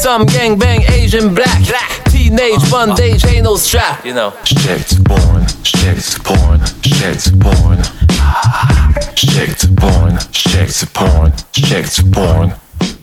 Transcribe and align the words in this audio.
Some 0.00 0.26
gang 0.26 0.56
bang 0.56 0.82
Asian 0.82 1.34
black. 1.34 1.60
Teenage 2.04 2.54
uh-huh. 2.54 2.86
bondage 2.86 3.24
ain't 3.26 3.44
no 3.44 3.56
strap. 3.56 4.04
You 4.04 4.14
know. 4.14 4.32
Shit 4.44 5.04
porn, 5.04 5.44
shit 5.64 6.18
porn, 6.22 6.60
shit 6.82 7.32
porn. 7.40 7.78
Ah, 8.20 8.94
shit 9.16 9.66
porn, 9.76 10.18
shit 10.30 10.84
porn, 10.94 11.32
shit 11.52 12.12
porn. 12.12 12.54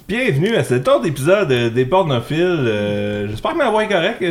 Bienvenue 0.08 0.56
à 0.56 0.64
cet 0.64 0.88
autre 0.88 1.08
épisode 1.08 1.48
des 1.74 1.86
pornophiles. 1.86 2.38
Euh, 2.40 3.28
J'espère 3.28 3.54
que 3.54 3.58
ma 3.58 3.72
voix 3.72 3.84
est 3.86 3.88
correcte. 3.88 4.24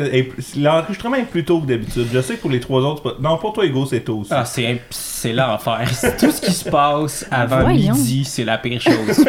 L'enregistrement 0.57 1.17
est 1.17 1.25
plus 1.25 1.45
tôt 1.45 1.59
que 1.61 1.67
d'habitude. 1.67 2.07
Je 2.13 2.21
sais 2.21 2.37
que 2.37 2.43
pour 2.43 2.51
les 2.53 2.61
trois 2.61 2.81
autres, 2.83 3.17
non, 3.21 3.39
pour 3.39 3.53
toi, 3.55 3.67
Hugo, 3.67 3.85
c'est 3.85 3.99
tôt 4.01 4.19
aussi. 4.21 4.31
Ah, 4.33 4.45
c'est, 4.45 4.81
c'est 4.91 5.33
l'enfer. 5.33 5.81
C'est 5.93 6.17
Tout 6.17 6.31
ce 6.31 6.41
qui 6.41 6.53
se 6.53 6.71
passe 6.71 7.27
avant 7.29 7.63
Voyons. 7.63 7.93
midi, 7.95 8.25
c'est 8.25 8.45
la 8.45 8.57
pire 8.59 8.81
chose. 8.81 9.25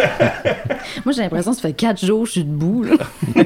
Moi, 1.03 1.13
j'ai 1.15 1.23
l'impression 1.23 1.49
que 1.49 1.57
ça 1.57 1.63
fait 1.63 1.73
4 1.73 2.05
jours 2.05 2.21
que 2.21 2.27
je 2.27 2.31
suis 2.33 2.43
debout. 2.43 2.83
Là. 2.83 2.93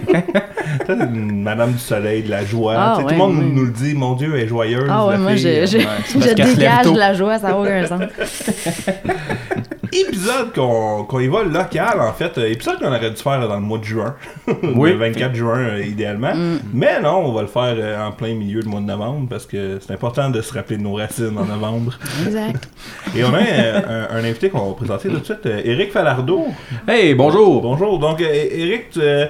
Ça, 0.86 0.96
c'est 0.98 1.04
une 1.06 1.42
Madame 1.42 1.72
du 1.72 1.80
Soleil, 1.80 2.24
de 2.24 2.30
la 2.30 2.44
joie. 2.44 2.74
Ah, 2.78 2.98
ouais, 2.98 3.04
tout 3.04 3.10
le 3.12 3.16
monde 3.16 3.38
oui. 3.40 3.52
nous 3.54 3.66
le 3.66 3.72
dit, 3.72 3.94
mon 3.94 4.14
Dieu, 4.16 4.36
elle 4.36 4.44
est 4.44 4.48
joyeuse. 4.48 4.88
Ah 4.90 5.06
ouais, 5.06 5.14
la 5.14 5.18
moi, 5.20 5.32
fille. 5.36 5.66
je, 5.66 5.66
je, 5.66 5.78
ouais, 5.78 5.86
je 6.28 6.34
dégage 6.34 6.86
de 6.92 6.98
la 6.98 7.14
joie, 7.14 7.40
ça 7.40 7.48
n'a 7.50 7.58
aucun 7.58 7.88
sens. 7.88 8.02
Épisode 9.92 10.54
qu'on 10.54 11.04
qu'on 11.04 11.20
y 11.20 11.28
va 11.28 11.44
local, 11.44 12.00
en 12.02 12.14
fait. 12.14 12.38
Euh, 12.38 12.50
Épisode 12.52 12.80
qu'on 12.80 12.88
aurait 12.88 13.10
dû 13.10 13.16
faire 13.16 13.48
dans 13.48 13.56
le 13.56 13.62
mois 13.62 13.78
de 13.78 13.84
juin. 13.84 14.16
Oui. 14.76 14.92
le 14.92 14.98
24 14.98 15.36
juin, 15.36 15.58
euh, 15.60 15.84
idéalement. 15.86 16.34
Mm. 16.36 16.60
Mais 16.74 17.02
non, 17.02 17.26
on 17.26 17.32
va 17.34 17.42
le 17.42 17.48
faire 17.48 17.76
euh, 17.78 18.08
en 18.08 18.12
plein 18.12 18.34
milieu 18.34 18.62
du 18.62 18.68
mois 18.68 18.82
de 18.82 18.86
novembre 18.86 19.28
parce 19.30 19.46
que 19.46 19.80
c'est 19.80 19.94
important 19.94 20.30
de 20.30 20.42
se 20.42 20.54
rappeler 20.54 20.78
de 20.78 20.84
nos 20.84 20.94
racines 20.96 21.38
en 21.38 21.46
novembre. 21.46 21.94
Exact. 22.26 22.70
Et 23.16 23.24
on 23.24 23.34
a 23.34 23.40
euh, 23.40 24.08
un, 24.12 24.18
un 24.18 24.24
invité 24.24 24.50
qu'on 24.50 24.70
va 24.70 24.76
présenter 24.76 25.10
tout 25.10 25.20
de 25.20 25.26
suite, 25.26 25.46
euh, 25.46 25.62
Éric 25.64 25.92
Falardeau. 25.92 26.48
Hey, 26.88 27.14
bonjour! 27.16 27.62
Bonjour. 27.62 28.00
Donc, 28.00 28.22
euh, 28.22 28.26
Éric, 28.32 28.92
tu, 28.92 29.00
euh, 29.02 29.26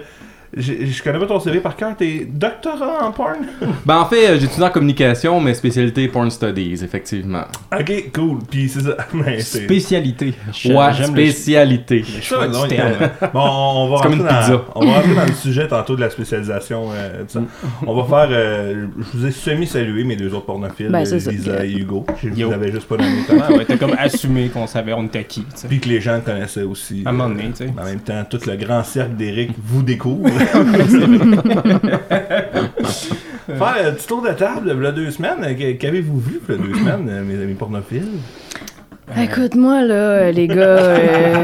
je 0.60 0.86
je 0.86 1.04
connais 1.04 1.20
pas 1.20 1.26
ton 1.26 1.40
CV 1.40 1.60
par 1.60 1.76
cœur. 1.76 1.96
T'es 1.98 2.28
doctorat 2.30 3.04
en 3.06 3.12
porn? 3.12 3.38
Ben 3.86 3.98
en 4.00 4.06
fait, 4.06 4.30
euh, 4.30 4.40
j'étudie 4.40 4.62
en 4.62 4.70
communication, 4.70 5.40
mais 5.42 5.54
spécialité 5.54 6.08
porn 6.08 6.30
studies, 6.30 6.80
effectivement. 6.84 7.44
ok, 7.78 8.12
cool. 8.14 8.40
Puis 8.50 8.70
c'est 8.70 8.82
ça. 8.82 8.98
Mais 9.14 9.40
Spécialité. 9.40 10.34
Je- 10.54 10.70
Ouais, 10.74 10.94
spécialité. 10.94 12.00
le 12.00 12.04
Ça, 12.06 12.22
choix 12.22 12.48
du 12.48 12.68
terme. 12.68 12.94
euh, 13.02 13.28
bon, 13.34 13.40
on 13.42 13.90
va 13.90 14.02
comme 14.02 14.14
rentrer 14.22 14.34
une 14.34 14.40
pizza. 14.40 14.52
dans, 14.52 14.64
on 14.76 14.86
va 14.86 14.94
rentrer 14.94 15.16
dans 15.16 15.26
le 15.26 15.34
sujet 15.34 15.68
tantôt 15.68 15.96
de 15.96 16.02
la 16.02 16.10
spécialisation. 16.10 16.90
euh, 16.94 17.24
ça. 17.28 17.42
On 17.86 17.96
va 17.96 18.04
faire. 18.04 18.30
euh, 18.38 18.88
je 18.98 19.18
vous 19.18 19.26
ai 19.26 19.32
semi-salué 19.32 20.04
mes 20.04 20.16
deux 20.16 20.34
autres 20.34 20.46
pornophiles, 20.46 20.90
Ben. 20.90 21.04
Lisa 21.04 21.66
et 21.66 21.72
Hugo. 21.72 22.06
Je 22.22 22.30
Yo. 22.30 22.48
vous 22.48 22.54
avais 22.54 22.72
juste 22.72 22.88
pas 22.88 22.98
nommé 22.98 23.10
Ouais, 23.30 23.58
ouais, 23.58 23.66
t'as 23.66 23.78
comme 23.78 23.96
assumé 23.98 24.50
qu'on 24.50 24.68
savait 24.68 24.94
on 24.94 25.06
était 25.06 25.24
qui. 25.24 25.46
Puis 25.68 25.80
que 25.80 25.90
les 25.90 26.02
gens 26.02 26.20
connaissaient 26.24 26.64
aussi. 26.64 27.04
À 27.06 27.10
un 27.10 27.12
moment 27.14 27.30
donné, 27.30 27.50
tu 27.52 27.66
sais. 27.66 27.74
En 27.80 27.86
même 27.86 28.00
temps, 28.00 28.24
tout 28.30 28.40
le 28.48 28.56
grand 28.56 28.84
cercle 28.84 29.16
d'Éric 29.16 29.52
vous 29.64 29.82
découvre. 29.84 30.30
Faire 33.48 33.88
un 33.88 33.92
petit 33.92 34.08
tour 34.08 34.22
de 34.22 34.30
table, 34.30 34.74
il 34.78 34.84
y 34.84 34.86
a 34.88 34.92
deux 34.92 35.12
semaines. 35.12 35.44
euh, 35.44 35.54
qu- 35.54 35.78
Qu'avez-vous 35.78 36.20
vu, 36.20 36.40
il 36.48 36.56
y 36.56 36.58
a 36.58 36.62
deux 36.62 36.74
semaines, 36.74 37.08
euh, 37.10 37.24
mes 37.24 37.42
amis 37.42 37.54
pornophiles? 37.56 38.08
Écoute, 39.20 39.56
moi, 39.56 39.82
là, 39.82 40.32
les 40.32 40.48
gars, 40.48 40.56
euh, 40.56 41.36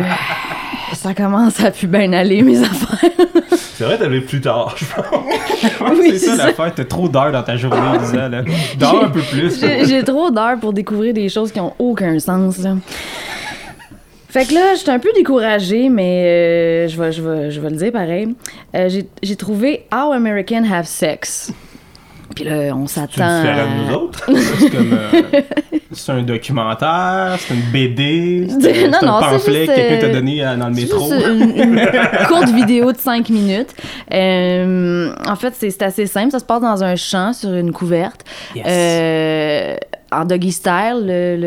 ça 0.94 1.14
commence 1.16 1.60
à 1.64 1.72
plus 1.72 1.88
bien 1.88 2.14
aller, 2.14 2.42
mes 2.44 2.62
affaires. 2.62 3.10
C'est 3.52 3.84
vrai, 3.84 3.98
t'avais 3.98 4.22
plus 4.22 4.40
tard, 4.40 4.76
je 4.78 4.86
pense. 4.86 5.98
Oui, 6.00 6.12
c'est 6.12 6.28
ça 6.28 6.36
ça. 6.38 6.46
l'affaire, 6.48 6.72
t'as 6.76 6.86
trop 6.86 7.10
d'heures 7.10 7.32
dans 7.32 7.44
ta 7.44 7.58
journée, 7.58 7.80
là. 8.14 8.30
Dors 8.80 9.06
un 9.06 9.10
peu 9.10 9.20
plus. 9.22 9.60
J'ai 9.60 9.86
j'ai 9.86 10.04
trop 10.04 10.30
d'heures 10.32 10.60
pour 10.62 10.72
découvrir 10.74 11.14
des 11.14 11.28
choses 11.28 11.52
qui 11.52 11.60
ont 11.60 11.74
aucun 11.80 12.18
sens, 12.20 12.60
là. 12.60 12.76
Fait 14.38 14.46
que 14.46 14.54
là, 14.54 14.76
j'étais 14.76 14.92
un 14.92 15.00
peu 15.00 15.12
découragée, 15.16 15.88
mais 15.88 16.24
euh, 16.26 16.88
je, 16.90 17.02
vais, 17.02 17.12
je, 17.14 17.22
vais, 17.22 17.52
je 17.52 17.62
vais 17.62 17.70
le 17.70 17.78
dire 17.78 17.92
pareil. 17.94 18.36
Euh, 18.76 18.90
j'ai- 19.24 19.36
trouvé 19.38 19.86
How 19.94 20.12
Americans 20.12 20.66
Have 20.70 20.86
Sex. 20.88 21.54
Puis 22.36 22.44
là, 22.44 22.76
on 22.76 22.86
s'attend. 22.86 23.08
différent 23.42 23.60
à- 23.62 23.64
de 23.64 23.88
nous 23.88 23.94
autres? 23.96 24.30
C'est 24.60 24.70
comme. 24.70 24.92
euh, 24.92 25.22
c'est 25.94 26.12
un 26.12 26.22
documentaire, 26.24 27.38
c'est 27.40 27.54
une 27.54 27.62
BD, 27.72 28.48
c'est 28.60 28.86
un, 28.86 28.90
Non, 28.90 28.98
c'est 29.00 29.06
un 29.08 29.22
c'est 29.22 29.30
pamphlet 29.38 29.68
que 29.68 29.74
quelqu'un 29.76 30.00
t'a 30.02 30.06
euh, 30.08 30.14
donné 30.14 30.46
euh, 30.46 30.56
dans 30.58 30.68
le 30.68 30.74
C'est 30.76 30.82
métro. 30.82 31.12
une, 31.14 31.42
une 31.58 31.88
courte 32.28 32.50
vidéo 32.50 32.92
de 32.92 32.98
5 32.98 33.30
minutes. 33.30 33.74
Euh, 34.14 35.14
en 35.26 35.36
fait, 35.38 35.54
c'est 35.58 35.70
c'est 35.70 35.84
assez 35.84 36.08
simple. 36.08 36.32
Ça 36.32 36.40
se 36.40 36.46
passe 36.46 36.62
dans 36.62 36.84
un 36.84 36.98
champ 36.98 37.32
sur 37.32 37.54
une 37.54 37.72
couverte. 37.72 38.26
Yes. 38.54 38.66
Euh, 38.68 39.76
en 40.12 40.26
doggy 40.26 40.52
style, 40.52 41.04
le, 41.06 41.38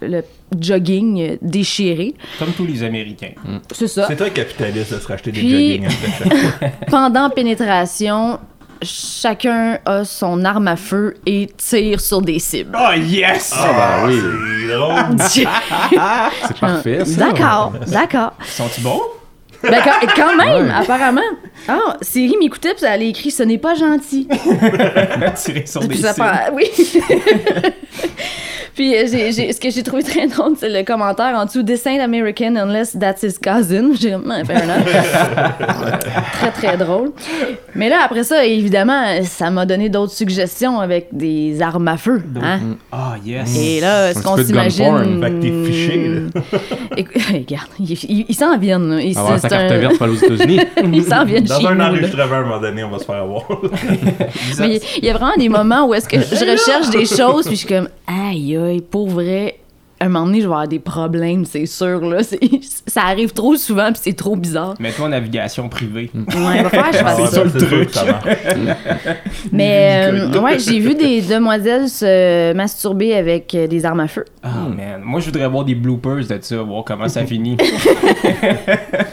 le, 0.00 0.08
le 0.08 0.22
jogging 0.60 1.38
déchiré. 1.42 2.14
Comme 2.38 2.52
tous 2.52 2.66
les 2.66 2.82
Américains. 2.82 3.32
C'est 3.72 3.88
ça. 3.88 4.06
C'est 4.08 4.16
très 4.16 4.30
capitaliste 4.30 4.94
de 4.94 4.98
se 4.98 5.06
racheter 5.08 5.32
des 5.32 5.40
Puis- 5.40 5.50
jogging 5.50 5.86
après 5.86 6.08
chaque 6.18 6.36
fois. 6.38 6.68
Pendant 6.88 7.30
pénétration, 7.30 8.38
chacun 8.82 9.78
a 9.84 10.04
son 10.04 10.44
arme 10.44 10.68
à 10.68 10.76
feu 10.76 11.14
et 11.26 11.48
tire 11.56 12.00
sur 12.00 12.20
des 12.20 12.38
cibles. 12.38 12.76
Oh 12.78 12.92
yes! 12.96 13.52
Ah 13.56 14.02
ben 14.06 14.08
oui, 14.08 14.20
C'est 15.28 15.44
parfait 16.60 17.04
ça. 17.04 17.30
D'accord, 17.30 17.72
d'accord. 17.88 18.32
Sont-ils 18.44 18.82
bons? 18.82 19.00
Ben, 19.62 19.80
quand, 19.84 20.08
quand 20.16 20.36
même, 20.36 20.66
Ouais. 20.66 20.72
apparemment. 20.74 21.20
Ah, 21.68 21.96
Siri 22.00 22.34
m'écoutait, 22.40 22.74
puis 22.74 22.84
elle 22.84 23.00
a 23.00 23.04
écrit 23.04 23.30
Ce 23.30 23.44
n'est 23.44 23.58
pas 23.58 23.76
gentil. 23.76 24.26
Tirer 25.36 25.66
sur 25.66 25.82
des 25.86 25.94
cibles. 25.94 26.24
Oui. 26.52 26.64
Puis 28.74 28.94
euh, 28.96 29.04
j'ai- 29.10 29.32
j'ai- 29.32 29.52
ce 29.52 29.60
que 29.60 29.70
j'ai 29.70 29.82
trouvé 29.82 30.02
très 30.02 30.26
drôle, 30.26 30.54
c'est 30.58 30.68
le 30.70 30.82
commentaire 30.84 31.34
en 31.36 31.44
dessous 31.44 31.62
This 31.62 31.86
ain't 31.86 32.00
American 32.02 32.56
unless 32.56 32.96
that's 32.98 33.22
his 33.22 33.38
cousin. 33.38 33.90
J'ai 34.00 34.12
comme, 34.12 34.30
Ah, 34.30 34.44
fair 34.44 34.62
enough. 34.64 34.86
très, 36.32 36.50
très 36.50 36.76
drôle. 36.76 37.12
Mais 37.74 37.88
là, 37.88 37.98
après 38.04 38.24
ça, 38.24 38.44
évidemment, 38.44 39.04
ça 39.24 39.50
m'a 39.50 39.66
donné 39.66 39.88
d'autres 39.88 40.12
suggestions 40.12 40.80
avec 40.80 41.08
des 41.12 41.60
armes 41.60 41.88
à 41.88 41.96
feu. 41.96 42.22
Hein? 42.42 42.60
Ah 42.90 43.14
yes! 43.24 43.56
Et 43.58 43.80
là, 43.80 44.10
est-ce 44.10 44.18
Un 44.20 44.22
qu'on 44.22 44.36
s'imagine? 44.42 45.20
Fait 45.22 45.30
que 45.30 45.40
t'es 45.40 45.70
fiché, 45.72 46.08
là. 46.08 46.40
Écoute, 46.96 47.22
regarde, 47.32 47.68
ils 47.78 47.92
il, 47.92 48.26
il 48.28 48.34
s'en 48.34 48.56
viennent. 48.58 48.98
Ils- 49.02 49.16
Avoir 49.18 49.38
c'est 49.38 49.48
carte 49.48 49.70
un- 49.72 49.78
verte 49.78 49.96
pour 49.98 50.06
aller 50.06 50.16
aux 50.16 50.24
États-Unis. 50.34 50.60
Ils 50.92 51.04
s'en 51.04 51.24
viennent 51.24 51.44
Dans 51.44 51.60
chez 51.60 51.66
un 51.66 51.80
enregistrement, 51.80 52.34
à 52.34 52.36
un 52.38 52.42
moment 52.42 52.60
donné, 52.60 52.84
on 52.84 52.90
va 52.90 52.98
se 52.98 53.04
faire 53.04 53.16
avoir. 53.16 53.42
Mais 54.58 54.80
il 54.98 55.04
y 55.04 55.10
a 55.10 55.12
vraiment 55.14 55.36
des 55.38 55.48
moments 55.48 55.86
où 55.86 55.94
est-ce 55.94 56.08
que 56.08 56.16
je 56.20 56.50
recherche 56.50 56.90
des 56.90 57.04
choses 57.06 57.46
puis 57.46 57.56
je 57.56 57.60
suis 57.66 57.68
comme 57.68 57.88
aïe 58.06 58.56
pour 58.90 59.08
vrai 59.08 59.58
un 60.04 60.08
moment 60.08 60.26
donné 60.26 60.38
je 60.40 60.46
vais 60.46 60.52
avoir 60.52 60.68
des 60.68 60.78
problèmes 60.78 61.44
c'est 61.44 61.66
sûr 61.66 62.00
là. 62.00 62.18
Ça 62.86 63.02
arrive 63.02 63.32
trop 63.32 63.56
souvent 63.56 63.92
puis 63.92 64.00
c'est 64.02 64.12
trop 64.16 64.36
bizarre. 64.36 64.74
Mets-toi 64.80 65.06
en 65.06 65.10
navigation 65.10 65.68
privée. 65.68 66.10
ouais 66.14 66.22
il 66.56 66.62
va 66.62 66.68
falloir 66.70 66.90
que 66.90 66.96
je 66.98 67.02
Ah 67.04 67.16
ouais, 67.16 67.22
fasse 67.22 67.30
ça 67.30 67.42
c'est 67.58 67.92
ça 67.92 68.04
marche. 68.04 68.24
mais 69.52 70.08
euh, 70.12 70.40
ouais 70.40 70.58
j'ai 70.58 70.78
vu 70.78 70.94
des 70.94 71.20
demoiselles 71.22 71.88
se 71.88 72.52
masturber 72.54 73.14
avec 73.14 73.54
euh, 73.54 73.66
des 73.66 73.84
armes 73.84 74.00
à 74.00 74.08
feu. 74.08 74.24
Oh 74.44 74.68
man, 74.68 75.00
moi 75.04 75.20
je 75.20 75.26
voudrais 75.26 75.48
voir 75.48 75.64
des 75.64 75.74
bloopers 75.74 76.26
de 76.26 76.38
ça, 76.40 76.56
voir 76.62 76.84
comment 76.84 77.08
ça 77.08 77.24
finit. 77.24 77.56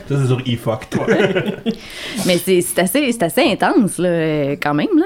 Ça, 0.10 0.16
c'est 0.20 0.26
sur 0.28 0.40
e-fuck, 0.40 0.90
toi. 0.90 1.06
mais 2.26 2.38
c'est 2.38 2.62
c'est 2.62 2.80
assez 2.80 3.12
c'est 3.12 3.24
assez 3.24 3.44
intense 3.44 4.00
là 4.00 4.10
euh, 4.10 4.56
quand 4.62 4.74
même 4.74 4.88
là. 4.98 5.06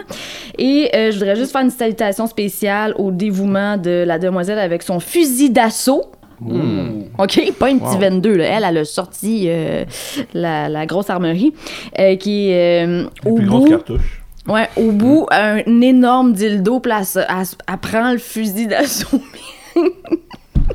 Et 0.58 0.90
euh, 0.96 1.12
je 1.12 1.18
voudrais 1.20 1.36
juste 1.36 1.52
faire 1.52 1.62
une 1.62 1.70
salutation 1.70 2.26
spéciale 2.28 2.94
au 2.98 3.12
dévouement 3.12 3.76
de 3.78 4.04
la 4.08 4.18
demoiselle 4.20 4.60
avec 4.60 4.82
son 4.84 5.00
fusil 5.02 5.50
d'assaut 5.50 5.73
OK, 7.18 7.54
pas 7.60 7.70
une 7.70 7.80
petite 7.80 7.94
Wow. 7.94 8.00
22. 8.00 8.36
Là. 8.36 8.46
Elle, 8.46 8.64
elle 8.64 8.78
a 8.80 8.86
sorti 8.86 9.46
euh, 9.48 9.86
la, 10.34 10.68
la 10.70 10.86
grosse 10.86 11.10
armerie 11.10 11.54
euh, 12.00 12.16
qui 12.18 12.50
est 12.50 12.86
euh, 12.86 13.06
au 13.26 13.36
plus 13.36 13.46
bout. 13.46 13.66
cartouches. 13.66 14.24
Ouais, 14.48 14.68
au 14.76 14.92
bout, 14.92 15.26
un 15.32 15.60
énorme 15.82 16.34
dildo, 16.34 16.80
puis 16.82 16.92
elle, 16.92 17.06
elle 17.68 17.78
prend 17.78 18.12
le 18.12 18.18
fusil 18.18 18.68
d'assaut. 18.68 19.22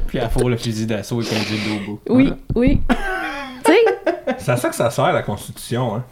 Puis 0.06 0.18
elle 0.18 0.28
fourre 0.28 0.48
le 0.50 0.56
fusil 0.56 0.86
d'assaut 0.86 1.18
avec 1.20 1.32
un 1.32 1.36
dildo 1.36 1.74
au 1.74 1.90
bout. 1.92 2.00
oui, 2.08 2.32
oui. 2.54 2.80
C'est 4.38 4.52
à 4.52 4.56
ça 4.56 4.68
que 4.68 4.74
ça 4.74 4.90
sert, 4.90 5.12
la 5.12 5.22
Constitution, 5.22 5.96
hein? 5.96 6.04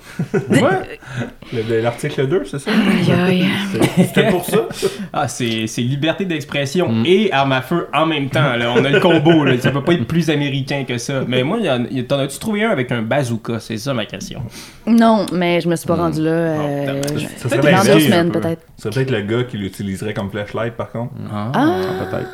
Le- 1.53 1.81
L'article 1.83 2.27
2, 2.27 2.45
c'est 2.47 2.59
ça? 2.59 2.71
aïe, 2.71 3.13
aïe. 3.13 3.47
C'est- 3.71 4.05
C'était 4.05 4.29
pour 4.31 4.45
ça? 4.45 4.67
Ah, 5.13 5.29
c'est 5.29 5.67
c'est 5.67 5.83
liberté 5.83 6.25
d'expression 6.25 7.03
et 7.05 7.31
arme 7.33 7.53
à 7.53 7.61
feu 7.63 7.89
en 7.95 8.07
même 8.07 8.29
temps. 8.31 8.57
Là. 8.57 8.73
On 8.75 8.85
a 8.85 8.89
le 8.89 9.01
combo. 9.01 9.45
Là. 9.45 9.59
Ça 9.61 9.71
peut 9.71 9.83
pas 9.85 9.93
être 9.93 10.07
plus 10.07 10.31
américain 10.31 10.85
que 10.89 10.97
ça. 10.99 11.23
Mais 11.29 11.43
moi, 11.43 11.59
t'en 12.09 12.19
as-tu 12.19 12.39
trouvé 12.39 12.65
un 12.65 12.71
avec 12.71 12.91
un 12.91 13.03
bazooka? 13.03 13.61
C'est 13.61 13.77
ça 13.79 13.93
ma 13.95 14.07
question. 14.07 14.43
Non, 14.87 15.27
mais 15.33 15.61
je 15.61 15.69
me 15.69 15.77
suis 15.77 15.87
pas 15.87 15.97
rendu 15.97 16.23
là. 16.23 16.31
euh, 16.31 17.03
je- 17.17 17.27
Ça 17.43 17.49
serait 17.49 17.59
dans 17.59 17.65
l'inverse, 17.65 17.87
deux 17.87 17.97
un 17.97 18.01
semaines, 18.01 18.33
peu. 18.33 18.41
peut-être. 18.41 18.63
C'est 18.79 18.93
peut-être 18.95 19.11
le 19.11 19.21
gars 19.23 19.45
qui 19.45 19.59
l'utiliserait 19.59 20.15
comme 20.15 20.31
flashlight, 20.31 20.75
par 20.75 20.91
contre. 20.91 21.13
Ah, 21.33 21.51
Ah. 21.55 21.81
peut-être. 22.11 22.29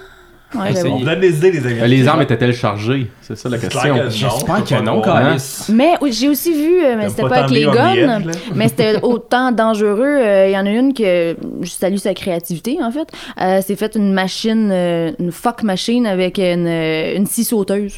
Ouais. 0.54 0.70
On 0.86 0.98
vous 0.98 1.04
donne 1.04 1.20
des 1.20 1.36
idées, 1.38 1.50
les 1.52 1.66
amis. 1.66 1.80
Euh, 1.80 1.86
Les 1.86 2.06
armes 2.08 2.22
étaient-elles 2.22 2.54
chargées? 2.54 3.10
C'est 3.22 3.36
ça 3.36 3.48
la 3.48 3.58
question. 3.58 3.94
que. 3.96 4.10
J'espère 4.10 4.64
que 4.64 4.82
non, 4.82 5.00
pas 5.00 5.22
Calis. 5.22 5.66
Mais 5.72 5.92
oui, 6.00 6.12
j'ai 6.12 6.28
aussi 6.28 6.52
vu, 6.52 6.84
euh, 6.84 6.94
mais 6.98 7.08
c'était 7.08 7.22
pas 7.22 7.28
pas 7.28 7.36
avec 7.44 7.50
les 7.50 7.64
guns, 7.64 8.22
mais 8.54 8.68
c'était 8.68 9.00
autant 9.02 9.50
dangereux. 9.52 10.00
Euh, 10.04 10.48
Il 10.48 10.52
y 10.52 10.58
en 10.58 10.66
a 10.66 10.70
une 10.70 10.92
que 10.94 11.36
je 11.62 11.70
salue 11.70 11.96
sa 11.96 12.14
créativité, 12.14 12.78
en 12.82 12.90
fait. 12.90 13.08
Euh, 13.40 13.60
c'est 13.64 13.76
fait 13.76 13.94
une 13.96 14.12
machine, 14.12 14.70
euh, 14.72 15.12
une 15.18 15.32
fuck 15.32 15.62
machine 15.62 16.06
avec 16.06 16.38
une, 16.38 16.66
euh, 16.66 17.16
une 17.16 17.26
scie 17.26 17.44
sauteuse. 17.44 17.94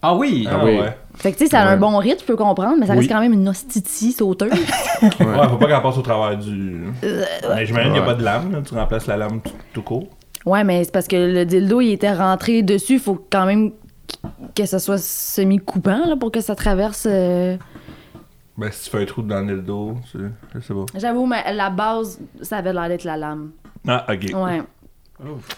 Ah 0.00 0.14
oui! 0.14 0.46
Ah 0.50 0.60
oui. 0.64 0.78
ouais. 0.78 0.96
Fait 1.16 1.32
que 1.32 1.38
tu 1.38 1.44
sais, 1.44 1.50
ça 1.50 1.62
a 1.62 1.66
un 1.68 1.76
bon 1.76 1.96
rythme, 1.98 2.20
je 2.20 2.24
peux 2.24 2.36
comprendre, 2.36 2.76
mais 2.78 2.86
ça 2.86 2.92
Oui. 2.92 3.00
reste 3.00 3.10
quand 3.10 3.20
même 3.20 3.32
une 3.32 3.48
hostie 3.48 4.12
sauteuse. 4.12 4.52
Ouais, 5.02 5.48
faut 5.48 5.56
pas 5.56 5.66
qu'elle 5.66 5.82
passe 5.82 5.98
au 5.98 6.02
travers 6.02 6.38
du. 6.38 6.84
Mais 7.02 7.66
j'imagine 7.66 7.92
qu'il 7.92 8.00
n'y 8.00 8.06
a 8.06 8.10
pas 8.10 8.14
de 8.14 8.22
lame, 8.24 8.52
là. 8.52 8.58
tu 8.66 8.74
remplaces 8.74 9.06
la 9.08 9.16
lame 9.16 9.40
tout, 9.42 9.50
tout 9.74 9.82
court. 9.82 10.06
Ouais, 10.48 10.64
mais 10.64 10.84
c'est 10.84 10.92
parce 10.92 11.08
que 11.08 11.16
le 11.16 11.44
dildo, 11.44 11.80
il 11.80 11.92
était 11.92 12.12
rentré 12.12 12.62
dessus, 12.62 12.94
il 12.94 13.00
faut 13.00 13.24
quand 13.30 13.46
même 13.46 13.72
que 14.54 14.66
ça 14.66 14.78
soit 14.78 14.98
semi-coupant 14.98 16.06
là, 16.06 16.16
pour 16.16 16.30
que 16.32 16.40
ça 16.40 16.54
traverse. 16.54 17.06
euh, 17.08 17.56
Ben, 18.56 18.70
si 18.72 18.84
tu 18.84 18.90
fais 18.90 19.02
un 19.02 19.06
trou 19.06 19.22
dans 19.22 19.46
le 19.46 19.60
dos, 19.62 19.96
c'est- 20.10 20.18
je 20.54 20.60
sais 20.60 20.74
pas. 20.74 20.86
J'avoue, 20.96 21.26
mais 21.26 21.52
la 21.54 21.70
base, 21.70 22.18
ça 22.42 22.56
avait 22.58 22.72
l'air 22.72 22.88
d'être 22.88 23.04
la 23.04 23.16
lame. 23.16 23.50
Ah, 23.86 24.04
ok. 24.08 24.22
Ouais. 24.34 24.62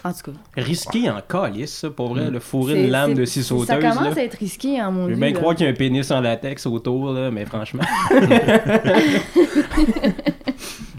En 0.05 0.13
tout 0.13 0.33
cas. 0.33 0.39
Risqué 0.57 1.11
en 1.11 1.21
calice, 1.21 1.79
ça, 1.81 1.91
pour 1.91 2.09
vrai, 2.15 2.31
le 2.31 2.41
fourrer 2.41 2.85
une 2.85 2.91
lame 2.91 3.13
de 3.15 3.25
sauteuse. 3.27 3.67
Ça 3.67 3.77
commence 3.77 4.17
là. 4.17 4.23
à 4.23 4.25
être 4.25 4.39
risqué 4.39 4.81
en 4.83 4.91
mon 4.91 5.05
Je 5.05 5.09
veux 5.11 5.17
dieu. 5.17 5.25
bien 5.27 5.35
là. 5.35 5.39
croire 5.39 5.55
qu'il 5.55 5.67
y 5.67 5.69
a 5.69 5.73
un 5.73 5.77
pénis 5.77 6.11
en 6.11 6.21
latex 6.23 6.65
autour, 6.67 7.13
là, 7.13 7.31
mais 7.31 7.45
franchement. 7.45 7.83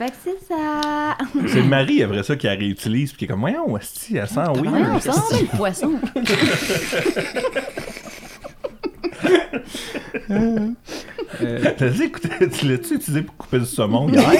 Fait 0.00 0.06
que 0.06 0.16
c'est 0.24 0.46
ça. 0.48 1.18
C'est 1.46 1.60
le 1.60 1.64
mari, 1.68 2.02
après 2.02 2.22
ça, 2.22 2.34
qui 2.34 2.46
la 2.46 2.54
réutilise, 2.54 3.10
puis 3.12 3.18
qui 3.18 3.24
est 3.26 3.28
comme, 3.28 3.40
voyons, 3.40 3.70
hostie, 3.74 4.16
elle 4.16 4.26
sent 4.26 4.40
oui. 4.54 4.68
Ouais, 4.68 4.80
on 4.94 4.98
sent 4.98 5.10
le 5.52 5.56
poisson. 5.58 5.92
T'as-tu 11.78 12.02
écouté, 12.04 12.28
tu 12.50 12.68
l'as-tu 12.68 12.94
utilisé 12.94 13.22
pour 13.22 13.36
couper 13.36 13.58
du 13.60 13.66
saumon 13.66 14.08
hier? 14.08 14.22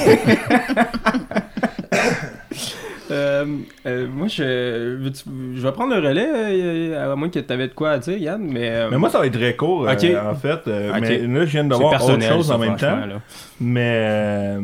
Euh, 3.13 3.45
euh, 3.87 4.07
moi, 4.07 4.29
je, 4.29 5.11
je 5.57 5.61
vais 5.61 5.73
prendre 5.73 5.93
le 5.97 6.07
relais, 6.09 6.29
euh, 6.33 7.13
à 7.13 7.17
moins 7.17 7.29
que 7.29 7.41
tu 7.41 7.53
avais 7.53 7.67
de 7.67 7.73
quoi 7.75 7.91
à 7.91 7.99
dire, 7.99 8.17
Yann, 8.17 8.41
mais. 8.41 8.71
euh, 8.71 8.89
Mais 8.89 8.99
moi, 8.99 9.11
ça 9.11 9.19
va 9.19 9.27
être 9.27 9.33
très 9.37 9.57
court, 9.57 9.89
euh, 9.89 9.93
Ok. 9.95 10.05
en 10.05 10.37
fait. 10.37 10.61
euh, 10.69 10.93
Ok. 10.93 11.01
Mais 11.01 11.19
là, 11.19 11.41
je 11.45 11.51
viens 11.51 11.65
de 11.65 11.75
voir 11.75 12.05
autre 12.09 12.23
chose 12.23 12.53
en 12.53 12.59
même 12.59 12.77
temps. 12.77 13.05
là. 13.05 13.21
Mais 13.61 13.97
euh, 14.09 14.61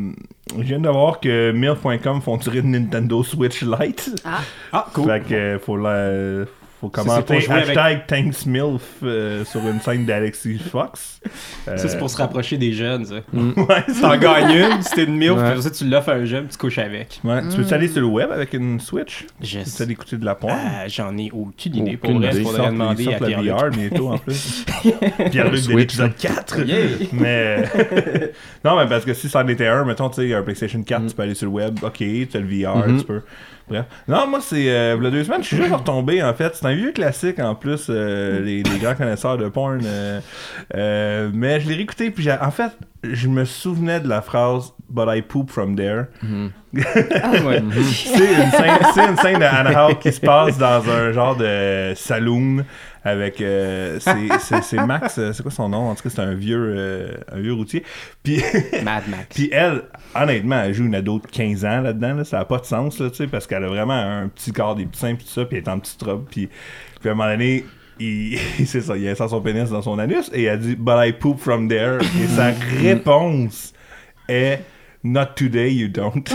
je 0.54 0.62
viens 0.62 0.78
de 0.78 0.88
voir 0.88 1.20
que 1.20 1.50
Milf.com 1.52 2.22
font 2.22 2.38
tirer 2.38 2.58
une 2.58 2.72
Nintendo 2.72 3.22
Switch 3.22 3.62
Lite. 3.62 4.10
Ah, 4.25 4.40
Ah, 4.72 4.87
cool. 4.93 5.06
Fait 5.10 5.20
que 5.20 5.34
euh, 5.34 5.58
faut 5.58 5.76
la. 5.76 6.44
Faut 6.81 6.93
Ça, 6.94 7.02
commenter 7.02 7.37
avec- 7.49 7.69
hashtag 7.69 8.06
Thanks 8.06 8.44
Milf 8.44 8.82
euh, 9.02 9.46
sur 9.46 9.67
une 9.67 9.81
scène 9.81 10.05
d'Alexis 10.05 10.58
Fox. 10.58 11.20
Euh, 11.69 11.76
Ça, 11.78 11.88
c'est 11.88 11.96
pour 11.99 12.11
se 12.11 12.19
rapprocher 12.19 12.58
des 12.58 12.73
jeunes, 12.75 13.06
ça. 13.06 13.14
Ouais, 13.32 13.55
c'est- 13.88 14.00
T'en 14.02 14.17
gagnes 14.19 14.50
une, 14.73 14.82
si 14.82 14.90
t'es 14.94 15.05
une 15.05 15.17
milf, 15.17 15.32
Ouais. 15.38 15.52
puis 15.55 15.62
ça, 15.62 15.70
tu 15.70 15.87
l'offres 15.87 16.11
à 16.11 16.14
un 16.17 16.25
jeune, 16.26 16.49
tu 16.49 16.58
couches 16.58 16.76
avec. 16.78 17.19
ouais. 17.25 17.40
Tu 17.49 17.62
peux 17.62 17.75
aller 17.75 17.88
sur 17.88 18.02
le 18.02 18.06
web 18.08 18.31
avec 18.31 18.52
une 18.52 18.78
Switch? 18.81 19.25
Je 19.40 19.61
Tu 19.61 19.70
peux 19.78 19.87
d'écouter 19.87 20.17
de 20.19 20.25
la 20.26 20.34
porn? 20.34 20.52
Euh, 20.52 20.84
J'en 20.88 21.17
ai 21.17 21.31
aucune 21.32 21.76
idée. 21.76 21.96
Pour 21.96 22.11
Aucune 22.11 22.23
vrai, 22.23 22.32
il 22.37 22.43
faudrait 22.44 22.67
demander 22.70 23.14
à 23.14 23.19
Pierre-Luc. 23.25 23.52
VR 23.52 23.70
bientôt 23.70 24.08
en 24.11 24.19
plus. 24.19 24.64
Pierre-Luc 25.31 25.52
de 25.55 25.56
Switch. 25.56 25.76
l'épisode 25.78 26.17
4. 26.17 26.58
Yeah. 26.67 26.87
Mais. 27.12 27.64
non, 28.64 28.76
mais 28.76 28.87
parce 28.87 29.05
que 29.05 29.14
si 29.14 29.28
c'en 29.28 29.46
était 29.49 29.67
un, 29.67 29.84
mettons, 29.84 30.08
tu 30.11 30.17
sais, 30.28 30.34
un 30.34 30.43
PlayStation 30.43 30.82
4, 30.82 31.02
Mm. 31.02 31.06
tu 31.08 31.14
peux 31.14 31.23
aller 31.23 31.34
sur 31.34 31.46
le 31.46 31.52
web, 31.52 31.78
ok, 31.82 31.94
tu 31.99 32.28
as 32.34 32.38
le 32.40 32.46
VR, 32.46 32.76
Mhm. 32.87 32.99
tu 33.00 33.05
peux. 33.06 33.23
Bref. 33.68 33.84
Non, 34.06 34.26
moi, 34.28 34.40
c'est. 34.40 34.68
Euh, 34.70 34.96
a 35.06 35.10
deux 35.10 35.24
semaines, 35.24 35.42
je 35.42 35.48
suis 35.48 35.56
juste 35.56 35.72
retombé, 35.72 36.22
en 36.22 36.32
fait. 36.34 36.54
C'est 36.54 36.66
un 36.66 36.74
vieux 36.74 36.92
classique, 36.92 37.38
en 37.40 37.54
plus, 37.54 37.86
euh, 37.90 38.40
les, 38.40 38.62
grands 38.62 38.94
connaisseurs 38.94 39.38
de 39.38 39.48
porn. 39.48 39.80
euh, 39.84 40.20
euh, 40.76 41.30
mais 41.34 41.60
je 41.60 41.68
l'ai 41.68 41.74
réécouté, 41.74 42.10
puis 42.10 42.22
j'ai- 42.22 42.32
en 42.40 42.50
fait, 42.52 42.70
je 43.14 43.29
me 43.29 43.44
souvenais 43.44 44.00
de 44.00 44.08
la 44.08 44.23
phrase 44.23 44.73
But 44.88 45.08
I 45.08 45.20
poop 45.23 45.50
from 45.50 45.75
there. 45.76 46.05
C'est 46.73 46.82
une 46.82 48.50
scène, 48.50 48.79
c'est 48.94 49.08
une 49.08 49.17
scène 49.17 49.38
de 49.41 49.44
Anna 49.44 49.87
Hawk 49.87 49.99
qui 50.00 50.12
se 50.12 50.20
passe 50.20 50.58
dans 50.58 50.88
un 50.88 51.11
genre 51.12 51.35
de 51.37 51.93
saloon 51.97 52.64
avec 53.03 53.41
euh, 53.41 53.99
c'est- 54.00 54.76
Max 54.85 55.19
euh, 55.19 55.32
c'est 55.32 55.43
quoi 55.43 55.50
son 55.53 55.69
nom? 55.69 55.91
En 55.91 55.94
tout 55.94 56.03
cas 56.03 56.11
c'est 56.11 56.20
un 56.20 56.35
vieux 56.35 56.75
euh, 56.76 57.12
un 57.32 57.41
vieux 57.41 57.53
routier. 57.55 57.82
Puis 58.23 58.43
Mad 58.85 59.05
Max. 59.09 59.26
puis 59.35 59.49
elle 59.52 59.82
honnêtement 60.14 60.61
elle 60.62 60.75
joue 60.75 60.85
une 60.85 60.94
ado 60.94 61.19
de 61.20 61.26
15 61.26 61.64
ans 61.64 61.81
là-dedans 61.81 62.14
là, 62.14 62.25
ça 62.25 62.41
a 62.41 62.44
pas 62.44 62.59
de 62.59 62.64
sens 62.64 62.99
là 63.00 63.09
tu 63.11 63.17
sais 63.17 63.26
parce 63.26 63.47
qu'elle 63.47 63.64
a 63.64 63.69
vraiment 63.69 63.94
un 63.94 64.29
petit 64.29 64.52
corps 64.52 64.75
des 64.75 64.87
petits 64.87 65.00
seins 65.00 65.14
puis 65.14 65.25
tout 65.25 65.32
ça 65.32 65.44
puis 65.44 65.56
elle 65.59 65.64
est 65.64 65.69
en 65.69 65.79
petite 65.79 66.02
robe 66.02 66.26
puis 66.31 66.49
puis 67.00 67.09
à 67.09 67.12
un 67.12 67.14
moment 67.14 67.31
donné 67.31 67.64
il, 67.98 68.38
c'est 68.66 68.81
ça, 68.81 68.96
il 68.96 69.06
insère 69.08 69.28
son 69.31 69.40
pénis 69.40 69.70
dans 69.70 69.82
son 69.82 69.98
anus 69.98 70.31
et 70.32 70.44
elle 70.44 70.60
dit 70.60 70.76
But 70.76 70.96
I 70.98 71.12
poop 71.12 71.38
from 71.38 71.69
there. 71.69 71.98
Et 72.22 72.26
sa 72.28 72.50
réponse 72.81 73.72
est 74.28 74.60
Not 75.04 75.34
today, 75.37 75.72
you 75.72 75.88
don't. 75.88 76.22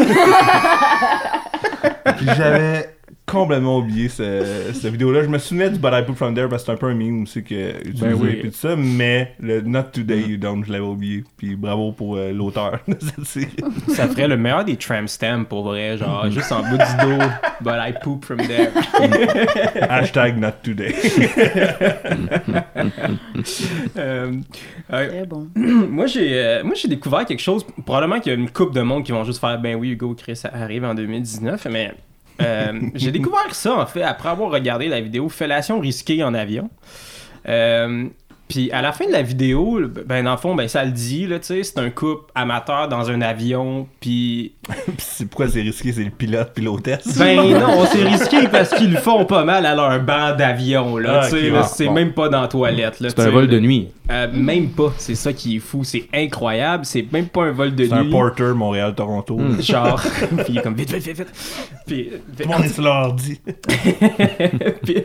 Puis 2.18 2.26
j'avais 2.38 2.96
complètement 3.26 3.78
oublié 3.78 4.10
ce- 4.10 4.72
cette 4.74 4.92
vidéo-là. 4.92 5.24
Je 5.24 5.28
me 5.30 5.38
souvenais 5.38 5.70
du 5.70 5.80
But 5.80 5.92
I 5.94 6.04
Poop 6.06 6.18
From 6.18 6.34
There 6.36 6.50
parce 6.50 6.64
que 6.64 6.66
c'est 6.68 6.72
un 6.74 6.78
peu 6.78 6.88
un 6.88 6.96
meme 6.96 7.24
aussi 7.24 7.44
que 7.44 7.78
utilisé 7.88 8.14
oui. 8.14 8.36
puis 8.42 8.50
tout 8.52 8.58
ça, 8.58 8.76
mais 8.76 9.34
le 9.40 9.62
Not 9.62 9.84
Today 9.94 10.22
You 10.22 10.38
Don't, 10.38 10.64
je 10.66 10.72
l'avais 10.72 10.84
oublié. 10.84 11.24
Puis 11.38 11.56
bravo 11.56 11.94
pour 11.94 12.18
euh, 12.18 12.32
l'auteur 12.34 12.80
de 12.88 12.96
cette 13.00 13.24
série. 13.26 13.48
Ça 13.90 14.08
ferait 14.10 14.28
le 14.28 14.36
meilleur 14.38 14.66
des 14.66 14.76
tramp 14.76 15.08
stamps 15.08 15.46
pour 15.46 15.64
vrai, 15.64 15.98
genre 15.98 16.30
juste 16.30 16.52
en 16.52 16.60
bout 16.62 16.78
du 16.78 17.06
dos, 17.06 17.24
but 17.62 17.76
I 17.78 17.94
poop 18.04 18.26
from 18.26 18.38
there. 18.40 18.70
Hashtag 19.90 20.38
Not 20.38 20.52
Today. 20.64 20.94
Euh, 23.98 24.32
euh, 24.92 25.08
Très 25.08 25.26
bon. 25.26 25.48
moi 25.56 26.06
j'ai 26.06 26.34
euh, 26.34 26.64
moi 26.64 26.74
j'ai 26.76 26.88
découvert 26.88 27.26
quelque 27.26 27.42
chose 27.42 27.66
probablement 27.86 28.20
qu'il 28.20 28.32
y 28.32 28.36
a 28.36 28.38
une 28.38 28.50
coupe 28.50 28.74
de 28.74 28.82
monde 28.82 29.04
qui 29.04 29.12
vont 29.12 29.24
juste 29.24 29.40
faire 29.40 29.60
ben 29.60 29.76
oui 29.76 29.92
Hugo 29.92 30.14
Chris 30.16 30.36
ça 30.36 30.50
arrive 30.54 30.84
en 30.84 30.94
2019 30.94 31.68
mais 31.72 31.94
euh, 32.42 32.80
j'ai 32.96 33.12
découvert 33.12 33.54
ça 33.54 33.76
en 33.76 33.86
fait 33.86 34.04
après 34.04 34.30
avoir 34.30 34.52
regardé 34.52 34.88
la 34.88 35.02
vidéo 35.02 35.30
fellation 35.30 35.80
risquée 35.80 36.24
en 36.24 36.34
avion. 36.34 36.70
Euh, 37.48 38.08
puis 38.52 38.72
à 38.72 38.82
la 38.82 38.92
fin 38.92 39.06
de 39.08 39.12
la 39.12 39.22
vidéo, 39.22 39.80
ben 40.06 40.24
dans 40.24 40.32
le 40.32 40.38
fond, 40.38 40.56
ben 40.56 40.68
ça 40.68 40.84
le 40.86 40.92
dit, 40.92 41.26
là, 41.28 41.40
tu 41.40 41.46
sais, 41.48 41.64
c'est 41.64 41.80
un 41.80 41.90
couple 41.90 42.32
amateur 42.36 42.88
dans 42.88 43.10
un 43.10 43.22
avion, 43.22 43.88
puis 44.00 44.54
Puis 44.86 44.96
c'est 45.00 45.26
pourquoi 45.26 45.48
c'est 45.48 45.62
risqué, 45.62 45.92
c'est 45.92 46.04
le 46.04 46.10
pilote 46.12 46.52
puis 46.54 46.64
l'hôtesse? 46.64 47.18
ben 47.18 47.36
non, 47.60 47.86
c'est 47.92 48.04
risqué 48.04 48.48
parce 48.50 48.70
qu'ils 48.72 48.92
le 48.92 48.98
font 49.00 49.26
pas 49.26 49.44
mal 49.44 49.66
à 49.66 49.74
leur 49.76 50.00
banc 50.02 50.36
d'avion, 50.36 50.98
là, 50.98 51.22
Ah, 51.24 51.30
tu 51.30 51.38
sais, 51.38 51.52
ah, 51.56 51.64
c'est 51.64 51.86
bon. 51.86 51.94
même 51.94 52.14
pas 52.14 52.30
dans 52.30 52.42
la 52.42 52.48
toilette, 52.48 53.00
là. 53.00 53.10
C'est 53.10 53.20
un 53.22 53.30
vol 53.30 53.48
de 53.48 53.60
nuit. 53.60 53.90
Euh, 54.10 54.28
même 54.34 54.70
pas, 54.70 54.92
c'est 54.98 55.16
ça 55.16 55.32
qui 55.32 55.56
est 55.56 55.60
fou, 55.60 55.84
c'est 55.86 56.08
incroyable, 56.14 56.84
c'est 56.86 57.06
même 57.14 57.28
pas 57.28 57.44
un 57.44 57.52
vol 57.52 57.74
de 57.74 57.86
C'est 57.86 57.94
un 57.94 58.04
nuit. 58.04 58.12
porter 58.12 58.54
Montréal-Toronto. 58.54 59.40
Genre, 59.60 60.02
puis 60.02 60.46
il 60.50 60.58
est 60.58 60.62
comme 60.62 60.76
vite, 60.76 60.92
vite, 60.94 61.04
vite, 61.08 61.18
vite. 61.18 61.34
Puis, 61.88 62.10
Tout 62.38 62.44
le 62.44 62.50
monde 62.50 62.66
est 62.66 62.70
sur 62.70 62.84
l'ordi. 62.84 63.40
puis, 64.84 64.98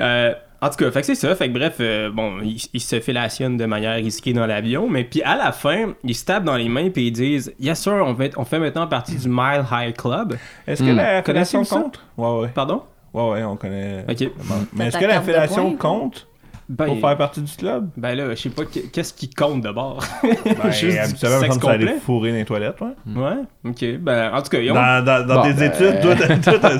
euh, 0.00 0.32
en 0.66 0.70
tout 0.70 0.76
cas, 0.76 0.90
fait 0.90 1.00
que 1.00 1.06
c'est 1.06 1.14
ça. 1.14 1.34
Fait 1.34 1.48
que 1.48 1.52
bref, 1.52 1.76
euh, 1.80 2.10
bon, 2.10 2.40
ils 2.42 2.60
il 2.72 2.80
se 2.80 3.00
fellationne 3.00 3.56
de 3.56 3.66
manière 3.66 3.94
risquée 3.96 4.32
dans 4.32 4.46
l'avion, 4.46 4.88
mais 4.88 5.04
puis 5.04 5.22
à 5.22 5.36
la 5.36 5.52
fin, 5.52 5.94
ils 6.04 6.14
se 6.14 6.24
tapent 6.24 6.44
dans 6.44 6.56
les 6.56 6.68
mains 6.68 6.90
puis 6.90 7.08
ils 7.08 7.12
disent 7.12 7.54
Yes 7.60 7.80
sir, 7.82 7.92
on 7.94 8.14
fait, 8.14 8.32
on 8.36 8.44
fait 8.44 8.58
maintenant 8.58 8.86
partie 8.86 9.16
du 9.16 9.28
Mile 9.28 9.64
High 9.70 9.94
Club. 9.96 10.36
Est-ce 10.66 10.82
que 10.82 10.90
Hmm. 10.90 10.96
la 10.96 11.22
fellation 11.22 11.64
compte? 11.64 12.00
Ouais, 12.16 12.40
ouais. 12.40 12.48
Pardon? 12.54 12.82
Ouais, 13.12 13.30
ouais, 13.30 13.44
on 13.44 13.56
connaît. 13.56 14.04
Ok. 14.10 14.28
Mais 14.72 14.86
est-ce 14.88 14.98
que 14.98 15.04
la 15.04 15.20
fellation 15.22 15.72
quoi? 15.76 15.90
compte? 15.90 16.26
Ben, 16.66 16.86
pour 16.86 16.98
faire 17.00 17.16
partie 17.18 17.42
du 17.42 17.52
club? 17.54 17.88
ben 17.96 18.14
là, 18.14 18.30
je 18.34 18.40
sais 18.40 18.48
pas 18.48 18.64
qu'est- 18.64 18.90
qu'est-ce 18.90 19.12
qui 19.12 19.28
compte 19.28 19.60
d'abord? 19.60 20.02
Ben, 20.22 20.70
Juste 20.72 20.98
habituellement, 20.98 21.40
sexe 21.40 21.58
comme 21.58 21.62
ça 21.62 21.70
allait 21.74 21.96
fourrer 22.04 22.30
dans 22.30 22.36
les 22.38 22.44
toilettes, 22.46 22.76
ouais. 22.80 23.22
Ouais, 23.22 23.36
ok. 23.70 23.98
Ben, 24.00 24.30
en 24.32 24.40
tout 24.40 24.48
cas, 24.48 24.58
ils 24.60 24.70
ont- 24.70 24.74
Dans, 24.74 25.04
dans, 25.04 25.26
dans 25.26 25.34
Bon, 25.34 25.42
tes 25.42 25.52
ben- 25.52 25.72
études, 25.72 26.00
toi, 26.00 26.14
t'as- 26.16 26.36
toi, 26.38 26.58
t'as- 26.58 26.78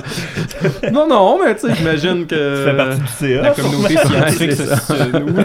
tu 0.81 0.91
Non, 0.91 1.07
non, 1.07 1.37
mais 1.43 1.53
tu 1.55 1.67
sais, 1.67 1.75
j'imagine 1.75 2.25
que. 2.25 2.65
fais 2.65 2.75
partie 2.75 2.99
du 2.99 3.07
CA. 3.07 3.41
La 3.43 3.51
communauté 3.51 3.95
scientifique, 4.05 4.51
c'est 4.53 4.65
c'est 4.65 4.75
ça. 4.75 5.05
nous. 5.19 5.37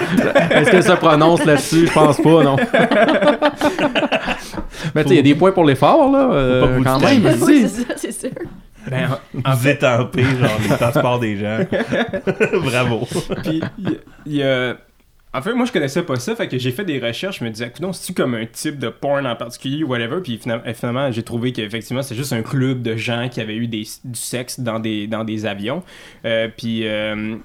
Est-ce 0.51 0.71
que 0.71 0.81
ça 0.81 0.97
prononce 0.97 1.45
là-dessus? 1.45 1.87
Je 1.87 1.93
pense 1.93 2.17
pas, 2.17 2.43
non. 2.43 2.57
Mais 4.95 5.03
tu 5.03 5.09
sais, 5.09 5.15
il 5.15 5.17
y 5.17 5.19
a 5.19 5.23
des 5.23 5.35
points 5.35 5.53
pour 5.53 5.65
l'effort, 5.65 6.11
là. 6.11 6.31
euh, 6.33 6.81
quand 6.83 6.99
même. 7.01 7.23
c'est 7.39 7.69
ça, 7.69 7.83
c'est 7.97 8.13
sûr. 8.13 8.31
Ben, 8.89 9.19
en 9.45 9.55
Vous 9.55 9.69
étampez, 9.69 10.23
genre, 10.23 10.59
les 10.63 10.77
transports 10.77 11.21
des 11.21 11.37
gens. 11.37 11.59
Bravo. 12.63 13.07
Puis, 13.43 13.61
il 14.27 14.35
y 14.35 14.43
a. 14.43 14.77
En 15.33 15.43
fait, 15.43 15.55
moi, 15.55 15.65
je 15.65 15.71
connaissais 15.71 16.03
pas 16.03 16.17
ça, 16.17 16.35
fait 16.35 16.49
que 16.49 16.59
j'ai 16.59 16.73
fait 16.73 16.85
des 16.85 16.99
recherches, 16.99 17.39
je 17.39 17.45
me 17.45 17.51
disais, 17.51 17.73
non, 17.81 17.93
c'est-tu 17.93 18.15
comme 18.15 18.35
un 18.35 18.47
type 18.47 18.81
de 18.81 18.89
porn 18.89 19.25
en 19.29 19.37
particulier 19.37 19.85
ou 19.85 19.89
whatever, 19.91 20.21
puis 20.23 20.39
finalement, 20.39 20.65
finalement, 20.75 21.13
j'ai 21.13 21.23
trouvé 21.23 21.53
qu'effectivement, 21.53 22.03
c'est 22.03 22.17
juste 22.17 22.33
un 22.33 22.43
club 22.43 22.83
de 22.83 22.97
gens 22.97 23.29
qui 23.29 23.41
avaient 23.41 23.55
eu 23.55 23.69
des, 23.69 23.85
du 24.05 24.19
sexe 24.19 24.59
dans 24.59 24.81
des, 24.81 25.07
dans 25.07 25.23
des 25.23 25.47
avions. 25.47 25.85
Euh, 26.25 26.49
puis, 26.57 26.81
euh, 26.89 27.37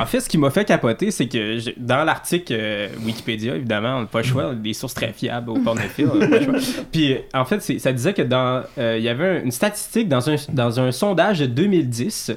en 0.00 0.06
fait, 0.06 0.20
ce 0.20 0.28
qui 0.28 0.38
m'a 0.38 0.50
fait 0.50 0.64
capoter, 0.64 1.10
c'est 1.10 1.26
que 1.28 1.58
dans 1.78 2.04
l'article 2.04 2.54
euh, 2.56 2.88
Wikipédia, 3.04 3.56
évidemment, 3.56 3.96
on 3.96 4.00
n'a 4.02 4.06
pas 4.06 4.18
le 4.20 4.24
choix, 4.24 4.54
des 4.54 4.72
sources 4.72 4.94
très 4.94 5.12
fiables 5.12 5.50
au 5.50 5.54
pornophile, 5.58 6.08
on 6.12 6.16
n'a 6.18 6.28
pas 6.28 6.38
le 6.38 6.44
choix. 6.44 6.54
Puis, 6.92 7.16
en 7.34 7.44
fait, 7.44 7.60
ça 7.78 7.92
disait 7.92 8.14
que 8.14 8.22
dans, 8.22 8.62
euh, 8.78 8.96
il 8.98 9.04
y 9.04 9.08
avait 9.08 9.38
un- 9.40 9.44
une 9.44 9.50
statistique 9.52 10.08
dans 10.08 10.28
un, 10.30 10.36
dans 10.52 10.80
un 10.80 10.92
sondage 10.92 11.40
de 11.40 11.46
2010, 11.46 12.32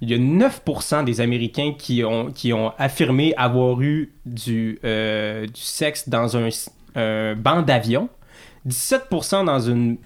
il 0.00 0.10
y 0.10 0.14
a 0.14 0.18
9% 0.18 1.04
des 1.04 1.20
Américains 1.20 1.72
qui 1.78 2.04
ont, 2.04 2.30
qui 2.32 2.52
ont 2.52 2.72
affirmé 2.78 3.32
avoir 3.36 3.80
eu 3.80 4.12
du, 4.26 4.78
euh, 4.84 5.46
du 5.46 5.60
sexe 5.60 6.08
dans 6.08 6.36
un, 6.36 6.48
un 6.96 7.34
banc 7.36 7.62
d'avion, 7.62 8.08
17% 8.68 9.44
dans 9.44 9.60
une 9.60 9.98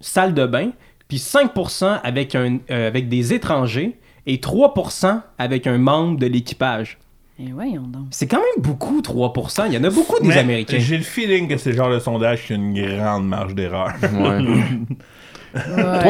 salle 0.00 0.34
de 0.34 0.46
bain, 0.46 0.70
puis 1.08 1.18
5% 1.18 2.00
avec, 2.02 2.34
un, 2.34 2.58
avec 2.68 3.08
des 3.08 3.32
étrangers 3.32 3.98
et 4.28 4.36
3% 4.36 5.20
avec 5.38 5.66
un 5.66 5.78
membre 5.78 6.18
de 6.18 6.26
l'équipage. 6.26 6.98
Et 7.40 7.50
voyons 7.52 7.82
donc. 7.82 8.06
C'est 8.10 8.26
quand 8.26 8.38
même 8.38 8.62
beaucoup, 8.64 9.00
3%. 9.00 9.64
Il 9.68 9.72
y 9.74 9.78
en 9.78 9.84
a 9.84 9.90
beaucoup 9.90 10.20
des 10.20 10.28
Mais 10.28 10.38
Américains. 10.38 10.78
J'ai 10.78 10.96
le 10.98 11.02
feeling 11.04 11.48
que 11.48 11.56
c'est 11.56 11.70
le 11.70 11.76
genre 11.76 11.90
de 11.90 11.98
sondage 11.98 12.46
qui 12.46 12.52
a 12.52 12.56
une 12.56 12.74
grande 12.96 13.26
marge 13.28 13.54
d'erreur. 13.54 13.92
Ouais. 14.12 14.38
Ouais, 15.54 15.62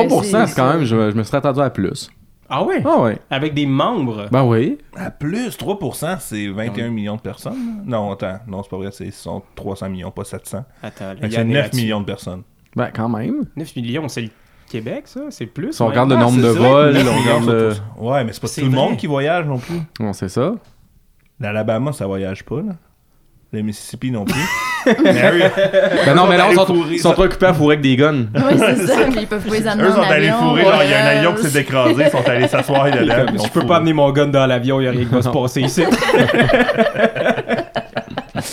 3%, 0.06 0.46
c'est 0.48 0.54
quand 0.56 0.72
même, 0.75 0.84
je, 0.84 1.10
je 1.12 1.16
me 1.16 1.22
serais 1.22 1.38
attendu 1.38 1.60
à 1.60 1.70
plus. 1.70 2.10
Ah 2.50 2.64
ouais? 2.64 2.82
Ah 2.84 3.00
ouais. 3.00 3.18
Avec 3.30 3.54
des 3.54 3.66
membres? 3.66 4.26
Ben 4.32 4.42
oui. 4.42 4.78
À 4.96 5.12
plus, 5.12 5.50
3%, 5.56 6.16
c'est 6.18 6.48
21 6.48 6.90
millions 6.90 7.14
de 7.16 7.20
personnes. 7.20 7.54
là. 7.54 7.82
Non, 7.98 8.10
attends, 8.12 8.38
non, 8.48 8.62
c'est 8.64 8.68
pas 8.70 8.78
vrai, 8.78 8.88
c'est 8.90 9.10
sont 9.12 9.42
300 9.54 9.90
millions, 9.90 10.10
pas 10.10 10.25
700. 10.25 10.64
Attends, 10.82 11.14
que 11.14 11.25
il 11.25 11.28
y 11.28 11.32
c'est 11.32 11.38
en 11.38 11.42
a 11.42 11.44
9 11.44 11.54
là-dessus. 11.54 11.82
millions 11.82 12.00
de 12.00 12.06
personnes. 12.06 12.42
Ben 12.75 12.90
quand 12.92 13.08
même. 13.08 13.44
9 13.56 13.76
millions, 13.76 14.08
c'est 14.08 14.22
le 14.22 14.30
Québec, 14.68 15.02
ça? 15.06 15.20
C'est 15.30 15.46
plus? 15.46 15.72
Si 15.72 15.82
on 15.82 15.87
ouais. 15.87 15.90
regarde 15.92 16.10
le 16.10 16.16
Ah, 16.16 16.20
nombre 16.20 16.40
de 16.42 16.48
vols, 16.48 16.94
9 16.94 17.06
on 17.08 17.20
regarde 17.22 17.46
le... 17.48 17.72
Ouais, 17.98 18.25
mais 18.25 18.32
c'est 18.32 18.40
pas 18.40 18.46
C'est 18.48 18.60
tout 18.62 18.66
le 18.68 18.72
monde 18.72 18.96
qui 18.96 19.06
voyage 19.06 19.46
non 19.46 19.58
plus. 19.58 19.80
Non, 20.00 20.12
c'est 20.12 20.28
ça. 20.28 20.52
L'Alabama, 21.40 21.92
ça 21.92 22.06
voyage 22.06 22.44
pas, 22.44 22.56
là. 22.56 22.72
Le 23.50 23.62
Mississippi 23.62 24.10
non 24.10 24.26
plus. 24.26 24.34
Mary, 25.04 25.42
Ben 26.04 26.14
non, 26.14 26.26
mais 26.26 26.37
là, 26.37 26.48
ils 26.50 26.54
sont, 26.54 26.66
fourrer, 26.66 26.92
ils 26.92 26.98
sont 26.98 27.08
ça. 27.08 27.14
trop 27.14 27.25
occupés 27.25 27.46
à 27.46 27.54
fourrer 27.54 27.75
avec 27.76 27.82
des 27.82 27.96
guns. 27.96 28.26
Oui, 28.34 28.58
c'est 28.58 28.87
ça. 28.87 29.04
Puis 29.10 29.20
ils 29.20 29.26
peuvent 29.26 29.42
pas 29.46 29.54
les 29.54 29.66
amener 29.66 29.88
eux 29.88 29.90
en 29.92 29.94
sont 29.94 30.02
allés 30.02 30.28
avion. 30.28 30.38
fourrer, 30.48 30.62
genre, 30.64 30.82
il 30.84 30.90
y 30.90 30.94
a 30.94 31.02
un 31.04 31.16
avion 31.16 31.34
qui 31.34 31.42
s'est 31.46 31.60
écrasé, 31.62 32.04
ils 32.04 32.10
sont 32.10 32.28
allés 32.28 32.46
s'asseoir 32.48 32.84
dedans. 32.90 33.14
Je 33.32 33.42
peux 33.44 33.48
fourré. 33.48 33.66
pas 33.66 33.76
amener 33.76 33.92
mon 33.94 34.10
gun 34.12 34.26
dans 34.26 34.44
l'avion, 34.46 34.80
il 34.80 34.84
y 34.84 34.88
a 34.88 34.90
rien 34.90 35.04
qui 35.06 35.14
va 35.14 35.22
se 35.22 35.28
passer 35.30 35.62
ici. 35.62 35.82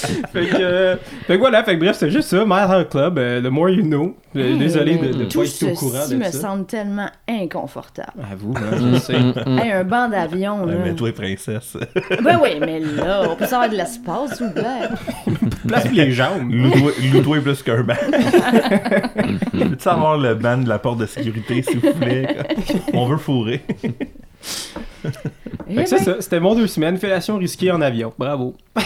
fait, 0.34 0.46
que, 0.48 0.56
euh, 0.60 0.96
fait 1.28 1.36
que 1.36 1.40
voilà, 1.40 1.64
fait 1.64 1.76
que 1.76 1.80
bref, 1.84 1.96
c'est 1.98 2.10
juste 2.12 2.30
ça. 2.30 2.44
My 2.46 2.62
Heart 2.62 2.90
Club, 2.90 3.18
euh, 3.18 3.42
the 3.42 3.46
more 3.52 3.70
you 3.70 3.84
know. 3.84 4.16
Euh, 4.36 4.58
Désolé 4.58 4.98
de 4.98 5.08
ne 5.18 5.26
Tout 5.26 5.40
pas 5.40 5.46
être 5.46 5.64
au 5.64 5.74
courant 5.76 6.02
ceci 6.02 6.12
de 6.14 6.18
me 6.20 6.24
ça. 6.26 6.32
semble 6.32 6.66
tellement 6.66 7.10
inconfortable. 7.30 8.12
À 8.22 8.36
vous, 8.36 8.54
hein, 8.58 8.78
je 8.94 9.00
sais. 9.00 9.14
Hey, 9.16 9.72
un 9.72 9.84
banc 9.86 10.10
d'avion, 10.10 10.64
Ouais, 10.66 10.74
là. 10.74 10.78
mais 10.84 10.94
toi, 10.94 11.12
princesse, 11.14 11.78
Ben 12.22 12.38
oui, 12.44 12.50
mais 12.60 12.80
là, 12.82 13.22
on 13.30 13.36
peut 13.36 13.46
savoir 13.46 13.70
de 13.70 13.76
l'espace, 13.76 14.36
s'il 14.38 14.48
vous 14.48 14.54
plaît. 14.54 14.90
Place 15.68 15.90
les 15.92 16.12
jambes. 16.12 16.52
loue-toi 16.52 16.92
loue-toi 17.14 17.38
plus 17.42 17.64
qu'un 17.64 17.82
banc. 17.84 17.94
Peux-tu 19.52 19.88
avoir 19.88 20.18
le 20.18 20.36
ban 20.36 20.58
de 20.58 20.68
la 20.68 20.80
porte 20.80 21.00
de 21.00 21.06
sécurité, 21.06 21.62
s'il 21.62 21.80
vous 21.80 21.94
plaît? 21.94 22.28
On 22.94 23.06
veut 23.08 23.18
fourrer. 23.18 23.62
Eh 25.68 25.86
ça, 25.86 25.98
ben, 25.98 26.04
ça, 26.04 26.22
c'était 26.22 26.40
mon 26.40 26.56
deux 26.56 26.68
semaines. 26.68 26.98
Fellation 26.98 27.38
risquée 27.38 27.72
en 27.72 27.82
avion. 27.82 28.14
Bravo. 28.18 28.56
Que 28.76 28.82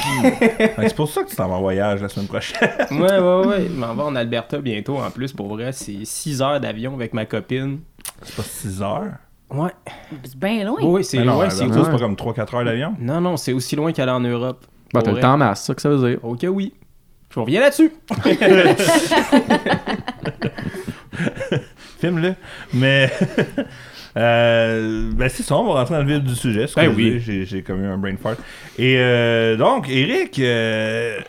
C'est 0.87 0.95
pour 0.95 1.09
ça 1.09 1.23
que 1.23 1.29
tu 1.29 1.35
t'en 1.35 1.47
vas 1.47 1.55
en 1.55 1.61
voyage 1.61 2.01
la 2.01 2.09
semaine 2.09 2.27
prochaine. 2.27 2.69
Ouais, 2.91 3.19
ouais, 3.19 3.47
ouais. 3.47 3.67
Je 3.67 3.73
m'en 3.73 3.93
vais 3.93 4.03
en 4.03 4.15
Alberta 4.15 4.59
bientôt 4.59 4.97
en 4.97 5.09
plus. 5.11 5.33
Pour 5.33 5.47
vrai, 5.47 5.71
c'est 5.71 6.03
6 6.03 6.41
heures 6.41 6.59
d'avion 6.59 6.93
avec 6.93 7.13
ma 7.13 7.25
copine. 7.25 7.79
C'est 8.23 8.35
pas 8.35 8.43
6 8.43 8.81
heures? 8.81 9.11
Ouais. 9.51 9.71
c'est 10.23 10.37
bien 10.37 10.63
loin. 10.65 10.77
Oui, 10.81 11.03
c'est 11.03 11.23
loin. 11.23 11.49
C'est 11.49 11.63
Alberta, 11.63 11.85
c'est 11.85 11.91
pas 11.91 11.99
comme 11.99 12.15
3-4 12.15 12.55
heures 12.55 12.65
d'avion. 12.65 12.95
Non, 12.99 13.21
non, 13.21 13.37
c'est 13.37 13.53
aussi 13.53 13.75
loin 13.75 13.91
qu'aller 13.91 14.11
en 14.11 14.19
Europe. 14.19 14.65
Ben 14.93 15.01
Pour 15.01 15.09
t'as 15.09 15.15
le 15.15 15.21
temps 15.21 15.37
masse, 15.37 15.61
c'est 15.61 15.67
ça 15.67 15.75
que 15.75 15.81
ça 15.81 15.89
veut 15.89 16.09
dire. 16.09 16.19
Ok, 16.23 16.45
oui. 16.49 16.73
Je 17.33 17.39
reviens 17.39 17.61
là-dessus. 17.61 17.91
Filme-le. 21.99 22.35
Mais. 22.73 23.11
euh, 24.17 25.11
ben, 25.13 25.29
c'est 25.29 25.43
ça, 25.43 25.55
on 25.55 25.65
va 25.71 25.79
rentrer 25.79 25.95
dans 25.95 26.03
le 26.03 26.13
vif 26.13 26.23
du 26.23 26.35
sujet. 26.35 26.65
Ben 26.75 26.91
oui. 26.95 27.19
J'ai, 27.19 27.61
comme 27.61 27.83
eu 27.83 27.87
un 27.87 27.97
brain 27.97 28.15
fart. 28.17 28.35
Et 28.77 28.97
euh, 28.97 29.55
donc, 29.55 29.89
Eric, 29.89 30.39
euh, 30.39 31.19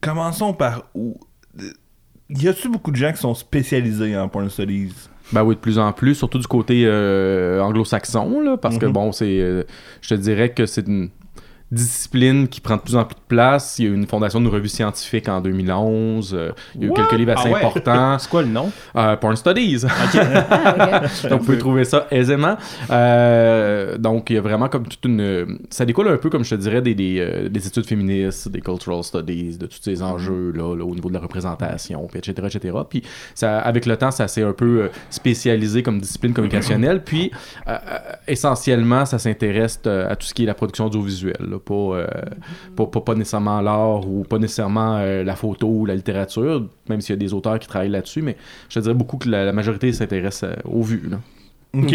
commençons 0.00 0.52
par 0.52 0.84
où 0.94 1.18
Y 2.30 2.48
a-tu 2.48 2.68
beaucoup 2.68 2.90
de 2.90 2.96
gens 2.96 3.12
qui 3.12 3.18
sont 3.18 3.34
spécialisés 3.34 4.16
en 4.16 4.28
porn 4.28 4.48
studies 4.50 4.92
Ben 5.32 5.44
oui, 5.44 5.54
de 5.54 5.60
plus 5.60 5.78
en 5.78 5.92
plus, 5.92 6.14
surtout 6.14 6.38
du 6.38 6.46
côté 6.46 6.82
euh, 6.86 7.60
anglo-saxon, 7.60 8.40
là, 8.40 8.56
parce 8.56 8.78
que 8.78 8.86
Mhm. 8.86 8.92
bon, 8.92 9.12
c'est. 9.12 9.38
euh, 9.40 9.62
je 10.00 10.08
te 10.10 10.14
dirais 10.14 10.50
que 10.50 10.66
c'est 10.66 10.86
une 10.86 11.10
discipline 11.74 12.48
qui 12.48 12.60
prend 12.60 12.76
de 12.76 12.80
plus 12.82 12.96
en 12.96 13.04
plus 13.04 13.14
de 13.14 13.20
place. 13.28 13.78
Il 13.78 13.84
y 13.84 13.88
a 13.88 13.90
eu 13.90 13.94
une 13.94 14.06
fondation 14.06 14.40
d'une 14.40 14.48
revue 14.50 14.68
scientifique 14.68 15.28
en 15.28 15.40
2011. 15.40 16.34
euh, 16.34 16.50
il 16.74 16.82
y 16.82 16.84
a 16.84 16.86
eu 16.86 16.90
What? 16.90 16.96
quelques 16.96 17.18
livres 17.18 17.32
assez 17.32 17.48
Ah 17.48 17.52
ouais? 17.52 17.64
importants. 17.64 18.18
C'est 18.20 18.30
quoi 18.30 18.42
le 18.42 18.48
nom? 18.48 18.70
Euh, 18.96 19.16
Porn 19.16 19.36
Studies. 19.36 19.84
Ah, 19.88 21.02
ok. 21.04 21.28
donc, 21.30 21.40
vous 21.40 21.46
pouvez 21.46 21.58
trouver 21.58 21.84
ça 21.84 22.06
aisément. 22.10 22.56
Euh, 22.90 23.98
donc, 23.98 24.30
il 24.30 24.36
y 24.36 24.38
a 24.38 24.40
vraiment 24.42 24.68
comme 24.68 24.86
toute 24.86 25.04
une. 25.04 25.58
Ça 25.70 25.84
découle 25.84 26.08
un 26.08 26.16
peu, 26.16 26.30
comme 26.30 26.44
je 26.44 26.50
te 26.50 26.60
dirais, 26.60 26.80
des, 26.82 26.94
des, 26.94 27.18
euh, 27.20 27.48
des 27.48 27.66
études 27.66 27.86
féministes, 27.86 28.48
des 28.48 28.60
cultural 28.60 29.02
studies, 29.02 29.58
de 29.58 29.66
tous 29.66 29.78
ces 29.82 30.02
enjeux-là, 30.02 30.76
là, 30.76 30.84
au 30.84 30.94
niveau 30.94 31.08
de 31.08 31.14
la 31.14 31.20
représentation, 31.20 32.06
puis 32.06 32.18
etc., 32.18 32.48
etc. 32.54 32.78
Puis, 32.88 33.02
ça, 33.34 33.58
avec 33.60 33.86
le 33.86 33.96
temps, 33.96 34.10
ça 34.10 34.28
s'est 34.28 34.42
un 34.42 34.52
peu 34.52 34.90
spécialisé 35.10 35.82
comme 35.82 36.00
discipline 36.00 36.32
communicationnelle. 36.32 37.02
Puis, 37.04 37.30
euh, 37.68 37.72
euh, 37.72 37.98
essentiellement, 38.28 39.04
ça 39.06 39.18
s'intéresse 39.18 39.80
à 39.86 40.16
tout 40.16 40.26
ce 40.26 40.34
qui 40.34 40.44
est 40.44 40.46
la 40.46 40.54
production 40.54 40.86
audiovisuelle, 40.86 41.36
là, 41.40 41.58
pas, 41.64 41.74
euh, 41.74 42.06
pas, 42.76 42.86
pas, 42.86 43.00
pas 43.00 43.14
nécessairement 43.14 43.60
l'art 43.60 44.08
ou 44.08 44.22
pas 44.24 44.38
nécessairement 44.38 44.98
euh, 44.98 45.24
la 45.24 45.34
photo 45.36 45.66
ou 45.68 45.86
la 45.86 45.94
littérature, 45.94 46.66
même 46.88 47.00
s'il 47.00 47.14
y 47.14 47.18
a 47.18 47.20
des 47.20 47.32
auteurs 47.34 47.58
qui 47.58 47.68
travaillent 47.68 47.88
là-dessus, 47.90 48.22
mais 48.22 48.36
je 48.68 48.74
te 48.74 48.80
dirais 48.80 48.94
beaucoup 48.94 49.16
que 49.18 49.28
la, 49.28 49.44
la 49.44 49.52
majorité 49.52 49.92
s'intéresse 49.92 50.42
euh, 50.44 50.54
aux 50.64 50.82
vues. 50.82 51.08
Là. 51.10 51.18
Ok. 51.76 51.90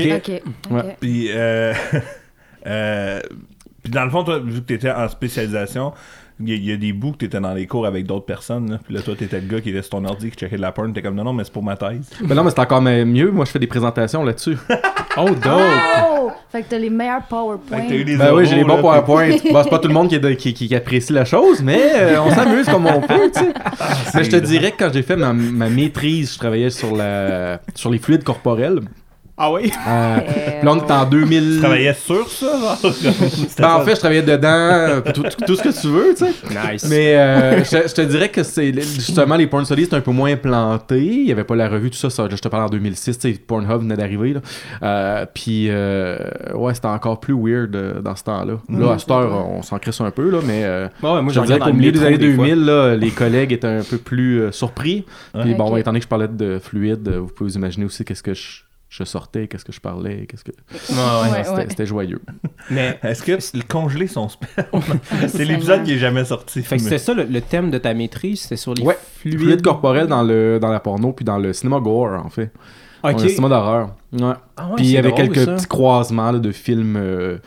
Ouais. 0.72 0.96
Puis, 1.00 1.28
euh, 1.32 1.74
euh, 2.68 3.22
puis 3.84 3.92
dans 3.92 4.04
le 4.04 4.10
fond, 4.10 4.24
toi, 4.24 4.40
vu 4.40 4.56
que 4.62 4.66
t'étais 4.66 4.92
en 4.92 5.08
spécialisation, 5.08 5.94
il 6.42 6.50
y, 6.50 6.52
a- 6.54 6.56
il 6.56 6.66
y 6.66 6.72
a 6.72 6.78
des 6.78 6.94
bouts 6.94 7.12
que 7.14 7.18
t'étais 7.18 7.40
dans 7.40 7.54
les 7.54 7.68
cours 7.68 7.86
avec 7.86 8.06
d'autres 8.06 8.26
personnes. 8.26 8.72
Là. 8.72 8.80
Puis 8.84 8.94
là, 8.94 9.02
toi, 9.02 9.16
t'étais 9.16 9.40
le 9.42 9.48
gars 9.48 9.62
qui 9.62 9.70
était 9.72 9.82
sur 9.82 9.92
ton 9.92 10.06
ordi, 10.06 10.30
qui 10.32 10.38
checkait 10.38 10.56
de 10.58 10.62
la 10.62 10.72
porn. 10.72 10.92
T'es 10.94 11.02
comme 11.02 11.16
non, 11.16 11.24
non, 11.24 11.34
mais 11.34 11.44
c'est 11.44 11.52
pour 11.54 11.64
ma 11.64 11.76
thèse. 11.76 12.10
Mais 12.26 12.36
non, 12.36 12.44
mais 12.44 12.50
c'est 12.52 12.60
encore 12.60 12.82
même 12.82 13.12
mieux. 13.12 13.32
Moi, 13.32 13.46
je 13.46 13.52
fais 13.52 13.60
des 13.60 13.68
présentations 13.68 14.24
là-dessus. 14.24 14.58
Oh, 15.18 15.28
dope! 15.32 15.42
Fait 16.52 16.62
que 16.64 16.70
t'as 16.70 16.78
les 16.78 16.90
meilleurs 16.90 17.24
PowerPoints. 17.30 17.78
Fait 17.78 17.84
que 17.86 17.90
t'as 17.90 17.96
eu 17.96 18.04
des 18.06 18.18
Ben 18.18 18.34
oui, 18.34 18.46
j'ai 18.46 18.56
les 18.56 18.64
bons 18.64 18.76
là, 18.78 18.82
PowerPoint. 18.82 19.30
Bon, 19.52 19.62
c'est 19.64 19.70
pas 19.70 19.80
tout 19.80 19.88
le 19.88 19.94
monde 19.94 20.10
qui, 20.10 20.16
est 20.16 20.20
de- 20.20 20.32
qui, 20.32 20.54
qui- 20.54 20.68
qui 20.68 20.76
apprécie 20.76 21.14
la 21.14 21.26
chose, 21.26 21.62
mais 21.62 21.80
euh, 21.96 22.22
on 22.22 22.32
s'amuse 22.36 22.68
comme 22.68 22.86
on 22.88 23.02
peut, 23.02 23.32
tu 23.34 23.40
sais. 23.40 23.54
mais 24.16 24.24
je 24.24 24.30
te 24.32 24.36
dirais 24.38 24.72
que 24.72 24.84
quand 24.84 24.94
j'ai 24.94 25.02
fait 25.04 25.16
ma, 25.16 25.34
ma 25.34 25.70
maîtrise, 25.70 26.34
je 26.34 26.40
travaillais 26.40 26.70
sur, 26.70 26.96
la, 26.96 27.60
sur 27.76 27.90
les 27.90 28.00
fluides 28.00 28.24
corporels. 28.24 28.80
Ah 29.42 29.52
oui? 29.52 29.72
Euh, 29.88 30.18
Euh, 30.20 30.64
là, 30.64 30.72
on 30.74 30.78
est 30.86 30.92
en 30.92 31.06
2000. 31.06 31.54
Tu 31.56 31.60
travaillais 31.60 31.94
sur 31.94 32.28
ça, 32.30 32.78
Ben, 33.58 33.74
en 33.76 33.82
fait, 33.86 33.96
je 33.96 34.00
travaillais 34.00 34.22
dedans, 34.22 35.02
tout, 35.14 35.24
tout- 35.24 35.46
tout 35.48 35.56
ce 35.56 35.64
que 35.64 35.82
tu 35.82 35.88
veux, 35.88 36.14
tu 36.16 36.26
sais. 36.26 36.34
Nice. 36.74 36.86
Mais 36.90 37.16
euh, 37.16 37.64
je, 37.64 37.88
je 37.88 37.94
te 37.94 38.02
dirais 38.02 38.30
que 38.30 38.44
c'est 38.44 38.74
justement 38.82 39.36
les 39.36 39.48
porn 39.48 39.64
studies, 39.66 39.86
c'est 39.90 39.96
un 39.96 40.02
peu 40.02 40.12
moins 40.12 40.32
implanté. 40.34 41.00
Il 41.02 41.26
n'y 41.26 41.32
avait 41.32 41.44
pas 41.46 41.56
la 41.56 41.70
revue, 41.70 41.90
tout 41.90 41.98
ça, 41.98 42.10
ça 42.10 42.28
je 42.30 42.36
te 42.36 42.48
parle 42.50 42.64
en 42.66 42.70
2006, 42.70 43.18
tu 43.20 43.34
sais, 43.34 43.40
Pornhub 43.40 43.80
venait 43.82 43.96
d'arriver. 43.96 44.34
là. 44.34 44.42
Euh, 44.84 45.26
puis, 45.34 45.68
euh, 45.70 46.18
ouais, 46.56 46.74
c'était 46.74 46.88
encore 46.88 47.20
plus 47.22 47.34
weird 47.34 47.76
euh, 47.76 48.02
dans 48.02 48.16
ce 48.16 48.24
temps-là. 48.26 48.56
Là, 48.70 48.92
à 48.94 49.00
cette 49.00 49.10
heure, 49.12 49.48
on 49.50 49.62
s'en 49.62 49.80
crisse 49.80 50.02
un 50.02 50.12
peu, 50.12 50.30
là, 50.30 50.40
mais 50.46 50.64
euh, 50.66 50.88
Ouais, 51.02 51.12
ouais, 51.14 51.22
moi, 51.22 51.30
je 51.32 51.36
j'en 51.36 51.42
te 51.44 51.48
dirais 51.48 51.60
qu'au 51.60 51.74
milieu 51.74 51.92
des 51.92 52.04
années 52.04 52.18
des 52.18 52.34
fois. 52.34 52.46
2000, 52.46 52.66
là, 52.66 52.96
les 52.96 53.12
collègues 53.12 53.54
étaient 53.54 53.68
un 53.68 53.84
peu 53.84 53.98
plus 53.98 54.42
euh, 54.42 54.52
surpris. 54.52 55.06
Puis, 55.42 55.54
bon, 55.56 55.78
étant 55.78 55.92
donné 55.92 56.00
que 56.00 56.04
je 56.06 56.10
parlais 56.10 56.28
de 56.28 56.60
fluide, 56.60 57.08
vous 57.10 57.28
pouvez 57.28 57.50
vous 57.52 57.56
imaginer 57.58 57.86
aussi 57.86 58.04
qu'est-ce 58.04 58.24
que 58.24 58.34
je, 58.34 58.62
je 58.90 59.04
sortais, 59.04 59.48
qu'est-ce 59.48 59.64
que 59.66 59.72
je 59.72 59.80
parlais, 59.80 60.26
qu'est-ce 60.28 60.44
que... 60.44 60.52
Ouais, 60.52 61.32
ouais. 61.32 61.50
Ouais, 61.56 61.66
C'était 61.70 61.86
joyeux. 61.86 62.22
Mais, 62.72 63.00
Est-ce 63.04 63.22
que 63.24 63.34
le 63.58 63.64
congeler 63.68 64.08
son 64.08 64.30
sperme? 64.30 64.82
c'est 65.28 65.46
l'épisode 65.46 65.84
qui 65.84 65.94
est 65.94 65.98
jamais 66.00 66.26
sorti. 66.26 66.62
fait 66.64 66.78
que 66.78 66.82
mais- 66.84 66.90
c'était 66.90 66.98
ça 66.98 67.14
le, 67.14 67.24
le 67.26 67.42
thème 67.42 67.70
de 67.72 67.78
ta 67.78 67.94
maîtrise, 67.94 68.42
c'était 68.42 68.56
sur 68.58 68.74
les 68.74 68.84
Ouais, 68.84 68.98
fluides. 69.18 69.40
Fluide 69.40 69.62
corporel 69.62 70.08
dans, 70.08 70.24
le, 70.24 70.60
dans 70.60 70.72
la 70.72 70.80
porno, 70.80 71.14
puis 71.14 71.24
dans 71.24 71.38
le 71.38 71.54
cinéma 71.54 71.80
gore, 71.80 72.24
en 72.26 72.30
fait. 72.30 72.52
Le 73.04 73.18
cinéma 73.30 73.48
d'horreur. 73.50 73.96
Ouais. 74.12 74.34
Ah 74.58 74.68
ouais, 74.70 74.76
Puis 74.78 74.86
il 74.86 74.92
y 74.92 74.98
avait 74.98 75.10
drôle, 75.12 75.30
quelques 75.30 75.46
ça. 75.46 75.54
petits 75.56 75.68
croisements 75.68 76.32
là, 76.32 76.40
de 76.40 76.52
films 76.52 76.98
euh, 76.98 77.38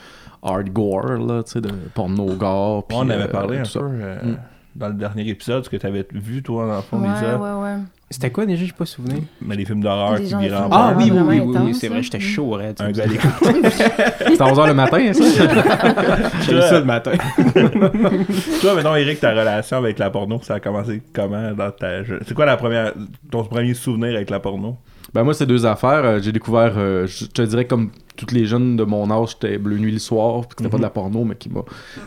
hardcore, 0.42 1.18
là, 1.18 1.42
tu 1.42 1.52
sais, 1.52 1.61
de 1.61 1.70
porno 1.94 2.26
gore. 2.34 2.87
puis, 2.87 2.96
on 3.00 3.08
avait 3.11 3.25
euh, 3.25 3.28
parlé 3.28 3.58
un 3.58 3.62
tout 3.64 3.70
ça. 3.70 3.80
peu 3.80 3.87
euh, 3.90 4.16
Mm. 4.22 4.37
Dans 4.74 4.88
le 4.88 4.94
dernier 4.94 5.28
épisode, 5.28 5.64
ce 5.64 5.70
que 5.70 5.76
t'avais 5.76 6.06
vu, 6.12 6.42
toi, 6.42 6.66
dans 6.66 6.76
le 6.76 6.82
fond, 6.82 6.98
Ouais, 7.00 7.08
Lisa. 7.08 7.36
ouais, 7.36 7.62
ouais. 7.62 7.76
C'était 8.10 8.30
quoi 8.30 8.44
déjà, 8.44 8.64
j'ai 8.64 8.72
pas 8.72 8.84
souvenir. 8.84 9.22
Mais 9.40 9.56
les 9.56 9.64
films 9.64 9.80
d'horreur 9.82 10.16
qui 10.18 10.34
virent 10.34 10.62
en. 10.62 10.68
Ah 10.70 10.94
oui, 10.96 11.10
oui, 11.10 11.18
oui, 11.20 11.40
oui, 11.40 11.56
oui, 11.64 11.74
c'est 11.74 11.86
hein. 11.86 11.90
vrai, 11.90 12.02
j'étais 12.02 12.20
chaud, 12.20 12.50
raide. 12.50 12.76
Un 12.80 12.90
gars 12.92 13.04
à 13.04 13.06
l'écoute. 13.06 13.30
C'était 13.70 14.42
à 14.42 14.46
11h 14.52 14.66
le 14.66 14.74
matin, 14.74 15.12
ça? 15.14 15.24
J'ai 16.42 16.52
eu 16.56 16.60
ça 16.60 16.78
le 16.78 16.84
matin. 16.84 17.12
Toi, 18.60 18.74
maintenant, 18.74 18.94
Eric, 18.96 19.20
ta 19.20 19.30
relation 19.30 19.78
avec 19.78 19.98
la 19.98 20.10
porno, 20.10 20.40
ça 20.42 20.54
a 20.54 20.60
commencé 20.60 21.00
comment 21.14 21.52
dans 21.52 21.70
ta... 21.70 22.04
C'est 22.26 22.34
quoi 22.34 22.44
la 22.44 22.58
première... 22.58 22.92
ton 23.30 23.44
premier 23.44 23.72
souvenir 23.74 24.14
avec 24.14 24.28
la 24.28 24.40
porno? 24.40 24.76
ben 25.14 25.24
moi, 25.24 25.34
c'est 25.34 25.46
deux 25.46 25.64
affaires. 25.66 26.04
Euh, 26.04 26.20
J'ai 26.20 26.32
découvert, 26.32 26.74
euh, 26.76 27.06
je 27.06 27.26
te 27.26 27.42
dirais 27.42 27.66
comme 27.66 27.90
tous 28.16 28.35
les 28.35 28.45
jeunes 28.47 28.76
de 28.76 28.85
mon 28.85 29.11
âge, 29.11 29.31
j'étais 29.40 29.59
Bleu 29.59 29.78
Nuit 29.78 29.92
le 29.92 29.99
soir, 29.99 30.40
puis 30.47 30.49
que 30.57 30.62
c'était 30.62 30.71
pas 30.71 30.76
de 30.76 30.83
la 30.83 30.90
porno, 30.90 31.25
mais 31.25 31.35
qui 31.35 31.49
m'a 31.49 31.62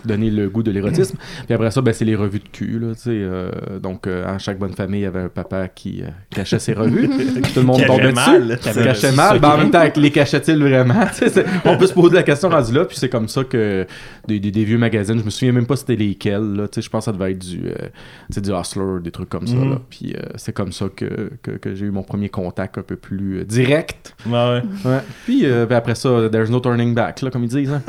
donné 0.06 0.30
le 0.30 0.50
goût 0.50 0.64
de 0.64 0.72
l'érotisme. 0.72 1.18
Puis 1.46 1.54
après 1.54 1.72
ça, 1.72 1.82
ben, 1.82 1.94
c'est 1.94 2.06
les 2.06 2.16
revues 2.16 2.40
de 2.40 2.48
cul, 2.52 2.80
là, 2.80 2.94
tu 2.96 3.02
sais. 3.02 3.10
euh, 3.12 3.50
donc, 3.82 4.08
euh, 4.08 4.38
chaque 4.40 4.60
bonne 4.60 4.74
famille, 4.74 5.02
il 5.02 5.04
y 5.04 5.08
avait 5.08 5.22
un 5.22 5.30
papa 5.30 5.68
qui 5.68 6.02
euh, 6.04 6.08
cachait 6.30 6.60
ses 6.60 6.74
revues. 6.74 7.10
Tout 7.54 7.60
le 7.60 7.66
monde 7.66 7.84
tombait 7.86 8.12
mal. 8.12 8.48
dessus. 8.48 8.84
Cachait 8.84 9.12
mal. 9.14 9.40
Ben, 9.40 9.50
en 9.50 9.58
même 9.58 9.72
temps, 9.72 9.84
les 9.96 10.12
cachait-il 10.12 10.58
vraiment? 10.60 11.06
On 11.66 11.78
peut 11.78 11.88
se 11.88 11.94
poser 11.94 12.16
la 12.16 12.24
question 12.24 12.50
rendu 12.50 12.74
là, 12.74 12.86
puis 12.86 12.98
c'est 12.98 13.10
comme 13.10 13.28
ça 13.28 13.44
que 13.44 13.86
des, 14.28 14.40
des- 14.40 14.52
des 14.52 14.64
vieux 14.64 14.78
magazines, 14.78 15.20
je 15.20 15.24
me 15.26 15.30
souviens 15.30 15.52
même 15.54 15.66
pas 15.66 15.76
c'était 15.76 15.96
lesquels, 15.96 16.54
là, 16.54 16.68
tu 16.68 16.76
sais, 16.76 16.82
je 16.82 16.90
pense 16.90 17.06
que 17.06 17.12
ça 17.12 17.18
devait 17.18 17.32
être 17.32 17.40
du, 17.40 17.64
euh, 17.68 18.40
du 18.42 18.52
Hustler, 18.52 19.02
des 19.04 19.12
trucs 19.12 19.30
comme 19.30 19.48
ça. 19.48 19.56
Mhm. 19.56 19.70
là. 19.72 19.82
Puis 19.90 20.16
c'est 20.36 20.54
comme 20.54 20.72
ça 20.72 20.86
que, 20.96 21.32
que, 21.42 21.52
que 21.52 21.74
j'ai 21.76 21.86
eu 21.86 21.92
mon 21.92 22.04
premier 22.04 22.30
contact 22.30 22.78
un 22.78 22.84
peu 22.84 22.96
plus 22.96 23.44
direct. 23.46 24.16
Ouais, 24.26 24.32
ouais. 24.34 24.62
Ouais. 24.86 25.00
Puis 25.26 25.44
ben, 25.44 25.72
après 25.72 25.95
ça, 25.96 26.30
there's 26.32 26.50
no 26.50 26.60
turning 26.60 26.94
back, 26.94 27.22
là, 27.22 27.32
comme 27.32 27.44
ils 27.44 27.50
disent. 27.50 27.72
Hein. 27.74 27.82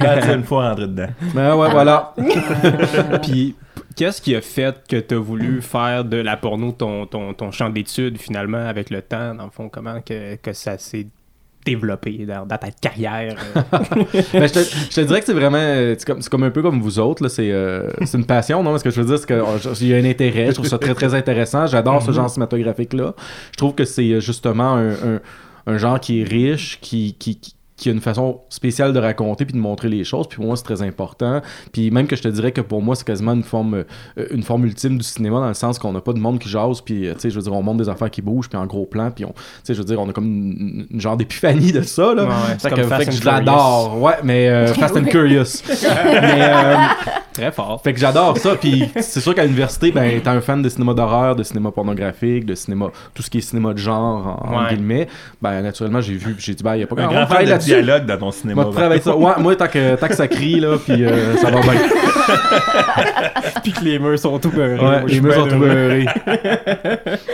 Quand 0.00 0.20
tu 0.22 0.28
es 0.30 0.34
une 0.34 0.44
fois 0.44 0.68
rentré 0.70 0.86
dedans. 0.86 1.08
ben 1.34 1.54
ouais, 1.56 1.70
voilà. 1.70 2.14
Puis, 3.22 3.54
qu'est-ce 3.96 4.20
qui 4.20 4.34
a 4.34 4.40
fait 4.40 4.76
que 4.88 4.96
tu 4.96 5.14
as 5.14 5.18
voulu 5.18 5.62
faire 5.62 6.04
de 6.04 6.16
la 6.16 6.36
porno 6.36 6.72
ton, 6.72 7.06
ton, 7.06 7.34
ton 7.34 7.50
champ 7.50 7.70
d'études, 7.70 8.18
finalement, 8.18 8.66
avec 8.66 8.90
le 8.90 9.02
temps, 9.02 9.34
dans 9.34 9.44
le 9.44 9.50
fond? 9.50 9.68
Comment 9.68 10.00
que, 10.00 10.36
que 10.36 10.52
ça 10.52 10.78
s'est 10.78 11.06
développé 11.64 12.24
dans, 12.26 12.46
dans 12.46 12.58
ta 12.58 12.70
carrière? 12.70 13.34
Ben, 14.32 14.46
je, 14.46 14.52
te, 14.52 14.58
je 14.60 14.94
te 14.94 15.00
dirais 15.00 15.20
que 15.20 15.26
c'est 15.26 15.32
vraiment. 15.34 15.58
euh, 15.58 15.94
C'est 15.98 16.28
comme, 16.30 16.42
un 16.44 16.50
peu 16.50 16.62
comme 16.62 16.80
vous 16.80 16.98
autres. 16.98 17.22
là, 17.22 17.28
C'est 17.28 17.50
euh, 17.50 17.88
c'est 18.04 18.16
une 18.18 18.24
passion, 18.26 18.62
non? 18.62 18.76
Ce 18.78 18.84
que 18.84 18.90
je 18.90 19.00
veux 19.00 19.06
dire, 19.06 19.18
c'est 19.18 19.26
qu'il 19.26 19.88
y 19.88 19.94
a 19.94 19.96
un 19.96 20.04
intérêt. 20.04 20.46
Je 20.48 20.52
trouve 20.52 20.66
ça 20.66 20.78
très, 20.78 20.94
très 20.94 21.14
intéressant. 21.14 21.66
J'adore 21.66 22.02
ce 22.02 22.12
genre 22.12 22.30
cinématographique-là. 22.30 23.14
Je 23.52 23.56
trouve 23.56 23.74
que 23.74 23.84
c'est 23.84 24.10
euh, 24.12 24.20
justement 24.20 24.74
un, 24.74 24.90
un- 24.90 25.20
un 25.66 25.78
genre 25.78 26.00
qui 26.00 26.20
est 26.20 26.24
riche, 26.24 26.80
qui, 26.80 27.14
qui, 27.18 27.38
qui- 27.40 27.55
qui 27.76 27.90
a 27.90 27.92
une 27.92 28.00
façon 28.00 28.40
spéciale 28.48 28.92
de 28.92 28.98
raconter 28.98 29.44
puis 29.44 29.54
de 29.54 29.58
montrer 29.58 29.88
les 29.88 30.04
choses. 30.04 30.28
Puis 30.28 30.36
pour 30.36 30.46
moi, 30.46 30.56
c'est 30.56 30.64
très 30.64 30.82
important. 30.82 31.42
Puis 31.72 31.90
même 31.90 32.06
que 32.06 32.16
je 32.16 32.22
te 32.22 32.28
dirais 32.28 32.52
que 32.52 32.62
pour 32.62 32.82
moi, 32.82 32.94
c'est 32.94 33.06
quasiment 33.06 33.34
une 33.34 33.42
forme, 33.42 33.84
euh, 34.18 34.26
une 34.30 34.42
forme 34.42 34.64
ultime 34.64 34.96
du 34.98 35.04
cinéma 35.04 35.40
dans 35.40 35.48
le 35.48 35.54
sens 35.54 35.78
qu'on 35.78 35.92
n'a 35.92 36.00
pas 36.00 36.12
de 36.12 36.18
monde 36.18 36.38
qui 36.38 36.48
jase. 36.48 36.80
Puis, 36.80 37.06
euh, 37.06 37.14
tu 37.14 37.20
sais, 37.20 37.30
je 37.30 37.36
veux 37.36 37.42
dire, 37.42 37.52
on 37.52 37.62
montre 37.62 37.78
des 37.78 37.88
affaires 37.88 38.10
qui 38.10 38.22
bougent, 38.22 38.48
puis 38.48 38.58
en 38.58 38.66
gros 38.66 38.86
plan. 38.86 39.10
Puis, 39.10 39.24
on, 39.24 39.32
tu 39.32 39.34
sais, 39.64 39.74
je 39.74 39.78
veux 39.78 39.84
dire, 39.84 40.00
on 40.00 40.08
a 40.08 40.12
comme 40.12 40.24
une, 40.24 40.86
une 40.90 41.00
genre 41.00 41.16
d'épiphanie 41.16 41.72
de 41.72 41.82
ça, 41.82 42.14
là. 42.14 42.24
Ouais, 42.24 42.28
ouais, 42.28 42.34
c'est 42.58 42.68
Fait 42.68 42.74
comme 42.74 42.88
que, 42.88 42.96
fait 42.96 43.06
que 43.06 43.12
je 43.12 43.24
l'adore. 43.24 44.00
Ouais, 44.00 44.14
mais 44.24 44.48
euh, 44.48 44.66
Fast 44.74 44.96
and 44.96 45.04
Curious. 45.04 45.62
mais, 45.68 46.40
euh, 46.40 46.76
Très 47.32 47.52
fort. 47.52 47.82
fait 47.82 47.92
que 47.92 48.00
j'adore 48.00 48.38
ça. 48.38 48.54
Puis 48.54 48.88
c'est 49.00 49.20
sûr 49.20 49.34
qu'à 49.34 49.44
l'université, 49.44 49.90
ben, 49.90 50.20
t'es 50.20 50.28
un 50.28 50.40
fan 50.40 50.62
de 50.62 50.68
cinéma 50.70 50.94
d'horreur, 50.94 51.36
de 51.36 51.42
cinéma 51.42 51.70
pornographique, 51.70 52.46
de 52.46 52.54
cinéma, 52.54 52.86
tout 53.12 53.22
ce 53.22 53.28
qui 53.28 53.38
est 53.38 53.42
cinéma 53.42 53.74
de 53.74 53.78
genre, 53.78 54.42
en, 54.42 54.68
guillemets. 54.68 55.06
Ben, 55.42 55.60
naturellement, 55.60 56.00
j'ai 56.00 56.14
vu, 56.14 56.32
puis 56.32 56.44
j'ai 56.44 56.54
dit, 56.54 56.62
ben, 56.62 56.76
y 56.76 56.82
a 56.82 56.86
pas 56.86 56.96
grand 56.96 57.26
dialogue 57.66 58.06
dans 58.06 58.18
ton 58.18 58.30
cinéma. 58.30 58.62
Moi, 58.64 58.72
travaille 58.72 59.00
ça. 59.00 59.16
Ouais, 59.16 59.32
moi, 59.38 59.56
tant 59.56 59.68
que, 59.68 59.96
tant 59.96 60.08
que 60.08 60.14
ça 60.16 60.28
crie, 60.28 60.60
là, 60.60 60.76
puis 60.78 61.04
euh, 61.04 61.36
ça 61.36 61.50
va 61.50 61.60
bien. 61.60 61.72
Puis 63.62 63.72
que 63.72 63.84
les 63.84 63.98
murs 63.98 64.18
sont 64.18 64.38
tout 64.38 64.50
beurrés. 64.50 64.78
Ouais, 64.78 65.04
les 65.06 65.20
murs 65.20 65.34
sont 65.34 65.48
tout 65.48 65.58
beurrés. 65.58 66.06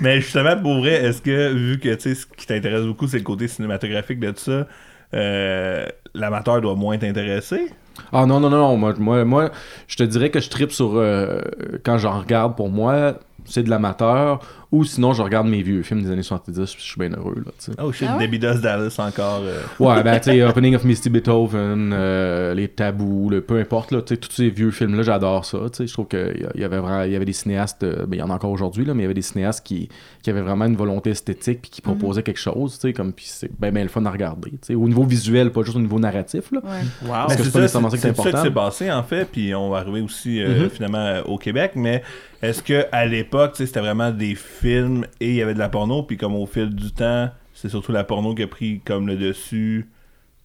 Mais 0.00 0.20
justement, 0.20 0.56
pour 0.56 0.78
vrai, 0.78 1.04
est-ce 1.04 1.22
que, 1.22 1.52
vu 1.52 1.78
que 1.78 1.94
tu 1.94 2.00
sais, 2.00 2.14
ce 2.14 2.26
qui 2.26 2.46
t'intéresse 2.46 2.84
beaucoup, 2.84 3.06
c'est 3.06 3.18
le 3.18 3.24
côté 3.24 3.48
cinématographique 3.48 4.20
de 4.20 4.30
tout 4.30 4.40
ça, 4.40 4.66
euh, 5.14 5.86
l'amateur 6.14 6.60
doit 6.60 6.74
moins 6.74 6.98
t'intéresser? 6.98 7.66
Ah 8.12 8.26
non, 8.26 8.38
non, 8.40 8.50
non, 8.50 8.58
non. 8.58 8.76
Moi, 8.76 8.94
moi, 8.98 9.24
moi 9.24 9.50
je 9.86 9.96
te 9.96 10.02
dirais 10.02 10.30
que 10.30 10.40
je 10.40 10.50
tripe 10.50 10.72
sur. 10.72 10.92
euh, 10.96 11.40
quand 11.84 11.98
j'en 11.98 12.20
regarde 12.20 12.56
pour 12.56 12.68
moi, 12.70 13.14
c'est 13.44 13.62
de 13.62 13.70
l'amateur. 13.70 14.40
Ou 14.70 14.84
sinon, 14.84 15.14
je 15.14 15.22
regarde 15.22 15.48
mes 15.48 15.62
vieux 15.62 15.82
films 15.82 16.02
des 16.02 16.10
années 16.10 16.22
70, 16.22 16.74
puis 16.74 16.82
je 16.84 16.90
suis 16.90 16.98
bien 17.00 17.10
heureux, 17.16 17.36
là, 17.36 17.52
tu 17.58 17.64
sais. 17.66 17.72
Oh 17.82 17.90
shit, 17.90 18.06
Ah 18.10 18.18
ouais? 18.18 18.26
Debbie 18.26 18.38
Does 18.38 18.60
Dallas 18.60 18.94
encore. 18.98 19.40
euh, 19.42 19.62
Ouais, 19.80 20.02
ben, 20.02 20.20
tu 20.20 20.30
sais, 20.30 20.42
Opening 20.42 20.74
of 20.74 20.84
Misty 20.84 21.08
Beethoven, 21.08 21.90
euh, 21.94 22.52
Les 22.52 22.68
Tabous, 22.68 23.30
le, 23.30 23.40
peu 23.40 23.58
importe, 23.58 23.92
là, 23.92 24.02
tu 24.02 24.14
sais, 24.14 24.20
tous 24.20 24.30
ces 24.30 24.50
vieux 24.50 24.70
films-là, 24.70 25.02
j'adore 25.04 25.46
ça, 25.46 25.58
tu 25.72 25.76
sais. 25.78 25.86
Je 25.86 25.92
trouve 25.94 26.06
qu'il 26.08 26.46
y, 26.54 26.64
avait 26.64 26.76
vraiment, 26.76 27.02
il 27.04 27.12
y 27.12 27.16
avait 27.16 27.24
des 27.24 27.32
cinéastes, 27.32 27.82
euh, 27.82 28.04
ben, 28.06 28.16
il 28.16 28.18
y 28.18 28.22
en 28.22 28.28
a 28.28 28.34
encore 28.34 28.50
aujourd'hui, 28.50 28.84
là, 28.84 28.92
mais 28.92 29.00
il 29.00 29.04
y 29.04 29.06
avait 29.06 29.14
des 29.14 29.22
cinéastes 29.22 29.64
qui, 29.64 29.88
qui 30.22 30.28
avaient 30.28 30.42
vraiment 30.42 30.66
une 30.66 30.76
volonté 30.76 31.10
esthétique, 31.10 31.62
puis 31.62 31.70
qui 31.70 31.80
proposaient 31.80 32.22
quelque 32.22 32.36
chose, 32.40 32.74
tu 32.74 32.80
sais, 32.88 32.92
comme, 32.92 33.14
puis 33.14 33.24
c'est 33.26 33.50
ben, 33.58 33.72
ben 33.72 33.82
le 33.84 33.88
fun 33.88 34.04
à 34.04 34.10
regarder, 34.10 34.50
tu 34.50 34.58
sais, 34.62 34.74
au 34.74 34.86
niveau 34.86 35.04
visuel, 35.04 35.50
pas 35.50 35.62
juste 35.62 35.78
au 35.78 35.80
niveau 35.80 35.98
narratif, 35.98 36.52
là. 36.52 36.60
Ouais. 36.62 36.70
Wow. 37.04 37.10
Parce 37.10 37.36
que 37.36 37.38
Mais 37.38 37.44
c'est 37.46 37.52
pas 37.52 37.60
nécessairement 37.60 37.88
ça 37.88 37.96
qui 37.96 38.06
est 38.06 38.10
c'est 38.10 38.16
ça 38.16 38.22
qui 38.22 38.28
important. 38.28 38.44
s'est 38.44 38.50
passé 38.54 38.90
en 38.92 39.02
fait, 39.02 39.24
puis 39.32 39.54
on 39.54 39.70
va 39.70 39.78
arriver 39.78 40.02
aussi 40.02 40.42
euh, 40.42 40.64
Mhm. 40.64 40.68
finalement 40.68 40.98
euh, 40.98 41.22
au 41.24 41.38
Québec, 41.38 41.72
mais 41.74 42.02
est-ce 42.42 42.62
que 42.62 42.86
à 42.92 43.06
l'époque, 43.06 43.52
c'était 43.54 43.80
vraiment 43.80 44.10
des 44.10 44.34
films 44.34 45.04
et 45.20 45.30
il 45.30 45.34
y 45.36 45.42
avait 45.42 45.54
de 45.54 45.58
la 45.58 45.68
porno, 45.68 46.02
puis 46.02 46.16
comme 46.16 46.34
au 46.34 46.46
fil 46.46 46.70
du 46.74 46.92
temps, 46.92 47.28
c'est 47.54 47.68
surtout 47.68 47.92
la 47.92 48.04
porno 48.04 48.34
qui 48.34 48.42
a 48.44 48.46
pris 48.46 48.80
comme 48.84 49.06
le 49.06 49.16
dessus 49.16 49.88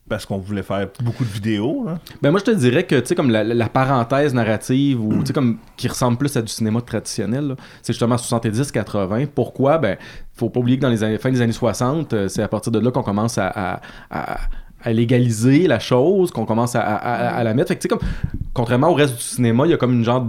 parce 0.09 0.25
qu'on 0.25 0.37
voulait 0.37 0.63
faire 0.63 0.89
beaucoup 1.01 1.23
de 1.23 1.29
vidéos, 1.29 1.85
là. 1.85 1.97
Ben 2.21 2.29
moi 2.31 2.39
je 2.39 2.45
te 2.45 2.51
dirais 2.51 2.83
que 2.83 2.99
tu 2.99 3.05
sais 3.07 3.15
comme 3.15 3.29
la, 3.29 3.69
parenthèse 3.69 4.33
narrative 4.33 5.01
ou 5.01 5.23
tu 5.23 5.31
comme 5.31 5.59
qui 5.77 5.87
ressemble 5.87 6.17
plus 6.17 6.35
à 6.35 6.41
du 6.41 6.49
cinéma 6.49 6.81
traditionnel, 6.81 7.55
c'est 7.81 7.93
justement 7.93 8.17
70-80. 8.17 9.27
Pourquoi? 9.27 9.77
Ben 9.77 9.97
faut 10.33 10.49
pas 10.49 10.59
oublier 10.59 10.77
que 10.77 10.81
dans 10.81 10.89
les 10.89 11.03
années, 11.05 11.17
fin 11.19 11.31
des 11.31 11.39
années 11.41 11.53
60, 11.53 12.11
euh, 12.13 12.27
c'est 12.27 12.43
à 12.43 12.49
partir 12.49 12.71
de 12.73 12.79
là 12.79 12.91
qu'on 12.91 13.01
commence 13.03 13.37
à, 13.37 13.79
à- 14.11 14.91
légaliser 14.91 15.67
la 15.67 15.79
chose, 15.79 16.31
qu'on 16.31 16.45
commence 16.45 16.75
à- 16.75 16.81
à 16.81 17.41
la 17.45 17.53
mettre. 17.53 17.69
Fait 17.69 17.75
que 17.77 17.81
tu 17.81 17.87
sais 17.87 17.89
comme 17.97 18.05
contrairement 18.53 18.89
au 18.89 18.93
reste 18.95 19.15
du 19.15 19.21
cinéma, 19.21 19.65
il 19.65 19.69
y 19.69 19.73
a 19.73 19.77
comme 19.77 19.93
une 19.93 20.03
genre 20.03 20.27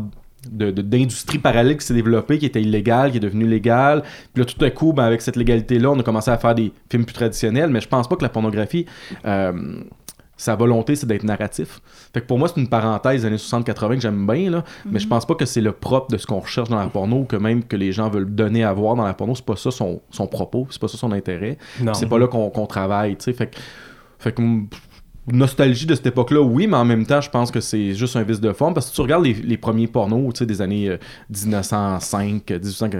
de- 0.51 0.71
de- 0.71 0.83
d'industrie 0.83 1.39
parallèle 1.39 1.77
qui 1.77 1.87
s'est 1.87 1.95
développée, 1.95 2.39
qui 2.39 2.47
était 2.47 2.63
illégale, 2.63 3.11
qui 3.11 3.17
est 3.19 3.21
devenue 3.21 3.47
légale. 3.47 4.03
Puis 4.33 4.43
là, 4.43 4.45
tout 4.45 4.63
à 4.65 4.71
coup, 4.71 4.93
ben, 4.93 5.05
avec 5.05 5.21
cette 5.23 5.37
légalité-là, 5.37 5.91
on 5.91 5.99
a 5.99 6.03
commencé 6.03 6.31
à 6.31 6.39
faire 6.39 6.55
des 6.55 6.73
films 6.91 7.05
plus 7.05 7.15
traditionnels. 7.15 7.71
Mais 7.71 7.81
je 7.81 7.89
pense 7.89 8.09
pas 8.09 8.17
que 8.17 8.23
la 8.23 8.29
pornographie, 8.29 8.87
euh, 9.27 9.53
sa 10.37 10.57
volonté, 10.57 10.97
c'est 10.97 11.07
d'être 11.07 11.23
narratif. 11.23 11.81
Fait 12.13 12.21
que 12.21 12.27
pour 12.27 12.39
moi, 12.41 12.49
c'est 12.49 12.61
une 12.61 12.69
parenthèse 12.69 13.21
des 13.23 13.27
années 13.29 13.37
60-80 13.39 13.95
que 13.97 14.01
j'aime 14.01 14.27
bien, 14.27 14.51
là. 14.51 14.65
Mais 14.85 14.99
je 14.99 15.07
pense 15.07 15.25
pas 15.27 15.35
que 15.37 15.45
c'est 15.45 15.61
le 15.61 15.71
propre 15.73 16.11
de 16.11 16.19
ce 16.19 16.27
qu'on 16.27 16.41
recherche 16.41 16.69
dans 16.69 16.79
la 16.79 16.89
porno 16.89 17.19
ou 17.21 17.25
que 17.25 17.37
même 17.37 17.63
que 17.65 17.77
les 17.77 17.93
gens 17.93 18.11
veulent 18.11 18.35
donner 18.35 18.65
à 18.65 18.73
voir 18.73 18.97
dans 18.97 19.05
la 19.05 19.15
porno. 19.15 19.35
C'est 19.37 19.45
pas 19.45 19.55
ça 19.57 19.71
son, 19.71 20.01
son 20.11 20.27
propos, 20.27 20.67
c'est 20.71 20.81
pas 20.81 20.89
ça 20.89 20.99
son 20.99 21.13
intérêt. 21.13 21.57
C'est 21.95 22.09
pas 22.09 22.19
là 22.19 22.27
qu'on 22.27 22.67
travaille, 22.67 23.17
tu 23.17 23.25
sais. 23.25 23.33
Fait 23.33 23.47
que, 23.47 23.57
fait 24.19 24.33
que, 24.33 24.43
nostalgie 25.33 25.87
de 25.87 25.95
cette 25.95 26.07
époque-là, 26.07 26.41
oui, 26.43 26.67
mais 26.67 26.77
en 26.77 26.85
même 26.85 27.07
temps, 27.07 27.21
je 27.21 27.31
pense 27.31 27.51
que 27.51 27.61
c'est 27.61 27.95
juste 27.95 28.17
un 28.17 28.23
vice 28.23 28.41
de 28.41 28.53
forme. 28.53 28.75
Parce 28.75 28.91
que 28.91 28.95
tu 28.95 29.01
regardes 29.01 29.25
les, 29.25 29.33
les 29.35 29.57
premiers 29.57 29.87
pornos, 29.87 30.33
tu 30.35 30.39
sais, 30.41 30.47
des 30.47 30.61
années 30.61 30.89
euh, 30.89 30.97
1905, 31.31 32.51
1800, 32.51 32.89
tu 32.91 32.97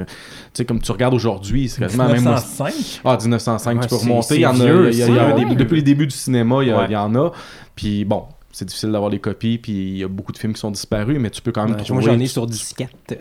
sais, 0.55 0.65
comme 0.65 0.81
tu 0.81 0.91
regardes 0.93 1.15
aujourd'hui, 1.15 1.69
c'est 1.69 1.81
quasiment 1.81 2.05
même... 2.07 2.15
1905? 2.17 2.73
Ah, 3.05 3.19
1905, 3.21 3.75
Ouais, 3.77 3.83
tu 3.83 3.89
peux 3.89 3.97
remonter. 3.97 4.35
Il 4.37 4.41
y 4.41 4.47
en 4.47 4.59
a, 4.61 4.65
y 4.65 4.69
a- 5.03 5.09
y 5.09 5.19
a 5.19 5.35
ouais. 5.37 5.55
depuis 5.55 5.77
les 5.77 5.83
débuts 5.83 6.07
du 6.07 6.15
cinéma, 6.15 6.57
Ouais. 6.57 6.67
il 6.89 6.93
y 6.93 6.97
en 6.97 7.15
a. 7.15 7.31
Puis 7.77 8.05
bon, 8.05 8.25
c'est 8.57 8.65
difficile 8.65 8.93
d'avoir 8.93 9.11
les 9.11 9.19
copies, 9.19 9.59
puis 9.59 9.73
il 9.73 9.99
y 9.99 10.05
a 10.05 10.09
beaucoup 10.09 10.31
de 10.33 10.39
films 10.39 10.53
qui 10.55 10.61
sont 10.61 10.71
disparus, 10.71 11.19
mais 11.21 11.29
tu 11.31 11.43
peux 11.43 11.51
quand 11.53 11.65
même 11.65 11.75
Ouais, 11.77 11.83
trouver. 11.83 12.03
moi, 12.05 12.13
j'en 12.15 12.19
ai 12.21 12.27
sur 12.27 12.47
disquette. 12.47 12.89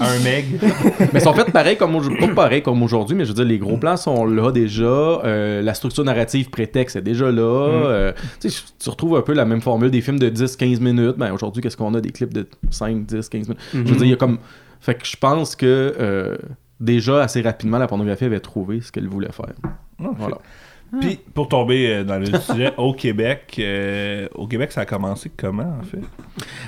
Un 0.00 0.18
meg? 0.22 0.44
mais 1.00 1.08
ils 1.14 1.20
sont 1.20 1.32
faits 1.32 1.50
pareil 1.52 1.76
comme 1.76 1.94
aujourd'hui, 1.96 2.26
pas 2.26 2.34
pareil 2.34 2.62
comme 2.62 2.82
aujourd'hui, 2.82 3.16
mais 3.16 3.24
je 3.24 3.30
veux 3.30 3.34
dire, 3.34 3.44
les 3.44 3.58
gros 3.58 3.76
plans 3.76 3.96
sont 3.96 4.24
là 4.26 4.50
déjà. 4.52 4.84
euh, 4.84 5.62
la 5.62 5.74
structure 5.74 6.04
narrative 6.04 6.50
prétexte 6.50 6.96
est 6.96 7.02
déjà 7.02 7.30
là. 7.30 7.42
euh, 7.42 8.12
tu 8.40 8.50
retrouves 8.90 9.16
un 9.16 9.22
peu 9.22 9.32
la 9.32 9.44
même 9.44 9.60
formule 9.60 9.90
des 9.90 10.00
films 10.00 10.18
de 10.18 10.28
10-15 10.30 10.80
minutes. 10.80 11.16
Ben, 11.16 11.32
aujourd'hui, 11.32 11.62
qu'est-ce 11.62 11.76
qu'on 11.76 11.94
a 11.94 12.00
Des 12.00 12.10
clips 12.10 12.32
de 12.34 12.46
5, 12.70 13.06
10, 13.06 13.28
15 13.28 13.48
minutes? 13.48 13.62
Je 13.72 13.78
veux 13.78 13.84
dire, 13.96 14.04
il 14.04 14.10
y 14.10 14.12
a 14.12 14.16
comme. 14.16 14.38
Fait 14.80 14.94
que 14.94 15.06
je 15.06 15.16
pense 15.16 15.56
que 15.56 15.94
euh, 15.98 16.36
déjà, 16.78 17.22
assez 17.22 17.40
rapidement, 17.40 17.78
la 17.78 17.86
pornographie 17.86 18.24
avait 18.26 18.40
trouvé 18.40 18.80
ce 18.82 18.92
qu'elle 18.92 19.08
voulait 19.08 19.32
faire. 19.32 19.54
Voilà. 19.98 20.36
Puis, 21.00 21.18
pour 21.34 21.48
tomber 21.48 21.88
euh, 21.88 22.04
dans 22.04 22.18
le 22.18 22.26
sujet, 22.40 22.72
au 22.76 22.92
Québec, 22.92 23.54
euh, 23.58 24.28
au 24.34 24.46
Québec, 24.46 24.72
ça 24.72 24.82
a 24.82 24.84
commencé 24.86 25.30
comment, 25.36 25.78
en 25.80 25.82
fait? 25.84 26.00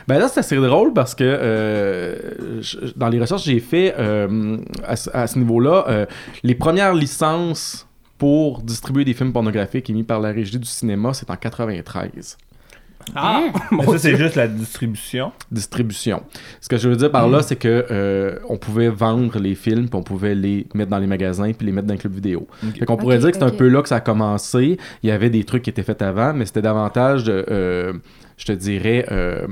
Ben 0.09 0.19
là, 0.19 0.29
c'est 0.29 0.41
assez 0.41 0.57
drôle 0.57 0.93
parce 0.93 1.15
que 1.15 1.25
euh, 1.25 2.61
je- 2.63 2.93
dans 2.97 3.09
les 3.09 3.21
recherches 3.21 3.45
que 3.45 3.51
j'ai 3.51 3.61
fait 3.61 3.95
euh, 3.99 4.59
à, 4.87 4.97
ce- 4.97 5.11
à 5.13 5.27
ce 5.27 5.39
niveau-là, 5.39 6.07
les 6.43 6.55
premières 6.55 6.95
licences 6.95 7.87
pour 8.19 8.63
distribuer 8.63 9.05
des 9.05 9.13
films 9.15 9.33
pornographiques 9.33 9.91
émis 9.91 10.03
par 10.03 10.21
la 10.21 10.31
Régie 10.33 10.59
du 10.59 10.67
cinéma, 10.67 11.13
c'est 11.13 11.31
en 11.31 11.37
93. 11.37 12.39
Ah! 13.15 13.45
Mais 13.71 13.85
ça, 13.85 13.99
c'est 13.99 14.17
juste 14.17 14.35
la 14.35 14.49
distribution. 14.49 15.33
Distribution. 15.51 16.23
Ce 16.61 16.69
que 16.69 16.77
je 16.77 16.89
veux 16.89 16.97
dire 16.97 17.11
par 17.11 17.29
Mm. 17.29 17.33
là, 17.33 17.43
c'est 17.43 17.57
que 17.57 17.87
euh, 17.91 18.39
on 18.49 18.57
pouvait 18.59 18.89
vendre 18.89 19.39
les 19.39 19.55
films, 19.55 19.89
puis 19.89 19.99
on 19.99 20.03
pouvait 20.03 20.35
les 20.35 20.67
mettre 20.75 20.91
dans 20.91 20.99
les 20.99 21.07
magasins, 21.07 21.53
puis 21.53 21.67
les 21.67 21.73
mettre 21.73 21.87
dans 21.87 21.95
les 21.95 22.01
clubs 22.01 22.15
vidéo. 22.15 22.47
Ok. 22.67 22.79
Fait 22.79 22.85
qu'on 22.85 22.97
pourrait 22.97 23.19
dire 23.19 23.31
que 23.31 23.37
c'est 23.39 23.45
un 23.45 23.51
peu 23.51 23.69
là 23.69 23.83
que 23.83 23.89
ça 23.89 23.97
a 23.97 24.01
commencé. 24.01 24.79
Il 25.03 25.09
y 25.09 25.13
avait 25.13 25.31
des 25.31 25.45
trucs 25.45 25.63
qui 25.63 25.71
étaient 25.71 25.83
faits 25.83 26.03
avant, 26.03 26.33
mais 26.35 26.47
c'était 26.47 26.63
davantage 26.63 27.25
de, 27.25 27.45
euh, 27.51 27.93
je 28.37 28.45
te 28.47 28.53
dirais, 28.53 29.07
euh, 29.11 29.47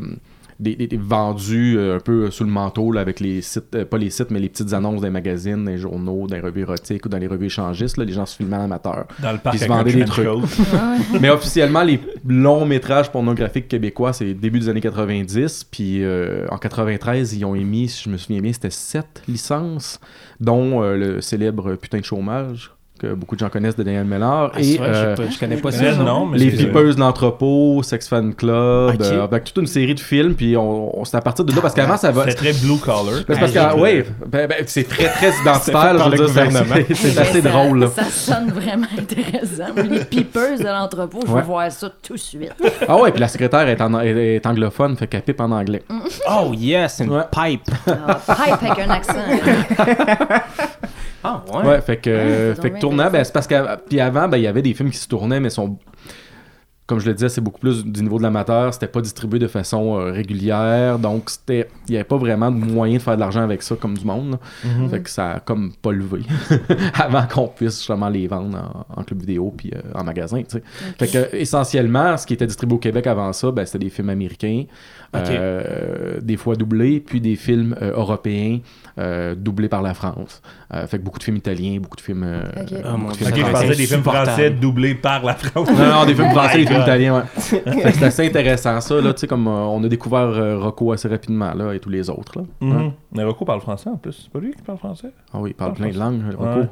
des, 0.60 0.76
des- 0.76 0.86
des 0.86 0.96
vendus 0.96 1.76
euh, 1.78 1.96
un 1.96 2.00
peu 2.00 2.30
sous 2.30 2.44
le 2.44 2.50
manteau 2.50 2.92
là, 2.92 3.00
avec 3.00 3.20
les 3.20 3.42
sites, 3.42 3.74
euh, 3.74 3.84
pas 3.84 3.98
les 3.98 4.10
sites, 4.10 4.30
mais 4.30 4.40
les 4.40 4.48
petites 4.48 4.72
annonces 4.72 5.00
des 5.02 5.10
magazines, 5.10 5.64
des 5.64 5.78
journaux, 5.78 6.26
des 6.26 6.40
revues 6.40 6.62
érotiques 6.62 7.06
ou 7.06 7.08
dans 7.08 7.18
les 7.18 7.26
revues 7.26 7.46
échangistes. 7.46 7.96
Là, 7.96 8.04
les 8.04 8.12
gens 8.12 8.26
se 8.26 8.36
filmaient 8.36 8.56
en 8.56 8.64
amateur. 8.64 9.06
Dans 9.20 9.32
le 9.32 9.38
parc 9.38 9.56
Puis 9.56 9.64
se 9.64 9.68
vendaient 9.68 9.92
des 9.92 10.04
trucs. 10.04 10.26
Mais 11.20 11.30
officiellement, 11.30 11.82
les 11.82 12.00
longs 12.26 12.66
métrages 12.66 13.10
pornographiques 13.10 13.68
québécois, 13.68 14.12
c'est 14.12 14.34
début 14.34 14.60
des 14.60 14.68
années 14.68 14.80
90. 14.80 15.64
Puis 15.70 16.02
euh, 16.04 16.46
en 16.50 16.58
93, 16.58 17.34
ils 17.34 17.44
ont 17.44 17.54
émis, 17.54 17.88
si 17.88 18.04
je 18.04 18.10
me 18.10 18.16
souviens 18.16 18.40
bien, 18.40 18.52
c'était 18.52 18.70
sept 18.70 19.22
licences, 19.28 20.00
dont 20.40 20.82
euh, 20.82 20.96
le 20.96 21.20
célèbre 21.20 21.74
Putain 21.76 21.98
de 21.98 22.04
chômage. 22.04 22.70
Que 22.98 23.12
beaucoup 23.12 23.34
de 23.34 23.40
gens 23.40 23.48
connaissent 23.48 23.74
de 23.76 23.82
Daniel 23.82 24.04
Mellard. 24.04 24.52
Ah, 24.54 24.60
et 24.60 24.76
vrai, 24.76 24.88
euh, 24.88 25.16
je 25.28 25.38
connais 25.38 25.56
pas 25.56 25.72
ça. 25.72 25.92
non? 25.96 26.26
mais 26.26 26.38
les 26.38 26.50
Flippers 26.50 26.94
de 26.94 27.00
l'entrepôt, 27.00 27.82
Sex 27.82 28.08
Fan 28.08 28.32
Club, 28.34 29.00
euh, 29.02 29.24
avec 29.24 29.44
toute 29.44 29.56
une 29.58 29.66
série 29.66 29.94
de 29.96 30.00
films, 30.00 30.34
puis 30.34 30.56
on, 30.56 31.00
on- 31.00 31.04
c'est 31.04 31.16
à 31.16 31.20
partir 31.20 31.44
de 31.44 31.52
là, 31.52 31.60
parce 31.60 31.74
qu'avant, 31.74 31.96
ça 31.96 32.12
va... 32.12 32.24
C'est 32.28 32.34
très 32.34 32.52
blue 32.52 32.78
collar. 32.78 33.04
Ben, 33.26 33.36
parce 33.38 33.52
Ah, 33.56 33.72
que, 33.74 34.04
ben, 34.26 34.46
ben, 34.46 34.64
c'est 34.66 34.86
très, 34.88 35.08
très 35.08 35.30
identitaire. 35.42 35.96
par 35.96 36.10
je 36.12 36.16
veux 36.16 36.26
le 36.26 36.32
dire, 36.32 36.96
c'est- 36.96 37.18
assez 37.18 37.42
ça, 37.42 37.48
drôle, 37.50 37.78
là. 37.80 37.88
Ça 37.88 38.04
sonne 38.04 38.50
vraiment 38.50 38.86
intéressant. 38.96 39.72
Les 39.90 40.04
peepers 40.04 40.58
de 40.60 40.64
l'entrepôt, 40.64 41.20
je 41.26 41.32
Ouais. 41.32 41.42
voir 41.42 41.72
ça 41.72 41.90
tout 42.02 42.12
de 42.14 42.18
suite. 42.18 42.52
Ah 42.86 42.96
ouais, 42.96 43.10
puis 43.10 43.20
la 43.20 43.28
secrétaire 43.28 43.68
est, 43.68 43.80
en- 43.80 43.98
est- 44.00 44.36
est 44.36 44.46
anglophone, 44.46 44.96
fait 44.96 45.08
qu'elle 45.08 45.22
pipe 45.22 45.40
en 45.40 45.50
anglais. 45.50 45.82
Oh 46.30 46.52
yes, 46.56 47.00
une 47.00 47.10
Ouais. 47.10 47.22
pipe. 47.30 47.62
Ah, 47.88 48.20
pipe 48.24 48.62
avec 48.70 48.86
un 48.86 48.90
accent. 48.90 49.14
Ah 51.24 51.42
ouais. 51.52 51.66
Ouais, 51.66 51.80
fait 51.80 51.96
que, 51.96 52.54
fait 52.60 52.70
que 52.70 52.78
tournant, 52.78 53.10
ben, 53.10 53.24
c'est 53.24 53.32
parce 53.32 53.46
que. 53.46 53.76
Puis 53.88 53.98
avant, 53.98 54.28
ben, 54.28 54.36
il 54.36 54.42
y 54.42 54.46
avait 54.46 54.62
des 54.62 54.74
films 54.74 54.90
qui 54.90 54.98
se 54.98 55.08
tournaient, 55.08 55.40
mais 55.40 55.50
sont. 55.50 55.78
Comme 56.86 56.98
je 56.98 57.06
le 57.06 57.14
disais, 57.14 57.30
c'est 57.30 57.40
beaucoup 57.40 57.60
plus 57.60 57.82
du 57.82 58.02
niveau 58.02 58.18
de 58.18 58.22
l'amateur. 58.22 58.74
C'était 58.74 58.88
pas 58.88 59.00
distribué 59.00 59.38
de 59.38 59.46
façon 59.46 59.98
euh, 59.98 60.12
régulière. 60.12 60.98
Donc, 60.98 61.30
c'était. 61.30 61.70
Il 61.88 61.92
n'y 61.92 61.96
avait 61.96 62.04
pas 62.04 62.18
vraiment 62.18 62.50
de 62.50 62.58
moyen 62.58 62.98
de 62.98 63.02
faire 63.02 63.14
de 63.14 63.20
l'argent 63.20 63.40
avec 63.40 63.62
ça 63.62 63.74
comme 63.74 63.96
du 63.96 64.04
monde. 64.04 64.38
Mm-hmm. 64.62 64.90
Fait 64.90 65.00
que 65.00 65.08
ça 65.08 65.30
a 65.32 65.40
comme 65.40 65.72
pas 65.80 65.92
levé. 65.92 66.20
avant 66.94 67.26
qu'on 67.26 67.48
puisse 67.48 67.78
justement 67.78 68.10
les 68.10 68.26
vendre 68.26 68.58
en, 68.58 69.00
en 69.00 69.02
club 69.02 69.20
vidéo 69.20 69.50
puis 69.56 69.72
euh, 69.74 69.80
en 69.94 70.04
magasin, 70.04 70.42
tu 70.42 70.58
sais. 70.58 70.62
Fait 70.98 71.08
que, 71.08 71.34
essentiellement, 71.34 72.18
ce 72.18 72.26
qui 72.26 72.34
était 72.34 72.46
distribué 72.46 72.76
au 72.76 72.80
Québec 72.80 73.06
avant 73.06 73.32
ça, 73.32 73.50
ben, 73.50 73.64
c'était 73.64 73.78
des 73.78 73.90
films 73.90 74.10
américains. 74.10 74.64
Euh, 75.16 76.18
des 76.20 76.36
fois 76.36 76.56
doublés, 76.56 77.00
puis 77.00 77.20
des 77.20 77.36
films 77.36 77.74
euh, 77.82 77.92
européens 77.92 78.58
euh, 78.98 79.34
doublés 79.34 79.68
par 79.68 79.82
la 79.82 79.94
France. 79.94 80.42
Euh, 80.72 80.86
fait 80.86 80.98
que 80.98 81.02
beaucoup 81.02 81.18
de 81.18 81.24
films 81.24 81.36
italiens, 81.36 81.78
beaucoup 81.80 81.96
de 81.96 82.00
films. 82.00 82.22
euh, 82.24 82.42
Ok. 82.60 82.70
beaucoup 82.70 82.82
Oh 82.92 82.96
mon 82.96 83.08
de 83.10 83.14
Dieu. 83.14 83.26
films 83.26 83.28
Ok, 83.28 83.38
je 83.38 83.44
C'est 83.44 83.52
pensais 83.52 83.76
des 83.76 83.86
films 83.86 84.02
français 84.02 84.50
doublés 84.50 84.94
par 84.94 85.24
la 85.24 85.34
France. 85.34 85.68
non, 85.70 85.86
non, 85.86 86.04
des 86.06 86.14
films 86.14 86.30
français, 86.32 86.58
des 86.58 86.66
films 86.66 86.82
italiens, 86.82 87.16
ouais. 87.18 87.22
C'est 87.92 88.02
assez 88.04 88.26
intéressant, 88.26 88.80
ça, 88.80 89.00
là, 89.00 89.12
tu 89.12 89.20
sais, 89.20 89.26
comme 89.26 89.46
euh, 89.46 89.50
on 89.50 89.82
a 89.84 89.88
découvert 89.88 90.20
euh, 90.20 90.58
Rocco 90.58 90.92
assez 90.92 91.08
rapidement, 91.08 91.52
là, 91.54 91.72
et 91.74 91.80
tous 91.80 91.90
les 91.90 92.08
autres, 92.10 92.38
là. 92.38 92.44
Mhm. 92.60 92.92
Mais 93.12 93.24
Rocco 93.24 93.44
parle 93.44 93.60
français 93.60 93.90
en 93.90 93.96
plus. 93.96 94.22
C'est 94.24 94.32
pas 94.32 94.38
lui 94.40 94.52
qui 94.52 94.62
parle 94.62 94.78
français? 94.78 95.08
Ah 95.32 95.38
oui, 95.40 95.50
il 95.50 95.54
parle 95.54 95.72
Ah, 95.74 95.76
plein 95.76 95.90
de 95.90 95.98
langues, 95.98 96.22
Rocco. 96.36 96.60
Ouais. 96.60 96.68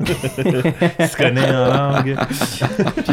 Se 0.04 1.16
connaît 1.16 1.48
en 1.50 1.68
langue. 1.68 2.16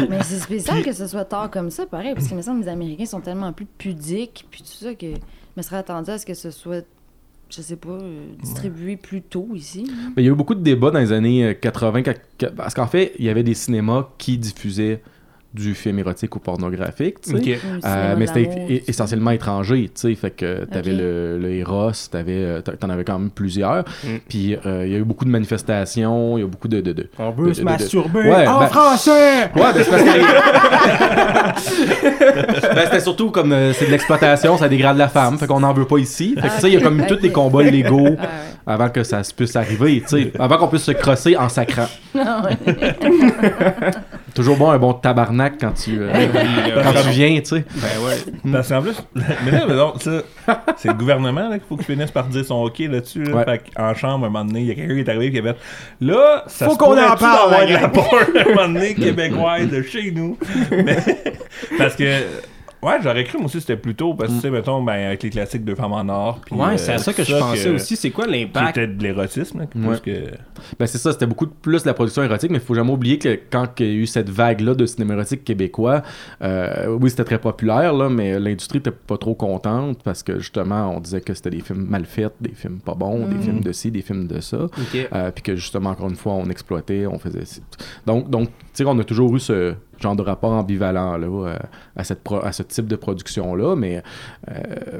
Mais 0.08 0.22
c'est 0.22 0.38
spécial 0.40 0.82
que 0.82 0.92
ce 0.92 1.06
soit 1.06 1.24
tard 1.24 1.50
comme 1.50 1.70
ça, 1.70 1.86
pareil, 1.86 2.14
parce 2.14 2.28
que 2.28 2.34
me 2.34 2.42
semble 2.42 2.60
que 2.60 2.64
les 2.66 2.70
Américains 2.72 3.06
sont 3.06 3.20
tellement 3.20 3.52
plus 3.52 3.66
pudiques, 3.66 4.46
puis 4.50 4.62
tout 4.62 4.84
ça, 4.84 4.94
que 4.94 5.06
je 5.06 5.16
me 5.56 5.62
serais 5.62 5.76
attendu 5.76 6.10
à 6.10 6.18
ce 6.18 6.26
que 6.26 6.34
ce 6.34 6.50
soit, 6.50 6.84
je 7.48 7.62
sais 7.62 7.76
pas, 7.76 7.90
euh, 7.90 8.26
distribué 8.40 8.96
plus 8.96 9.22
tôt 9.22 9.48
ici. 9.54 9.84
Ben, 10.16 10.22
il 10.22 10.24
y 10.24 10.28
a 10.28 10.32
eu 10.32 10.34
beaucoup 10.34 10.54
de 10.54 10.62
débats 10.62 10.90
dans 10.90 11.00
les 11.00 11.12
années 11.12 11.44
euh, 11.44 11.54
80, 11.54 12.02
quand- 12.02 12.14
quand- 12.40 12.54
parce 12.56 12.74
qu'en 12.74 12.86
fait, 12.86 13.12
il 13.18 13.24
y 13.24 13.28
avait 13.28 13.42
des 13.42 13.54
cinémas 13.54 14.08
qui 14.18 14.38
diffusaient 14.38 15.02
du 15.52 15.74
film 15.74 15.98
érotique 15.98 16.36
ou 16.36 16.38
pornographique, 16.38 17.20
tu 17.22 17.30
sais. 17.42 17.58
Euh, 17.84 18.14
mais 18.16 18.26
c'était 18.28 18.84
essentiellement 18.86 19.32
étranger, 19.32 19.90
tu 19.92 20.00
sais, 20.00 20.14
fait 20.14 20.30
que 20.30 20.64
t'avais 20.66 20.92
Ok. 20.92 20.98
le, 20.98 21.38
le 21.38 21.52
Eros, 21.54 21.90
t'avais, 22.10 22.32
euh, 22.36 22.60
t'en 22.60 22.88
avais 22.88 23.02
quand 23.02 23.18
même 23.18 23.30
plusieurs, 23.30 23.84
Mm. 24.04 24.08
puis 24.28 24.56
euh, 24.64 24.84
il 24.86 24.92
y 24.92 24.94
a 24.94 24.98
eu 24.98 25.04
beaucoup 25.04 25.24
de 25.24 25.30
manifestations, 25.30 26.38
il 26.38 26.42
y 26.42 26.44
a 26.44 26.46
beaucoup 26.46 26.68
de... 26.68 26.80
de, 26.80 26.92
de- 26.92 27.08
On 27.18 27.30
veut 27.32 27.48
de- 27.48 27.52
se 27.54 27.60
de- 27.60 27.64
masturber 27.64 28.20
Ouais, 28.30 28.46
en 28.46 28.60
ben- 28.60 28.66
français. 28.68 29.50
Ouais, 29.56 29.72
ben, 29.74 29.82
c'est 29.82 29.90
parce 29.90 30.02
que... 30.02 30.08
ben, 32.74 32.80
c'était 32.84 33.00
surtout 33.00 33.30
comme 33.32 33.52
euh, 33.52 33.72
c'est 33.72 33.86
de 33.86 33.90
l'exploitation, 33.90 34.56
ça 34.56 34.68
dégrade 34.68 34.96
la 34.98 35.08
femme, 35.08 35.36
fait 35.38 35.46
qu'on 35.48 35.60
n'en 35.60 35.72
veut 35.72 35.84
pas 35.86 35.98
ici. 35.98 36.36
Fait 36.40 36.48
que 36.48 36.54
ça, 36.60 36.68
il 36.68 36.74
y 36.74 36.76
a 36.76 36.80
comme 36.80 37.00
eu 37.00 37.06
tous 37.06 37.16
des 37.16 37.32
combats 37.32 37.62
légaux 37.64 38.14
Ah, 38.18 38.22
ouais. 38.22 38.28
avant 38.74 38.88
que 38.90 39.02
ça 39.02 39.22
se 39.24 39.34
puisse 39.34 39.56
arriver, 39.56 40.00
tu 40.08 40.22
sais, 40.22 40.32
avant 40.38 40.58
qu'on 40.58 40.68
puisse 40.68 40.84
se 40.84 40.92
crosser 40.92 41.36
en 41.36 41.48
sacrant. 41.48 41.88
Toujours 44.34 44.56
bon 44.56 44.70
un 44.70 44.78
bon 44.78 44.92
tabarnak 44.92 45.54
quand 45.60 45.72
tu, 45.72 45.98
euh, 46.00 46.10
quand 46.82 46.92
tu 47.02 47.08
viens, 47.10 47.38
tu 47.40 47.44
sais. 47.46 47.64
Ben 47.74 47.88
ouais. 48.06 48.52
Parce 48.52 48.68
qu'en 48.68 48.82
plus, 48.82 48.96
mais 49.14 49.50
là, 49.50 49.64
mais 49.68 49.74
non, 49.74 49.94
ça, 49.98 50.22
c'est 50.76 50.88
le 50.88 50.94
gouvernement 50.94 51.48
là, 51.48 51.58
qu'il 51.58 51.66
faut 51.68 51.76
qu'il 51.76 51.86
finisse 51.86 52.10
par 52.10 52.26
dire 52.26 52.44
son 52.44 52.56
OK 52.62 52.78
là-dessus. 52.80 53.24
là. 53.24 53.36
Ouais. 53.36 53.44
Fait 53.44 53.62
qu'en 53.74 53.94
chambre, 53.94 54.26
un 54.26 54.30
moment 54.30 54.44
donné, 54.44 54.60
il 54.60 54.66
y 54.66 54.70
a 54.70 54.74
quelqu'un 54.74 54.94
qui 54.94 55.00
est 55.00 55.08
arrivé 55.08 55.30
qui 55.32 55.38
a 55.38 55.42
fait 55.42 55.56
Là, 56.00 56.44
ça 56.46 56.66
Faut 56.66 56.72
se 56.72 56.78
qu'on 56.78 56.92
en 56.92 57.16
parle, 57.16 57.66
de 57.68 57.72
la 57.72 57.80
à 57.80 57.86
un 57.86 58.54
moment 58.54 58.68
donné 58.72 58.94
québécoise 58.94 59.68
de 59.68 59.82
chez 59.82 60.10
nous? 60.12 60.38
Mais- 60.70 60.96
parce 61.78 61.96
que. 61.96 62.04
Ouais, 62.82 62.94
j'aurais 63.02 63.24
cru, 63.24 63.36
moi 63.38 63.46
aussi, 63.46 63.60
c'était 63.60 63.76
plus 63.76 63.94
tôt. 63.94 64.14
Parce 64.14 64.30
que, 64.30 64.34
tu 64.36 64.40
sais, 64.40 64.50
mettons, 64.50 64.82
ben, 64.82 65.06
avec 65.08 65.22
les 65.22 65.30
classiques 65.30 65.64
de 65.64 65.74
Femmes 65.74 65.92
en 65.92 66.08
Or. 66.08 66.40
puis, 66.44 66.54
Ouais, 66.56 66.68
euh, 66.68 66.76
c'est 66.78 66.92
à 66.92 66.98
ça 66.98 67.12
que 67.12 67.22
je 67.22 67.36
pensais 67.36 67.68
aussi. 67.68 67.94
C'est 67.96 68.10
quoi 68.10 68.26
l'impact? 68.26 68.76
était 68.78 68.86
de 68.86 69.02
l'érotisme, 69.02 69.60
là, 69.60 69.66
plus 69.66 69.86
Ouais. 69.86 69.98
que. 70.02 70.10
Ben 70.78 70.86
c'est 70.86 70.98
ça, 70.98 71.12
c'était 71.12 71.26
beaucoup 71.26 71.46
plus 71.46 71.82
de 71.82 71.88
la 71.88 71.94
production 71.94 72.22
érotique, 72.22 72.50
mais 72.50 72.58
il 72.58 72.64
faut 72.64 72.74
jamais 72.74 72.92
oublier 72.92 73.18
que 73.18 73.38
quand 73.50 73.68
il 73.80 73.86
y 73.86 73.90
a 73.90 73.92
eu 73.92 74.06
cette 74.06 74.30
vague-là 74.30 74.74
de 74.74 74.86
cinéma 74.86 75.14
érotique 75.14 75.44
québécois, 75.44 76.02
euh, 76.42 76.96
oui, 77.00 77.10
c'était 77.10 77.24
très 77.24 77.38
populaire, 77.38 77.92
là, 77.92 78.08
mais 78.08 78.38
l'industrie 78.38 78.78
était 78.78 78.90
pas 78.90 79.16
trop 79.18 79.34
contente 79.34 80.02
parce 80.02 80.22
que 80.22 80.38
justement, 80.38 80.94
on 80.96 81.00
disait 81.00 81.20
que 81.20 81.34
c'était 81.34 81.50
des 81.50 81.60
films 81.60 81.86
mal 81.86 82.04
faits, 82.06 82.32
des 82.40 82.52
films 82.54 82.80
pas 82.80 82.94
bons, 82.94 83.26
des 83.26 83.38
films 83.38 83.60
de 83.60 83.72
ci, 83.72 83.90
des 83.90 84.02
films 84.02 84.26
de 84.26 84.40
ça. 84.40 84.64
Ok. 84.64 85.08
Euh, 85.14 85.30
puis 85.30 85.42
que 85.42 85.56
justement, 85.56 85.90
encore 85.90 86.08
une 86.08 86.16
fois, 86.16 86.32
on 86.34 86.48
exploitait, 86.48 87.06
on 87.06 87.18
faisait. 87.18 87.44
ci. 87.44 87.62
Donc, 88.06 88.30
donc 88.30 88.48
tu 88.48 88.54
sais, 88.72 88.84
on 88.86 88.98
a 88.98 89.04
toujours 89.04 89.34
eu 89.36 89.40
ce 89.40 89.74
genre 90.00 90.16
de 90.16 90.22
rapport 90.22 90.52
ambivalent 90.52 91.16
là, 91.16 91.26
euh, 91.26 91.56
à, 91.96 92.04
cette 92.04 92.22
pro- 92.22 92.44
à 92.44 92.52
ce 92.52 92.62
type 92.62 92.86
de 92.86 92.96
production-là, 92.96 93.76
mais, 93.76 94.02
euh, 94.50 94.54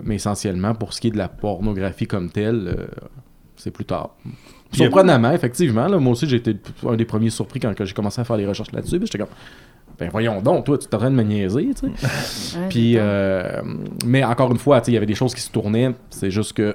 mais 0.05 0.17
essentiellement, 0.17 0.75
pour 0.75 0.93
ce 0.93 1.01
qui 1.01 1.09
est 1.09 1.13
de 1.13 1.19
la 1.19 1.29
pornographie 1.29 2.07
comme 2.07 2.31
telle, 2.31 2.75
euh, 2.79 2.87
c'est 3.57 3.71
plus 3.71 3.85
tard. 3.85 4.17
Surprenamment, 4.73 5.33
effectivement, 5.33 5.87
là, 5.89 5.99
moi 5.99 6.13
aussi, 6.13 6.27
j'ai 6.29 6.37
été 6.37 6.57
un 6.87 6.97
des 6.97 7.05
premiers 7.05 7.31
surpris 7.31 7.59
quand 7.61 7.73
j'ai 7.79 7.93
commencé 7.95 8.21
à 8.21 8.25
faire 8.25 8.37
les 8.37 8.47
recherches 8.47 8.73
là-dessus. 8.73 8.99
J'étais 9.03 9.19
comme, 9.19 9.29
ben 9.99 10.09
voyons 10.11 10.41
donc, 10.41 10.65
toi, 10.65 10.79
tu 10.79 10.87
es 10.87 10.95
en 10.95 10.99
train 10.99 11.11
de 11.11 11.17
me 11.17 11.23
niaiser, 11.25 11.71
tu 11.75 11.89
sais. 11.95 12.59
Ouais, 12.59 12.67
Puis, 12.69 12.95
euh, 12.97 13.61
mais 14.07 14.25
encore 14.25 14.51
une 14.53 14.59
fois, 14.59 14.81
tu 14.81 14.87
sais, 14.87 14.91
il 14.93 14.95
y 14.95 14.97
avait 14.97 15.07
des 15.07 15.15
choses 15.15 15.35
qui 15.35 15.41
se 15.41 15.51
tournaient. 15.51 15.93
C'est 16.11 16.31
juste 16.31 16.53
que 16.55 16.75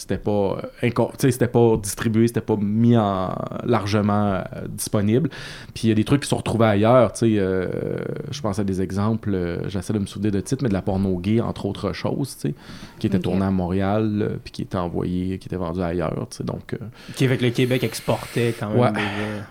c'était 0.00 0.18
pas, 0.18 0.62
euh, 0.82 0.90
c'était 1.18 1.46
pas 1.46 1.76
distribué, 1.76 2.26
c'était 2.26 2.40
pas 2.40 2.56
mis 2.56 2.96
en 2.96 3.34
largement 3.64 4.34
euh, 4.34 4.42
disponible. 4.68 5.28
Puis 5.74 5.84
il 5.84 5.88
y 5.90 5.92
a 5.92 5.94
des 5.94 6.04
trucs 6.04 6.22
qui 6.22 6.28
sont 6.28 6.38
retrouvés 6.38 6.66
ailleurs. 6.66 7.12
Tu 7.12 7.18
sais, 7.18 7.34
euh, 7.38 7.68
je 8.30 8.40
pense 8.40 8.58
à 8.58 8.64
des 8.64 8.80
exemples. 8.80 9.34
euh, 9.34 9.68
J'essaie 9.68 9.92
de 9.92 9.98
me 9.98 10.06
souvenir 10.06 10.32
de 10.32 10.40
titres, 10.40 10.62
mais 10.62 10.68
de 10.70 10.74
la 10.74 10.80
porno 10.82 11.16
gay, 11.18 11.40
entre 11.40 11.66
autres 11.66 11.92
choses, 11.92 12.36
tu 12.40 12.48
sais, 12.48 12.54
qui 12.98 13.06
était 13.08 13.18
Ok. 13.18 13.24
tourné 13.24 13.44
à 13.44 13.50
Montréal, 13.50 14.38
puis 14.42 14.52
qui 14.52 14.62
était 14.62 14.78
envoyé, 14.78 15.38
qui 15.38 15.48
était 15.48 15.56
vendu 15.56 15.82
ailleurs. 15.82 16.26
Tu 16.30 16.38
sais, 16.38 16.44
donc, 16.44 16.76
Qui 17.16 17.24
avec 17.26 17.42
le 17.42 17.50
Québec 17.50 17.84
exportait 17.84 18.54
quand 18.58 18.70
même 18.70 18.78
Ouais. 18.78 18.92
déjà. 18.92 19.04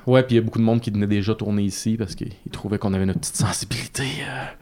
ouais, 0.08 0.24
puis 0.24 0.36
il 0.36 0.40
y 0.40 0.42
a 0.42 0.44
beaucoup 0.44 0.60
de 0.60 0.64
monde 0.64 0.82
qui 0.82 0.90
venait 0.90 1.06
déjà 1.08 1.36
tourner 1.36 1.62
ici 1.64 1.96
parce 1.98 2.16
qu'ils 2.16 2.32
ils 2.46 2.52
trouvaient 2.52 2.80
qu'on 2.80 2.94
avait 2.96 3.06
notre 3.06 3.20
petite 3.20 3.36
sensibilité 3.38 4.06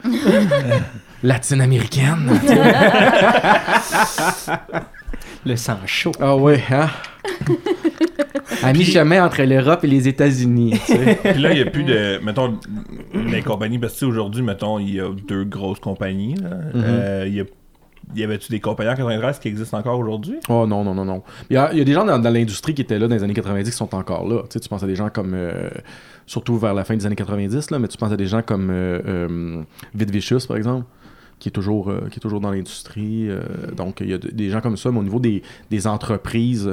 latine-américaine. 1.23 2.39
tu. 5.47 5.51
Le 5.51 5.55
sang 5.57 5.77
chaud. 5.85 6.11
Ah 6.19 6.35
ouais, 6.35 6.61
hein? 6.69 6.89
À 8.63 8.73
mi-chemin 8.73 9.23
entre 9.25 9.43
l'Europe 9.43 9.83
et 9.83 9.87
les 9.87 10.07
États-Unis. 10.07 10.79
tu 10.85 10.93
sais. 10.93 11.19
Puis 11.33 11.41
là, 11.41 11.51
il 11.51 11.61
n'y 11.61 11.67
a 11.67 11.69
plus 11.69 11.83
de. 11.83 12.19
Mettons, 12.23 12.57
les 13.13 13.41
compagnies. 13.41 13.77
Parce 13.77 13.93
que 13.93 13.99
tu 13.99 14.05
sais, 14.05 14.09
aujourd'hui, 14.09 14.41
mettons, 14.41 14.79
il 14.79 14.95
y 14.95 14.99
a 14.99 15.09
deux 15.27 15.43
grosses 15.43 15.79
compagnies. 15.79 16.35
là. 16.35 16.49
Euh, 16.75 17.25
il 17.27 17.33
y 17.35 17.41
a. 17.41 17.43
Y 18.15 18.23
avait-tu 18.23 18.49
des 18.49 18.61
compagnies 18.61 18.89
en 18.91 18.95
93 18.95 19.37
qui 19.39 19.49
existent 19.49 19.77
encore 19.77 19.99
aujourd'hui? 19.99 20.37
Oh 20.47 20.65
non, 20.65 20.81
non, 20.85 20.95
non, 20.95 21.03
non. 21.03 21.23
Il 21.49 21.55
y 21.55 21.57
a, 21.57 21.71
il 21.73 21.77
y 21.77 21.81
a 21.81 21.83
des 21.83 21.91
gens 21.91 22.05
dans, 22.05 22.17
dans 22.17 22.29
l'industrie 22.29 22.73
qui 22.73 22.81
étaient 22.81 22.97
là 22.97 23.07
dans 23.09 23.15
les 23.15 23.23
années 23.23 23.33
90 23.33 23.69
qui 23.69 23.75
sont 23.75 23.93
encore 23.93 24.25
là. 24.25 24.43
Tu 24.43 24.53
sais, 24.53 24.59
tu 24.61 24.69
penses 24.69 24.81
à 24.83 24.87
des 24.87 24.95
gens 24.95 25.09
comme. 25.09 25.33
euh, 25.33 25.69
surtout 26.25 26.57
vers 26.57 26.73
la 26.73 26.83
fin 26.85 26.95
des 26.95 27.05
années 27.05 27.15
90, 27.15 27.71
là, 27.71 27.79
mais 27.79 27.87
tu 27.87 27.97
penses 27.97 28.11
à 28.11 28.17
des 28.17 28.27
gens 28.27 28.41
comme 28.41 28.69
euh, 28.69 28.99
euh, 29.07 29.61
Vid 29.93 30.09
Vicious, 30.11 30.39
par 30.47 30.57
exemple, 30.57 30.85
qui 31.39 31.49
est 31.49 31.51
toujours, 31.51 31.89
euh, 31.89 32.07
qui 32.09 32.17
est 32.17 32.19
toujours 32.19 32.39
dans 32.41 32.51
l'industrie. 32.51 33.29
euh, 33.29 33.41
donc, 33.75 33.99
il 34.01 34.09
y 34.09 34.13
a 34.13 34.17
de- 34.17 34.29
des 34.29 34.49
gens 34.49 34.61
comme 34.61 34.77
ça, 34.77 34.91
mais 34.91 34.99
au 34.99 35.03
niveau 35.03 35.19
des, 35.19 35.43
des 35.69 35.85
entreprises. 35.87 36.69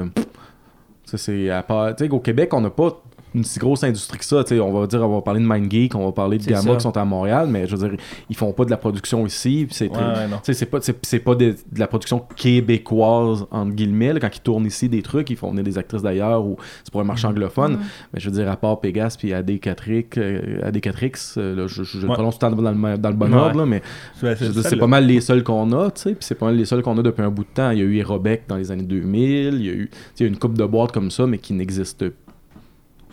ça, 1.04 1.18
c'est 1.18 1.50
à 1.50 1.62
part. 1.62 1.94
Au 2.10 2.20
Québec, 2.20 2.54
on 2.54 2.60
n'a 2.62 2.70
pas 2.70 3.02
une 3.34 3.44
si 3.44 3.58
grosse 3.58 3.82
industrie 3.84 4.18
que 4.18 4.24
ça. 4.24 4.44
Tu 4.44 4.54
sais, 4.54 4.60
on 4.60 4.72
va 4.72 4.86
dire, 4.86 5.02
on 5.02 5.14
va 5.14 5.20
parler 5.22 5.40
de 5.40 5.46
MindGeek, 5.46 5.94
on 5.94 6.04
va 6.06 6.12
parler 6.12 6.38
de 6.38 6.44
Gamma 6.44 6.62
ça. 6.62 6.74
qui 6.76 6.80
sont 6.82 6.96
à 6.96 7.04
Montréal, 7.04 7.48
mais 7.50 7.66
je 7.66 7.76
veux 7.76 7.88
dire, 7.88 7.98
ils 8.30 8.36
font 8.36 8.52
pas 8.52 8.64
de 8.64 8.70
la 8.70 8.76
production 8.76 9.26
ici. 9.26 9.66
c'est 9.70 9.90
Ouais, 9.90 9.96
ouais, 9.98 10.66
pas, 10.66 10.78
pas 11.24 11.34
de, 11.34 11.50
de 11.50 11.78
la 11.78 11.86
production 11.86 12.22
québécoise, 12.36 13.46
entre 13.50 13.72
guillemets. 13.72 14.12
là. 14.12 14.20
quand 14.20 14.34
ils 14.34 14.40
tournent 14.40 14.66
ici 14.66 14.88
des 14.88 15.02
trucs, 15.02 15.30
ils 15.30 15.36
font 15.36 15.50
venir 15.50 15.64
des 15.64 15.78
actrices 15.78 16.02
d'ailleurs 16.02 16.44
ou 16.44 16.56
c'est 16.82 16.90
pour 16.92 17.00
un 17.00 17.04
marché 17.04 17.26
anglophone. 17.26 17.78
Mais 18.12 18.20
je 18.20 18.28
veux 18.30 18.34
dire, 18.36 18.50
à 18.50 18.56
part 18.56 18.80
Pegas 18.80 19.16
puis 19.18 19.30
AD4X, 19.32 20.04
euh, 20.18 20.70
AD4X 20.70 21.34
euh, 21.38 21.56
là, 21.56 21.66
je, 21.66 21.82
je, 21.82 21.98
je 21.98 22.02
le 22.02 22.08
Ouais. 22.08 22.14
prononce 22.14 22.38
tout 22.38 22.46
le 22.46 22.52
temps 22.54 22.62
dans 22.62 22.70
le, 22.70 22.98
dans 22.98 23.10
le 23.10 23.16
bon 23.16 23.30
Ouais. 23.32 23.38
ordre, 23.38 23.58
là, 23.58 23.66
mais 23.66 23.82
C'est 24.20 24.76
pas 24.78 24.86
mal 24.86 25.06
les 25.06 25.20
seuls 25.20 25.42
qu'on 25.42 25.72
a, 25.72 25.90
tu 25.90 26.02
sais, 26.02 26.10
puis 26.10 26.18
c'est 26.24 26.34
pas 26.34 26.46
mal 26.46 26.56
les 26.56 26.64
seuls 26.64 26.82
qu'on 26.82 26.96
a 26.98 27.02
depuis 27.02 27.22
un 27.22 27.30
bout 27.30 27.44
de 27.44 27.48
temps. 27.54 27.70
Il 27.70 27.78
y 27.78 27.82
a 27.82 27.84
eu 27.84 27.98
Aerobec 27.98 28.42
dans 28.48 28.56
les 28.56 28.70
années 28.70 28.82
2000, 28.84 29.54
il 29.54 29.64
y 29.64 29.68
a 29.70 29.72
eu 29.72 29.90
une 30.20 30.36
coupe 30.38 30.56
de 30.56 30.64
boîtes 30.64 30.92
comme 30.92 31.10
ça, 31.10 31.26
mais 31.26 31.38
qui 31.38 31.52
n'existe 31.54 32.04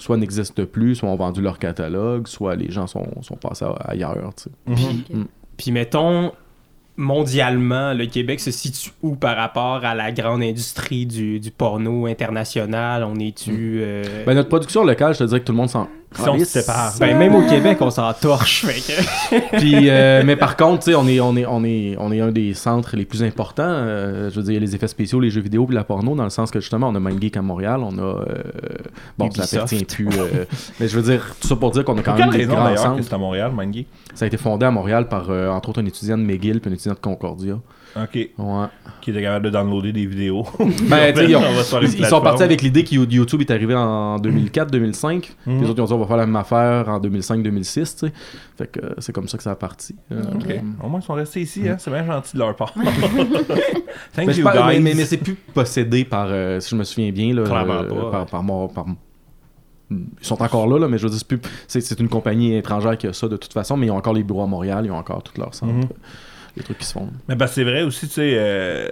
soit 0.02 0.18
n'existe 0.18 0.66
plus, 0.66 0.96
soit 0.96 1.10
ont 1.10 1.16
vendu 1.16 1.42
leur 1.42 1.60
catalogue, 1.60 2.28
soit 2.28 2.56
les 2.56 2.72
gens 2.72 2.88
sont, 2.88 3.08
sont 3.22 3.36
passés 3.36 3.66
à- 3.66 3.92
ailleurs. 3.92 4.32
Mhm. 4.68 5.28
Puis 5.58 5.72
mettons, 5.72 6.32
mondialement, 6.98 7.94
le 7.94 8.06
Québec 8.06 8.40
se 8.40 8.52
situe 8.52 8.92
où 9.02 9.16
par 9.16 9.36
rapport 9.38 9.84
à 9.86 9.96
la 9.96 10.12
grande 10.12 10.42
industrie 10.44 11.06
du, 11.06 11.40
du 11.40 11.52
porno 11.52 12.06
international? 12.06 13.04
On 13.04 13.16
est-tu... 13.16 13.80
euh, 13.82 14.24
Ben, 14.26 14.34
notre 14.34 14.50
production 14.50 14.84
locale, 14.84 15.14
je 15.14 15.20
te 15.20 15.24
dirais 15.26 15.40
que 15.40 15.46
tout 15.46 15.52
le 15.54 15.58
monde 15.58 15.70
s'en 15.70 15.88
Si 16.14 16.28
on 16.30 16.38
se 16.40 16.44
sépare. 16.46 16.94
Ben, 17.00 17.18
même 17.18 17.34
au 17.36 17.48
Québec, 17.48 17.78
on 17.80 17.90
s'en 17.90 18.12
torche. 18.14 18.66
Puis, 19.54 19.90
euh, 19.90 20.24
mais 20.26 20.36
par 20.36 20.58
contre, 20.58 20.84
tu 20.84 20.92
sais, 20.92 20.96
on 20.96 21.08
est, 21.08 21.20
on, 21.22 21.36
est, 21.38 21.46
on, 21.46 21.64
est, 21.64 21.96
on 22.00 22.12
est 22.12 22.20
un 22.20 22.32
des 22.32 22.54
centres 22.54 22.98
les 22.98 23.06
plus 23.06 23.24
importants. 23.24 23.64
euh, 23.66 24.30
je 24.30 24.36
veux 24.36 24.44
dire, 24.44 24.52
il 24.52 24.56
y 24.56 24.58
a 24.58 24.60
les 24.60 24.76
effets 24.76 24.90
spéciaux, 24.90 25.20
les 25.22 25.30
jeux 25.30 25.42
vidéo 25.42 25.66
puis 25.66 25.74
la 25.76 25.84
porno, 25.86 26.14
dans 26.16 26.26
le 26.26 26.30
sens 26.30 26.52
que 26.52 26.60
justement, 26.60 26.90
on 26.90 26.96
a 26.96 27.00
MindGeek 27.00 27.38
à 27.38 27.42
Montréal, 27.42 27.82
on 27.84 27.98
a. 27.98 28.02
euh, 28.02 28.26
bon, 29.18 29.32
ça 29.32 29.44
Ubisoft. 29.44 29.54
appartient 29.56 29.86
plus. 29.86 30.10
euh, 30.20 30.46
mais 30.80 30.88
je 30.90 31.00
veux 31.00 31.04
dire, 31.12 31.34
tout 31.40 31.48
ça 31.48 31.56
pour 31.56 31.72
dire 31.72 31.86
qu'on 31.86 31.98
a 31.98 32.02
quand 32.02 32.18
même 32.18 32.30
des 32.32 32.46
grands 32.46 32.76
centres. 32.76 33.04
c'est 33.04 33.14
à 33.14 33.18
Montréal? 33.18 33.52
Ça 34.14 34.26
a 34.26 34.28
été 34.28 34.38
fondé 34.38 34.66
à 34.66 34.72
Montréal 34.72 35.08
par, 35.08 35.30
euh, 35.30 35.50
entre 35.50 35.70
autres, 35.70 35.82
un 35.82 35.86
étudiant 35.86 36.18
de 36.18 36.24
McGill 36.24 36.60
puis 36.60 36.70
un 36.70 36.74
étudiant 36.74 36.94
de 36.94 37.00
Concordia. 37.00 37.58
Ok. 37.96 38.16
Ouais. 38.38 38.66
Qui 39.02 39.10
était 39.12 39.22
capable 39.22 39.46
de 39.46 39.50
downloader 39.50 39.92
des 39.92 40.06
vidéos. 40.06 40.46
Ben, 40.90 41.14
ils, 41.28 41.36
ont- 41.36 41.42
sont 42.10 42.22
partis 42.22 42.44
avec 42.44 42.62
l'idée 42.62 42.84
que 42.84 42.94
YouTube 42.96 43.42
est 43.42 43.52
arrivé 43.52 43.74
en 43.76 44.18
2004-2005. 44.18 45.32
Mhm. 45.46 45.62
Les 45.62 45.70
autres, 45.70 45.80
ils 45.80 45.82
ont 45.82 45.86
dit 45.86 45.94
on 45.94 45.98
va 46.00 46.06
faire 46.08 46.18
la 46.18 46.26
même 46.26 46.36
affaire 46.36 46.88
en 46.90 47.00
2005-2006. 47.00 47.74
tu 47.74 47.86
sais. 48.08 48.14
Fait 48.58 48.68
que 48.68 48.80
euh, 48.80 48.90
c'est 49.00 49.12
comme 49.14 49.28
ça 49.28 49.38
que 49.38 49.44
ça 49.44 49.52
a 49.52 49.56
parti. 49.56 49.96
Euh, 50.12 50.22
Ok. 50.36 50.56
Au 50.84 50.88
moins, 50.90 51.00
ils 51.00 51.04
sont 51.04 51.14
restés 51.14 51.42
ici, 51.42 51.68
hein. 51.68 51.76
C'est 51.80 51.92
bien 51.92 52.06
gentil 52.06 52.34
de 52.34 52.40
leur 52.40 52.56
part. 52.56 52.74
Thank 54.16 54.28
Mais, 54.28 54.36
you, 54.38 54.46
mais, 54.46 54.52
guys. 54.74 54.80
mais- 54.82 54.94
mais 54.94 55.06
c'est 55.06 55.18
plus 55.18 55.36
possédé 55.36 56.06
par, 56.06 56.28
euh, 56.30 56.60
si 56.60 56.70
je 56.72 56.76
me 56.76 56.84
souviens 56.84 57.12
bien, 57.12 57.34
là, 57.34 57.44
Clairement 57.44 57.82
euh, 57.82 58.12
pas, 58.12 58.26
par, 58.26 58.44
moi- 58.44 58.68
par- 58.74 58.86
Ils 59.90 60.06
sont 60.22 60.42
encore 60.42 60.68
là, 60.68 60.80
là, 60.80 60.88
mais 60.88 60.98
je 60.98 61.08
veux 61.08 61.10
dire, 61.14 61.40
c'est, 61.68 62.00
une 62.00 62.10
compagnie 62.10 62.56
étrangère 62.56 62.98
qui 62.98 63.08
a 63.08 63.14
ça 63.14 63.28
de 63.28 63.38
toute 63.38 63.52
façon, 63.54 63.76
mais 63.78 63.88
ils 63.88 63.92
ont 63.92 63.98
encore 63.98 64.14
les 64.14 64.24
bureaux 64.24 64.44
à 64.44 64.48
Montréal, 64.48 64.86
ils 64.86 64.92
ont 64.92 64.98
encore 64.98 65.24
tous 65.24 65.38
leurs 65.40 65.54
centres, 65.54 65.74
Mhm. 65.74 65.82
euh, 65.84 65.88
les 66.58 66.64
trucs 66.64 66.78
qui 66.80 66.86
se 66.86 66.94
font. 66.94 67.10
Mais 67.28 67.36
parce 67.36 67.52
que 67.52 67.56
c'est 67.56 67.64
vrai 67.64 67.84
aussi, 67.84 68.08
tu 68.08 68.14
sais. 68.14 68.34
euh, 68.38 68.90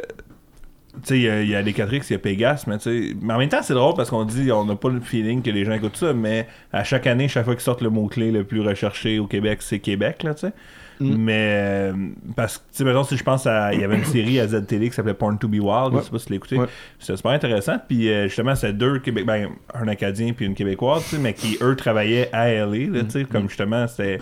Tu 1.04 1.08
sais, 1.10 1.18
il 1.20 1.22
y 1.22 1.30
a- 1.30 1.42
il 1.44 1.50
y, 1.50 1.56
a 1.56 1.62
les 1.62 1.72
Catrix, 1.72 2.02
il 2.10 2.14
y 2.14 2.16
a 2.16 2.20
Pegas, 2.20 2.64
mais 2.68 2.78
tu 2.80 2.84
sais. 3.10 3.16
Mais 3.22 3.34
en 3.34 3.38
même 3.38 3.48
temps, 3.48 3.62
c'est 3.62 3.76
drôle 3.76 3.94
parce 3.96 4.10
qu'on 4.10 4.26
dit 4.26 4.52
on 4.52 4.66
n'a 4.66 4.76
pas 4.76 4.90
le 4.90 5.00
feeling 5.00 5.42
que 5.44 5.52
les 5.52 5.64
gens 5.64 5.74
écoutent 5.74 5.96
ça, 5.96 6.14
mais 6.14 6.48
à 6.74 6.84
chaque 6.84 7.06
année, 7.08 7.28
chaque 7.28 7.46
fois 7.46 7.54
qu'ils 7.54 7.64
sortent 7.64 7.84
le 7.84 7.92
mot-clé 7.92 8.32
le 8.32 8.44
plus 8.44 8.60
recherché 8.62 9.20
au 9.20 9.28
Québec, 9.28 9.60
c'est 9.62 9.80
Québec, 9.80 10.24
là, 10.24 10.34
tu 10.34 10.48
sais. 10.48 10.54
Mm. 11.00 11.16
Mais 11.16 11.34
euh, 11.38 11.94
parce 12.36 12.58
que, 12.58 12.64
tu 12.72 12.78
sais, 12.80 12.84
mettons, 12.84 13.04
si 13.04 13.16
je 13.16 13.24
pense 13.24 13.46
à. 13.48 13.74
Il 13.74 13.80
y 13.80 13.84
avait 13.84 13.96
une 13.98 14.04
série 14.04 14.40
à 14.40 14.48
ZTV 14.48 14.90
qui 14.90 14.96
s'appelait 14.96 15.14
Porn 15.14 15.38
to 15.38 15.48
be 15.48 15.60
Wild, 15.62 15.94
Ouais. 15.94 16.00
je 16.00 16.06
sais 16.06 16.12
pas 16.12 16.20
si 16.20 16.26
tu 16.26 16.32
l'as 16.34 16.38
écouté. 16.38 16.58
Ouais. 16.58 16.66
C'était 16.98 17.16
super 17.16 17.32
intéressant. 17.32 17.78
Puis 17.88 18.10
euh, 18.10 18.24
justement, 18.28 18.56
c'est 18.56 18.74
deux 18.74 18.98
Québec, 19.00 19.26
ben, 19.26 19.50
un 19.76 19.88
Acadien 19.88 20.34
puis 20.34 20.46
une 20.48 20.56
Québécoise, 20.56 21.04
tu 21.04 21.16
sais, 21.16 21.22
mais 21.22 21.34
qui 21.34 21.58
eux 21.62 21.76
travaillaient 21.78 22.30
à 22.34 22.50
LA, 22.50 22.66
là, 22.90 23.04
tu 23.04 23.12
sais, 23.12 23.24
comme 23.26 23.48
justement, 23.48 23.88
c'était. 23.88 24.18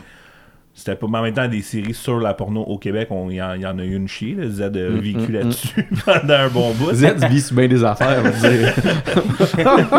C'était 0.79 0.95
pas 0.95 1.07
mais 1.09 1.17
en 1.17 1.23
même 1.23 1.33
temps 1.33 1.47
des 1.47 1.63
séries 1.63 1.95
sur 1.95 2.19
la 2.19 2.35
porno 2.35 2.61
au 2.61 2.77
Québec, 2.77 3.07
on- 3.09 3.31
il 3.31 3.37
y, 3.37 3.41
en- 3.41 3.55
y 3.55 3.65
en 3.65 3.79
a 3.79 3.83
eu 3.83 3.95
une 3.95 4.07
chier, 4.07 4.35
là. 4.35 4.47
Z 4.47 4.61
a 4.61 4.69
vécu 4.69 5.31
mm, 5.31 5.33
là-dessus 5.33 5.87
pendant 6.05 6.33
un 6.35 6.49
bon 6.49 6.71
bout. 6.75 6.93
Z 6.93 7.15
vit 7.29 7.41
sur 7.41 7.55
bien 7.55 7.67
des 7.67 7.83
affaires, 7.83 8.19
on 8.19 8.29
va 8.29 8.49
dire. 8.49 8.73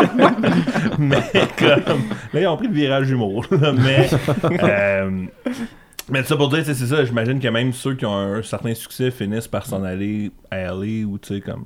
mais 0.99 1.21
comme 1.57 2.01
là 2.33 2.41
ils 2.41 2.47
ont 2.47 2.57
pris 2.57 2.67
le 2.67 2.73
virage 2.73 3.09
humour 3.09 3.45
là, 3.51 3.71
mais 3.73 4.09
euh, 4.63 5.09
mais 6.09 6.23
ça 6.23 6.35
pour 6.35 6.49
dire 6.49 6.61
c'est 6.65 6.73
ça 6.73 7.03
j'imagine 7.05 7.39
que 7.39 7.47
même 7.47 7.73
ceux 7.73 7.95
qui 7.95 8.05
ont 8.05 8.15
un 8.15 8.41
certain 8.41 8.73
succès 8.73 9.11
finissent 9.11 9.47
par 9.47 9.65
s'en 9.65 9.83
aller 9.83 10.31
à 10.51 10.57
LA 10.63 11.05
ou 11.07 11.17
tu 11.21 11.35
sais 11.35 11.41
comme 11.41 11.65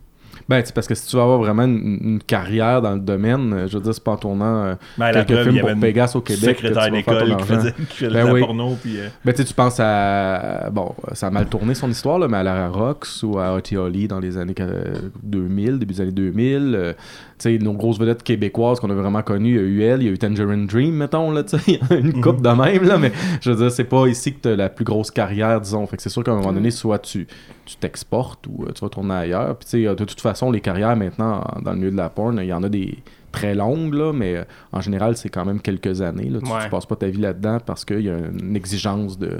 Ben, 0.49 0.62
c'est 0.65 0.73
parce 0.73 0.88
que 0.88 0.95
si 0.95 1.08
tu 1.08 1.15
veux 1.15 1.21
avoir 1.21 1.39
vraiment 1.39 1.63
une, 1.63 1.99
une 2.01 2.19
carrière 2.23 2.82
dans 2.82 2.93
le 2.93 2.99
domaine, 2.99 3.53
euh, 3.53 3.67
je 3.67 3.77
veux 3.77 3.84
dire, 3.84 3.93
c'est 3.93 4.03
pas 4.03 4.12
en 4.12 4.17
tournant 4.17 4.63
euh, 4.65 4.75
ben, 4.97 5.12
quelques 5.12 5.27
preuve, 5.27 5.49
films 5.51 5.60
pour 5.62 5.79
Pegas 5.79 6.12
au 6.15 6.21
Québec 6.21 6.58
secrétaire 6.58 6.91
d'école 6.91 7.38
qui 7.38 7.43
faisait, 7.45 7.73
qui 7.89 7.97
faisait 7.97 8.13
Ben 8.13 8.25
la 8.25 8.34
oui. 8.34 8.39
porno 8.41 8.77
puis 8.82 8.99
euh, 8.99 9.08
Ben, 9.23 9.34
tu 9.34 9.53
penses 9.53 9.79
à. 9.79 10.69
Bon, 10.71 10.93
ça 11.13 11.27
a 11.27 11.29
mal 11.29 11.47
tourné 11.47 11.73
son 11.75 11.89
histoire, 11.89 12.19
là, 12.19 12.27
mais 12.27 12.38
à 12.38 12.43
la 12.43 12.69
Rox 12.69 13.23
ou 13.23 13.39
à 13.39 13.53
Holly 13.75 14.08
dans 14.08 14.19
les 14.19 14.38
années 14.38 14.56
euh, 14.60 14.93
2000, 15.23 15.79
début 15.79 15.93
des 15.93 16.01
années 16.01 16.12
2000. 16.12 16.73
euh, 16.75 16.93
tu 17.39 17.49
sais, 17.49 17.58
nos 17.58 17.73
grosses 17.73 17.99
vedettes 17.99 18.23
québécoises 18.23 18.79
qu'on 18.79 18.89
a 18.89 18.93
vraiment 18.93 19.21
connues, 19.21 19.49
il 19.49 19.56
y 19.56 19.60
a 19.60 19.62
eu 19.62 19.82
elle, 19.82 20.01
il 20.01 20.06
y 20.06 20.10
a 20.10 20.12
eu 20.13 20.17
Tangerine 20.17 20.67
Dream, 20.67 20.93
mettons, 20.95 21.32
là, 21.32 21.43
tu 21.43 21.58
sais. 21.58 21.79
Une 21.91 22.21
coupe 22.21 22.41
de 22.41 22.49
même, 22.49 22.84
là, 22.84 22.97
mais 22.97 23.12
je 23.41 23.51
veux 23.51 23.58
dire, 23.58 23.71
c'est 23.71 23.84
pas 23.84 24.08
ici 24.08 24.34
que 24.34 24.41
tu 24.41 24.47
as 24.49 24.56
la 24.56 24.69
plus 24.69 24.86
grosse 24.86 25.12
carrière, 25.12 25.60
disons. 25.60 25.86
Fait 25.88 25.97
que 25.97 26.03
c'est 26.03 26.10
sûr 26.10 26.23
qu'à 26.23 26.32
un 26.32 26.36
moment 26.36 26.53
donné, 26.53 26.71
soit 26.71 26.99
tu 26.99 27.27
tu 27.65 27.77
t'exportes 27.77 28.45
ou 28.47 28.65
tu 28.75 28.82
vas 28.82 28.89
tourner 28.89 29.13
ailleurs. 29.13 29.56
Puis, 29.58 29.65
tu 29.69 29.86
sais, 29.86 29.95
de 29.95 30.03
toute 30.03 30.19
façon, 30.19 30.33
les 30.52 30.62
carrières 30.62 30.96
maintenant, 30.96 31.41
en- 31.56 31.62
dans 31.62 31.72
le 31.72 31.78
milieu 31.78 31.91
de 31.91 31.98
la 31.98 32.10
porn, 32.10 32.38
il 32.41 32.48
y 32.48 32.54
en 32.54 32.63
a 32.63 32.69
des 32.69 32.98
très 33.32 33.56
longues, 33.56 33.96
là, 33.96 34.13
mais 34.13 34.36
euh, 34.38 34.43
en 34.72 34.80
général, 34.80 35.17
c'est 35.17 35.30
quand 35.30 35.43
même 35.43 35.60
quelques 35.60 36.02
années. 36.04 36.30
Là. 36.30 36.38
Tu, 36.46 36.52
Ouais. 36.52 36.60
tu 36.65 36.69
passes 36.69 36.86
pas 36.86 36.96
ta 36.96 37.08
vie 37.08 37.19
là-dedans 37.19 37.58
parce 37.65 37.84
qu'il 37.84 38.02
y 38.02 38.10
a 38.10 38.15
une 38.15 38.56
exigence 38.56 39.17
de, 39.17 39.39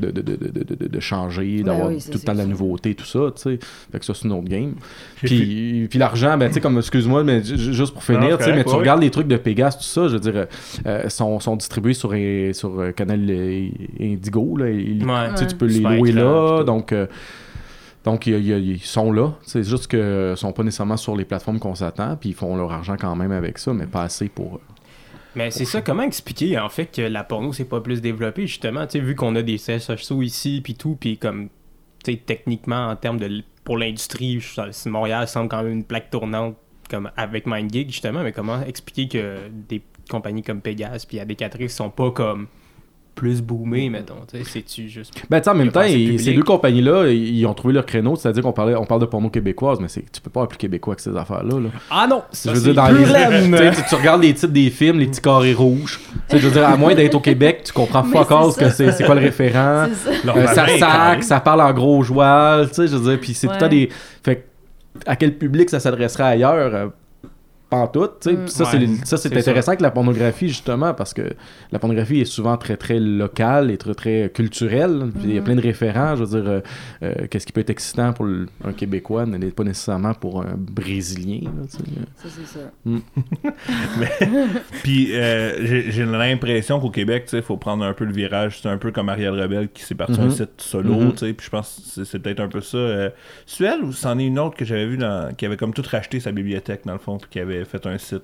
de, 0.00 0.10
de, 0.10 0.22
de, 0.22 0.36
de, 0.36 0.64
de- 0.64 0.74
de- 0.74 0.86
de 0.88 1.00
changer, 1.00 1.62
d'avoir 1.62 1.88
oui, 1.88 1.98
tout 2.02 2.12
le 2.14 2.20
temps 2.20 2.32
de 2.32 2.38
la 2.38 2.46
nouveauté, 2.46 2.94
tout 2.94 3.04
ça, 3.04 3.20
tu 3.36 3.42
sais. 3.42 3.58
Fait 3.92 3.98
que 3.98 4.04
ça, 4.06 4.14
c'est 4.14 4.24
une 4.24 4.32
autre 4.32 4.48
game. 4.48 4.72
Puis, 5.16 5.88
puis 5.90 5.98
l'argent, 5.98 6.38
ben, 6.38 6.48
tu 6.48 6.54
sais, 6.54 6.60
comme, 6.62 6.78
excuse-moi, 6.78 7.22
mais 7.22 7.42
ju- 7.42 7.58
ju- 7.58 7.74
juste 7.74 7.92
pour 7.92 8.02
Non, 8.14 8.20
finir, 8.22 8.40
sais, 8.40 8.54
mais 8.54 8.64
tu 8.64 8.70
ouais, 8.70 8.76
regardes 8.76 9.02
les 9.02 9.10
trucs 9.10 9.28
de 9.28 9.36
Pegas, 9.36 9.72
tout 9.72 9.82
ça, 9.84 10.08
je 10.08 10.14
veux 10.14 10.20
dire, 10.20 10.32
euh, 10.36 10.46
euh, 10.86 11.08
sont, 11.10 11.38
sont 11.38 11.56
distribués 11.56 11.92
sur, 11.92 12.14
sur 12.52 12.80
euh, 12.80 12.92
Canal 12.92 13.20
Indigo, 14.00 14.56
là. 14.56 14.64
Ouais. 14.66 15.46
tu 15.46 15.54
peux 15.54 15.66
les 15.66 15.80
louer 15.80 16.12
là, 16.12 16.62
donc... 16.64 16.92
euh, 16.92 17.06
donc, 18.04 18.26
ils 18.26 18.80
sont 18.80 19.12
là. 19.12 19.32
C'est 19.42 19.64
juste 19.64 19.88
que 19.88 20.34
sont 20.36 20.52
pas 20.52 20.62
nécessairement 20.62 20.96
sur 20.96 21.16
les 21.16 21.24
plateformes 21.24 21.58
qu'on 21.58 21.74
s'attend, 21.74 22.16
puis 22.16 22.30
ils 22.30 22.34
font 22.34 22.56
leur 22.56 22.72
argent 22.72 22.96
quand 22.98 23.14
même 23.16 23.32
avec 23.32 23.58
ça, 23.58 23.72
mais 23.72 23.86
pas 23.86 24.02
assez 24.02 24.28
pour. 24.28 24.56
euh, 24.56 24.60
Mais 25.36 25.50
c'est 25.50 25.64
ça, 25.64 25.82
comment 25.82 26.02
expliquer 26.02 26.58
en 26.58 26.68
fait 26.68 26.86
que 26.86 27.02
la 27.02 27.24
porno 27.24 27.52
c'est 27.52 27.64
pas 27.64 27.80
plus 27.80 28.00
développé 28.00 28.46
justement, 28.46 28.86
tu 28.86 28.92
sais, 28.92 29.00
vu 29.00 29.14
qu'on 29.14 29.34
a 29.36 29.42
des 29.42 29.56
CSHO 29.56 30.22
ici 30.22 30.60
puis 30.62 30.74
tout, 30.74 30.96
puis 30.98 31.18
comme, 31.18 31.48
tu 32.04 32.12
sais, 32.12 32.18
techniquement 32.24 32.88
en 32.88 32.96
termes 32.96 33.18
de 33.18 33.42
pour 33.64 33.76
l'industrie, 33.76 34.42
Montréal 34.86 35.28
semble 35.28 35.50
quand 35.50 35.62
même 35.62 35.72
une 35.72 35.84
plaque 35.84 36.10
tournante 36.10 36.56
comme 36.88 37.10
avec 37.16 37.46
MindGeek 37.46 37.90
justement, 37.90 38.22
mais 38.22 38.32
comment 38.32 38.62
expliquer 38.62 39.08
que 39.08 39.36
des 39.68 39.82
compagnies 40.08 40.42
comme 40.42 40.62
Pegas 40.62 41.04
puis 41.06 41.20
Adécatrice 41.20 41.76
sont 41.76 41.90
pas 41.90 42.10
comme 42.10 42.46
plus 43.18 43.42
boomées, 43.42 43.90
mettons, 43.90 44.14
tu 44.32 44.38
sais, 44.38 44.44
c'est-tu 44.44 44.88
juste... 44.88 45.12
Ben, 45.28 45.40
tu 45.40 45.44
sais, 45.44 45.50
en 45.50 45.54
même 45.56 45.72
temps, 45.72 45.82
ces 45.82 46.32
deux 46.34 46.44
compagnies-là, 46.44 47.08
ils 47.08 47.38
ils 47.38 47.46
ont 47.46 47.52
trouvé 47.52 47.74
leur 47.74 47.84
créneau, 47.84 48.14
c'est-à-dire 48.14 48.44
qu'on 48.44 48.52
parlait, 48.52 48.76
on 48.76 48.84
parle 48.84 49.00
de 49.00 49.06
porno 49.06 49.28
québécoise, 49.28 49.78
mais 49.80 49.88
c'est, 49.88 50.04
tu 50.12 50.20
peux 50.20 50.30
pas 50.30 50.42
être 50.44 50.50
plus 50.50 50.58
québécois 50.58 50.94
que 50.94 51.02
ces 51.02 51.16
affaires-là. 51.16 51.58
Là. 51.58 51.68
Ah 51.90 52.06
non! 52.08 52.22
je 52.32 52.36
Ça, 52.36 52.50
veux 52.52 52.56
c'est 52.60 52.72
dire, 52.72 52.74
dans 52.74 52.88
les. 52.88 53.04
tu, 53.74 53.82
tu- 53.88 53.94
regardes 53.96 54.22
les 54.22 54.34
titres 54.34 54.52
des 54.52 54.70
films, 54.70 55.00
les 55.00 55.06
petits 55.06 55.20
carrés 55.20 55.52
rouges. 55.54 55.98
Je 56.30 56.36
veux 56.38 56.50
dire, 56.52 56.68
à 56.68 56.76
moins 56.76 56.94
d'être 56.94 57.16
au 57.16 57.20
Québec, 57.20 57.62
tu 57.64 57.72
comprends 57.72 58.02
fuck 58.04 58.26
c'est 58.28 58.34
all 58.34 58.54
que 58.68 58.70
c'est, 58.74 58.92
c'est 58.92 59.04
quoi 59.04 59.16
le 59.16 59.22
référent? 59.22 59.86
C'est 59.92 60.14
ça. 60.24 60.36
Euh, 60.36 60.46
ça 60.46 60.66
sac, 60.78 61.24
ça 61.24 61.40
parle 61.40 61.62
en 61.62 61.72
gros 61.72 62.02
joual, 62.04 62.68
tu 62.68 62.74
sais, 62.74 62.86
je 62.88 62.96
veux 62.96 63.10
dire, 63.10 63.20
puis 63.20 63.34
c'est 63.34 63.48
tout 63.48 63.52
le 63.54 63.58
temps 63.58 63.64
Ouais. 63.66 63.70
des. 63.70 63.88
Fait 64.22 64.36
que, 64.36 64.40
à 65.06 65.16
quel 65.16 65.36
public 65.36 65.68
ça 65.70 65.80
s'adresserait 65.80 66.22
ailleurs? 66.24 66.92
Pas 67.70 67.76
en 67.78 67.86
tout, 67.88 68.06
tu 68.20 68.30
sais. 68.30 68.32
Mm. 68.32 68.48
Ça, 68.48 68.64
Ouais, 68.64 68.70
c'est, 68.72 69.06
ça, 69.06 69.16
c'est 69.16 69.28
c'est 69.28 69.38
intéressant 69.38 69.68
avec 69.72 69.80
la 69.82 69.90
pornographie, 69.90 70.48
justement, 70.48 70.94
parce 70.94 71.12
que 71.12 71.22
la 71.70 71.78
pornographie 71.78 72.20
est 72.20 72.24
souvent 72.24 72.56
très, 72.56 72.76
très 72.76 72.98
locale 72.98 73.70
et 73.70 73.76
très, 73.76 73.94
très 73.94 74.30
culturelle. 74.34 75.10
Puis 75.14 75.24
il 75.28 75.34
y 75.34 75.36
a 75.36 75.40
Mhm. 75.40 75.44
plein 75.44 75.56
de 75.56 75.60
référents. 75.60 76.16
Je 76.16 76.24
veux 76.24 76.40
dire, 76.40 76.50
euh, 76.50 76.60
euh, 77.02 77.26
qu'est-ce 77.30 77.46
qui 77.46 77.52
peut 77.52 77.60
être 77.60 77.70
excitant 77.70 78.12
pour 78.12 78.24
le- 78.24 78.46
un 78.64 78.72
Québécois 78.72 79.26
n'est 79.26 79.38
pas 79.50 79.64
nécessairement 79.64 80.14
pour 80.14 80.40
un 80.42 80.54
Brésilien, 80.56 81.40
là. 81.44 81.66
Ça, 81.68 82.28
c'est 82.28 82.58
ça. 82.58 82.70
Puis 84.82 85.14
euh, 85.14 85.90
j'ai 85.90 86.04
l'impression 86.04 86.80
qu'au 86.80 86.90
Québec, 86.90 87.24
tu 87.24 87.30
sais, 87.30 87.42
faut 87.42 87.56
prendre 87.56 87.84
un 87.84 87.92
peu 87.92 88.04
le 88.04 88.12
virage. 88.12 88.60
C'est 88.62 88.68
un 88.68 88.78
peu 88.78 88.90
comme 88.92 89.08
Ariel 89.08 89.38
Rebelle 89.40 89.68
qui 89.68 89.82
s'est 89.82 89.94
parti 89.94 90.20
un 90.20 90.24
Mhm. 90.24 90.30
site 90.30 90.50
solo, 90.58 90.94
Mhm. 90.94 91.12
tu 91.12 91.18
sais. 91.18 91.32
Puis 91.32 91.44
je 91.46 91.50
pense 91.50 91.76
que 91.76 91.82
c'est- 91.90 92.04
c'est 92.10 92.18
peut-être 92.18 92.40
un 92.40 92.48
peu 92.48 92.60
ça. 92.60 92.76
Euh, 92.78 93.10
Suel 93.46 93.82
ou 93.82 93.92
c'en 93.92 94.18
est 94.18 94.26
une 94.26 94.38
autre 94.38 94.56
que 94.56 94.64
j'avais 94.64 94.86
vu 94.86 94.96
dans, 94.96 95.34
qui 95.34 95.46
avait 95.46 95.56
comme 95.56 95.72
tout 95.74 95.82
racheté 95.88 96.20
sa 96.20 96.32
bibliothèque 96.32 96.82
dans 96.84 96.92
le 96.92 96.98
fond, 96.98 97.18
puis 97.18 97.28
qui 97.30 97.40
avait 97.40 97.57
fait 97.64 97.84
un 97.86 97.98
site. 97.98 98.22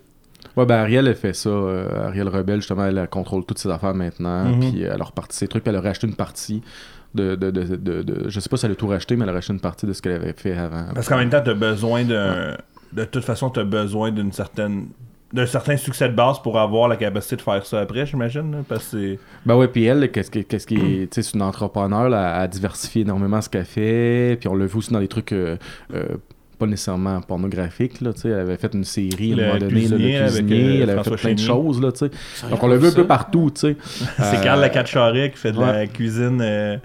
Ouais, 0.57 0.67
ben 0.67 0.77
Ariel, 0.77 1.09
elle 1.09 1.15
fait 1.17 1.33
ça. 1.33 1.49
euh, 1.49 2.07
Ariel 2.09 2.29
Rebelle, 2.29 2.61
justement, 2.61 2.85
elle, 2.85 3.09
contrôle 3.11 3.45
toutes 3.47 3.59
ses 3.59 3.71
affaires 3.71 3.95
maintenant. 3.95 4.45
Mhm. 4.45 4.61
Puis 4.61 4.83
elle 4.83 5.01
a 5.01 5.05
reparti 5.05 5.37
ses 5.37 5.49
trucs, 5.49 5.63
puis 5.65 5.71
elle 5.71 5.79
a 5.79 5.81
racheté 5.81 6.07
une 6.07 6.15
partie 6.17 6.63
de, 7.15 7.35
de, 7.35 7.51
de, 7.51 7.77
de, 7.77 8.03
de- 8.03 8.29
Je 8.29 8.41
sais 8.41 8.49
pas 8.49 8.57
si 8.57 8.67
elle 8.67 8.73
a 8.73 8.75
tout 8.75 8.87
racheté, 8.89 9.17
mais 9.17 9.23
elle 9.25 9.31
a 9.31 9.35
racheté 9.35 9.53
une 9.53 9.61
partie 9.61 9.87
de 9.87 9.93
ce 9.93 10.03
qu'elle 10.03 10.13
avait 10.13 10.35
fait 10.35 10.57
avant. 10.57 10.87
Parce 10.95 11.09
qu'en 11.09 11.17
même 11.17 11.31
temps, 11.31 11.43
t'as 11.45 11.55
besoin 11.55 12.05
d'un. 12.05 12.57
De 12.93 13.05
toute 13.05 13.25
façon, 13.25 13.51
t'as 13.51 13.65
besoin 13.65 14.11
d'une 14.13 14.33
certaine. 14.33 14.89
d'un 15.33 15.47
certain 15.47 15.77
succès 15.77 16.09
de 16.09 16.15
base 16.15 16.41
pour 16.41 16.59
avoir 16.61 16.87
la 16.89 16.97
capacité 16.97 17.35
de 17.37 17.41
faire 17.43 17.65
ça 17.67 17.81
après, 17.81 18.05
j'imagine. 18.07 18.63
Parce 18.69 18.91
que. 18.91 19.17
Ben 19.47 19.57
ouais, 19.57 19.67
puis 19.69 19.85
elle, 19.85 20.13
qu'est-ce 20.13 20.31
qui, 20.31 20.45
qu'est-ce 20.45 20.67
qui 20.67 21.09
tu 21.11 21.23
c'est 21.23 21.35
une 21.35 21.43
entrepreneur, 21.43 22.09
là, 22.09 22.37
elle 22.37 22.43
a 22.43 22.49
diversifié 22.49 23.03
énormément 23.03 23.41
ce 23.41 23.49
qu'elle 23.49 23.65
fait, 23.65 24.37
puis 24.39 24.49
on 24.49 24.55
l'a 24.55 24.67
vu 24.67 24.77
aussi 24.79 24.93
dans 24.93 25.01
des 25.01 25.09
trucs 25.09 25.33
euh, 25.33 25.57
euh, 25.95 26.05
pas 26.65 26.71
nécessairement 26.71 27.21
pornographiques, 27.21 28.01
là, 28.01 28.13
tu 28.13 28.21
sais, 28.23 28.29
elle 28.29 28.41
avait 28.41 28.57
fait 28.57 28.73
une 28.75 28.85
série 28.85 29.33
à 29.33 29.35
un 29.35 29.37
Le 29.37 29.47
moment 29.47 29.59
donné, 29.59 29.73
là, 29.75 29.79
cuisinier 29.89 30.13
le 30.13 30.19
avec, 30.25 30.31
cuisinier, 30.47 30.79
euh, 30.79 30.83
elle 30.83 30.91
avait 30.91 31.05
fait 31.05 31.17
plein 31.17 31.35
de 31.35 31.39
choses, 31.39 31.81
là, 31.81 31.93
tu 31.93 31.99
sais. 31.99 32.11
Donc 32.49 32.63
on 32.63 32.67
l'a 32.69 32.77
vu 32.77 32.87
un 32.89 32.93
peu 32.93 33.07
partout, 33.07 33.51
tu 33.55 33.61
sais. 33.61 33.77
C'est 34.19 34.39
Euh, 34.39 34.43
Carl 34.43 34.61
Lacatcharet 34.61 35.31
qui 35.31 35.37
fait 35.39 35.53
de 35.53 35.61
la 35.61 35.87
cuisine. 35.87 36.41
euh, 36.43 36.77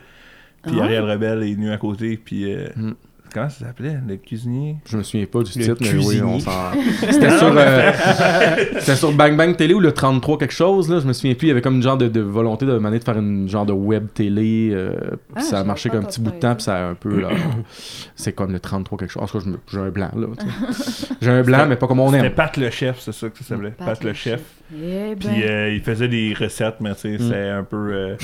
puis 0.63 0.75
Ah. 0.79 0.83
Ariel 0.83 1.03
Rebelle 1.03 1.43
est 1.43 1.53
venu 1.53 1.71
à 1.71 1.77
côté. 1.77 2.19
Puis. 2.23 2.51
euh, 2.53 2.67
Mm. 2.75 2.91
Comment 3.33 3.49
ça 3.49 3.65
s'appelait? 3.67 3.97
Le 4.07 4.15
cuisinier? 4.17 4.77
Je 4.85 4.97
me 4.97 5.03
souviens 5.03 5.25
pas 5.25 5.43
du 5.43 5.57
Le 5.59 5.65
titre, 5.65 5.77
mais 5.81 6.05
oui, 6.05 6.21
on 6.21 6.39
s'en. 6.39 6.71
C'était 7.11 7.37
sur, 7.37 7.53
euh, 7.55 7.91
c'était 8.79 8.95
sur 8.95 9.11
Bang 9.11 9.35
Bang 9.37 9.55
Télé 9.55 9.73
ou 9.73 9.79
le 9.79 9.91
33 9.91 10.37
quelque 10.37 10.51
chose, 10.53 10.89
là. 10.89 10.99
Je 10.99 11.05
me 11.07 11.13
souviens 11.13 11.35
plus. 11.35 11.47
Il 11.47 11.49
y 11.49 11.51
avait 11.51 11.61
comme 11.61 11.75
une 11.75 11.83
genre 11.83 11.97
de, 11.97 12.07
de 12.07 12.21
volonté 12.21 12.65
de 12.65 12.71
demander 12.71 12.99
de 12.99 13.03
faire 13.03 13.17
une 13.17 13.47
genre 13.47 13.65
de 13.65 13.73
web 13.73 14.07
télé. 14.13 14.71
euh, 14.73 14.93
Ah, 15.35 15.41
ça 15.41 15.59
a 15.59 15.63
marché 15.63 15.89
comme 15.89 15.99
un 16.01 16.07
petit 16.07 16.21
bout 16.21 16.31
de 16.31 16.37
temps, 16.39 16.55
puis 16.55 16.63
ça 16.63 16.75
a 16.75 16.89
un 16.89 16.95
peu, 16.95 17.19
là. 17.21 17.29
C'est 18.15 18.33
comme 18.33 18.51
le 18.51 18.59
33 18.59 18.97
quelque 18.97 19.11
chose. 19.11 19.23
En 19.23 19.27
tout 19.27 19.37
cas, 19.39 19.43
je 19.45 19.49
me- 19.51 19.59
j'ai 19.71 19.79
un 19.79 19.89
blanc, 19.89 20.09
là. 20.15 20.27
J'ai 21.21 21.31
un 21.31 21.41
blanc, 21.43 21.65
mais 21.67 21.75
pas 21.75 21.87
comme 21.87 21.99
on 21.99 22.11
C'était 22.11 22.27
aime. 22.27 22.33
Pat 22.33 22.55
le 22.57 22.69
chef, 22.69 22.99
c'est 22.99 23.11
ça 23.13 23.29
que 23.29 23.37
ça 23.39 23.43
s'appelait. 23.45 23.71
Pat, 23.71 24.01
le 24.03 24.13
chef. 24.13 24.41
Eh 24.73 25.15
ben. 25.15 25.17
Puis 25.19 25.43
euh, 25.43 25.73
il 25.73 25.81
faisait 25.81 26.07
des 26.07 26.33
recettes, 26.39 26.75
mais 26.79 26.93
tu 26.95 27.01
sais, 27.01 27.09
Mm. 27.23 27.29
c'est 27.29 27.49
un 27.49 27.63
peu 27.63 27.77
euh, 27.93 28.15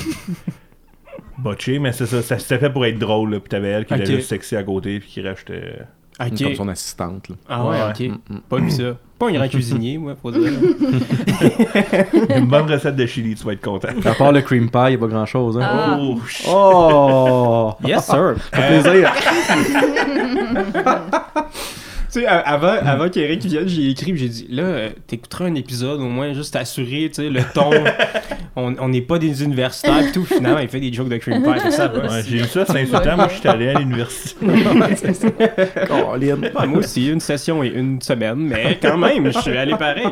botché, 1.38 1.78
mais 1.78 1.92
c'est 1.92 2.06
ça, 2.06 2.22
ça 2.22 2.38
s'était 2.38 2.58
fait 2.58 2.70
pour 2.70 2.84
être 2.86 2.98
drôle, 2.98 3.32
là. 3.32 3.40
Puis 3.40 3.48
t'avais 3.48 3.68
elle 3.68 3.84
qui 3.86 3.94
était 3.94 4.06
juste 4.06 4.28
sexy 4.28 4.56
à 4.56 4.62
côté, 4.62 5.00
puis 5.00 5.08
qui 5.08 5.22
rachetait. 5.22 5.80
Ok. 6.18 6.42
Comme 6.42 6.54
son 6.54 6.68
assistante, 6.68 7.28
là. 7.28 7.34
Ah 7.48 7.64
ouais, 7.66 7.76
Ouais. 7.76 7.82
ok. 7.90 8.00
Mm, 8.30 8.34
mm. 8.36 8.40
Pas 8.48 8.56
vu 8.56 8.70
ça. 8.70 8.96
Pas 9.18 9.28
un 9.28 9.32
grand 9.32 9.48
cuisinier, 9.48 9.98
moi, 9.98 10.14
faut 10.20 10.30
dire. 10.30 10.50
Une 12.36 12.46
bonne 12.46 12.70
recette 12.70 12.96
de 12.96 13.04
chili, 13.06 13.34
tu 13.34 13.44
vas 13.44 13.52
être 13.52 13.60
content. 13.62 13.88
À 14.04 14.14
part 14.14 14.32
le 14.32 14.40
cream 14.40 14.70
pie, 14.70 14.78
il 14.84 14.88
n'y 14.90 14.94
a 14.94 14.98
pas 14.98 15.06
grand 15.08 15.26
chose, 15.26 15.58
hein. 15.58 15.68
Ah. 15.70 15.98
Oh, 16.00 16.18
sh- 16.26 16.46
Oh! 16.48 17.74
Yes, 17.84 18.06
sir. 18.06 18.34
Ça 18.52 18.62
fait 18.62 18.80
plaisir. 18.82 19.12
Tu 22.16 22.22
sais, 22.22 22.26
a- 22.26 22.38
avant, 22.38 22.68
avant 22.82 23.10
qu'Eric 23.10 23.44
vienne, 23.44 23.68
j'ai 23.68 23.90
écrit, 23.90 24.16
j'ai 24.16 24.28
dit, 24.30 24.46
là, 24.48 24.62
euh, 24.62 24.88
t'écouteras 25.06 25.44
un 25.46 25.54
épisode, 25.54 26.00
au 26.00 26.08
moins, 26.08 26.32
juste 26.32 26.54
t'assurer, 26.54 27.10
tu 27.10 27.14
sais, 27.22 27.28
le 27.28 27.42
ton. 27.52 27.70
on 28.56 28.74
on 28.80 28.88
n'est 28.88 29.02
pas 29.02 29.18
des 29.18 29.44
universitaires, 29.44 29.98
pis 30.06 30.12
tout. 30.12 30.24
Finalement, 30.24 30.58
il 30.60 30.68
fait 30.68 30.80
des 30.80 30.90
jokes 30.92 31.10
de 31.10 31.18
cream 31.18 31.42
pie, 31.42 31.70
ça 31.72 31.88
va. 31.88 31.98
Ouais, 32.06 32.22
j'ai 32.26 32.38
eu 32.38 32.44
ça, 32.44 32.64
c'est 32.64 32.80
insultant. 32.80 33.16
Moi, 33.16 33.28
je 33.28 33.38
suis 33.38 33.48
allé 33.48 33.68
à 33.68 33.78
l'université. 33.78 34.36
Moi 36.66 36.78
aussi, 36.78 37.08
une 37.10 37.20
session 37.20 37.62
et 37.62 37.68
une 37.68 38.00
semaine, 38.00 38.36
mais 38.38 38.78
quand 38.80 38.96
même, 38.96 39.30
je 39.30 39.38
suis 39.40 39.56
allé 39.56 39.74
pareil. 39.76 40.06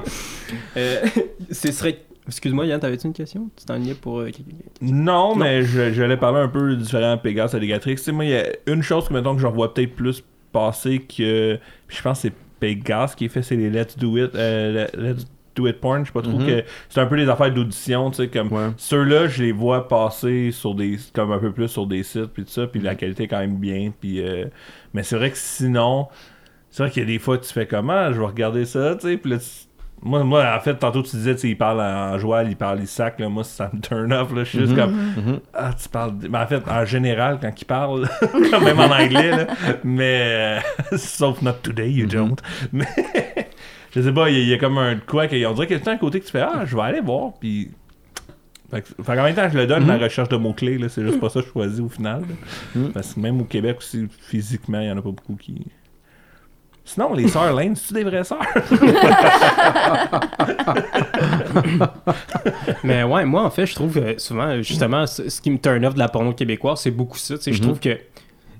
Euh, 0.76 1.00
ce 1.50 1.72
serait. 1.72 1.98
Excuse-moi, 2.26 2.64
Yann, 2.66 2.80
t'avais-tu 2.80 3.06
une 3.06 3.12
question? 3.12 3.48
Tu 3.56 3.64
t'en 3.66 3.76
liais 3.76 3.94
pour. 3.94 4.20
euh, 4.20 4.24
quelqu'un- 4.26 4.56
Non, 4.80 5.34
mais 5.36 5.62
je, 5.62 5.92
je 5.92 6.02
vais 6.02 6.16
parler 6.16 6.40
un 6.40 6.48
peu 6.48 6.74
différent 6.76 7.18
Pégase 7.18 7.54
à 7.54 7.58
Legatrix. 7.58 7.96
Tu 7.96 8.02
sais, 8.02 8.12
moi, 8.12 8.24
il 8.24 8.30
y 8.30 8.36
a 8.36 8.44
une 8.66 8.82
chose 8.82 9.08
que, 9.08 9.12
mettons, 9.14 9.34
que 9.34 9.42
je 9.42 9.46
revois 9.46 9.74
peut-être 9.74 9.94
plus 9.94 10.22
passer 10.54 11.00
que. 11.00 11.58
je 11.88 12.02
pense 12.02 12.22
que 12.22 12.28
c'est 12.28 12.34
Pégase 12.60 13.14
qui 13.14 13.28
fait, 13.28 13.42
c'est 13.42 13.56
les 13.56 13.68
Let's 13.68 13.98
Do 13.98 14.16
It. 14.16 14.34
euh, 14.34 14.86
le- 14.94 15.02
Let's 15.12 15.26
Do 15.54 15.66
It 15.68 15.80
Porn. 15.80 16.00
Je 16.02 16.06
sais 16.06 16.12
pas 16.12 16.22
trop 16.22 16.38
Mhm. 16.38 16.46
que. 16.46 16.64
C'est 16.88 17.00
un 17.00 17.06
peu 17.06 17.16
des 17.16 17.28
affaires 17.28 17.52
d'audition, 17.52 18.10
tu 18.10 18.16
sais, 18.18 18.28
comme. 18.28 18.50
Ouais. 18.52 18.70
Ceux-là, 18.78 19.26
je 19.28 19.42
les 19.42 19.52
vois 19.52 19.86
passer 19.88 20.50
sur 20.52 20.74
des. 20.74 20.96
comme 21.12 21.32
un 21.32 21.38
peu 21.38 21.52
plus 21.52 21.68
sur 21.68 21.86
des 21.86 22.02
sites, 22.02 22.26
puis 22.26 22.44
tout 22.44 22.50
ça, 22.50 22.66
puis 22.66 22.80
la 22.80 22.94
qualité 22.94 23.24
est 23.24 23.28
quand 23.28 23.40
même 23.40 23.56
bien, 23.58 23.92
puis. 24.00 24.22
euh, 24.26 24.46
mais 24.94 25.02
c'est 25.02 25.16
vrai 25.16 25.30
que 25.30 25.36
sinon. 25.36 26.08
C'est 26.70 26.82
vrai 26.82 26.90
qu'il 26.90 27.02
y 27.02 27.06
a 27.06 27.08
des 27.08 27.18
fois, 27.20 27.38
tu 27.38 27.52
fais 27.52 27.66
comment 27.66 28.12
Je 28.12 28.18
vais 28.18 28.26
regarder 28.26 28.64
ça, 28.64 28.96
tu 28.96 29.06
sais, 29.08 29.16
puis 29.16 29.30
là, 29.30 29.38
tu- 29.38 29.63
moi, 30.04 30.22
moi, 30.22 30.54
en 30.56 30.60
fait, 30.60 30.74
tantôt, 30.76 31.02
tu 31.02 31.16
disais, 31.16 31.32
il 31.32 31.56
parle 31.56 31.80
en 31.80 32.18
joual, 32.18 32.48
il 32.48 32.56
parle, 32.56 32.80
il 32.80 32.86
sac, 32.86 33.18
là, 33.18 33.28
moi, 33.28 33.42
ça 33.42 33.70
me 33.72 33.80
turn 33.80 34.12
off, 34.12 34.32
là, 34.34 34.44
je 34.44 34.48
suis 34.50 34.58
juste 34.60 34.72
Mhm. 34.72 34.78
comme, 34.78 34.92
Mhm. 34.92 35.40
ah, 35.54 35.70
tu 35.82 35.88
parles, 35.88 36.12
mais 36.30 36.38
en 36.38 36.46
fait, 36.46 36.62
en 36.68 36.84
général, 36.84 37.38
quand 37.40 37.50
il 37.60 37.64
parle, 37.64 38.08
quand 38.50 38.60
même 38.60 38.78
en 38.78 38.90
anglais, 38.90 39.30
là, 39.30 39.46
mais, 39.82 40.60
euh, 40.92 40.96
sauf 40.96 41.40
not 41.42 41.54
today, 41.62 41.90
you 41.90 42.04
Mhm. 42.04 42.10
don't, 42.12 42.36
mais, 42.72 42.86
je 43.94 44.00
sais 44.02 44.12
pas, 44.12 44.28
il 44.30 44.36
y, 44.36 44.40
a- 44.40 44.42
il 44.42 44.48
y 44.50 44.54
a 44.54 44.58
comme 44.58 44.78
un 44.78 44.96
quoi, 44.96 45.24
on 45.24 45.26
dirait 45.54 45.66
qu'il 45.66 45.78
y 45.78 45.88
a 45.88 45.90
un 45.90 45.96
côté 45.96 46.20
que 46.20 46.26
tu 46.26 46.32
fais, 46.32 46.42
ah, 46.42 46.64
je 46.64 46.76
vais 46.76 46.82
aller 46.82 47.00
voir, 47.00 47.32
puis... 47.40 47.70
Fait, 48.70 48.82
qu'en 49.04 49.22
même 49.22 49.34
temps, 49.36 49.48
je 49.48 49.56
le 49.56 49.66
donne, 49.68 49.84
ma 49.86 49.96
recherche 49.98 50.28
de 50.30 50.36
mots-clés, 50.36 50.78
là, 50.78 50.88
c'est 50.88 51.02
juste 51.06 51.20
pas 51.20 51.28
ça 51.28 51.40
que 51.40 51.46
je 51.46 51.52
choisis 51.52 51.78
au 51.80 51.88
final. 51.88 52.22
Parce 52.92 53.14
que 53.14 53.20
même 53.20 53.40
au 53.40 53.44
Québec 53.44 53.76
aussi, 53.78 54.08
physiquement, 54.28 54.80
il 54.80 54.88
y 54.88 54.90
en 54.90 54.98
a 54.98 55.02
pas 55.02 55.10
beaucoup 55.12 55.36
qui... 55.36 55.64
Sinon, 56.86 57.14
les 57.14 57.28
sœurs 57.28 57.54
Lane, 57.54 57.74
c'est-tu 57.74 57.94
des 57.94 58.04
vraies 58.04 58.24
sœurs? 58.24 58.44
Mais 62.84 63.02
ouais, 63.02 63.24
moi, 63.24 63.44
en 63.44 63.50
fait, 63.50 63.66
je 63.66 63.74
trouve 63.74 63.96
euh, 63.98 64.14
souvent, 64.18 64.60
justement, 64.62 65.06
ce 65.06 65.28
ce 65.28 65.40
qui 65.40 65.50
me 65.50 65.58
turn 65.58 65.84
off 65.84 65.94
de 65.94 65.98
la 65.98 66.08
porno 66.08 66.32
québécoise, 66.32 66.80
c'est 66.80 66.90
beaucoup 66.90 67.18
ça. 67.18 67.34
Je 67.44 67.50
Mhm. 67.50 67.60
trouve 67.60 67.80
que 67.80 67.98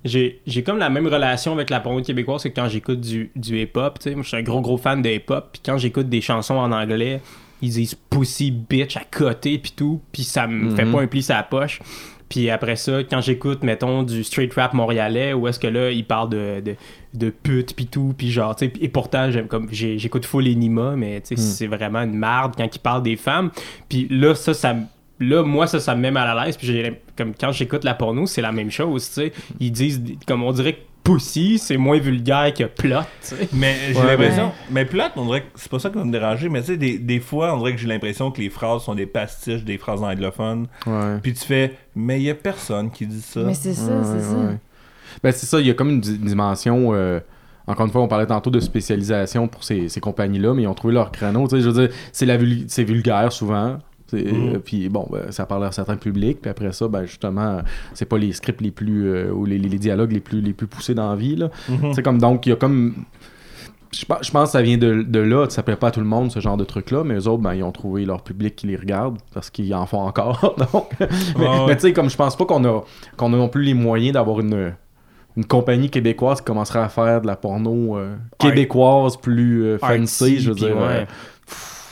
j'ai 0.05 0.63
comme 0.65 0.79
la 0.79 0.91
même 0.91 1.07
relation 1.07 1.53
avec 1.53 1.71
la 1.71 1.81
porno 1.81 2.03
québécoise 2.03 2.43
que 2.43 2.49
quand 2.49 2.69
j'écoute 2.69 3.01
du, 3.01 3.31
du 3.37 3.61
hip-hop. 3.61 3.99
Moi, 4.07 4.23
je 4.23 4.29
suis 4.29 4.37
un 4.37 4.43
gros, 4.43 4.61
gros 4.61 4.77
fan 4.79 5.01
de 5.03 5.09
hip-hop. 5.11 5.49
Puis 5.53 5.63
quand 5.65 5.79
j'écoute 5.79 6.09
des 6.09 6.21
chansons 6.21 6.55
en 6.57 6.73
anglais, 6.73 7.21
ils 7.63 7.71
disent 7.71 7.95
pussy, 8.11 8.51
bitch 8.51 8.97
à 8.97 9.03
côté, 9.11 9.59
puis 9.59 9.73
tout. 9.77 10.01
Puis 10.13 10.25
ça 10.25 10.47
me 10.47 10.75
fait 10.75 10.85
Mhm. 10.85 10.93
pas 10.93 11.01
un 11.03 11.07
pli 11.07 11.23
sa 11.23 11.43
poche. 11.43 11.81
Puis 12.29 12.51
après 12.51 12.77
ça, 12.77 13.01
quand 13.05 13.21
j'écoute, 13.21 13.63
mettons, 13.63 14.03
du 14.03 14.25
straight 14.25 14.53
rap 14.55 14.73
montréalais, 14.75 15.33
où 15.35 15.47
est-ce 15.47 15.59
que 15.61 15.67
là, 15.67 15.91
ils 15.91 16.05
parlent 16.07 16.31
de, 16.31 16.61
de, 16.65 16.75
de 17.15 17.31
pute, 17.31 17.77
puis 17.77 17.87
tout, 17.87 18.15
puis 18.17 18.31
genre, 18.31 18.57
tu 18.57 18.67
sais, 18.67 18.73
et 18.81 18.89
pourtant, 18.89 19.31
j'aime 19.31 19.47
comme, 19.47 19.69
j'écoute 19.71 20.25
full 20.27 20.47
Enima, 20.49 20.95
mais 20.97 21.21
tu 21.21 21.29
sais, 21.29 21.35
Mm. 21.35 21.45
c'est 21.45 21.67
vraiment 21.67 22.01
une 22.03 22.17
marde 22.17 22.55
quand 22.57 22.75
ils 22.75 22.79
parlent 22.81 23.03
des 23.03 23.17
femmes. 23.17 23.51
Puis 23.89 24.07
là, 24.11 24.35
ça, 24.35 24.55
ça 24.55 24.75
Là, 25.21 25.45
moi, 25.45 25.69
ça, 25.69 25.79
ça 25.79 25.95
me 25.95 26.01
met 26.01 26.11
mal 26.11 26.37
à 26.37 26.45
l'aise. 26.45 26.57
Puis 26.57 26.67
j'ai- 26.67 27.01
comme 27.17 27.35
quand 27.39 27.53
j'écoute 27.53 27.85
la 27.85 27.95
porno, 27.95 28.27
c'est 28.27 28.43
la 28.43 28.51
même 28.51 28.73
chose, 28.73 29.07
tu 29.07 29.13
sais. 29.15 29.33
Ils 29.61 29.71
disent, 29.71 30.03
comme 30.27 30.43
on 30.43 30.51
dirait 30.51 30.73
que 30.73 30.79
pussy, 31.05 31.59
c'est 31.59 31.77
moins 31.77 31.99
vulgaire 31.99 32.53
que 32.55 32.64
plot. 32.64 33.01
Mais 33.53 33.77
j'ai 33.93 34.01
Ouais, 34.01 34.07
l'impression. 34.07 34.53
Mais 34.71 34.85
plate, 34.87 35.12
on 35.17 35.27
dirait 35.27 35.43
que 35.43 35.47
c'est 35.55 35.71
pas 35.71 35.79
ça 35.79 35.90
qui 35.90 35.97
va 35.99 36.05
me 36.05 36.11
déranger, 36.12 36.49
mais 36.49 36.61
tu 36.62 36.69
sais, 36.69 36.77
des, 36.77 36.99
des 36.99 37.21
fois, 37.21 37.55
on 37.55 37.59
dirait 37.59 37.75
que 37.75 37.79
j'ai 37.81 37.87
l'impression 37.88 38.31
que 38.31 38.40
les 38.40 38.49
phrases 38.51 38.83
sont 38.83 38.95
des 38.95 39.07
pastiches 39.07 39.62
des 39.64 39.79
phrases 39.79 40.03
anglophones. 40.03 40.67
Ouais. 40.87 41.19
Puis 41.23 41.35
tu 41.35 41.45
fais, 41.45 41.77
mais 41.95 42.19
il 42.21 42.25
y 42.25 42.31
a 42.31 42.35
personne 42.35 42.90
qui 42.90 43.07
dit 43.07 43.21
ça. 43.21 43.40
Mais 43.40 43.55
c'est 43.55 43.75
ça, 43.75 43.93
Ouais, 43.93 44.05
c'est 44.05 44.25
ça. 44.25 44.37
Ben, 45.23 45.31
c'est 45.33 45.47
ça, 45.47 45.61
il 45.61 45.67
y 45.67 45.71
a 45.71 45.75
comme 45.75 45.90
une 45.90 46.01
di- 46.01 46.19
dimension. 46.19 46.90
euh, 46.95 47.21
encore 47.67 47.87
une 47.87 47.93
fois, 47.93 48.03
on 48.03 48.09
parlait 48.09 48.27
tantôt 48.27 48.51
de 48.51 48.61
spécialisation 48.61 49.47
pour 49.49 49.64
ces, 49.64 49.88
ces 49.88 50.01
compagnies-là, 50.01 50.53
mais 50.55 50.62
ils 50.62 50.67
ont 50.67 50.75
trouvé 50.75 50.93
leur 50.95 51.12
créneau. 51.12 51.45
Tu 51.49 51.57
sais, 51.57 51.62
je 51.62 51.69
veux 51.71 51.87
dire, 51.87 51.97
c'est 52.12 52.27
la 52.27 52.37
vul- 52.37 52.64
c'est 52.69 52.85
vulgaire 52.85 53.31
souvent. 53.33 53.79
Mhm. 54.22 54.55
euh, 54.55 54.59
Puis 54.59 54.88
bon, 54.88 55.07
ben, 55.11 55.31
ça 55.31 55.46
parle 55.46 55.64
à 55.64 55.72
certains 55.72 55.96
publics. 55.96 56.40
Puis 56.40 56.50
après 56.50 56.72
ça, 56.72 56.88
ben, 56.88 57.05
justement, 57.05 57.59
c'est 57.94 58.05
pas 58.09 58.18
les 58.18 58.33
scripts 58.33 58.61
les 58.61 58.70
plus. 58.70 59.07
euh, 59.07 59.31
ou 59.33 59.44
les, 59.44 59.59
les 59.59 59.79
dialogues 59.79 60.12
les 60.12 60.20
plus, 60.20 60.40
les 60.40 60.53
plus 60.53 60.66
poussés 60.66 60.94
dans 60.94 61.11
la 61.11 61.16
vie. 61.16 61.37
Là. 61.37 61.50
Mhm. 61.68 61.92
C'est 61.94 62.03
comme 62.03 62.18
donc, 62.18 62.46
il 62.46 62.50
y 62.50 62.53
a 62.53 62.57
comme. 62.57 62.94
Je 63.96 64.05
pense, 64.07 64.27
je 64.27 64.31
pense 64.33 64.48
que 64.48 64.53
ça 64.53 64.62
vient 64.62 64.77
de, 64.77 65.03
de 65.03 65.20
là, 65.20 65.46
ça 65.48 65.62
plaît 65.62 65.77
pas 65.77 65.87
à 65.87 65.90
tout 65.92 66.00
le 66.00 66.07
monde 66.07 66.33
ce 66.33 66.40
genre 66.40 66.57
de 66.57 66.64
truc-là, 66.64 67.05
mais 67.05 67.14
eux 67.14 67.29
autres, 67.29 67.42
ben, 67.42 67.55
ils 67.55 67.62
ont 67.62 67.70
trouvé 67.70 68.05
leur 68.05 68.22
public 68.24 68.57
qui 68.57 68.66
les 68.66 68.74
regarde 68.74 69.18
parce 69.33 69.50
qu'ils 69.50 69.72
en 69.72 69.87
font 69.87 70.00
encore. 70.00 70.57
donc. 70.72 70.90
mais 71.38 71.74
tu 71.77 71.81
sais, 71.83 71.92
comme 71.92 72.11
je 72.11 72.16
pense 72.16 72.37
pas 72.37 72.44
qu'on 72.44 72.64
a, 72.64 72.83
qu'on 73.16 73.33
a 73.33 73.37
non 73.37 73.48
plus 73.48 73.62
les 73.62 73.74
moyens 73.74 74.14
d'avoir 74.14 74.40
une, 74.40 74.72
une 75.37 75.44
compagnie 75.44 75.90
québécoise 75.90 76.40
qui 76.40 76.44
commencerait 76.46 76.81
à 76.81 76.88
faire 76.88 77.20
de 77.20 77.29
la 77.29 77.37
porno 77.37 77.96
euh, 77.96 78.16
québécoise 78.37 79.16
plus 79.16 79.62
euh, 79.64 79.79
fancy, 79.79 80.40
je 80.40 80.48
veux 80.50 80.57
dire. 80.57 80.77
ouais. 80.77 81.07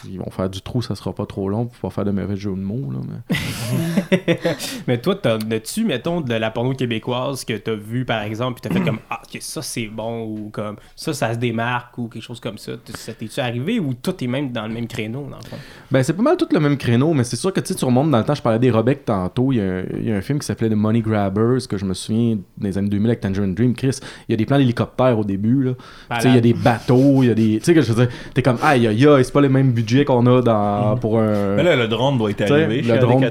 Ils 0.08 0.18
vont 0.18 0.30
faire 0.30 0.50
du 0.50 0.60
trou, 0.60 0.82
ça 0.82 0.94
sera 0.94 1.12
pas 1.14 1.26
trop 1.26 1.48
long 1.48 1.66
pour 1.66 1.90
pas 1.90 1.90
faire 1.90 2.04
de 2.04 2.10
mauvais 2.10 2.36
jeux 2.36 2.50
de 2.50 2.56
mots. 2.56 2.90
Là, 2.90 2.98
mais... 3.08 4.38
Mais 4.88 4.98
toi, 4.98 5.14
t'en 5.14 5.38
as-tu, 5.38 5.84
mettons, 5.84 6.20
de 6.20 6.34
la 6.34 6.50
porno 6.50 6.74
québécoise 6.74 7.44
que 7.44 7.56
t'as 7.56 7.74
vu, 7.74 8.04
par 8.04 8.22
exemple, 8.22 8.60
puis 8.60 8.68
t'as 8.68 8.78
fait 8.78 8.84
comme 8.84 8.98
Ah, 9.10 9.20
ok, 9.22 9.38
ça 9.40 9.62
c'est 9.62 9.86
bon, 9.86 10.24
ou 10.24 10.50
comme 10.50 10.76
ça, 10.96 11.12
ça 11.12 11.34
se 11.34 11.38
démarque, 11.38 11.96
ou 11.98 12.08
quelque 12.08 12.22
chose 12.22 12.40
comme 12.40 12.58
ça. 12.58 12.72
Ça 12.94 13.12
t'es-tu 13.12 13.40
arrivé, 13.40 13.78
ou 13.80 13.94
tout 13.94 14.22
est 14.22 14.26
même 14.26 14.52
dans 14.52 14.66
le 14.66 14.72
même 14.72 14.86
créneau, 14.86 15.28
dans 15.30 15.38
le 15.38 15.48
fond? 15.48 15.58
Ben, 15.90 16.02
c'est 16.02 16.14
pas 16.14 16.22
mal 16.22 16.36
tout 16.36 16.48
le 16.50 16.60
même 16.60 16.76
créneau, 16.76 17.12
mais 17.14 17.24
c'est 17.24 17.36
sûr 17.36 17.52
que 17.52 17.60
tu 17.60 17.68
sais, 17.68 17.74
tu 17.74 17.84
remontes 17.84 18.10
dans 18.10 18.18
le 18.18 18.24
temps. 18.24 18.34
Je 18.34 18.42
parlais 18.42 18.58
des 18.58 18.70
Robeck 18.70 19.04
tantôt. 19.04 19.52
Il 19.52 19.58
y, 19.58 19.60
a 19.60 19.64
un, 19.64 19.84
il 19.98 20.08
y 20.08 20.12
a 20.12 20.16
un 20.16 20.20
film 20.20 20.38
qui 20.38 20.46
s'appelait 20.46 20.70
The 20.70 20.74
Money 20.74 21.00
Grabbers, 21.00 21.68
que 21.68 21.76
je 21.76 21.84
me 21.84 21.94
souviens 21.94 22.38
des 22.58 22.78
années 22.78 22.88
2000 22.88 23.10
avec 23.10 23.20
Tangerine 23.20 23.54
Dream. 23.54 23.74
Chris, 23.74 23.98
il 24.28 24.32
y 24.32 24.34
a 24.34 24.36
des 24.36 24.46
plans 24.46 24.58
d'hélicoptères 24.58 25.18
au 25.18 25.24
début. 25.24 25.62
Là. 25.62 25.74
Tu 26.16 26.20
sais, 26.20 26.28
il 26.28 26.34
y 26.34 26.38
a 26.38 26.40
des 26.40 26.54
bateaux, 26.54 27.22
il 27.22 27.28
y 27.28 27.30
a 27.30 27.34
des. 27.34 27.58
Tu 27.58 27.64
sais, 27.64 27.74
que 27.74 27.82
je 27.82 27.92
veux 27.92 28.06
dire, 28.06 28.14
t'es 28.34 28.42
comme, 28.42 28.58
aïe, 28.62 28.86
aïe, 28.86 29.06
aïe, 29.06 29.24
c'est 29.24 29.32
pas 29.32 29.40
le 29.40 29.48
même 29.48 29.72
budget 29.92 30.04
qu'on 30.04 30.26
a 30.26 30.40
dans, 30.42 30.96
pour 30.96 31.18
un. 31.20 31.54
Mais 31.56 31.62
là, 31.62 31.76
le 31.76 31.88
drone 31.88 32.18
doit 32.18 32.30
être 32.30 32.42
arrivé. 32.50 32.82
le 32.82 32.98
drone, 32.98 33.28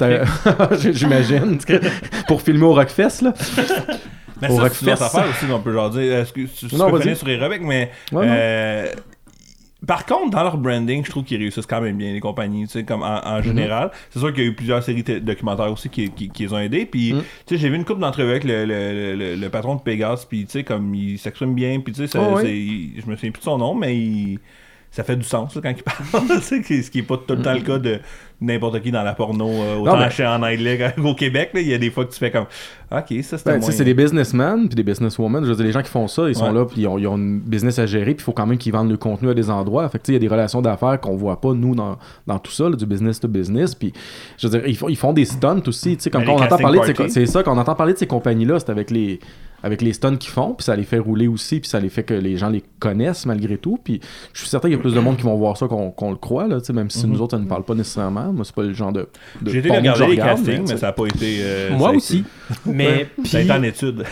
j'imagine, 0.93 1.57
pour 2.27 2.41
filmer 2.41 2.63
au 2.65 2.73
Rockfest, 2.73 3.21
là. 3.21 3.33
Mais 4.41 4.49
au 4.49 4.55
ça, 4.57 4.69
c'est 4.69 4.89
Rockfest. 4.89 5.03
affaire 5.03 5.25
aussi 5.29 5.45
qu'on 5.45 5.59
peut 5.59 5.73
genre 5.73 5.89
dire. 5.91 6.13
Est-ce 6.19 6.33
que 6.33 6.41
tu, 6.41 6.67
tu 6.67 6.75
Non, 6.75 6.85
peux 6.85 6.93
vas-y. 6.93 7.01
finir 7.03 7.17
sur 7.17 7.27
les 7.27 7.37
Rebec, 7.37 7.61
mais. 7.63 7.91
Ouais, 8.11 8.25
euh, 8.27 8.87
par 9.87 10.05
contre, 10.05 10.29
dans 10.29 10.43
leur 10.43 10.57
branding, 10.57 11.03
je 11.03 11.09
trouve 11.09 11.23
qu'ils 11.23 11.37
réussissent 11.39 11.65
quand 11.65 11.81
même 11.81 11.97
bien, 11.97 12.13
les 12.13 12.19
compagnies, 12.19 12.65
tu 12.67 12.73
sais, 12.73 12.83
comme 12.83 13.01
en, 13.01 13.15
Mhm. 13.15 13.21
en 13.25 13.41
général. 13.41 13.91
C'est 14.11 14.19
sûr 14.19 14.31
qu'il 14.31 14.43
y 14.43 14.47
a 14.47 14.49
eu 14.49 14.53
plusieurs 14.55 14.83
séries 14.83 15.03
documentaires 15.21 15.71
aussi 15.71 15.89
qui, 15.89 16.09
qui, 16.11 16.29
qui 16.29 16.43
les 16.43 16.53
ont 16.53 16.59
aidés. 16.59 16.85
Puis, 16.85 17.13
Mhm. 17.13 17.23
tu 17.47 17.55
sais, 17.55 17.61
j'ai 17.61 17.69
vu 17.69 17.75
une 17.77 17.83
couple 17.85 18.01
d'entrevues 18.01 18.29
avec 18.29 18.43
le, 18.43 18.65
le, 18.65 19.15
le, 19.15 19.35
le 19.35 19.49
patron 19.49 19.75
de 19.75 19.81
Pegasus, 19.81 20.25
puis, 20.29 20.45
tu 20.45 20.51
sais, 20.51 20.63
comme 20.63 20.93
il 20.93 21.17
s'exprime 21.17 21.55
bien, 21.55 21.79
puis, 21.79 21.93
tu 21.93 22.07
sais, 22.07 22.17
Oh, 22.19 22.37
c'est- 22.39 22.47
je 23.01 23.09
me 23.09 23.15
souviens 23.15 23.31
plus 23.31 23.39
de 23.39 23.43
son 23.43 23.57
nom, 23.57 23.73
mais 23.73 23.95
il- 23.97 24.39
ça 24.93 25.03
fait 25.05 25.15
du 25.15 25.23
sens, 25.23 25.55
là, 25.55 25.61
quand 25.63 25.69
il 25.75 25.83
parle. 25.83 26.41
ce 26.41 26.89
qui 26.89 26.99
est 26.99 27.03
pas 27.03 27.15
tout 27.17 27.33
le 27.33 27.41
temps 27.41 27.53
le 27.53 27.61
cas 27.61 27.79
de 27.79 27.99
n'importe 28.41 28.81
qui 28.81 28.91
dans 28.91 29.03
la 29.03 29.13
porno, 29.13 29.47
euh, 29.47 29.77
autant 29.77 29.97
ben- 29.97 30.09
chez- 30.09 30.25
en 30.25 30.43
anglais 30.43 30.93
qu'au 31.01 31.13
Québec, 31.15 31.51
il 31.55 31.67
y 31.67 31.73
a 31.73 31.77
des 31.77 31.89
fois 31.91 32.03
que 32.05 32.11
tu 32.11 32.19
fais 32.19 32.29
comme, 32.31 32.45
ok, 32.91 33.23
ça 33.23 33.37
c'était 33.37 33.51
Ben, 33.57 33.61
c'est 33.61 33.85
des 33.85 33.93
businessmen 33.93 34.67
puis 34.67 34.75
des 34.75 34.83
businesswomen. 34.83 35.43
Je 35.45 35.49
veux 35.49 35.55
dire, 35.55 35.65
les 35.65 35.71
gens 35.71 35.81
qui 35.81 35.89
font 35.91 36.07
ça, 36.09 36.27
ils 36.27 36.35
sont 36.35 36.47
Ouais. 36.47 36.53
là, 36.53 36.65
puis 36.65 36.81
ils 36.81 36.87
ont, 36.87 36.97
ils 36.97 37.07
ont 37.07 37.15
une 37.17 37.39
business 37.39 37.79
à 37.79 37.85
gérer, 37.85 38.13
puis 38.15 38.15
il 38.19 38.23
faut 38.23 38.33
quand 38.33 38.45
même 38.47 38.57
qu'ils 38.57 38.73
vendent 38.73 38.91
le 38.91 38.97
contenu 38.97 39.29
à 39.29 39.33
des 39.33 39.49
endroits. 39.49 39.87
Fait 39.87 40.01
il 40.09 40.13
y 40.15 40.17
a 40.17 40.19
des 40.19 40.27
relations 40.27 40.61
d'affaires 40.61 40.99
qu'on 40.99 41.15
voit 41.15 41.39
pas, 41.39 41.53
nous, 41.53 41.73
dans, 41.73 41.97
dans 42.27 42.39
tout 42.39 42.51
ça, 42.51 42.67
là, 42.67 42.75
du 42.75 42.85
business 42.85 43.19
to 43.19 43.27
business. 43.29 43.73
Puis, 43.75 43.93
je 44.37 44.47
veux 44.47 44.59
dire, 44.59 44.67
ils 44.67 44.75
font, 44.75 44.89
ils 44.89 44.97
font 44.97 45.13
des 45.13 45.25
stunts 45.25 45.61
aussi. 45.67 45.95
Tu 45.95 46.03
sais, 46.03 46.09
comme 46.09 46.21
Ben, 46.25 46.27
quand 46.35 46.41
on 46.41 46.43
entend 46.43 46.57
parler 46.57 46.79
de 46.79 46.85
ces, 46.85 47.09
c'est 47.09 47.25
ça, 47.27 47.43
quand 47.43 47.55
on 47.55 47.59
entend 47.59 47.75
parler 47.75 47.93
de 47.93 47.97
ces 47.99 48.07
compagnies-là, 48.07 48.59
c'est 48.59 48.71
avec 48.71 48.91
les 48.91 49.19
avec 49.63 49.81
les 49.81 49.93
stunts 49.93 50.17
qu'ils 50.17 50.31
font, 50.31 50.53
puis 50.53 50.63
ça 50.63 50.75
les 50.75 50.83
fait 50.83 50.97
rouler 50.99 51.27
aussi, 51.27 51.59
puis 51.59 51.69
ça 51.69 51.79
les 51.79 51.89
fait 51.89 52.03
que 52.03 52.13
les 52.13 52.37
gens 52.37 52.49
les 52.49 52.63
connaissent 52.79 53.25
malgré 53.25 53.57
tout. 53.57 53.77
Puis 53.83 53.99
je 54.33 54.39
suis 54.39 54.49
certain 54.49 54.67
qu'il 54.69 54.77
y 54.77 54.79
a 54.79 54.81
plus 54.81 54.93
de 54.95 54.99
monde 54.99 55.17
qui 55.17 55.23
vont 55.23 55.35
voir 55.35 55.57
ça 55.57 55.67
qu'on 55.67 56.09
le 56.11 56.15
croit, 56.17 56.47
là, 56.47 56.59
tu 56.59 56.67
sais, 56.67 56.73
même 56.73 56.89
si 56.89 57.05
nous 57.07 57.21
autres, 57.21 57.37
ça 57.37 57.41
ne 57.43 57.47
parle 57.47 57.63
pas 57.63 57.75
nécessairement. 57.75 58.31
Moi, 58.33 58.43
c'est 58.45 58.55
pas 58.55 58.63
le 58.63 58.73
genre 58.73 58.91
de. 58.91 59.07
de 59.41 59.51
J'ai 59.51 59.59
été 59.59 59.69
regarder 59.69 60.05
les 60.05 60.11
regarde, 60.11 60.43
castings, 60.43 60.67
mais 60.69 60.77
ça 60.77 60.87
n'a 60.87 60.93
pas 60.93 61.05
été. 61.05 61.37
euh, 61.41 61.77
Moi 61.77 61.91
aussi. 61.91 62.19
été- 62.19 62.27
Mais 62.65 63.07
Ça 63.25 63.37
a 63.37 63.41
été 63.41 63.51
en 63.51 63.63
étude. 63.63 64.03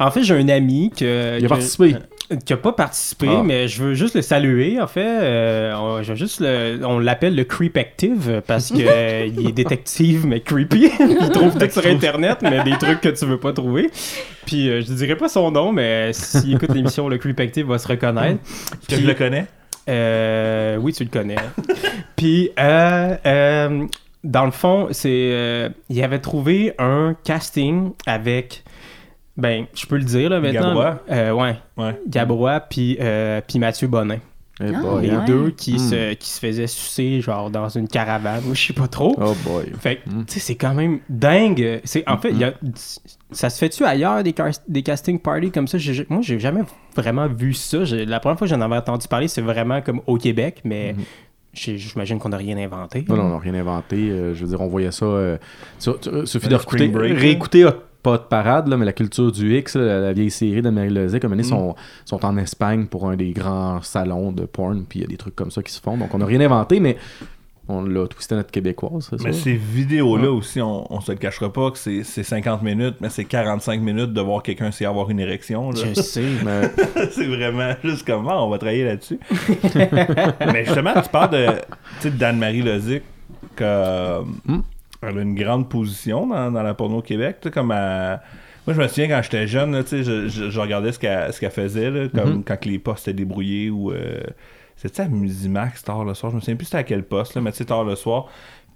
en 0.00 0.10
fait, 0.10 0.22
j'ai 0.22 0.34
un 0.34 0.48
ami 0.48 0.90
que, 0.96 1.38
Il 1.38 1.44
a 1.44 1.48
que- 1.48 1.48
participé. 1.48 1.96
Qui 2.44 2.52
a 2.52 2.56
pas 2.56 2.72
participé, 2.72 3.28
Ah. 3.30 3.42
mais 3.44 3.68
je 3.68 3.82
veux 3.82 3.94
juste 3.94 4.14
le 4.14 4.22
saluer. 4.22 4.80
En 4.80 4.86
fait, 4.86 5.00
Euh, 5.06 5.74
on, 5.76 6.02
je 6.02 6.10
veux 6.10 6.16
juste 6.18 6.40
le- 6.40 6.78
on 6.84 6.98
l'appelle 6.98 7.34
le 7.34 7.44
Creepactive 7.44 8.42
parce 8.46 8.70
que 8.70 8.78
euh, 8.80 9.26
il 9.26 9.48
est 9.48 9.52
détective 9.52 10.26
mais 10.26 10.40
creepy. 10.40 10.90
il 11.00 11.30
trouve 11.30 11.56
tout 11.56 11.70
sur 11.70 11.86
Internet, 11.86 12.38
mais 12.42 12.62
des 12.64 12.76
trucs 12.78 13.00
que 13.00 13.08
tu 13.08 13.24
veux 13.24 13.38
pas 13.40 13.52
trouver. 13.52 13.90
Puis 14.46 14.68
euh, 14.68 14.82
je 14.82 14.92
dirais 14.92 15.16
pas 15.16 15.28
son 15.28 15.50
nom, 15.50 15.72
mais 15.72 16.12
s'il 16.12 16.54
écoute 16.54 16.74
l'émission, 16.74 17.08
le 17.08 17.16
Creepactive 17.18 17.66
va 17.66 17.78
se 17.78 17.88
reconnaître. 17.88 18.40
Est-ce 18.44 18.80
que 18.88 18.94
Puis- 18.94 19.02
je 19.02 19.06
le 19.06 19.14
connais? 19.14 19.46
Euh, 19.88 20.76
oui, 20.76 20.92
tu 20.92 21.04
le 21.04 21.10
connais. 21.10 21.36
Puis, 22.16 22.50
dans 24.24 24.44
le 24.44 24.50
fond, 24.50 24.88
c'est, 24.90 25.70
il 25.88 26.02
avait 26.04 26.18
trouvé 26.18 26.74
un 26.78 27.14
casting 27.24 27.92
avec, 28.06 28.64
ben, 29.38 29.64
je 29.74 29.86
peux 29.86 29.96
le 29.96 30.04
dire 30.04 30.28
là 30.30 30.40
maintenant. 30.40 30.60
Gabrois? 30.74 31.02
Euh, 31.10 31.32
ouais, 31.32 31.56
Ouais. 31.78 31.98
Gabrois 32.08 32.60
puis 32.60 32.98
euh, 33.00 33.40
puis 33.46 33.58
Mathieu 33.58 33.88
Bonin. 33.88 34.18
Eh 34.60 34.72
Ah, 34.74 34.80
boy, 34.80 35.06
Les 35.06 35.16
ouais. 35.16 35.24
deux 35.24 35.50
qui, 35.50 35.74
Hmm. 35.74 35.78
se, 35.78 36.14
qui 36.14 36.28
se 36.28 36.40
faisaient 36.40 36.66
sucer 36.66 37.20
genre 37.20 37.48
dans 37.48 37.68
une 37.68 37.86
caravane, 37.86 38.42
ou 38.50 38.56
je 38.56 38.66
sais 38.66 38.72
pas 38.72 38.88
trop. 38.88 39.14
Oh 39.16 39.32
boy. 39.44 39.70
Fait 39.78 39.98
que, 39.98 40.10
Hmm. 40.10 40.24
tu 40.26 40.34
sais, 40.34 40.40
c'est 40.40 40.56
quand 40.56 40.74
même 40.74 40.98
dingue. 41.08 41.80
C'est, 41.84 42.02
en 42.08 42.18
fait, 42.18 42.30
il 42.30 42.38
y 42.38 42.44
a, 42.44 42.52
ça 43.30 43.50
se 43.50 43.58
fait-tu 43.60 43.84
ailleurs 43.84 44.20
des, 44.24 44.34
des 44.66 44.82
casting 44.82 45.20
parties 45.20 45.52
comme 45.52 45.68
ça? 45.68 45.78
Moi, 46.08 46.22
j'ai 46.22 46.40
jamais 46.40 46.62
vraiment 46.96 47.28
vu 47.28 47.54
ça. 47.54 47.78
La 47.84 48.18
première 48.18 48.36
fois 48.36 48.48
que 48.48 48.52
j'en 48.52 48.60
avais 48.60 48.76
entendu 48.78 49.06
parler, 49.06 49.28
c'est 49.28 49.42
vraiment 49.42 49.80
comme 49.80 50.00
au 50.08 50.16
Québec, 50.16 50.62
mais 50.64 50.96
j'ai- 51.52 51.78
j'imagine 51.78 52.18
qu'on 52.18 52.30
n'a 52.30 52.36
rien 52.36 52.56
inventé. 52.58 53.04
Non, 53.08 53.14
non, 53.14 53.22
on 53.26 53.28
n'a 53.34 53.38
rien 53.38 53.54
inventé. 53.54 54.10
Euh, 54.10 54.34
je 54.34 54.42
veux 54.42 54.48
dire, 54.48 54.60
on 54.60 54.66
voyait 54.66 54.90
ça. 54.90 55.06
Euh, 55.06 55.38
sur- 55.78 56.02
sur- 56.02 56.26
suffit 56.26 56.48
de 56.48 56.56
réécouter, 56.56 57.64
Hot 58.04 58.10
Pot 58.16 58.28
Parade, 58.28 58.68
là, 58.68 58.76
mais 58.76 58.84
la 58.86 58.92
culture 58.92 59.30
du 59.32 59.56
X, 59.58 59.76
là, 59.76 60.00
la, 60.00 60.12
vieille 60.12 60.30
série 60.30 60.62
d'Amérique 60.62 60.92
Lozé, 60.94 61.20
comme 61.20 61.32
ils 61.34 61.40
Mm. 61.40 61.44
sont, 61.44 61.74
sont 62.04 62.24
en 62.24 62.36
Espagne 62.38 62.86
pour 62.86 63.08
un 63.08 63.16
des 63.16 63.32
grands 63.32 63.82
salons 63.82 64.32
de 64.32 64.46
porn, 64.46 64.84
puis 64.88 65.00
il 65.00 65.02
y 65.02 65.04
a 65.04 65.08
des 65.08 65.16
trucs 65.16 65.34
comme 65.36 65.50
ça 65.50 65.62
qui 65.62 65.72
se 65.72 65.80
font. 65.80 65.96
Donc 65.96 66.14
on 66.14 66.18
n'a 66.18 66.24
rien 66.26 66.40
inventé, 66.40 66.80
mais 66.80 66.96
on 67.70 67.82
l'a 67.82 68.06
twisté 68.06 68.34
notre 68.34 68.50
québécoise, 68.50 69.10
Mais 69.22 69.32
ça? 69.32 69.40
ces 69.40 69.52
vidéos-là 69.54 70.30
aussi, 70.32 70.58
on, 70.62 70.90
on 70.90 71.00
se 71.02 71.12
le 71.12 71.18
cachera 71.18 71.52
pas 71.52 71.70
que 71.70 71.76
c'est 71.76 72.02
c'est 72.02 72.22
50 72.22 72.62
minutes, 72.62 72.94
mais 73.02 73.10
c'est 73.10 73.24
45 73.26 73.82
minutes 73.82 74.14
de 74.14 74.20
voir 74.22 74.42
quelqu'un 74.42 74.68
essayer 74.68 74.86
d'avoir 74.86 75.10
une 75.10 75.20
érection. 75.20 75.70
là. 75.72 75.80
Je 75.94 76.00
sais. 76.00 76.22
Mais- 76.46 76.70
c'est 77.10 77.26
vraiment 77.26 77.74
juste 77.84 78.06
comment 78.06 78.46
on 78.46 78.48
va 78.48 78.56
travailler 78.58 78.84
là-dessus. 78.84 79.18
mais 79.74 80.64
justement, 80.64 80.94
tu 81.02 81.08
parles 81.10 81.30
de, 81.30 81.46
tu 81.46 81.52
sais, 82.00 82.10
d'Anne-Marie 82.10 82.62
Lozic, 82.62 83.02
que. 83.56 84.20
Elle 85.02 85.18
a 85.18 85.22
une 85.22 85.34
grande 85.34 85.68
position 85.68 86.26
dans, 86.26 86.50
dans 86.50 86.62
la 86.62 86.74
porno 86.74 86.98
au 86.98 87.02
Québec. 87.02 87.36
tu 87.40 87.48
sais, 87.48 87.52
Comme 87.52 87.72
elle- 87.72 88.20
Moi, 88.66 88.74
je 88.74 88.82
me 88.82 88.88
souviens 88.88 89.08
quand 89.08 89.22
j'étais 89.22 89.46
jeune, 89.46 89.72
là, 89.72 89.82
je, 89.90 90.02
je- 90.28 90.50
je 90.50 90.60
regardais 90.60 90.92
ce 90.92 90.98
qu'elle 90.98 91.50
faisait, 91.50 91.90
là, 91.90 92.08
comme 92.14 92.34
Mhm. 92.38 92.44
quand 92.44 92.64
les 92.66 92.78
postes 92.78 93.08
étaient 93.08 93.16
débrouillés 93.16 93.70
ou. 93.70 93.92
euh, 93.92 94.20
c'était 94.76 95.02
à 95.02 95.08
Musimax 95.08 95.82
tard 95.84 96.04
le 96.04 96.12
soir? 96.14 96.30
Je 96.30 96.36
me 96.36 96.40
souviens 96.40 96.56
plus 96.56 96.66
c'était 96.66 96.76
à 96.78 96.82
quel 96.84 97.02
poste, 97.02 97.34
là, 97.34 97.40
mais 97.40 97.50
tu 97.52 97.58
sais, 97.58 97.64
tard 97.64 97.84
le 97.84 97.96
soir. 97.96 98.26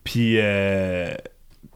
Puis. 0.05 0.37
euh, 0.39 1.15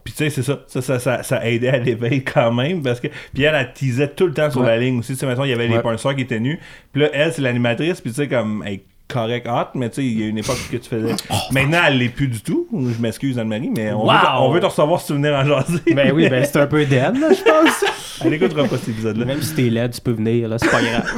puis 0.03 0.13
tu 0.13 0.17
sais, 0.17 0.29
c'est 0.29 0.41
ça. 0.43 0.59
Ça, 0.67 0.81
ça, 0.81 0.99
ça, 0.99 1.21
ça 1.23 1.45
aidait 1.49 1.69
à 1.69 1.77
l'éveil 1.77 2.23
quand 2.23 2.51
même. 2.51 2.81
Parce 2.81 2.99
que. 2.99 3.07
Puis 3.33 3.43
elle, 3.43 3.53
elle 3.55 3.71
teasait 3.73 4.07
tout 4.09 4.25
le 4.27 4.33
temps 4.33 4.49
sur 4.49 4.61
Ouais. 4.61 4.67
la 4.67 4.77
ligne 4.79 4.99
aussi. 4.99 5.13
Tu 5.13 5.19
sais, 5.19 5.25
maintenant, 5.27 5.43
il 5.43 5.49
y 5.51 5.53
avait 5.53 5.67
les 5.67 5.79
pornstars 5.79 6.15
qui 6.15 6.21
étaient 6.23 6.39
nus. 6.39 6.59
Puis 6.91 7.03
là, 7.03 7.09
elle, 7.13 7.31
c'est 7.33 7.41
l'animatrice. 7.41 8.01
Puis 8.01 8.09
tu 8.11 8.15
sais, 8.17 8.27
comme. 8.27 8.63
Elle 8.65 8.79
correct 9.07 9.47
hot, 9.47 9.69
mais 9.75 9.89
tu 9.89 9.95
sais, 9.95 10.05
il 10.05 10.19
y 10.19 10.23
a 10.23 10.27
une 10.27 10.37
époque 10.37 10.57
que 10.71 10.77
tu 10.77 10.89
faisais. 10.89 11.15
Maintenant, 11.51 11.79
elle 11.87 11.97
l'est 11.97 12.09
plus 12.09 12.27
du 12.27 12.41
tout. 12.41 12.67
Je 12.73 13.01
m'excuse, 13.01 13.39
Anne-Marie, 13.39 13.71
mais 13.75 13.91
on, 13.93 14.01
veut, 14.03 14.07
Wow! 14.07 14.17
on 14.41 14.51
veut 14.51 14.59
te 14.59 14.65
recevoir 14.65 14.99
si 14.99 15.07
tu 15.07 15.13
venir 15.13 15.33
en 15.33 15.45
jaser. 15.45 15.79
Ben 15.95 16.11
oui, 16.13 16.27
ben 16.29 16.43
c'est 16.45 16.59
un 16.59 16.67
peu 16.67 16.85
dead, 16.85 17.17
là, 17.17 17.29
je 17.33 17.43
pense. 17.43 17.85
Elle 18.25 18.33
écoutera 18.33 18.63
pas 18.65 18.77
cet 18.77 18.89
épisode-là. 18.89 19.25
Même 19.25 19.41
si 19.41 19.53
t'es 19.55 19.69
laid, 19.69 19.89
tu 19.91 20.01
peux 20.01 20.11
venir, 20.11 20.49
là, 20.49 20.57
c'est 20.59 20.69
pas 20.71 20.81
grave. 20.81 21.13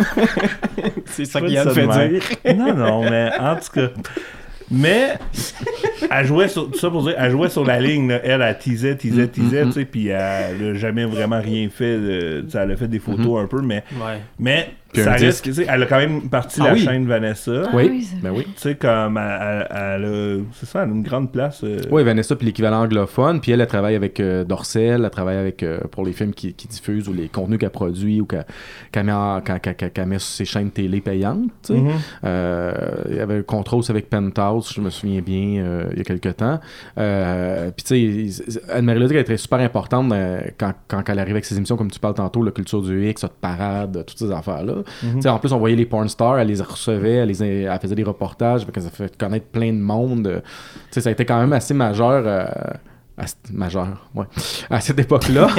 c'est 1.06 1.26
ça 1.26 1.40
qu'il 1.40 1.50
dit 1.50 1.58
a 1.58 1.70
fait 1.70 1.82
de 1.84 1.88
même. 1.88 2.10
dire. 2.20 2.56
Non, 2.58 2.74
non, 2.76 3.10
mais 3.10 3.32
en 3.40 3.56
tout 3.56 3.72
cas. 3.74 3.88
Mais, 4.72 5.14
elle 6.12 6.26
jouait 6.28 6.48
sur, 6.48 6.70
tout 6.70 6.78
ça 6.78 6.92
pour 6.92 7.02
dire, 7.04 7.16
elle 7.18 7.32
jouait 7.32 7.50
sur 7.50 7.66
la 7.66 7.80
ligne, 7.80 8.10
là. 8.10 8.20
elle, 8.24 8.42
elle 8.44 8.56
teasait, 8.60 8.96
teasait, 8.96 9.24
Mm, 9.24 9.30
teasait, 9.30 9.66
mm, 9.66 9.68
tu 9.70 9.74
sais, 9.80 9.86
puis 9.86 10.08
elle 10.10 10.16
a 10.70 10.74
jamais 10.76 11.06
vraiment 11.06 11.42
rien 11.42 11.68
fait, 11.76 11.98
de- 11.98 12.46
elle 12.54 12.72
a 12.72 12.76
fait 12.78 12.88
des 12.88 13.00
photos 13.00 13.42
un 13.44 13.48
peu, 13.48 13.62
mais, 13.64 13.84
Ouais. 13.94 14.20
mais, 14.38 14.70
Puis 14.94 15.04
ça 15.04 15.10
un 15.10 15.14
reste, 15.14 15.26
disque. 15.26 15.44
tu 15.44 15.54
sais, 15.54 15.66
elle 15.70 15.84
a 15.84 15.86
quand 15.86 15.98
même 15.98 16.30
parti 16.30 16.60
Ah 16.64 16.68
la 16.70 16.74
oui. 16.74 16.80
chaîne 16.80 17.06
Vanessa, 17.08 17.64
Ah 17.66 17.70
oui, 17.76 18.08
ben 18.24 18.32
oui. 18.36 18.44
tu 18.56 18.62
sais, 18.62 18.76
comme, 18.76 19.18
elle, 19.18 19.68
elle- 19.70 19.78
elle 19.78 20.06
a, 20.06 20.38
c'est 20.54 20.66
ça, 20.66 20.84
elle 20.84 20.90
a 20.90 20.94
une 20.94 21.04
grande 21.04 21.32
place. 21.32 21.62
euh, 21.64 21.80
Oui, 21.92 22.04
Vanessa, 22.04 22.36
puis 22.36 22.48
l'équivalent 22.48 22.82
anglophone. 22.84 23.40
Puis 23.40 23.52
elle, 23.52 23.62
elle 23.62 23.68
travaille 23.68 23.96
avec 23.96 24.20
euh, 24.20 24.44
Dorcel, 24.44 25.02
elle 25.04 25.10
travaille 25.12 25.38
avec 25.38 25.62
euh, 25.64 25.80
pour 25.92 26.06
les 26.06 26.14
films 26.14 26.34
qui, 26.34 26.54
qui 26.54 26.68
diffusent 26.68 27.08
ou 27.08 27.14
les 27.14 27.28
contenus 27.28 27.60
qu'elle 27.60 27.70
produit 27.70 28.20
ou 28.22 28.26
qu'elle 28.26 28.46
qu'elle 28.92 29.06
met, 29.06 29.12
en- 29.12 29.42
qu'elle- 29.42 29.60
qu'elle- 29.60 29.76
qu'elle- 29.76 29.92
qu'elle 29.92 30.08
met 30.08 30.18
sur 30.20 30.30
ses 30.36 30.46
chaînes 30.46 30.72
télé 30.72 31.02
payantes. 31.02 31.70
mhm. 31.70 31.90
Euh, 32.24 32.74
il 33.10 33.16
y 33.18 33.20
avait 33.20 33.44
un 33.48 33.72
aussi 33.74 33.92
avec 33.92 34.10
Penthouse, 34.10 34.72
je 34.76 34.82
me 34.82 34.90
souviens 34.90 35.22
bien, 35.22 35.62
euh, 35.64 35.84
il 35.92 35.98
y 36.00 36.02
a 36.02 36.04
quelques 36.04 36.36
temps. 36.38 36.60
Euh, 36.98 37.72
puis 37.76 37.84
tu 37.86 38.32
sais, 38.32 38.62
Anne-Marie 38.72 39.00
Lodic, 39.00 39.16
elle 39.16 39.22
était 39.22 39.38
super 39.38 39.60
importante 39.60 40.12
euh, 40.12 40.42
quand, 40.58 40.74
quand 40.88 41.04
elle 41.08 41.20
arrive 41.20 41.34
avec 41.36 41.46
ses 41.46 41.56
émissions, 41.58 41.78
comme 41.78 41.92
tu 41.92 42.00
parles 42.00 42.14
tantôt, 42.16 42.44
la 42.44 42.52
culture 42.52 42.82
du 42.82 43.08
X, 43.10 43.24
Hot 43.24 43.30
Parade, 43.40 44.04
toutes 44.06 44.18
ces 44.18 44.32
affaires-là. 44.32 44.76
Sais, 45.22 45.30
En 45.30 45.40
plus, 45.40 45.52
on 45.54 45.60
voyait 45.60 45.76
les 45.76 45.86
porn 45.86 46.08
stars, 46.10 46.40
elle 46.40 46.48
les 46.48 46.62
recevait, 46.62 47.14
elle, 47.16 47.30
les, 47.30 47.42
elle 47.64 47.80
faisait 47.80 47.96
des 47.96 48.04
reportages, 48.04 48.66
fait 48.66 48.72
que 48.72 48.82
ça 48.82 48.90
fait 48.90 49.16
connaître 49.18 49.48
plein 49.48 49.72
de 49.74 49.80
monde. 49.80 50.28
Euh, 50.28 50.40
ça 50.92 51.08
a 51.10 51.12
été 51.12 51.26
quand 51.26 51.40
même 51.40 51.54
assez 51.54 51.74
majeur. 51.74 52.24
euh, 52.26 52.46
à 53.22 53.28
cette- 53.28 53.52
majeur, 53.52 54.10
ouais, 54.16 54.24
à 54.70 54.80
cette 54.80 54.98
époque-là. 55.00 55.50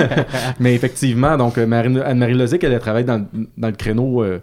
Mais 0.60 0.74
effectivement, 0.74 1.36
donc 1.36 1.58
euh, 1.58 2.00
Anne-Marie 2.04 2.34
Lozic, 2.34 2.64
elle, 2.64 2.78
travaille 2.78 3.04
dans, 3.04 3.26
dans 3.58 3.68
le 3.68 3.74
créneau 3.74 4.22
euh, 4.22 4.38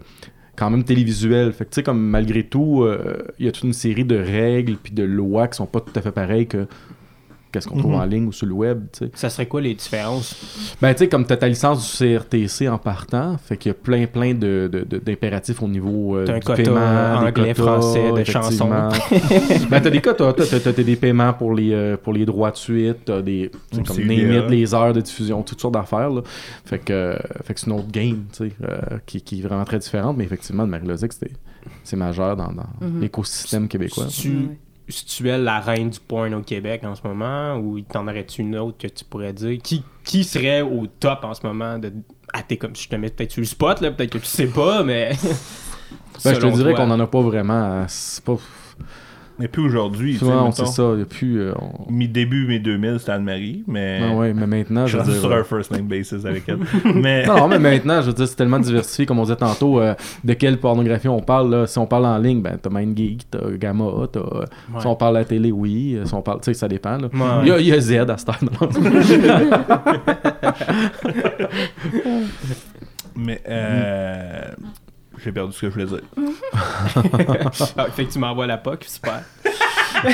quand 0.56 0.70
même 0.70 0.84
télévisuel. 0.84 1.52
Fait 1.52 1.64
que 1.64 1.70
tu 1.70 1.74
sais, 1.76 1.82
comme 1.82 2.00
malgré 2.00 2.44
tout, 2.44 2.82
euh, 2.84 3.26
il 3.40 3.46
y 3.46 3.48
a 3.48 3.52
toute 3.52 3.64
une 3.64 3.72
série 3.72 4.04
de 4.04 4.16
règles 4.16 4.76
puis 4.80 4.92
de 4.92 5.02
lois 5.02 5.48
qui 5.48 5.56
sont 5.56 5.66
pas 5.66 5.80
tout 5.80 5.92
à 5.96 6.00
fait 6.00 6.12
pareilles 6.12 6.46
que 6.46 6.66
qu'est-ce 7.52 7.68
qu'on 7.68 7.78
trouve 7.78 7.92
Mhm. 7.92 8.00
en 8.00 8.04
ligne 8.04 8.26
ou 8.26 8.32
sur 8.32 8.46
le 8.46 8.52
web, 8.52 8.84
tu 8.92 9.06
sais. 9.06 9.10
Ça 9.14 9.28
serait 9.30 9.46
quoi 9.46 9.60
les 9.60 9.74
différences? 9.74 10.34
Ben, 10.80 10.92
tu 10.94 10.98
sais, 11.00 11.08
comme 11.08 11.24
t'as 11.24 11.36
ta 11.36 11.48
licence 11.48 11.80
du 11.80 11.96
CRTC 12.16 12.68
en 12.68 12.78
partant, 12.78 13.36
fait 13.38 13.56
qu'il 13.56 13.70
y 13.70 13.72
a 13.72 13.74
plein, 13.74 14.06
plein 14.06 14.34
de, 14.34 14.68
de- 14.72 14.84
de- 14.84 14.98
d'impératifs 14.98 15.62
au 15.62 15.68
niveau 15.68 16.16
euh, 16.16 16.24
T'as 16.26 16.34
un 16.34 16.38
du 16.38 16.44
quota 16.46 16.62
paiement, 16.62 17.20
des 17.20 17.26
anglais, 17.28 17.54
quotas, 17.54 17.62
français, 17.62 18.12
de 18.12 18.18
effectivement. 18.20 18.88
ben, 19.70 19.80
t'as 19.80 19.90
des 19.90 20.00
quotas, 20.00 20.32
t'as, 20.32 20.46
t'as- 20.46 20.72
t'as 20.72 20.82
des 20.82 20.96
paiements 20.96 21.32
pour 21.32 21.54
les, 21.54 21.72
euh, 21.72 21.96
pour 21.96 22.12
les 22.12 22.24
droits 22.24 22.50
de 22.50 22.56
suite, 22.56 22.98
t'as 23.06 23.22
des, 23.22 23.50
tu 23.72 23.82
comme 23.82 24.00
it, 24.10 24.48
les 24.48 24.74
heures 24.74 24.92
de 24.92 25.00
diffusion, 25.00 25.42
toutes 25.42 25.60
sortes 25.60 25.74
d'affaires. 25.74 26.10
Fait 26.64 26.78
que, 26.78 26.92
euh, 26.92 27.16
fait 27.44 27.54
que 27.54 27.60
c'est 27.60 27.66
une 27.66 27.72
autre 27.78 27.90
game, 27.90 28.24
tu 28.32 28.48
sais, 28.48 28.52
euh, 28.62 28.98
qui, 29.06 29.20
qui 29.22 29.40
est 29.40 29.42
vraiment 29.42 29.64
très 29.64 29.78
différente, 29.78 30.16
mais 30.16 30.24
effectivement, 30.24 30.64
de 30.64 30.70
Marie-Lozic, 30.70 31.12
c'était, 31.12 31.32
c'est 31.84 31.96
majeur 31.96 32.36
dans, 32.36 32.52
dans 32.52 32.66
Mhm. 32.80 33.00
l'écosystème 33.00 33.68
québécois. 33.68 34.06
Tu. 34.06 34.48
Si 34.90 35.04
tu 35.06 35.28
es 35.28 35.38
la 35.38 35.60
reine 35.60 35.90
du 35.90 36.00
porn 36.00 36.32
au 36.34 36.42
Québec 36.42 36.82
en 36.84 36.94
ce 36.94 37.02
moment, 37.04 37.56
ou 37.56 37.80
t'en 37.80 38.06
aurais-tu 38.06 38.42
une 38.42 38.56
autre 38.56 38.78
que 38.78 38.86
tu 38.88 39.04
pourrais 39.04 39.32
dire? 39.32 39.58
Qui, 39.62 39.82
qui 40.04 40.24
serait 40.24 40.62
au 40.62 40.86
top 40.86 41.24
en 41.24 41.34
ce 41.34 41.46
moment 41.46 41.78
de. 41.78 41.92
Ah, 42.32 42.42
t'es 42.42 42.56
comme 42.56 42.76
je 42.76 42.88
te 42.88 42.96
mets 42.96 43.10
peut-être 43.10 43.32
sur 43.32 43.40
le 43.40 43.46
spot, 43.46 43.80
là, 43.80 43.90
peut-être 43.90 44.12
que 44.12 44.18
tu 44.18 44.26
sais 44.26 44.46
pas, 44.46 44.82
mais. 44.82 45.12
Ben, 46.22 46.34
je 46.34 46.40
te 46.40 46.46
dirais 46.54 46.74
qu'on 46.74 46.90
en 46.90 47.00
a 47.00 47.06
pas 47.06 47.22
vraiment, 47.22 47.84
c'est 47.88 48.22
pas, 48.22 48.36
Mais 49.40 49.48
plus 49.48 49.62
aujourd'hui, 49.64 50.16
souvent, 50.18 50.52
sait 50.52 50.66
ça, 50.66 50.90
il 50.94 50.98
y 50.98 51.02
a 51.02 51.06
plus, 51.06 51.40
euh, 51.40 51.54
on- 51.58 51.90
Mi-début, 51.90 52.46
mi-2000, 52.46 52.98
c'était 52.98 53.12
Anne-Marie, 53.12 53.64
mais... 53.66 54.00
Ah 54.02 54.14
ouais, 54.14 54.34
mais 54.34 54.46
maintenant, 54.46 54.86
Je 54.86 54.98
je 54.98 55.04
suis 55.10 55.20
sur 55.20 55.32
un 55.32 55.42
first 55.44 55.70
name 55.70 55.86
basis 55.88 56.26
avec 56.26 56.42
elle. 56.46 56.58
mais... 56.94 57.24
Non, 57.26 57.48
mais 57.48 57.58
maintenant, 57.58 58.02
je 58.02 58.08
veux 58.08 58.12
dire, 58.12 58.28
c'est 58.28 58.36
tellement 58.36 58.58
diversifié, 58.58 59.06
comme 59.06 59.18
on 59.18 59.22
disait 59.22 59.36
tantôt, 59.36 59.80
euh, 59.80 59.94
de 60.24 60.34
quelle 60.34 60.58
pornographie 60.58 61.08
on 61.08 61.20
parle. 61.22 61.50
Là. 61.50 61.66
Si 61.66 61.78
on 61.78 61.86
parle 61.86 62.04
en 62.04 62.18
ligne, 62.18 62.42
ben, 62.42 62.58
t'as 62.60 62.68
MindGeek, 62.70 63.30
t'as 63.30 63.50
Gamma, 63.58 63.86
t'as... 64.12 64.20
euh, 64.20 64.44
Si 64.78 64.86
on 64.86 64.94
parle 64.94 65.16
à 65.16 65.20
la 65.20 65.24
télé, 65.24 65.50
oui. 65.50 65.94
euh, 65.96 66.04
Si 66.04 66.12
on 66.12 66.20
parle... 66.20 66.40
Tu 66.40 66.52
sais, 66.52 66.54
ça 66.54 66.68
dépend, 66.68 66.98
là. 66.98 67.08
Ouais. 67.12 67.42
Il, 67.44 67.48
y 67.48 67.52
a, 67.52 67.58
il 67.60 67.66
y 67.66 67.72
a 67.72 67.80
Z 67.80 67.92
à 68.10 68.16
cette 68.18 68.28
heure. 68.28 68.38
Mais, 73.16 73.40
euh... 73.48 74.42
J'ai 75.22 75.32
perdu 75.32 75.52
ce 75.52 75.60
que 75.60 75.66
je 75.68 75.72
voulais 75.72 75.86
dire. 75.86 76.00
Ah, 77.76 77.86
fait 77.94 78.04
que 78.06 78.12
tu 78.12 78.18
m'envoies 78.18 78.46
la 78.46 78.56
POC, 78.58 78.84
super. 78.84 79.22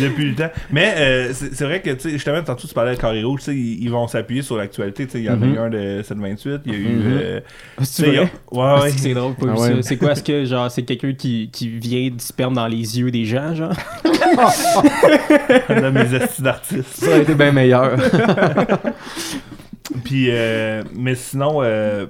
Depuis 0.00 0.30
le 0.30 0.34
temps. 0.34 0.50
Mais 0.70 0.94
euh, 0.98 1.32
c'est 1.32 1.54
c'est 1.54 1.64
vrai 1.64 1.80
que, 1.80 1.90
tu 1.90 2.00
sais, 2.00 2.10
justement, 2.10 2.42
tantôt, 2.42 2.66
tu 2.68 2.74
parlais 2.74 2.94
de 2.94 3.00
Carré 3.00 3.22
Rouge, 3.22 3.40
tu 3.40 3.46
sais, 3.46 3.54
ils, 3.56 3.82
ils 3.82 3.90
vont 3.90 4.06
s'appuyer 4.08 4.42
sur 4.42 4.56
l'actualité. 4.56 5.06
Tu 5.06 5.12
sais, 5.12 5.18
il 5.20 5.24
y 5.24 5.30
en 5.30 5.34
a 5.40 5.46
Mhm. 5.46 5.54
eu 5.54 5.58
un 5.58 5.70
de 5.70 6.02
728, 6.02 6.60
il 6.66 6.72
y 6.72 6.74
a 6.74 6.78
eu... 6.78 6.86
Mhm. 6.86 7.02
euh, 7.06 7.40
C'est 7.78 7.84
tu 7.84 7.86
sais, 7.86 8.02
vrai? 8.02 8.10
il 8.12 8.16
y 8.16 8.18
a- 8.18 8.30
Ouais, 8.76 8.82
ouais. 8.82 8.90
C'est 8.90 9.14
drôle, 9.14 9.34
pas 9.34 9.46
Ah 9.48 9.60
ouais. 9.60 9.82
C'est 9.82 9.96
quoi, 9.96 10.12
est-ce 10.12 10.22
que, 10.22 10.44
genre, 10.44 10.70
c'est 10.70 10.82
quelqu'un 10.82 11.12
qui, 11.14 11.50
qui 11.52 11.68
vient 11.68 12.10
du 12.10 12.18
sperme 12.20 12.54
dans 12.54 12.66
les 12.68 12.98
yeux 12.98 13.10
des 13.10 13.24
gens, 13.24 13.54
genre? 13.54 13.72
On 15.68 15.74
a 15.82 15.90
mes 15.90 16.14
estis 16.22 16.42
d'artistes. 16.42 16.94
ça 16.96 17.08
aurait 17.08 17.22
été 17.22 17.34
bien 17.34 17.52
meilleur. 17.52 17.96
Puis, 20.04 20.26
euh, 20.30 20.82
mais 20.94 21.14
sinon, 21.14 21.60
euh, 21.62 22.06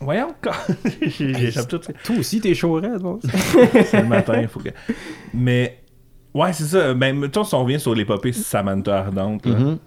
voyons, 0.00 0.34
j'ai- 1.02 1.34
j'échappe 1.34 1.68
tout. 1.68 1.78
Toi 1.78 2.16
aussi, 2.18 2.40
t'es 2.40 2.54
chaud 2.54 2.74
raide, 2.74 2.98
bon. 3.02 3.18
C'est 3.22 4.00
le 4.02 4.06
matin, 4.08 4.46
faut 4.48 4.60
que. 4.60 4.70
Mais, 5.34 5.82
ouais, 6.34 6.52
c'est 6.52 6.64
ça. 6.64 6.94
Ben, 6.94 7.16
mettons, 7.18 7.44
si 7.44 7.54
on 7.54 7.62
revient 7.64 7.80
sur 7.80 7.94
l'épopée 7.94 8.32
Samantha 8.32 8.98
Ardente, 8.98 9.46
là. 9.46 9.54
Mhm. 9.58 9.78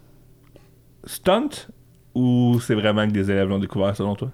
stunt 1.06 1.50
ou 2.16 2.60
c'est 2.62 2.76
vraiment 2.76 3.06
que 3.08 3.12
des 3.12 3.30
élèves 3.32 3.50
l'ont 3.50 3.60
découvert 3.60 3.96
selon 3.96 4.16
toi? 4.16 4.30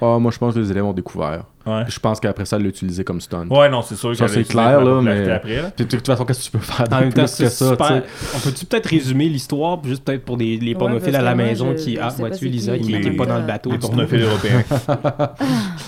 Ah, 0.00 0.18
moi, 0.18 0.30
je 0.30 0.38
pense 0.38 0.54
que 0.54 0.60
les 0.60 0.70
élèves 0.70 0.84
ont 0.84 0.92
découvert. 0.92 1.44
Ouais. 1.68 1.84
Je 1.88 1.98
pense 2.00 2.18
qu'après 2.20 2.44
ça, 2.46 2.56
elle 2.56 2.62
l'a 2.62 2.68
utilisé 2.68 3.04
comme 3.04 3.20
stunt. 3.20 3.46
Ouais, 3.50 3.68
non, 3.68 3.82
c'est 3.82 3.96
sûr 3.96 4.16
Ça, 4.16 4.26
c'est 4.28 4.44
clair, 4.44 4.80
là, 4.82 5.00
mais- 5.02 5.30
Après, 5.30 5.56
là. 5.62 5.70
Puis, 5.76 5.84
de 5.84 5.90
toute 5.96 6.06
façon, 6.06 6.24
qu'est-ce 6.24 6.40
que 6.40 6.44
tu 6.46 6.50
peux 6.52 6.58
faire 6.64 6.88
de 6.88 6.94
En 6.94 7.00
même 7.00 7.12
temps, 7.12 7.22
plus 7.24 7.30
c'est 7.32 7.44
que 7.44 7.50
ça, 7.50 7.70
super. 7.70 8.02
On 8.36 8.38
peut-tu 8.40 8.64
peut-être 8.66 8.86
résumer 8.86 9.28
l'histoire, 9.28 9.78
juste 9.84 10.04
peut-être 10.04 10.24
pour 10.24 10.36
des, 10.36 10.56
les 10.56 10.74
pornophiles 10.74 11.16
à 11.16 11.22
la 11.22 11.34
maison 11.34 11.74
je- 11.76 11.82
qui. 11.82 11.98
Ah, 12.00 12.08
vois-tu, 12.16 12.46
Lisa, 12.48 12.78
qui, 12.78 12.92
n'est 12.92 13.10
pas 13.12 13.26
dans 13.26 13.38
le 13.38 13.46
bateau. 13.46 13.70
Les 13.72 13.78
pornophiles 13.78 14.22
européens. 14.22 14.62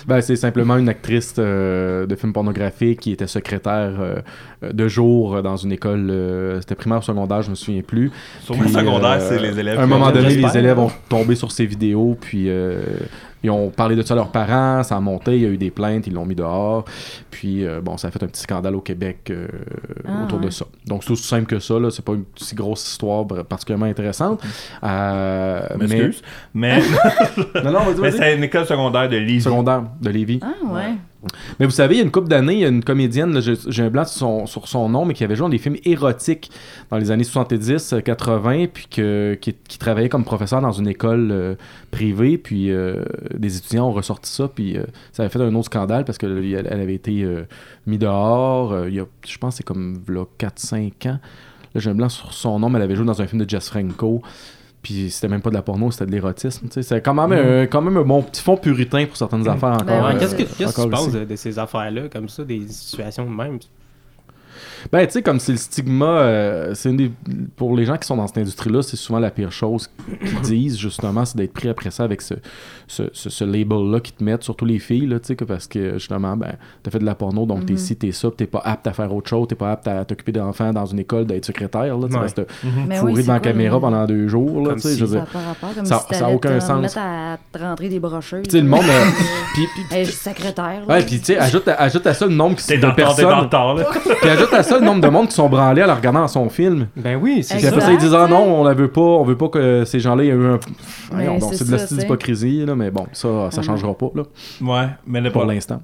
Ben, 0.06 0.20
c'est 0.20 0.36
simplement 0.36 0.76
une 0.76 0.88
actrice 0.88 1.34
euh, 1.38 2.06
de 2.06 2.14
film 2.16 2.32
pornographique 2.32 3.00
qui 3.00 3.12
était 3.12 3.26
secrétaire 3.26 3.92
euh, 4.00 4.16
de 4.72 4.88
jour 4.88 5.36
euh, 5.36 5.42
dans 5.42 5.56
une 5.56 5.72
école, 5.72 6.08
euh, 6.10 6.60
c'était 6.60 6.74
primaire 6.74 6.98
ou 6.98 7.02
secondaire, 7.02 7.42
je 7.42 7.50
me 7.50 7.54
souviens 7.54 7.82
plus. 7.82 8.10
Puis, 8.50 8.68
secondaire, 8.70 9.18
euh, 9.20 9.28
c'est 9.28 9.38
les 9.38 9.58
élèves. 9.58 9.78
À 9.78 9.82
un 9.82 9.86
moment 9.86 10.10
donné, 10.10 10.34
les 10.34 10.56
élèves 10.58 10.78
ont 10.78 10.90
tombé 11.08 11.34
sur 11.34 11.52
ces 11.52 11.66
vidéos, 11.66 12.16
puis 12.20 12.46
euh, 12.48 12.80
ils 13.42 13.50
ont 13.50 13.70
parlé 13.70 13.94
de 13.96 14.02
ça 14.02 14.14
à 14.14 14.16
leurs 14.16 14.30
parents, 14.32 14.82
ça 14.82 14.96
a 14.96 15.00
monté, 15.00 15.36
il 15.36 15.42
y 15.42 15.46
a 15.46 15.48
eu 15.48 15.56
des 15.56 15.69
plaintes, 15.70 16.06
ils 16.06 16.12
l'ont 16.12 16.26
mis 16.26 16.34
dehors. 16.34 16.84
Puis, 17.30 17.64
euh, 17.64 17.80
bon, 17.80 17.96
ça 17.96 18.08
a 18.08 18.10
fait 18.10 18.22
un 18.22 18.26
petit 18.26 18.42
scandale 18.42 18.74
au 18.74 18.80
Québec 18.80 19.28
euh, 19.30 19.46
Ah, 20.06 20.24
autour 20.24 20.40
de 20.40 20.50
ça. 20.50 20.66
Donc, 20.86 21.04
c'est 21.04 21.10
aussi 21.12 21.26
simple 21.26 21.46
que 21.46 21.58
ça, 21.58 21.78
là, 21.78 21.90
c'est 21.90 22.04
pas 22.04 22.12
une 22.12 22.24
si 22.36 22.54
grosse 22.54 22.86
histoire 22.86 23.26
particulièrement 23.26 23.86
intéressante. 23.86 24.42
Euh, 24.82 25.62
mais... 25.78 26.10
Mais, 26.54 26.80
Non, 27.64 27.72
non, 27.72 27.80
vas-y, 27.80 27.94
mais 28.00 28.10
vas-y. 28.10 28.18
c'est 28.18 28.36
une 28.36 28.44
école 28.44 28.66
secondaire 28.66 29.08
de 29.08 29.16
Lévis. 29.16 29.42
Secondaire 29.42 29.84
de 30.00 30.10
Lévis. 30.10 30.40
Ah, 30.42 30.72
ouais. 30.72 30.94
Mais 31.58 31.66
vous 31.66 31.72
savez, 31.72 31.96
il 31.96 31.98
y 31.98 32.00
a 32.00 32.04
une 32.04 32.10
couple 32.10 32.28
d'années, 32.28 32.54
il 32.54 32.60
y 32.60 32.64
a 32.64 32.68
une 32.68 32.82
comédienne, 32.82 33.40
j'ai 33.40 33.82
un 33.82 33.90
blanc 33.90 34.04
sur 34.04 34.68
son, 34.68 34.88
nom, 34.88 35.04
mais 35.04 35.14
qui 35.14 35.24
avait 35.24 35.36
joué 35.36 35.44
dans 35.44 35.50
des 35.50 35.58
films 35.58 35.76
érotiques 35.84 36.50
dans 36.90 36.96
les 36.96 37.10
années 37.10 37.24
70, 37.24 37.92
euh, 37.92 38.00
80, 38.00 38.66
puis 38.72 38.86
que, 38.90 39.38
qui, 39.40 39.54
travaillait 39.78 40.08
comme 40.08 40.24
professeur 40.24 40.60
dans 40.60 40.72
une 40.72 40.88
école 40.88 41.30
euh, 41.30 41.54
privée, 41.90 42.38
puis 42.38 42.70
euh, 42.70 43.04
des 43.34 43.56
étudiants 43.56 43.88
ont 43.88 43.92
ressorti 43.92 44.30
ça, 44.30 44.48
puis 44.48 44.76
euh, 44.76 44.84
ça 45.12 45.22
avait 45.22 45.30
fait 45.30 45.40
un 45.40 45.54
autre 45.54 45.66
scandale 45.66 46.04
parce 46.04 46.18
qu'elle 46.18 46.44
elle 46.54 46.80
avait 46.80 46.94
été 46.94 47.22
euh, 47.22 47.44
mise 47.86 47.98
dehors, 47.98 48.72
euh, 48.72 48.88
il 48.88 48.94
y 48.94 49.00
a, 49.00 49.06
je 49.26 49.38
pense 49.38 49.56
c'est 49.56 49.62
comme 49.62 50.02
là, 50.08 50.24
4-5 50.38 51.08
ans. 51.08 51.18
J'ai 51.74 51.90
un 51.90 51.94
blanc 51.94 52.08
sur 52.08 52.32
son 52.32 52.58
nom, 52.58 52.68
mais 52.68 52.78
elle 52.78 52.84
avait 52.84 52.96
joué 52.96 53.06
dans 53.06 53.22
un 53.22 53.26
film 53.26 53.44
de 53.44 53.48
Jess 53.48 53.68
Franco. 53.68 54.22
Puis 54.82 55.10
c'était 55.10 55.28
même 55.28 55.42
pas 55.42 55.50
de 55.50 55.54
la 55.56 55.62
porno, 55.62 55.90
c'était 55.90 56.06
de 56.06 56.12
l'érotisme. 56.12 56.66
C'est 56.70 57.02
quand 57.04 57.12
même, 57.12 57.32
un, 57.32 57.66
quand 57.66 57.82
même 57.82 57.96
un 57.98 58.02
bon 58.02 58.22
petit 58.22 58.40
fond 58.42 58.56
puritain 58.56 59.04
pour 59.06 59.16
certaines 59.16 59.46
affaires 59.46 59.72
encore. 59.74 59.84
Ben 59.84 60.02
ouais, 60.02 60.14
Ouais, 60.14 60.14
euh, 60.14 60.18
Qu'est-ce 60.18 60.34
que 60.34 60.64
encore 60.64 60.84
tu 60.86 60.90
penses 60.90 61.12
de, 61.12 61.24
de 61.24 61.36
ces 61.36 61.58
affaires-là, 61.58 62.08
comme 62.10 62.28
ça, 62.30 62.44
des 62.44 62.66
situations 62.68 63.24
de 63.30 63.34
même? 63.36 63.58
Ben, 64.90 65.06
tu 65.06 65.12
sais, 65.12 65.22
comme 65.22 65.38
c'est 65.40 65.52
le 65.52 65.58
stigma, 65.58 66.06
euh, 66.06 66.74
c'est 66.74 66.88
une 66.88 66.96
des- 66.96 67.12
pour 67.56 67.76
les 67.76 67.84
gens 67.84 67.98
qui 67.98 68.06
sont 68.06 68.16
dans 68.16 68.26
cette 68.26 68.38
industrie-là, 68.38 68.82
c'est 68.82 68.96
souvent 68.96 69.18
la 69.18 69.30
pire 69.30 69.52
chose 69.52 69.90
qu'ils 70.24 70.40
disent, 70.40 70.78
justement, 70.78 71.26
c'est 71.26 71.36
d'être 71.36 71.52
pris 71.52 71.68
après 71.68 71.90
ça 71.90 72.02
avec 72.04 72.22
ce, 72.22 72.32
ce, 72.90 73.04
ce, 73.12 73.30
ce 73.30 73.44
label-là 73.44 74.00
qu'ils 74.00 74.14
te 74.16 74.24
mettent, 74.24 74.42
surtout 74.42 74.64
les 74.64 74.80
filles, 74.80 75.06
là, 75.06 75.20
tu 75.20 75.28
sais, 75.28 75.36
que 75.36 75.44
parce 75.44 75.68
que 75.68 75.92
justement, 75.94 76.36
ben, 76.36 76.54
t'as 76.82 76.90
fait 76.90 76.98
de 76.98 77.04
la 77.04 77.14
porno, 77.14 77.46
donc 77.46 77.64
t'es 77.64 77.76
ci, 77.76 77.94
t'es 77.94 78.10
ça, 78.10 78.30
pis 78.30 78.36
t'es 78.38 78.46
pas 78.46 78.60
apte 78.64 78.84
à 78.88 78.92
faire 78.92 79.14
autre 79.14 79.28
chose, 79.30 79.46
t'es 79.46 79.54
pas 79.54 79.70
apte 79.70 79.86
à 79.86 80.04
t'occuper 80.04 80.32
d'enfants 80.32 80.72
dans 80.72 80.86
une 80.86 80.98
école, 80.98 81.24
d'être 81.24 81.44
secrétaire, 81.44 81.96
là, 81.96 82.06
tu 82.08 82.12
sais, 82.12 82.18
Ouais. 82.18 82.20
parce 82.22 82.34
que 82.34 82.42
Mais 82.88 82.96
fourré 82.96 83.12
devant 83.22 83.34
la 83.34 83.38
caméra 83.40 83.76
le- 83.76 83.80
pendant 83.80 84.04
deux 84.06 84.26
jours, 84.26 84.60
là, 84.62 84.70
Comme 84.70 84.74
tu 84.76 84.80
sais, 84.82 84.94
si 84.94 84.98
je 84.98 85.04
veux 85.04 85.18
Ça 85.18 85.24
dire. 85.24 85.40
rapport, 85.46 85.74
comme 85.76 85.84
Ça- 85.86 86.04
si 86.10 86.18
ça 86.18 86.26
a 86.26 86.30
aucun 86.30 86.58
te 86.58 86.64
sens. 86.64 86.96
à 86.96 87.38
te 87.52 87.58
rentrer 87.62 87.88
des 87.88 88.00
brochures. 88.00 88.42
Tu 88.42 88.50
sais, 88.50 88.60
le 88.60 88.66
monde, 88.68 88.80
euh, 88.84 89.04
puis, 89.54 89.66
puis, 89.72 89.96
Hey, 89.96 90.04
je 90.04 90.10
suis 90.10 90.18
secrétaire. 90.20 90.82
ouais, 90.88 91.02
puis 91.04 91.20
tu 91.20 91.26
sais, 91.26 91.38
ajoute, 91.38 91.68
à- 91.68 91.74
ajoute 91.80 92.06
à 92.08 92.12
ça 92.14 92.26
le 92.26 92.34
nombre 92.34 92.56
qui- 92.56 92.66
T'es 92.66 92.76
de 92.76 92.82
dans 92.82 92.88
dans 92.88 92.94
personnes, 92.94 93.48
puis 94.20 94.28
ajoute 94.30 94.52
à 94.52 94.62
ça 94.64 94.78
le 94.80 94.84
nombre 94.84 95.00
de 95.00 95.08
monde 95.08 95.28
qui 95.28 95.34
sont 95.34 95.48
branlés 95.48 95.84
en 95.84 95.86
la 95.86 95.94
regardant 95.94 96.22
dans 96.22 96.28
son 96.28 96.48
film. 96.48 96.88
Ben 96.96 97.16
oui, 97.22 97.44
c'est 97.44 97.54
Puis 97.54 97.64
Exact. 97.66 97.76
après 97.76 97.86
ça, 97.86 97.92
ils 97.92 97.98
disent 97.98 98.14
Ah 98.14 98.26
non, 98.28 98.60
on 98.60 98.64
la 98.64 98.74
veut 98.74 98.90
pas, 98.90 99.00
on 99.00 99.22
veut 99.22 99.36
pas 99.36 99.48
que 99.48 99.84
ces 99.84 100.00
gens-là 100.00 100.24
aient 100.24 100.28
eu 100.28 100.44
un. 100.46 100.58
C'est 101.40 101.56
c'est 101.56 101.66
de 101.66 101.72
la 101.72 101.78
ça, 101.78 101.86
style 101.86 101.98
d'hypocrisie, 101.98 102.64
là, 102.66 102.74
mais 102.80 102.90
bon, 102.90 103.06
ça, 103.12 103.50
ça 103.50 103.60
Mhm. 103.60 103.66
changera 103.66 103.94
pas, 103.96 104.10
là, 104.14 104.22
Ouais, 104.60 104.88
mais 105.06 105.20
le 105.20 105.30
pour 105.30 105.44
l'instant. 105.44 105.82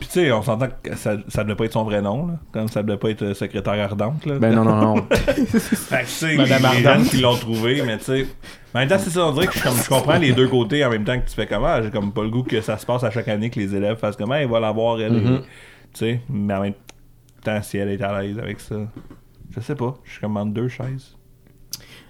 Puis 0.00 0.08
tu 0.08 0.12
sais, 0.20 0.32
on 0.32 0.40
s'entend 0.40 0.68
que 0.82 0.96
ça, 0.96 1.18
ça 1.28 1.44
devait 1.44 1.54
pas 1.54 1.66
être 1.66 1.74
son 1.74 1.84
vrai 1.84 2.00
nom, 2.00 2.26
là. 2.26 2.34
Comme 2.50 2.66
ça 2.68 2.82
devait 2.82 2.96
pas 2.96 3.10
être 3.10 3.22
euh, 3.22 3.34
secrétaire 3.34 3.74
ardente, 3.74 4.24
là. 4.24 4.38
Ben 4.38 4.54
non, 4.54 4.64
non, 4.64 4.76
non. 4.80 5.02
Fait 5.10 5.26
que 6.00 6.00
tu 6.04 6.06
sais, 6.06 6.34
Madame 6.36 6.62
les 6.62 6.86
Ardente. 6.86 7.04
gens 7.04 7.10
qui 7.10 7.16
l'ont 7.20 7.36
trouvé, 7.36 7.82
mais 7.84 7.98
tu 7.98 8.04
sais. 8.04 8.26
En 8.74 8.78
même 8.78 8.88
temps, 8.88 8.98
c'est 8.98 9.10
ça, 9.10 9.26
on 9.26 9.32
dirait 9.32 9.48
que 9.48 9.52
je, 9.58 9.62
comme, 9.62 9.76
je 9.76 9.88
comprends 9.90 10.16
les 10.16 10.32
deux 10.32 10.48
côtés 10.48 10.82
en 10.82 10.88
même 10.88 11.04
temps 11.04 11.20
que 11.20 11.28
tu 11.28 11.34
fais 11.34 11.46
comment. 11.46 11.82
J'ai 11.82 11.90
comme 11.90 12.10
pas 12.10 12.22
le 12.22 12.30
goût 12.30 12.42
que 12.42 12.62
ça 12.62 12.78
se 12.78 12.86
passe 12.86 13.04
à 13.04 13.10
chaque 13.10 13.28
année 13.28 13.50
que 13.50 13.60
les 13.60 13.74
élèves 13.76 13.98
fassent 13.98 14.16
comment, 14.16 14.34
elle 14.34 14.48
va 14.48 14.60
l'avoir, 14.60 14.98
elle. 14.98 15.12
Mhm. 15.12 15.40
Tu 15.42 15.44
sais, 15.92 16.20
mais 16.30 16.54
en 16.54 16.62
même 16.62 16.74
temps, 17.44 17.60
si 17.62 17.76
elle 17.76 17.90
est 17.90 18.00
à 18.02 18.22
l'aise 18.22 18.38
avec 18.38 18.60
ça. 18.60 18.76
Je 19.54 19.60
sais 19.60 19.74
pas, 19.74 19.94
je 20.04 20.12
suis 20.12 20.20
comme 20.22 20.38
entre 20.38 20.52
deux 20.52 20.68
chaises. 20.68 21.18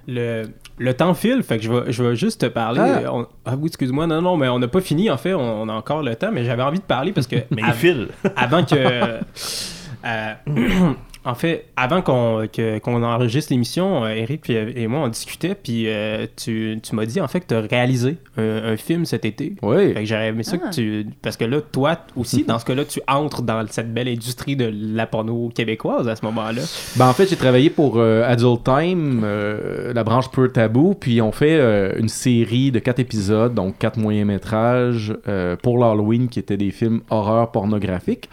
Le, 0.08 0.44
le 0.78 0.94
temps 0.94 1.14
file, 1.14 1.42
fait 1.42 1.58
que 1.58 1.64
je 1.64 1.72
vais, 1.72 1.92
je 1.92 2.02
vais 2.02 2.16
juste 2.16 2.40
te 2.40 2.46
parler. 2.46 2.80
Ah. 2.80 3.14
On- 3.14 3.26
Ah, 3.44 3.54
oui, 3.56 3.68
excuse-moi, 3.68 4.06
non, 4.06 4.20
non, 4.22 4.36
mais 4.36 4.48
on 4.48 4.58
n'a 4.58 4.68
pas 4.68 4.80
fini 4.80 5.10
en 5.10 5.16
fait, 5.16 5.32
on, 5.34 5.62
on 5.62 5.68
a 5.68 5.72
encore 5.72 6.02
le 6.02 6.14
temps, 6.16 6.30
mais 6.32 6.44
j'avais 6.44 6.62
envie 6.62 6.78
de 6.80 6.84
parler 6.84 7.12
parce 7.12 7.26
que 7.26 7.36
Mais 7.50 7.62
il 7.66 7.72
file. 7.72 8.08
avant 8.36 8.64
que. 8.64 8.74
euh, 10.04 10.34
en 11.24 11.34
fait, 11.34 11.66
avant 11.76 12.02
qu'on 12.02 13.02
enregistre 13.02 13.52
l'émission, 13.52 14.04
euh, 14.04 14.08
Eric 14.08 14.40
puis- 14.42 14.54
et 14.54 14.86
moi 14.88 15.00
on 15.00 15.08
discutait, 15.08 15.54
puis 15.54 15.84
euh, 15.86 16.26
tu, 16.36 16.78
tu 16.82 16.94
m'as 16.96 17.06
dit 17.06 17.20
en 17.20 17.28
fait 17.28 17.40
que 17.40 17.46
tu 17.46 17.54
as 17.54 17.60
réalisé 17.60 18.16
un, 18.36 18.72
un 18.72 18.76
film 18.76 19.04
cet 19.04 19.24
été. 19.24 19.54
Oui. 19.62 19.92
Fait 19.94 20.00
que 20.00 20.04
j'aurais 20.04 20.28
aimé 20.28 20.42
ça 20.42 20.56
Ah. 20.62 20.68
que 20.68 20.74
tu. 20.74 21.06
Parce 21.22 21.36
que 21.36 21.44
là, 21.44 21.60
toi 21.60 21.96
aussi, 22.16 22.44
dans 22.48 22.58
ce 22.58 22.64
cas-là, 22.64 22.84
tu 22.84 23.00
entres 23.06 23.42
dans 23.42 23.64
cette 23.70 23.92
belle 23.94 24.08
industrie 24.08 24.56
de 24.56 24.70
la 24.72 25.06
porno 25.06 25.50
québécoise 25.54 26.08
à 26.08 26.16
ce 26.16 26.24
moment-là. 26.24 26.62
Ben, 26.96 27.08
en 27.08 27.12
fait, 27.12 27.28
j'ai 27.28 27.36
travaillé 27.36 27.70
pour 27.70 27.98
euh, 27.98 28.24
Adult 28.26 28.64
Time, 28.64 29.22
euh, 29.24 29.92
la 29.92 30.04
branche 30.04 30.30
Pure 30.30 30.52
Taboo, 30.52 30.94
puis 30.98 31.20
on 31.22 31.30
fait 31.32 31.56
euh, 31.58 31.92
une 31.98 32.08
série 32.08 32.70
de 32.72 32.78
quatre 32.78 32.98
épisodes, 32.98 33.54
donc 33.54 33.78
quatre 33.78 33.98
moyens-métrages 33.98 35.14
euh, 35.28 35.56
pour 35.56 35.78
l'Halloween 35.78 36.28
qui 36.28 36.38
étaient 36.38 36.56
des 36.56 36.70
films 36.70 37.00
horreur 37.10 37.50
pornographiques. 37.52 38.28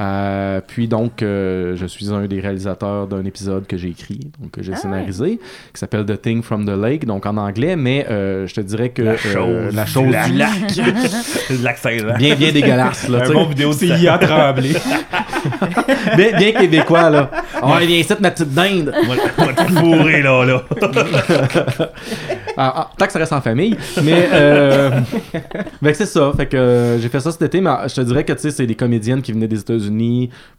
Euh, 0.00 0.60
puis 0.66 0.88
donc, 0.88 1.22
euh, 1.22 1.76
je 1.76 1.84
suis 1.84 2.10
un 2.12 2.26
des 2.26 2.40
réalisateurs 2.40 3.06
d'un 3.06 3.24
épisode 3.24 3.66
que 3.66 3.76
j'ai 3.76 3.88
écrit, 3.88 4.20
donc 4.40 4.52
que 4.52 4.62
j'ai 4.62 4.72
Ah 4.74 4.76
scénarisé, 4.76 5.38
qui 5.38 5.78
s'appelle 5.78 6.06
The 6.06 6.20
Thing 6.20 6.42
from 6.42 6.64
the 6.64 6.70
Lake, 6.70 7.04
donc 7.04 7.26
en 7.26 7.36
anglais, 7.36 7.76
mais 7.76 8.06
euh, 8.10 8.46
je 8.46 8.54
te 8.54 8.60
dirais 8.62 8.88
que 8.90 9.02
La 9.02 9.10
euh, 9.12 9.16
chose 9.16 9.74
la 9.74 9.86
chose 9.86 10.06
du 10.06 10.32
du 10.32 10.38
lac, 10.38 10.52
Le 11.50 11.62
lac 11.62 11.76
Saint-Jean. 11.78 12.16
bien 12.16 12.34
bien 12.34 12.50
dégueulasse 12.52 13.08
là. 13.08 13.24
Un 13.28 13.32
bon 13.32 13.46
vidéo 13.46 13.70
de 13.70 13.74
C'est. 13.74 13.86
IA 13.88 14.16
Tremblay. 14.18 14.72
bien, 16.16 16.38
bien 16.38 16.52
québécois 16.52 17.10
là. 17.10 17.30
Oh, 17.62 17.66
viens 17.80 17.98
ici 17.98 18.12
ma 18.20 18.30
petite 18.30 18.54
dinde. 18.54 18.92
On 19.04 19.06
va- 19.06 19.20
on 19.38 19.44
va 19.44 19.52
te 19.52 19.72
fourrer, 19.72 20.22
là, 20.22 20.44
là. 20.44 20.62
Ah, 22.56 22.72
ah, 22.76 22.90
tant 22.96 23.06
que 23.06 23.12
ça 23.12 23.18
reste 23.18 23.32
en 23.32 23.40
famille. 23.40 23.76
Mais 24.02 24.28
euh, 24.32 24.90
que 25.82 25.92
c'est 25.94 26.06
ça. 26.06 26.32
Fait 26.36 26.46
que 26.46 26.56
euh, 26.56 26.98
j'ai 27.00 27.08
fait 27.08 27.20
ça 27.20 27.30
cet 27.32 27.42
été, 27.42 27.60
mais 27.60 27.70
je 27.88 27.94
te 27.94 28.00
dirais 28.02 28.24
que 28.24 28.32
tu 28.32 28.40
sais, 28.40 28.50
c'est 28.50 28.66
des 28.66 28.74
comédiennes 28.74 29.22
qui 29.22 29.32
venaient 29.32 29.48
des 29.48 29.60
États-Unis 29.60 29.89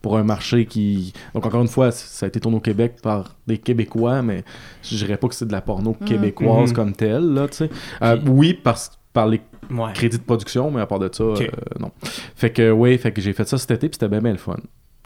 pour 0.01 0.17
un 0.17 0.23
marché 0.23 0.65
qui. 0.65 1.13
Donc 1.34 1.45
encore 1.45 1.61
une 1.61 1.67
fois, 1.67 1.91
ça 1.91 2.25
a 2.25 2.29
été 2.29 2.39
tourné 2.39 2.57
au 2.57 2.61
Québec 2.61 2.95
par 3.01 3.36
des 3.47 3.57
Québécois, 3.57 4.21
mais 4.21 4.43
je 4.84 4.95
dirais 4.97 5.17
pas 5.17 5.27
que 5.27 5.36
c'est 5.36 5.47
de 5.47 5.51
la 5.51 5.61
porno 5.61 5.93
québécoise 5.93 6.69
Mhm. 6.69 6.75
comme 6.75 6.93
telle, 6.93 7.34
là, 7.34 7.47
tu 7.47 7.57
sais. 7.57 7.69
Euh, 8.01 8.17
Puis- 8.17 8.29
oui, 8.29 8.53
parce 8.53 8.97
par 9.13 9.27
les 9.27 9.41
Ouais. 9.69 9.91
crédits 9.93 10.17
de 10.17 10.23
production, 10.23 10.71
mais 10.71 10.82
à 10.82 10.86
part 10.86 10.99
de 10.99 11.09
ça, 11.11 11.23
euh, 11.23 11.36
non. 11.79 11.91
Fait 12.36 12.49
que 12.49 12.71
oui, 12.71 12.97
fait 12.97 13.11
que 13.11 13.21
j'ai 13.21 13.34
fait 13.34 13.47
ça 13.47 13.57
cet 13.57 13.71
été, 13.71 13.89
puis 13.89 13.95
c'était 13.95 14.07
bien 14.09 14.21
bien 14.21 14.32
le 14.32 14.38
fun. 14.38 14.55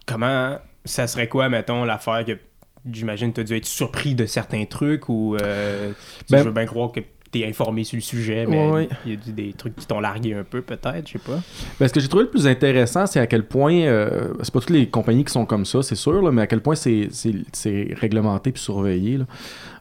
Comment 0.06 0.58
ça 0.84 1.08
serait 1.08 1.28
quoi, 1.28 1.50
mettons, 1.50 1.84
l'affaire 1.86 2.24
que 2.26 2.38
j'imagine 2.92 3.34
tu 3.34 3.42
as 3.42 3.44
dû 3.44 3.56
être 3.56 3.66
surpris 3.66 4.14
de 4.14 4.28
certains 4.28 4.66
trucs 4.66 5.10
ou 5.10 5.36
euh, 5.42 5.92
tu- 6.28 6.32
Ben- 6.34 6.40
je 6.40 6.44
veux 6.44 6.52
bien 6.52 6.66
croire 6.68 6.92
que 6.92 7.00
informé 7.44 7.84
sur 7.84 7.98
le 7.98 8.02
sujet, 8.02 8.46
mais 8.48 8.68
Ouais, 8.68 8.72
ouais. 8.72 8.90
il 9.06 9.14
y 9.14 9.16
a 9.16 9.20
des 9.34 9.54
trucs 9.54 9.76
qui 9.76 9.88
t'ont 9.88 10.00
largué 10.00 10.36
un 10.36 10.44
peu, 10.44 10.62
peut-être, 10.62 11.08
je 11.08 11.14
sais 11.14 11.20
pas. 11.20 11.40
Ben, 11.80 11.88
ce 11.88 11.94
que 11.94 12.00
j'ai 12.00 12.08
trouvé 12.08 12.26
le 12.26 12.30
plus 12.30 12.46
intéressant, 12.48 13.08
c'est 13.08 13.20
à 13.20 13.26
quel 13.28 13.44
point, 13.46 13.74
euh, 13.82 14.34
c'est 14.44 14.54
pas 14.54 14.60
toutes 14.60 14.70
les 14.70 14.88
compagnies 14.88 15.26
qui 15.26 15.34
sont 15.34 15.46
comme 15.46 15.66
ça, 15.66 15.82
c'est 15.82 15.96
sûr, 15.96 16.22
là, 16.22 16.32
mais 16.32 16.44
à 16.44 16.48
quel 16.48 16.62
point 16.62 16.76
c'est, 16.76 17.08
c'est, 17.12 17.34
c'est 17.52 17.90
réglementé 18.00 18.52
puis 18.52 18.62
surveillé. 18.62 19.18
là. 19.18 19.26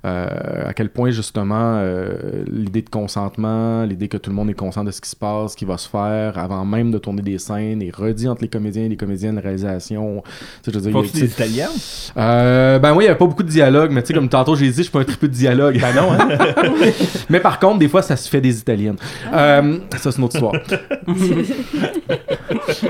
Euh, 0.04 0.68
à 0.68 0.74
quel 0.74 0.90
point, 0.90 1.10
justement, 1.10 1.76
euh, 1.78 2.44
l'idée 2.46 2.82
de 2.82 2.90
consentement, 2.90 3.84
l'idée 3.84 4.08
que 4.08 4.18
tout 4.18 4.28
le 4.28 4.36
monde 4.36 4.50
est 4.50 4.54
conscient 4.54 4.84
de 4.84 4.90
ce 4.90 5.00
qui 5.00 5.08
se 5.08 5.16
passe, 5.16 5.52
ce 5.52 5.56
qui 5.56 5.64
va 5.64 5.78
se 5.78 5.88
faire, 5.88 6.36
avant 6.38 6.66
même 6.66 6.90
de 6.90 6.98
tourner 6.98 7.22
des 7.22 7.38
scènes, 7.38 7.80
et 7.80 7.90
redit 7.90 8.28
entre 8.28 8.42
les 8.42 8.48
comédiens 8.48 8.84
et 8.84 8.88
les 8.90 8.96
comédiennes, 8.96 9.36
la 9.36 9.40
réalisation. 9.40 10.22
Tu 10.62 10.70
sais, 10.70 10.72
je 10.72 10.78
veux 10.78 10.90
dire, 10.90 11.00
il 11.00 11.06
y 11.06 11.08
a- 11.08 11.12
des 11.26 11.32
Italiens? 11.32 11.70
euh, 12.18 12.78
ben 12.78 12.90
oui, 12.92 13.04
il 13.04 13.06
n'y 13.06 13.08
avait 13.08 13.18
pas 13.18 13.26
beaucoup 13.26 13.42
de 13.42 13.48
dialogue, 13.48 13.92
mais 13.92 14.02
tu 14.02 14.08
sais, 14.08 14.14
comme 14.14 14.28
tantôt 14.28 14.54
j'ai 14.56 14.68
dit, 14.68 14.76
je 14.76 14.82
suis 14.82 14.90
pas 14.90 15.00
un 15.00 15.04
triple 15.04 15.28
de 15.28 15.32
dialogue. 15.32 15.80
Ben 15.80 15.94
non, 15.94 16.12
hein? 16.12 16.28
mais 17.30 17.40
par 17.40 17.58
contre, 17.58 17.78
des 17.78 17.88
fois, 17.88 18.02
ça 18.02 18.16
se 18.16 18.28
fait 18.28 18.42
des 18.42 18.58
italiennes. 18.58 18.96
Euh, 19.32 19.78
ça, 19.96 20.12
c'est 20.12 20.18
une 20.18 20.24
autre 20.24 20.34
histoire. 20.36 20.54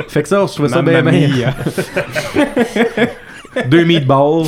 fait 0.09 0.23
que 0.23 0.29
ça, 0.29 0.45
je 0.47 0.53
trouvais 0.53 0.69
ça 0.69 0.83
bien. 0.83 1.03
Deux 3.71 3.85
meatballs. 3.85 4.45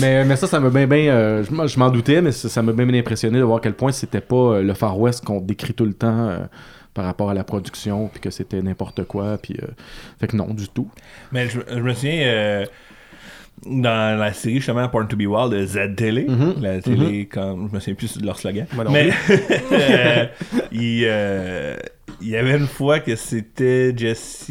Mais, 0.00 0.24
mais 0.24 0.36
ça, 0.36 0.46
ça 0.46 0.60
m'a 0.60 0.70
bien, 0.70 0.86
bien. 0.86 1.12
euh, 1.12 1.44
je 1.44 1.78
m'en- 1.78 1.90
doutais, 1.90 2.20
mais 2.22 2.32
ça 2.32 2.62
m'a 2.62 2.72
bien, 2.72 2.86
bien 2.86 3.00
impressionné 3.00 3.38
de 3.38 3.44
voir 3.44 3.58
à 3.58 3.60
quel 3.60 3.74
point 3.74 3.92
c'était 3.92 4.20
pas 4.20 4.36
euh, 4.56 4.62
le 4.62 4.74
Far 4.74 4.98
West 4.98 5.24
qu'on 5.24 5.40
décrit 5.40 5.74
tout 5.74 5.84
le 5.86 5.94
temps 5.94 6.28
euh, 6.28 6.38
par 6.94 7.04
rapport 7.04 7.30
à 7.30 7.34
la 7.34 7.44
production, 7.44 8.08
puis 8.08 8.20
que 8.20 8.30
c'était 8.30 8.62
n'importe 8.62 9.04
quoi. 9.04 9.38
Puis, 9.38 9.56
euh, 9.62 9.66
fait 10.20 10.26
que 10.28 10.36
non, 10.36 10.52
du 10.54 10.68
tout. 10.68 10.88
Mais 11.32 11.48
je, 11.48 11.60
je 11.68 11.80
me 11.80 11.92
souviens 11.94 12.20
euh, 12.22 12.66
dans 13.66 14.18
la 14.18 14.32
série 14.32 14.56
justement 14.56 14.88
Porn 14.88 15.06
to 15.08 15.16
be 15.16 15.22
Wild 15.26 15.52
de 15.52 15.64
Z 15.66 15.94
Télé, 15.96 16.26
Mhm. 16.28 16.54
la 16.60 16.80
télé 16.82 17.26
comme 17.26 17.68
je 17.70 17.74
me 17.74 17.80
souviens 17.80 17.94
plus 17.94 18.18
de 18.18 18.26
leur 18.26 18.38
slogan. 18.38 18.66
Moi 18.74 18.84
non 18.84 18.90
Mais 18.90 19.10
euh, 19.72 20.26
il, 20.72 21.04
euh, 21.06 21.76
il 22.20 22.28
y 22.28 22.36
avait 22.36 22.56
une 22.58 22.66
fois 22.66 22.98
que 23.00 23.14
c'était 23.16 23.92
Jesse 23.96 24.50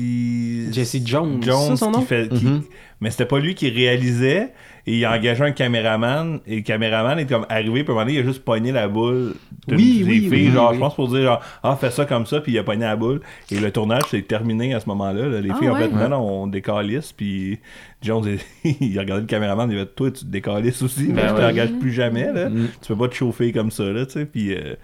Jesse 0.72 0.98
Jones, 1.06 1.40
Jones 1.42 1.76
ça, 1.76 1.86
son 1.86 1.92
nom? 1.92 2.00
qui 2.00 2.06
fait 2.06 2.30
qui- 2.30 2.46
Mhm. 2.46 2.62
mais 3.02 3.10
c'était 3.12 3.26
pas 3.26 3.40
lui 3.40 3.56
qui 3.56 3.70
réalisait 3.70 4.52
et 4.86 4.98
il 4.98 5.06
a 5.06 5.14
engagé 5.14 5.44
un 5.44 5.52
caméraman 5.52 6.40
et 6.46 6.58
le 6.58 6.62
caméraman 6.62 7.18
est 7.18 7.26
comme 7.26 7.46
arrivé 7.50 7.84
puis 7.84 7.92
à 7.92 7.92
un 7.92 7.96
moment 7.96 8.06
donné, 8.06 8.18
il 8.18 8.22
a 8.22 8.26
juste 8.26 8.44
pogné 8.44 8.72
la 8.74 8.88
boule 8.90 9.34
d'une 9.68 9.78
Oui, 9.78 10.00
des 10.00 10.04
oui, 10.04 10.20
filles 10.22 10.30
oui, 10.48 10.52
genre 10.52 10.70
oui. 10.72 10.76
je 10.76 10.80
pense 10.82 10.96
pour 10.96 11.08
dire 11.08 11.22
genre 11.24 11.42
ah 11.64 11.78
fais 11.80 11.90
ça 11.92 12.06
comme 12.06 12.26
ça 12.26 12.42
puis 12.42 12.52
il 12.52 12.60
a 12.60 12.64
pogné 12.64 12.82
la 12.84 12.96
boule 12.98 13.22
et 13.50 13.60
le 13.60 13.72
tournage 13.72 14.04
s'est 14.12 14.22
terminé 14.24 14.74
à 14.74 14.80
ce 14.82 14.88
moment-là 14.90 15.28
là. 15.28 15.40
les 15.42 15.52
Ah 15.52 15.56
filles 15.56 15.70
ont 15.70 15.74
ouais? 15.76 15.88
fait 15.88 15.90
non 15.90 16.10
non 16.10 16.20
on 16.44 16.48
décalisse 16.48 17.14
puis 17.14 17.60
Jones 18.02 18.38
il 18.66 18.98
a 18.98 19.02
regardé 19.02 19.22
le 19.22 19.28
caméraman 19.28 19.72
il 19.72 19.78
a 19.78 19.82
fait 19.86 19.96
toi 19.96 20.12
tu 20.12 20.26
te 20.26 20.30
décalisses 20.30 20.82
aussi 20.82 21.08
Ben 21.08 21.16
là, 21.16 21.28
je 21.30 21.34
ouais. 21.36 21.42
t'engage 21.42 21.72
plus 21.80 21.92
jamais 21.94 22.32
là 22.34 22.50
Mm. 22.50 22.68
tu 22.82 22.88
peux 22.90 22.98
pas 22.98 23.08
te 23.08 23.16
chauffer 23.16 23.52
comme 23.54 23.72
ça 23.72 23.84
là 23.86 24.06
tu 24.06 24.12
sais 24.14 24.26
puis 24.26 24.54
euh, 24.54 24.76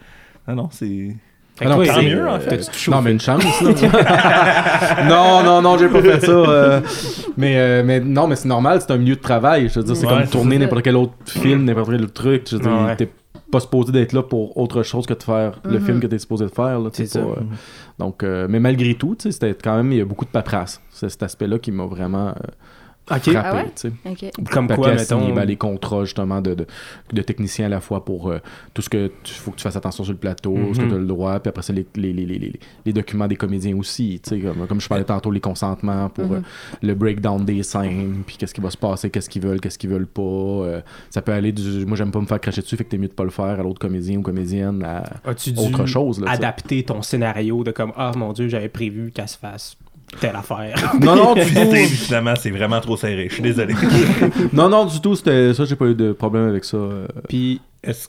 non 0.47 0.55
non 0.55 0.69
c'est 0.71 0.85
Fait 0.87 1.15
Ah 1.61 1.65
non, 1.69 1.83
tant 1.85 1.93
c'est- 1.95 2.01
mieux, 2.09 2.27
en 2.27 2.39
fait. 2.39 2.69
Non, 2.89 3.01
mais 3.01 3.11
une 3.11 3.19
chance, 3.19 3.43
là. 3.61 5.03
non, 5.09 5.43
non, 5.43 5.61
non, 5.61 5.77
j'ai 5.77 5.87
pas 5.89 6.01
fait 6.01 6.19
ça. 6.25 6.31
euh, 6.31 6.81
mais, 7.37 7.57
euh, 7.57 7.83
mais 7.85 7.99
non, 7.99 8.27
mais 8.27 8.35
c'est 8.35 8.47
normal, 8.47 8.79
c'est 8.81 8.91
un 8.91 8.97
milieu 8.97 9.15
de 9.15 9.21
travail. 9.21 9.69
Je 9.69 9.79
veux 9.79 9.85
dire, 9.85 9.95
c'est 9.95 10.05
Ouais, 10.07 10.13
comme 10.13 10.27
tourner 10.27 10.57
n'importe 10.57 10.83
quel 10.83 10.95
autre 10.95 11.13
film, 11.25 11.65
n'importe 11.65 11.89
quel 11.91 12.03
autre 12.03 12.13
truc. 12.13 12.47
Je 12.49 12.55
veux 12.57 12.61
dire, 12.61 12.71
Ouais. 12.71 12.95
t'es 12.95 13.09
pas 13.51 13.59
supposé 13.59 13.91
d'être 13.91 14.13
là 14.13 14.21
pour 14.23 14.57
autre 14.57 14.83
chose 14.83 15.05
que 15.07 15.13
de 15.13 15.23
faire 15.23 15.59
le 15.63 15.79
Mhm. 15.79 15.85
film 15.85 15.99
que 15.99 16.07
t'es 16.07 16.19
supposé 16.19 16.45
de 16.45 16.51
faire. 16.51 16.79
Là, 16.79 16.89
C'est 16.93 17.15
euh, 17.17 17.21
donc, 17.97 18.23
euh, 18.23 18.45
mais 18.49 18.59
malgré 18.59 18.93
tout, 18.93 19.15
tu 19.17 19.23
sais, 19.23 19.31
c'était 19.31 19.55
quand 19.61 19.75
même, 19.75 19.91
il 19.91 19.97
y 19.97 20.01
a 20.01 20.05
beaucoup 20.05 20.25
de 20.25 20.29
paperasse. 20.29 20.81
C'est 20.91 21.09
cet 21.09 21.23
aspect-là 21.23 21.57
qui 21.59 21.71
m'a 21.71 21.85
vraiment 21.85 22.33
frappé. 23.17 23.35
Ah 23.35 23.55
ouais? 23.55 23.65
tu 23.75 23.89
sais. 23.89 23.91
Ok. 24.05 24.49
Comme 24.51 24.67
Papier 24.67 24.83
quoi, 25.07 25.31
ben, 25.33 25.45
les 25.45 25.55
contrats 25.55 26.03
justement 26.05 26.41
de, 26.41 26.53
de, 26.53 26.65
de 27.13 27.21
techniciens 27.21 27.65
à 27.65 27.69
la 27.69 27.79
fois 27.81 28.05
pour 28.05 28.29
euh, 28.29 28.39
tout 28.73 28.81
ce 28.81 28.89
que 28.89 29.11
tu 29.23 29.33
faut 29.33 29.51
que 29.51 29.57
tu 29.57 29.63
fasses 29.63 29.75
attention 29.75 30.03
sur 30.03 30.13
le 30.13 30.19
plateau, 30.19 30.55
ce 30.73 30.79
que 30.79 30.83
Mhm. 30.83 30.89
tu 30.89 30.95
as 30.95 30.97
le 30.99 31.05
droit, 31.05 31.39
puis 31.39 31.49
après 31.49 31.61
ça 31.63 31.73
les, 31.73 31.85
les, 31.95 32.13
les, 32.13 32.25
les, 32.25 32.39
les, 32.39 32.59
les 32.85 32.93
documents 32.93 33.27
des 33.27 33.35
comédiens 33.35 33.75
aussi, 33.77 34.19
tu 34.23 34.29
sais 34.29 34.39
comme, 34.39 34.67
comme 34.67 34.79
je 34.81 34.87
parlais 34.87 35.03
tantôt 35.03 35.31
les 35.31 35.39
consentements 35.39 36.09
pour 36.09 36.25
Mhm. 36.25 36.33
euh, 36.33 36.39
le 36.81 36.93
breakdown 36.95 37.43
des 37.45 37.63
scènes, 37.63 38.23
puis 38.25 38.37
qu'est-ce 38.37 38.53
qui 38.53 38.61
va 38.61 38.69
se 38.69 38.77
passer, 38.77 39.09
qu'est-ce 39.09 39.29
qu'ils 39.29 39.41
veulent, 39.41 39.59
qu'est-ce 39.59 39.77
qu'ils 39.77 39.89
veulent 39.89 40.07
pas. 40.07 40.21
euh, 40.21 40.81
ça 41.09 41.21
peut 41.21 41.31
aller 41.33 41.51
du 41.51 41.85
moi 41.85 41.95
j'aime 41.97 42.11
pas 42.11 42.19
me 42.21 42.25
faire 42.25 42.39
cracher 42.39 42.61
dessus, 42.61 42.75
fait 42.77 42.83
que 42.83 42.89
t'es 42.89 42.97
mieux 42.97 43.07
de 43.07 43.13
pas 43.13 43.23
le 43.23 43.29
faire 43.29 43.59
à 43.59 43.63
l'autre 43.63 43.79
comédien 43.79 44.17
ou 44.17 44.21
comédienne 44.21 44.83
à 44.83 45.03
dû 45.33 45.53
autre 45.57 45.85
chose 45.85 46.19
là. 46.21 46.31
adapter 46.31 46.83
ton 46.83 47.01
scénario 47.01 47.63
de 47.63 47.71
comme 47.71 47.91
ah 47.95 48.11
mon 48.15 48.33
dieu 48.33 48.47
j'avais 48.47 48.69
prévu 48.69 49.11
qu'elle 49.11 49.27
se 49.27 49.37
fasse 49.37 49.75
telle 50.19 50.35
affaire. 50.35 50.75
Non 51.01 51.15
non 51.15 51.33
du 51.33 51.41
tout. 51.53 51.75
finalement 52.05 52.33
c'est 52.39 52.49
vraiment 52.51 52.79
trop 52.81 52.97
serré 52.97 53.27
je 53.29 53.33
suis 53.35 53.43
désolé 53.43 53.73
non 54.53 54.69
non 54.69 54.85
du 54.85 54.99
tout, 55.01 55.15
c'était 55.15 55.53
ça 55.53 55.65
j'ai 55.65 55.75
pas 55.75 55.85
eu 55.85 55.95
de 55.95 56.11
problème 56.13 56.47
avec 56.49 56.63
ça. 56.65 56.77
euh. 56.77 57.07
Puis 57.27 57.61
est-ce 57.83 58.07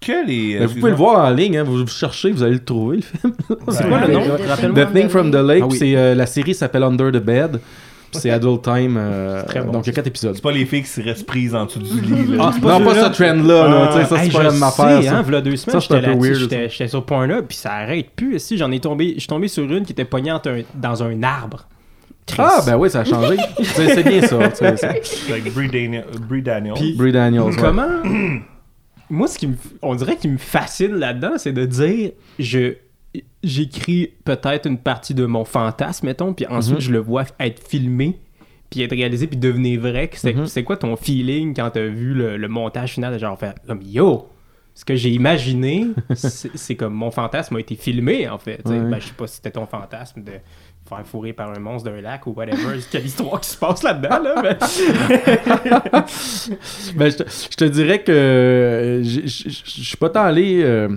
que 0.00 0.26
les 0.26 0.58
Ben, 0.58 0.66
vous 0.66 0.74
pouvez 0.76 0.90
le 0.90 0.96
voir 0.96 1.24
en 1.24 1.30
ligne, 1.30 1.56
hein, 1.58 1.64
vous, 1.64 1.86
cherchez, 1.86 2.30
vous 2.30 2.42
allez 2.42 2.54
le 2.54 2.64
trouver 2.64 2.96
le 2.98 3.02
film. 3.02 3.32
c'est 3.70 3.88
quoi 3.88 4.06
le 4.06 4.12
nom? 4.12 4.84
The 4.84 4.92
Thing 4.92 5.08
from 5.08 5.30
the 5.30 5.36
Lake, 5.36 5.62
Ah 5.64 5.68
oui. 5.70 5.76
c'est 5.78 5.96
euh, 5.96 6.14
la 6.14 6.26
série 6.26 6.54
s'appelle 6.54 6.82
Under 6.82 7.10
the 7.10 7.22
Bed. 7.24 7.58
C'est 8.12 8.30
Adult 8.30 8.62
Time. 8.62 8.96
euh, 8.98 9.42
très 9.44 9.60
bon, 9.62 9.72
donc 9.72 9.84
il 9.86 9.88
y 9.88 9.90
a 9.90 9.92
ça. 9.92 9.96
quatre 9.96 10.06
épisodes. 10.08 10.34
C'est 10.34 10.42
pas 10.42 10.52
les 10.52 10.64
filles 10.66 10.82
qui 10.82 10.88
se 10.88 11.00
restent 11.00 11.26
prises 11.26 11.54
en 11.54 11.66
dessous 11.66 11.80
du 11.80 12.00
lit. 12.00 12.36
Là. 12.36 12.44
Ah, 12.46 12.50
c'est 12.54 12.60
pas 12.60 12.78
non, 12.78 12.84
pas 12.84 12.94
ce 12.94 13.12
trend-là. 13.12 13.68
là, 13.68 13.92
sais, 13.92 14.04
ça, 14.04 14.16
Hey, 14.22 14.26
c'est 14.30 14.32
pas 14.32 14.38
je 14.42 14.46
la 14.46 14.52
même 14.52 14.62
affaire. 14.62 15.02
ça. 15.02 15.16
hein, 15.18 15.22
v'là 15.22 15.40
deux 15.40 15.56
semaines, 15.56 15.80
Ça, 15.80 15.86
c'est 15.86 15.94
un 15.94 15.96
j'étais 16.00 16.06
peu 16.06 16.12
là-dessus, 16.14 16.28
weird, 16.30 16.40
j'étais 16.50 16.68
j'étais 16.68 16.88
sur 16.88 17.04
point 17.06 17.26
là, 17.26 17.42
puis 17.42 17.56
ça 17.56 17.72
arrête 17.72 18.10
plus. 18.14 18.38
Si 18.38 18.56
j'en 18.58 18.70
ai 18.70 18.80
tombé, 18.80 19.12
je 19.14 19.20
suis 19.20 19.28
tombé 19.28 19.48
sur 19.48 19.64
une 19.64 19.84
qui 19.84 19.92
était 19.92 20.04
un- 20.12 20.62
dans 20.74 21.02
un 21.02 21.22
arbre. 21.22 21.66
Ah, 22.38 22.60
ben 22.64 22.76
oui, 22.76 22.88
ça 22.88 23.00
a 23.00 23.04
changé. 23.04 23.36
c'est 23.62 24.02
bien 24.04 24.20
ça. 24.22 24.38
tu 24.50 24.56
sais, 24.56 24.76
c'est- 24.76 25.32
Avec 25.32 25.52
Brie, 25.52 25.68
Daniel, 25.68 26.04
Brie 26.28 26.42
Daniels. 26.42 26.74
Puis- 26.74 26.94
Brie 26.96 27.12
Daniels. 27.12 27.42
ouais. 27.42 27.56
Comment 27.58 27.88
Moi, 29.10 29.26
ce 29.28 29.38
qui 29.38 29.46
me, 29.48 29.54
on 29.82 29.94
dirait 29.94 30.16
qui 30.16 30.28
me 30.28 30.38
fascine 30.38 30.94
là-dedans, 30.94 31.32
c'est 31.36 31.52
de 31.52 31.66
dire 31.66 32.12
je 32.38 32.74
j'écris 33.42 34.10
peut-être 34.24 34.66
une 34.68 34.78
partie 34.78 35.14
de 35.14 35.24
mon 35.26 35.44
fantasme, 35.44 36.06
mettons, 36.06 36.32
puis 36.34 36.46
ensuite 36.46 36.76
Mhm. 36.76 36.80
je 36.82 36.92
le 36.92 36.98
vois 36.98 37.24
être 37.40 37.66
filmé, 37.66 38.20
puis 38.70 38.82
être 38.82 38.94
réalisé, 38.94 39.26
puis 39.26 39.36
devenir 39.36 39.80
vrai. 39.80 40.10
C'est 40.14 40.34
Mhm. 40.34 40.46
c'est 40.46 40.62
quoi 40.64 40.76
ton 40.76 40.96
feeling 40.96 41.54
quand 41.54 41.70
t'as 41.70 41.86
vu 41.86 42.14
le, 42.14 42.36
le 42.36 42.48
montage 42.48 42.92
final, 42.92 43.12
de 43.14 43.18
genre 43.18 43.38
faire 43.38 43.54
comme 43.66 43.80
yo. 43.82 44.28
Ce 44.74 44.86
que 44.86 44.94
j'ai 44.96 45.10
imaginé, 45.10 45.86
c'est 46.14 46.76
comme 46.76 46.94
mon 46.94 47.10
fantasme 47.10 47.56
a 47.56 47.60
été 47.60 47.74
filmé 47.74 48.26
en 48.28 48.38
fait. 48.38 48.62
Ouais. 48.66 48.78
Ben, 48.80 48.98
je 49.00 49.08
sais 49.08 49.12
pas 49.14 49.26
si 49.26 49.36
c'était 49.36 49.50
ton 49.50 49.66
fantasme 49.66 50.22
de 50.24 50.32
faire 50.88 51.06
fourrer 51.06 51.34
par 51.34 51.50
un 51.54 51.58
monstre 51.60 51.90
d'un 51.90 52.00
lac 52.00 52.26
ou 52.26 52.30
whatever. 52.32 52.78
Quelle 52.90 53.04
histoire 53.04 53.38
qui 53.42 53.50
se 53.50 53.56
passe 53.58 53.82
là-dedans, 53.82 54.18
là. 54.22 54.42
mais- 54.42 54.58
Ben, 56.96 57.10
je, 57.10 57.16
te, 57.18 57.22
je 57.28 57.56
te 57.56 57.64
dirais 57.64 58.02
que 58.02 58.12
euh, 58.12 59.02
je 59.04 59.26
suis 59.28 59.96
pas 59.98 60.08
tant 60.10 60.22
allé. 60.24 60.62
euh, 60.62 60.88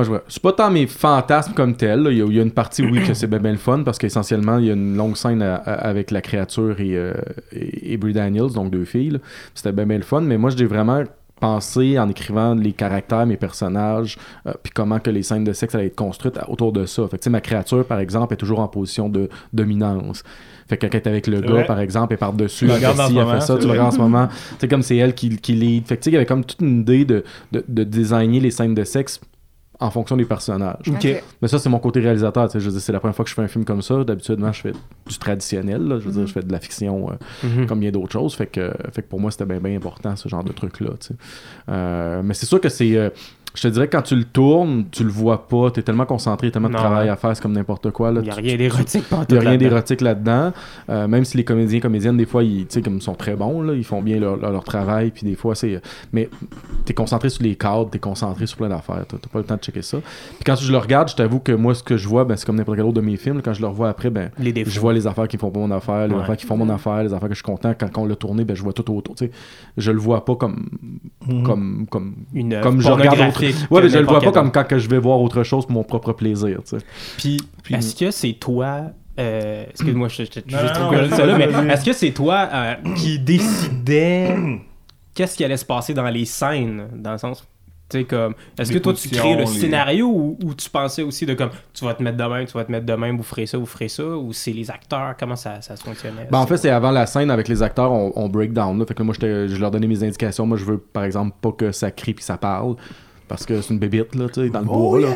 moi, 0.00 0.04
je 0.04 0.08
vois. 0.10 0.22
C'est 0.28 0.42
pas 0.42 0.52
tant 0.52 0.70
mes 0.70 0.86
fantasmes 0.86 1.52
comme 1.52 1.76
tels. 1.76 2.00
là. 2.02 2.10
Il 2.10 2.18
y, 2.18 2.22
a, 2.22 2.24
il 2.24 2.32
y 2.34 2.40
a 2.40 2.42
une 2.42 2.50
partie, 2.52 2.82
oui, 2.82 3.02
que 3.06 3.12
c'est 3.14 3.26
bien, 3.26 3.38
bien 3.38 3.52
le 3.52 3.58
fun 3.58 3.82
parce 3.84 3.98
qu'essentiellement, 3.98 4.58
il 4.58 4.66
y 4.66 4.70
a 4.70 4.74
une 4.74 4.96
longue 4.96 5.16
scène 5.16 5.42
à- 5.42 5.56
à- 5.56 5.72
avec 5.88 6.10
la 6.10 6.20
créature 6.22 6.80
et, 6.80 6.96
euh, 6.96 7.12
et, 7.52 7.92
et 7.92 7.96
Brie 7.96 8.12
Daniels, 8.14 8.52
donc 8.54 8.70
deux 8.70 8.84
filles. 8.84 9.18
C'était 9.54 9.72
bien, 9.72 9.84
le 9.98 10.02
fun. 10.02 10.22
Mais 10.22 10.38
moi, 10.38 10.50
j'ai 10.50 10.64
vraiment 10.66 11.02
pensé 11.38 11.98
en 11.98 12.08
écrivant 12.08 12.54
les 12.54 12.72
caractères, 12.72 13.24
mes 13.26 13.36
personnages, 13.38 14.18
euh, 14.46 14.52
puis 14.62 14.72
comment 14.74 14.98
que 15.00 15.08
les 15.10 15.22
scènes 15.22 15.44
de 15.44 15.52
sexe 15.54 15.74
allaient 15.74 15.86
être 15.86 15.96
construites 15.96 16.38
autour 16.48 16.72
de 16.72 16.84
ça. 16.86 17.06
Fait 17.08 17.18
que, 17.18 17.28
ma 17.30 17.40
créature, 17.40 17.84
par 17.86 17.98
exemple, 17.98 18.34
est 18.34 18.36
toujours 18.36 18.60
en 18.60 18.68
position 18.68 19.08
de 19.08 19.28
dominance. 19.52 20.22
Fait 20.68 20.76
que 20.76 20.86
quand 20.86 20.92
elle 20.94 21.00
est 21.02 21.08
avec 21.08 21.26
le 21.26 21.40
gars, 21.40 21.48
vrai. 21.48 21.66
par 21.66 21.80
exemple, 21.80 22.14
et 22.14 22.16
par-dessus, 22.16 22.66
elle 22.70 22.78
fait 22.78 22.92
ci, 22.94 23.00
elle 23.08 23.12
moment, 23.14 23.32
fait 23.34 23.40
ça, 23.40 23.56
tu 23.58 23.64
le 23.66 23.70
regardes 23.72 23.88
en 23.88 23.96
ce 23.96 23.98
moment. 23.98 24.28
C'est 24.58 24.68
comme 24.68 24.82
c'est 24.82 24.96
elle 24.96 25.14
qui, 25.14 25.36
qui 25.38 25.52
lead. 25.54 25.86
Fait 25.86 25.96
que 25.96 26.02
tu 26.02 26.04
sais, 26.04 26.10
il 26.10 26.14
y 26.14 26.16
avait 26.16 26.26
comme 26.26 26.44
toute 26.44 26.60
une 26.60 26.80
idée 26.80 27.04
de, 27.04 27.24
de, 27.52 27.64
de 27.66 27.84
designer 27.84 28.40
les 28.40 28.50
scènes 28.50 28.74
de 28.74 28.84
sexe 28.84 29.20
en 29.80 29.90
fonction 29.90 30.16
des 30.16 30.24
personnages. 30.26 30.76
Ok. 30.88 31.22
Mais 31.40 31.48
ça, 31.48 31.58
c'est 31.58 31.68
mon 31.70 31.78
côté 31.78 32.00
réalisateur. 32.00 32.48
Je 32.52 32.58
veux 32.58 32.70
dire, 32.70 32.80
c'est 32.80 32.92
la 32.92 33.00
première 33.00 33.14
fois 33.16 33.24
que 33.24 33.30
je 33.30 33.34
fais 33.34 33.42
un 33.42 33.48
film 33.48 33.64
comme 33.64 33.80
ça. 33.82 34.04
D'habitude, 34.04 34.38
moi, 34.38 34.52
je 34.52 34.60
fais 34.60 34.72
du 35.06 35.18
traditionnel. 35.18 35.82
là. 35.88 35.98
Je 35.98 36.04
veux 36.04 36.12
dire, 36.12 36.26
je 36.26 36.32
fais 36.32 36.42
de 36.42 36.52
la 36.52 36.60
fiction 36.60 37.10
euh, 37.10 37.46
Mhm. 37.46 37.66
comme 37.66 37.80
bien 37.80 37.90
d'autres 37.90 38.12
choses. 38.12 38.34
Fait 38.34 38.46
que, 38.46 38.72
fait 38.92 39.02
que 39.02 39.08
pour 39.08 39.18
moi, 39.20 39.30
c'était 39.30 39.46
bien, 39.46 39.58
bien 39.58 39.74
important, 39.76 40.14
ce 40.16 40.28
genre 40.28 40.44
de 40.44 40.52
truc-là. 40.52 40.90
Euh, 41.68 42.22
mais 42.24 42.34
c'est 42.34 42.46
sûr 42.46 42.60
que 42.60 42.68
c'est. 42.68 43.12
Euh, 43.50 43.56
je 43.56 43.62
te 43.62 43.68
dirais 43.68 43.86
que 43.88 43.96
quand 43.96 44.02
tu 44.02 44.16
le 44.16 44.24
tournes, 44.24 44.84
tu 44.90 45.04
le 45.04 45.10
vois 45.10 45.48
pas. 45.48 45.70
Tu 45.70 45.80
es 45.80 45.82
tellement 45.82 46.06
concentré, 46.06 46.50
tellement 46.50 46.68
de 46.68 46.74
Non, 46.74 46.78
travail 46.80 47.06
ouais. 47.06 47.12
à 47.12 47.16
faire, 47.16 47.34
c'est 47.34 47.42
comme 47.42 47.52
n'importe 47.52 47.90
quoi. 47.90 48.10
Là. 48.12 48.20
Il 48.20 48.24
n'y 48.24 48.30
a 48.30 48.34
rien 48.34 48.56
d'érotique 48.56 49.04
il 49.28 49.32
n'y 49.32 49.38
a 49.38 49.48
rien 49.50 49.58
d'érotique 49.58 50.00
là-dedans. 50.00 50.52
Euh, 50.88 51.08
même 51.08 51.24
si 51.24 51.36
les 51.36 51.44
comédiens 51.44 51.80
comédiennes, 51.80 52.16
des 52.16 52.26
fois, 52.26 52.42
ils, 52.44 52.66
tu 52.66 52.74
sais, 52.74 52.82
comme, 52.82 53.00
sont 53.00 53.14
très 53.14 53.34
bons, 53.36 53.62
là, 53.62 53.74
ils 53.74 53.84
font 53.84 54.02
bien 54.02 54.18
leur, 54.18 54.36
leur- 54.36 54.52
leur 54.52 54.64
travail, 54.64 55.10
puis 55.10 55.24
des 55.26 55.34
fois, 55.34 55.54
c'est... 55.54 55.80
Mais 56.12 56.28
t'es 56.84 56.94
concentré 56.94 57.28
sur 57.28 57.42
les 57.42 57.54
cadres, 57.56 57.90
t'es 57.90 57.98
concentré 57.98 58.46
sur 58.46 58.56
plein 58.58 58.68
d'affaires, 58.68 59.04
t'as 59.08 59.16
pas 59.18 59.38
le 59.38 59.44
temps 59.44 59.56
de 59.56 59.60
checker 59.60 59.82
ça. 59.82 59.98
Puis 59.98 60.44
quand 60.44 60.56
je 60.56 60.70
le 60.70 60.78
regarde, 60.78 61.08
je 61.10 61.16
t'avoue 61.16 61.40
que 61.40 61.52
moi, 61.52 61.74
ce 61.74 61.82
que 61.82 61.96
je 61.96 62.08
vois, 62.08 62.24
ben, 62.24 62.36
c'est 62.36 62.46
comme 62.46 62.56
n'importe 62.56 62.76
quel 62.78 62.86
autre 62.86 62.94
de 62.96 63.00
mes 63.00 63.16
films. 63.16 63.42
Quand 63.42 63.52
je 63.54 63.60
le 63.60 63.66
revois 63.68 63.88
après, 63.88 64.10
ben, 64.10 64.30
Les 64.38 64.54
je 64.64 64.80
vois 64.80 64.92
les 64.92 65.06
affaires 65.06 65.28
qui 65.28 65.36
font 65.36 65.50
pas 65.50 65.60
mon 65.60 65.70
affaire, 65.70 66.06
les 66.08 66.14
Ouais. 66.14 66.20
affaires 66.22 66.36
qui 66.36 66.46
font 66.46 66.56
mon 66.56 66.68
affaire, 66.68 67.02
les 67.02 67.12
affaires 67.12 67.28
que 67.28 67.34
je 67.34 67.38
suis 67.40 67.44
content. 67.44 67.72
Quand, 67.78 67.90
quand 67.92 68.02
on 68.02 68.06
l'a 68.06 68.16
tourné, 68.16 68.44
ben, 68.44 68.54
je 68.56 68.62
vois 68.62 68.72
tout 68.72 68.88
autour. 68.94 69.14
tu 69.14 69.26
sais. 69.26 69.30
Je 69.76 69.90
le 69.92 69.98
vois 69.98 70.24
pas 70.24 70.34
comme... 70.36 70.68
comme, 71.44 71.86
comme 71.90 72.14
Une 72.34 72.60
comme 72.60 72.80
je 72.80 72.88
regarde 72.90 73.18
autre... 73.20 73.39
Ouais, 73.70 73.82
mais 73.82 73.88
je 73.88 73.98
le 73.98 74.04
vois 74.06 74.20
pas 74.20 74.32
comme 74.32 74.50
quand 74.52 74.64
que 74.64 74.78
je 74.78 74.88
vais 74.88 74.98
voir 74.98 75.20
autre 75.20 75.42
chose 75.42 75.64
pour 75.66 75.72
mon 75.74 75.84
propre 75.84 76.12
plaisir, 76.12 76.58
tu 76.64 76.78
sais. 76.78 76.84
Puis, 77.16 77.36
Puis- 77.62 77.74
est-ce 77.74 77.94
que 77.96 78.10
c'est 78.10 78.32
toi. 78.34 78.82
euh, 79.18 79.64
excuse-moi, 79.70 80.08
je, 80.08 80.24
je, 80.24 80.40
je, 80.46 80.56
Non, 80.80 80.90
que 80.90 80.96
je 80.98 81.02
dis 81.04 81.16
ça 81.16 81.26
là, 81.26 81.36
mais 81.36 81.72
est-ce 81.72 81.84
que 81.84 81.92
c'est 81.92 82.10
toi 82.12 82.48
euh, 82.52 82.74
qui 82.96 83.18
décidais 83.64 84.34
qu'est-ce 85.14 85.36
qui 85.36 85.44
allait 85.44 85.56
se 85.56 85.64
passer 85.64 85.94
dans 85.94 86.08
les 86.08 86.24
scènes, 86.24 86.88
dans 86.94 87.12
le 87.12 87.18
sens. 87.18 87.44
Tu 87.90 87.98
sais, 87.98 88.04
comme. 88.04 88.34
Est-ce 88.56 88.70
que 88.70 88.78
toi, 88.78 88.94
tu 88.94 89.08
crées 89.08 89.34
le 89.34 89.40
les- 89.40 89.46
scénario 89.46 90.06
ou, 90.06 90.38
ou 90.44 90.54
tu 90.54 90.70
pensais 90.70 91.02
aussi 91.02 91.26
de 91.26 91.34
comme. 91.34 91.50
Tu 91.74 91.84
vas 91.84 91.92
te 91.94 92.00
mettre 92.04 92.16
de 92.16 92.22
même, 92.22 92.46
tu 92.46 92.52
vas 92.52 92.64
te 92.64 92.70
mettre 92.70 92.86
de 92.86 92.92
même, 92.94 93.16
vous 93.16 93.24
ferez 93.24 93.46
ça, 93.46 93.58
vous 93.58 93.66
ferez 93.66 93.88
ça, 93.88 94.04
ou 94.04 94.32
c'est 94.32 94.52
les 94.52 94.70
acteurs, 94.70 95.16
comment 95.18 95.34
ça, 95.34 95.60
ça 95.60 95.74
se 95.74 95.82
fonctionnait? 95.82 96.28
Ben, 96.30 96.38
en 96.38 96.46
fait, 96.46 96.56
c'est 96.56 96.70
avant 96.70 96.92
la 96.92 97.06
scène 97.06 97.32
avec 97.32 97.48
les 97.48 97.64
acteurs, 97.64 97.90
on, 97.90 98.12
on 98.14 98.28
break 98.28 98.52
down. 98.52 98.78
Là. 98.78 98.86
Fait 98.86 98.94
que 98.94 99.02
moi, 99.02 99.12
j'étais- 99.12 99.48
je 99.48 99.60
leur 99.60 99.72
donnais 99.72 99.88
mes 99.88 100.04
indications. 100.04 100.46
Moi, 100.46 100.56
je 100.56 100.64
veux, 100.66 100.78
par 100.78 101.02
exemple, 101.02 101.34
pas 101.40 101.50
que 101.50 101.72
ça 101.72 101.90
crie 101.90 102.14
puis 102.14 102.22
ça 102.24 102.36
parle. 102.38 102.76
Parce 103.30 103.46
que 103.46 103.62
c'est 103.62 103.72
une 103.72 103.78
bébite, 103.78 104.14
là, 104.14 104.26
tu 104.28 104.42
sais, 104.42 104.48
dans 104.50 104.60
le 104.60 104.66
Oh, 104.68 104.90
bois, 104.90 105.00
là. 105.00 105.06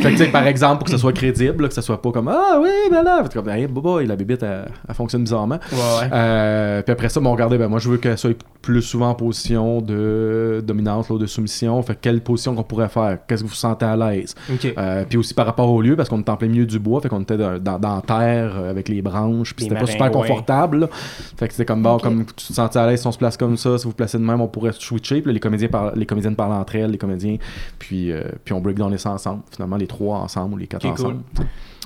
que, 0.00 0.08
tu 0.08 0.16
sais, 0.16 0.26
par 0.28 0.46
exemple, 0.48 0.78
pour 0.78 0.86
que 0.86 0.90
ce 0.90 0.98
soit 0.98 1.12
crédible, 1.12 1.62
là, 1.62 1.68
que 1.68 1.74
ce 1.74 1.82
soit 1.82 2.02
pas 2.02 2.10
comme 2.10 2.26
Ah 2.28 2.58
oui, 2.60 2.70
ben 2.90 3.02
là, 3.04 3.22
Fait 3.22 3.32
comme, 3.34 3.48
hey, 3.50 3.66
boy, 3.68 4.06
la 4.06 4.16
bébite, 4.16 4.42
elle, 4.42 4.72
elle 4.88 4.94
fonctionne 4.94 5.22
bizarrement. 5.22 5.60
Ouais, 5.70 5.78
ouais. 5.78 6.08
Euh, 6.12 6.82
puis 6.82 6.92
après 6.92 7.08
ça, 7.08 7.20
bon, 7.20 7.30
regardez, 7.30 7.58
ben 7.58 7.68
moi 7.68 7.78
je 7.78 7.88
veux 7.88 7.98
qu'elle 7.98 8.18
soit 8.18 8.36
plus 8.60 8.82
souvent 8.82 9.10
en 9.10 9.14
position 9.14 9.80
de 9.80 10.62
dominance 10.66 11.10
ou 11.10 11.18
de 11.18 11.26
soumission. 11.26 11.80
Fait 11.82 11.94
que 11.94 12.00
quelle 12.00 12.20
position 12.22 12.54
qu'on 12.54 12.62
pourrait 12.62 12.88
faire? 12.88 13.18
Qu'est-ce 13.28 13.42
que 13.44 13.48
vous 13.48 13.54
sentez 13.54 13.84
à 13.84 13.96
l'aise? 13.96 14.34
Euh, 14.78 15.04
Puis 15.08 15.18
aussi 15.18 15.34
par 15.34 15.46
rapport 15.46 15.68
au 15.70 15.82
lieu, 15.82 15.94
parce 15.96 16.08
qu'on 16.08 16.20
était 16.20 16.30
en 16.30 16.36
plein 16.36 16.48
milieu 16.48 16.66
du 16.66 16.78
bois, 16.78 17.00
fait 17.00 17.08
qu'on 17.08 17.20
était 17.20 17.36
dans, 17.36 17.78
dans, 17.78 18.00
terre 18.00 18.52
euh, 18.56 18.70
avec 18.70 18.88
les 18.88 19.02
branches, 19.02 19.54
puis 19.54 19.64
c'était 19.66 19.78
pas 19.78 19.86
super 19.86 20.10
confortable. 20.10 20.78
là. 20.80 20.88
Fait 21.36 21.46
que 21.48 21.52
c'était 21.54 21.64
comme 21.66 21.82
bon, 21.82 21.98
comme 21.98 22.24
tu 22.24 22.46
te 22.48 22.52
sentais 22.52 22.78
à 22.78 22.86
l'aise 22.86 23.00
si 23.00 23.06
on 23.06 23.12
se 23.12 23.18
place 23.18 23.36
comme 23.36 23.56
ça, 23.56 23.76
si 23.78 23.84
vous 23.84 23.90
vous 23.90 23.96
placez 23.96 24.16
de 24.18 24.22
même, 24.24 24.40
on 24.40 24.48
pourrait 24.48 24.72
switcher. 24.72 25.20
Puis 25.20 25.26
là, 25.30 25.32
les 25.34 25.40
comédiens 25.40 25.68
par- 25.68 25.94
les 25.94 26.06
comédiennes 26.06 26.36
parlent 26.36 26.52
entre 26.52 26.76
elles, 26.76 26.90
les 26.90 26.98
comédiens, 26.98 27.36
puis 27.78 28.10
euh, 28.12 28.22
puis 28.44 28.54
on 28.54 28.60
break 28.60 28.76
down 28.76 28.96
ça 28.98 29.10
ensemble. 29.10 29.42
Finalement, 29.54 29.76
les 29.76 29.86
trois 29.86 30.18
ensemble 30.18 30.54
ou 30.54 30.56
les 30.58 30.66
quatre 30.66 30.86
ensemble. 30.86 31.20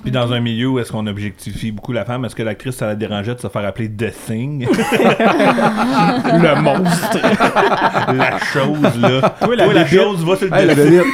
Puis 0.03 0.11
dans 0.11 0.31
un 0.31 0.39
milieu 0.39 0.67
où 0.67 0.77
est-ce 0.79 0.91
qu'on 0.91 1.07
objectifie 1.07 1.71
beaucoup 1.71 1.91
la 1.91 2.05
femme, 2.05 2.23
est-ce 2.23 2.35
que 2.35 2.43
l'actrice, 2.43 2.75
ça 2.75 2.85
la 2.85 2.95
dérangeait 2.95 3.33
de 3.33 3.39
se 3.39 3.47
faire 3.47 3.65
appeler 3.65 3.89
The 3.89 4.11
Thing? 4.27 4.67
Le 4.69 6.61
monstre. 6.61 7.17
la 8.13 8.37
chose, 8.39 9.01
là. 9.01 9.29
Toi, 9.41 9.55
la 9.55 9.65
Toi, 9.65 9.73
la 9.73 9.87
chose, 9.87 10.23
va 10.23 10.35
sur 10.35 10.47
le 10.47 10.53
Hey, 10.55 10.67
la 10.67 10.75
dessus. 10.75 10.89
bébite! 10.91 11.05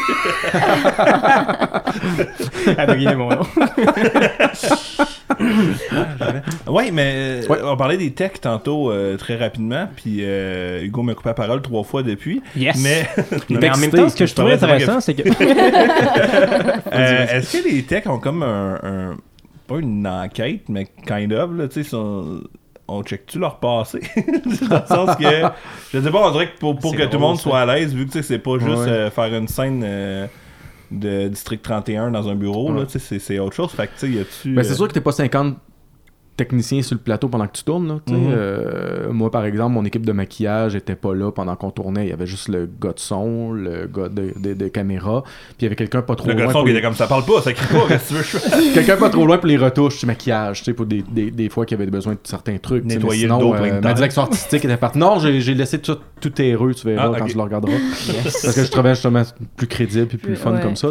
Elle 2.68 2.80
a 2.80 2.86
deviné 2.94 3.16
mon 3.16 3.30
nom. 3.30 3.44
Ouais, 6.68 6.92
mais 6.92 7.14
euh, 7.16 7.48
Ouais. 7.48 7.60
on 7.64 7.76
parlait 7.78 7.98
des 7.98 8.12
techs 8.12 8.42
tantôt 8.42 8.92
euh, 8.92 9.18
très 9.18 9.36
rapidement, 9.36 9.88
puis 9.96 10.18
euh, 10.22 10.82
Hugo 10.84 11.02
m'a 11.04 11.14
coupé 11.14 11.30
la 11.30 11.34
parole 11.34 11.62
trois 11.62 11.84
fois 11.84 12.04
depuis. 12.04 12.42
Yes. 12.56 12.78
Mais 12.82 13.08
Mais 13.50 13.70
en 13.70 13.78
même 13.78 13.92
temps, 13.92 14.10
ce 14.10 14.16
que 14.16 14.26
je 14.26 14.34
trouvais 14.36 14.54
intéressant, 14.54 15.00
c'est 15.02 15.14
que. 15.14 15.24
euh, 16.94 17.26
est-ce 17.38 17.58
que 17.58 17.68
les 17.70 17.84
techs 17.84 18.08
ont 18.08 18.20
comme 18.20 18.44
un, 18.44 18.80
un- 18.84 19.18
pas 19.68 19.78
une 19.80 20.06
enquête, 20.08 20.64
mais 20.70 20.88
kind 21.08 21.32
of 21.34 21.52
là, 21.58 21.68
tu 21.68 21.84
sais, 21.84 21.90
sont- 21.90 22.42
on 22.88 23.02
check-tu 23.04 23.40
leur 23.40 23.60
passé? 23.60 24.02
Dans 24.70 24.80
le 24.82 24.86
sens 24.88 25.16
que 25.16 25.24
je 25.94 26.00
sais 26.02 26.12
pas, 26.12 26.28
on 26.28 26.32
dirait 26.32 26.48
que 26.52 26.58
pour, 26.60 26.76
que 26.80 27.04
tout 27.06 27.14
le 27.14 27.20
monde 27.20 27.38
ça. 27.38 27.44
soit 27.44 27.60
à 27.62 27.66
l'aise, 27.66 27.94
vu 27.94 28.06
que 28.08 28.22
c'est 28.22 28.40
pas 28.40 28.58
juste 28.60 28.68
Ouais. 28.84 28.90
euh, 28.90 29.10
faire 29.12 29.34
une 29.34 29.48
scène. 29.48 29.82
euh, 29.86 30.28
de 31.00 31.28
District 31.28 31.62
31 31.62 32.12
dans 32.12 32.28
un 32.30 32.36
bureau, 32.36 32.72
là, 32.74 32.86
tu 32.86 32.94
sais, 32.94 33.00
c'est- 33.00 33.20
c'est 33.20 33.40
autre 33.40 33.56
chose. 33.56 33.72
Fait 33.72 33.88
que, 33.88 33.94
tu 33.94 34.00
sais, 34.00 34.10
y 34.12 34.20
a-tu. 34.20 34.54
Ben, 34.54 34.64
c'est 34.64 34.72
euh, 34.72 34.76
sûr 34.76 34.88
que 34.88 34.94
t'es 34.94 35.02
pas 35.02 35.12
50 35.12 35.58
techniciens 36.36 36.82
sur 36.82 36.96
le 36.96 37.02
plateau 37.02 37.28
pendant 37.30 37.46
que 37.48 37.54
tu 37.54 37.64
tournes. 37.64 37.88
Là. 37.88 37.94
Mhm. 38.08 38.32
Euh, 38.32 39.12
moi, 39.12 39.30
par 39.32 39.46
exemple, 39.46 39.74
mon 39.74 39.86
équipe 39.86 40.06
de 40.06 40.12
maquillage 40.12 40.76
était 40.76 40.96
pas 40.96 41.14
là 41.14 41.32
pendant 41.32 41.56
qu'on 41.56 41.72
tournait. 41.72 42.06
Il 42.06 42.10
y 42.10 42.14
avait 42.14 42.26
juste 42.26 42.48
le 42.50 42.68
gars 42.82 42.94
de 42.94 43.00
son, 43.00 43.52
le 43.52 43.88
gars 43.88 44.10
de, 44.10 44.34
de- 44.40 44.54
de 44.54 44.68
caméra, 44.68 45.24
puis 45.24 45.56
il 45.62 45.64
y 45.64 45.66
avait 45.68 45.76
quelqu'un 45.76 46.02
pas 46.02 46.16
trop 46.16 46.28
Le 46.28 46.34
loin. 46.34 46.44
garçon 46.44 46.60
pour 46.60 46.66
qui 46.66 46.72
les- 46.72 46.78
était 46.80 46.86
comme 46.88 46.96
ça 46.96 47.08
parle 47.08 47.26
pas, 47.26 47.42
ça 47.42 47.54
crie 47.54 47.68
pas, 47.74 47.86
qu'est-ce 47.88 48.14
que 48.14 48.38
tu 48.50 48.58
veux? 48.66 48.74
Quelqu'un 48.74 48.98
pas 48.98 49.10
trop 49.10 49.26
loin 49.26 49.38
pour 49.38 49.48
les 49.48 49.58
retouches 49.58 50.00
du 50.00 50.06
maquillage, 50.06 50.60
tu 50.60 50.66
sais, 50.66 50.74
pour 50.74 50.86
des, 50.86 51.04
des, 51.04 51.30
des 51.32 51.50
fois 51.50 51.66
qu'il 51.66 51.78
y 51.78 51.82
avait 51.82 51.90
besoin 51.92 52.14
de 52.14 52.20
certains 52.24 52.58
trucs. 52.58 52.84
Nettoyer 52.86 53.24
le 53.28 53.34
sinon, 53.34 53.40
dos 53.40 53.52
plein 53.54 53.68
de 53.70 53.74
euh, 53.76 53.82
ma 53.82 53.94
direction 53.94 54.24
artistique 54.24 54.66
était 54.66 54.78
partie. 54.78 54.98
Non, 55.00 55.20
j'ai 55.20 55.40
laissé 55.54 55.80
tout, 55.80 55.98
tout 56.20 56.30
terreux, 56.30 56.74
tu 56.74 56.88
verras 56.88 57.12
Ah, 57.14 57.20
quand 57.20 57.26
tu 57.26 57.36
le 57.38 57.44
regarderas. 57.44 57.74
Parce 58.24 58.56
que 58.56 58.64
je 58.64 58.72
trouvais 58.72 58.96
justement 58.96 59.22
plus 59.56 59.68
crédible 59.68 60.08
puis 60.08 60.18
plus 60.18 60.36
fun 60.36 60.54
Ouais, 60.56 60.62
comme 60.62 60.76
ça. 60.76 60.90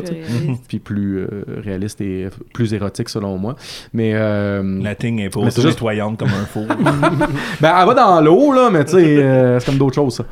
Puis 0.69 0.79
plus 0.79 1.19
euh, 1.19 1.45
réaliste 1.65 2.01
et 2.01 2.29
plus 2.55 2.73
érotique 2.75 3.09
selon 3.09 3.39
moi. 3.39 3.57
Mais 3.93 4.13
euh, 4.15 4.81
La 4.83 4.95
thing 4.95 5.19
est 5.21 5.32
Mais 5.41 5.51
c'est 5.51 5.63
juste- 5.63 5.75
nettoyante 5.79 6.19
comme 6.19 6.29
un 6.29 6.45
four. 6.47 6.67
Ben, 7.61 7.75
elle 7.81 7.87
va 7.87 7.95
dans 7.95 8.21
l'eau, 8.21 8.53
là, 8.53 8.71
mais 8.71 8.85
tu 8.85 8.93
sais, 8.93 9.23
euh, 9.23 9.59
c'est 9.61 9.67
comme 9.67 9.79
d'autres 9.79 9.95
choses, 9.95 10.17
ça. 10.17 10.25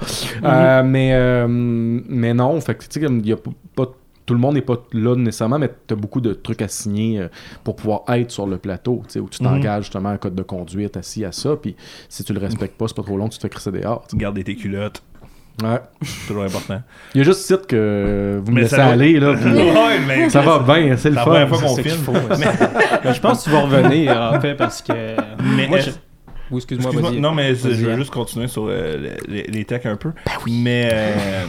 Euh, 0.44 0.82
mais, 0.84 1.11
euh, 1.14 1.46
mais 1.48 2.34
non, 2.34 2.61
fait 2.61 2.74
que, 2.74 2.80
tu 2.84 2.88
sais, 2.90 3.01
comme, 3.01 3.20
a 3.24 3.36
pas. 3.76 3.86
Tout 4.26 4.34
le 4.34 4.40
monde 4.40 4.55
n'est 4.55 4.61
pas 4.62 4.76
là 4.92 5.16
nécessairement, 5.16 5.59
mais 5.59 5.70
tu 5.88 5.92
as 5.94 5.96
beaucoup 5.96 6.20
de 6.20 6.34
trucs 6.34 6.62
à 6.62 6.68
signer 6.68 7.18
euh, 7.18 7.28
pour 7.64 7.74
pouvoir 7.74 8.03
être 8.11 8.30
sur 8.30 8.46
le 8.46 8.59
plateau, 8.59 9.03
tu 9.07 9.14
sais, 9.14 9.18
où 9.20 9.28
tu 9.28 9.40
t'engages 9.40 9.84
justement 9.84 10.11
un 10.11 10.18
code 10.18 10.36
de 10.36 10.42
conduite 10.44 10.96
assis 10.96 11.24
à 11.24 11.32
ça, 11.32 11.57
puis 11.57 11.74
si 12.09 12.22
tu 12.22 12.32
le 12.32 12.38
respectes 12.38 12.76
pas, 12.76 12.86
c'est 12.86 12.96
pas 12.96 13.03
trop 13.03 13.16
long, 13.16 13.28
tu 13.28 13.38
te 13.38 13.42
fais 13.42 13.48
crisser 13.48 13.72
dehors. 13.72 14.07
gardes 14.14 14.40
tes 14.44 14.55
culottes. 14.55 15.03
Ouais. 15.62 15.78
c'est 16.02 16.26
toujours 16.28 16.44
important. 16.44 16.82
Il 17.14 17.18
y 17.18 17.20
a 17.20 17.24
juste 17.24 17.40
site 17.40 17.66
que 17.66 18.40
vous 18.42 18.50
me 18.50 18.56
Mais 18.56 18.62
laissez 18.62 18.76
aller, 18.76 19.18
là, 19.20 19.34
puis 19.34 19.52
ouais, 19.54 19.98
mais 20.06 20.30
ça 20.30 20.40
va 20.42 20.58
bien, 20.61 20.96
c'est 20.96 21.11
le 21.11 21.16
la 21.16 21.22
fun. 21.24 21.30
première 21.30 21.48
fois 21.48 21.58
qu'on 21.58 21.76
faut. 21.76 22.12
Mais 23.04 23.14
je 23.14 23.20
pense 23.20 23.40
que 23.40 23.44
tu 23.44 23.50
vas 23.50 23.61
revenir, 23.62 24.16
en 24.16 24.40
fait, 24.40 24.54
parce 24.54 24.80
que. 24.82 24.92
Mais 25.56 25.66
Moi, 25.68 25.78
je- 25.80 25.90
Ou 26.50 26.56
excuse-moi, 26.56 26.92
non, 27.12 27.32
mais 27.32 27.54
je 27.54 27.68
veux 27.68 27.92
Anne. 27.92 27.98
juste 27.98 28.11
continuer 28.11 28.48
sur 28.48 28.66
euh, 28.68 29.14
les, 29.28 29.44
les- 29.44 29.64
techs 29.64 29.86
un 29.86 29.94
peu. 29.94 30.11
Mais 30.48 30.88
euh, 30.92 31.44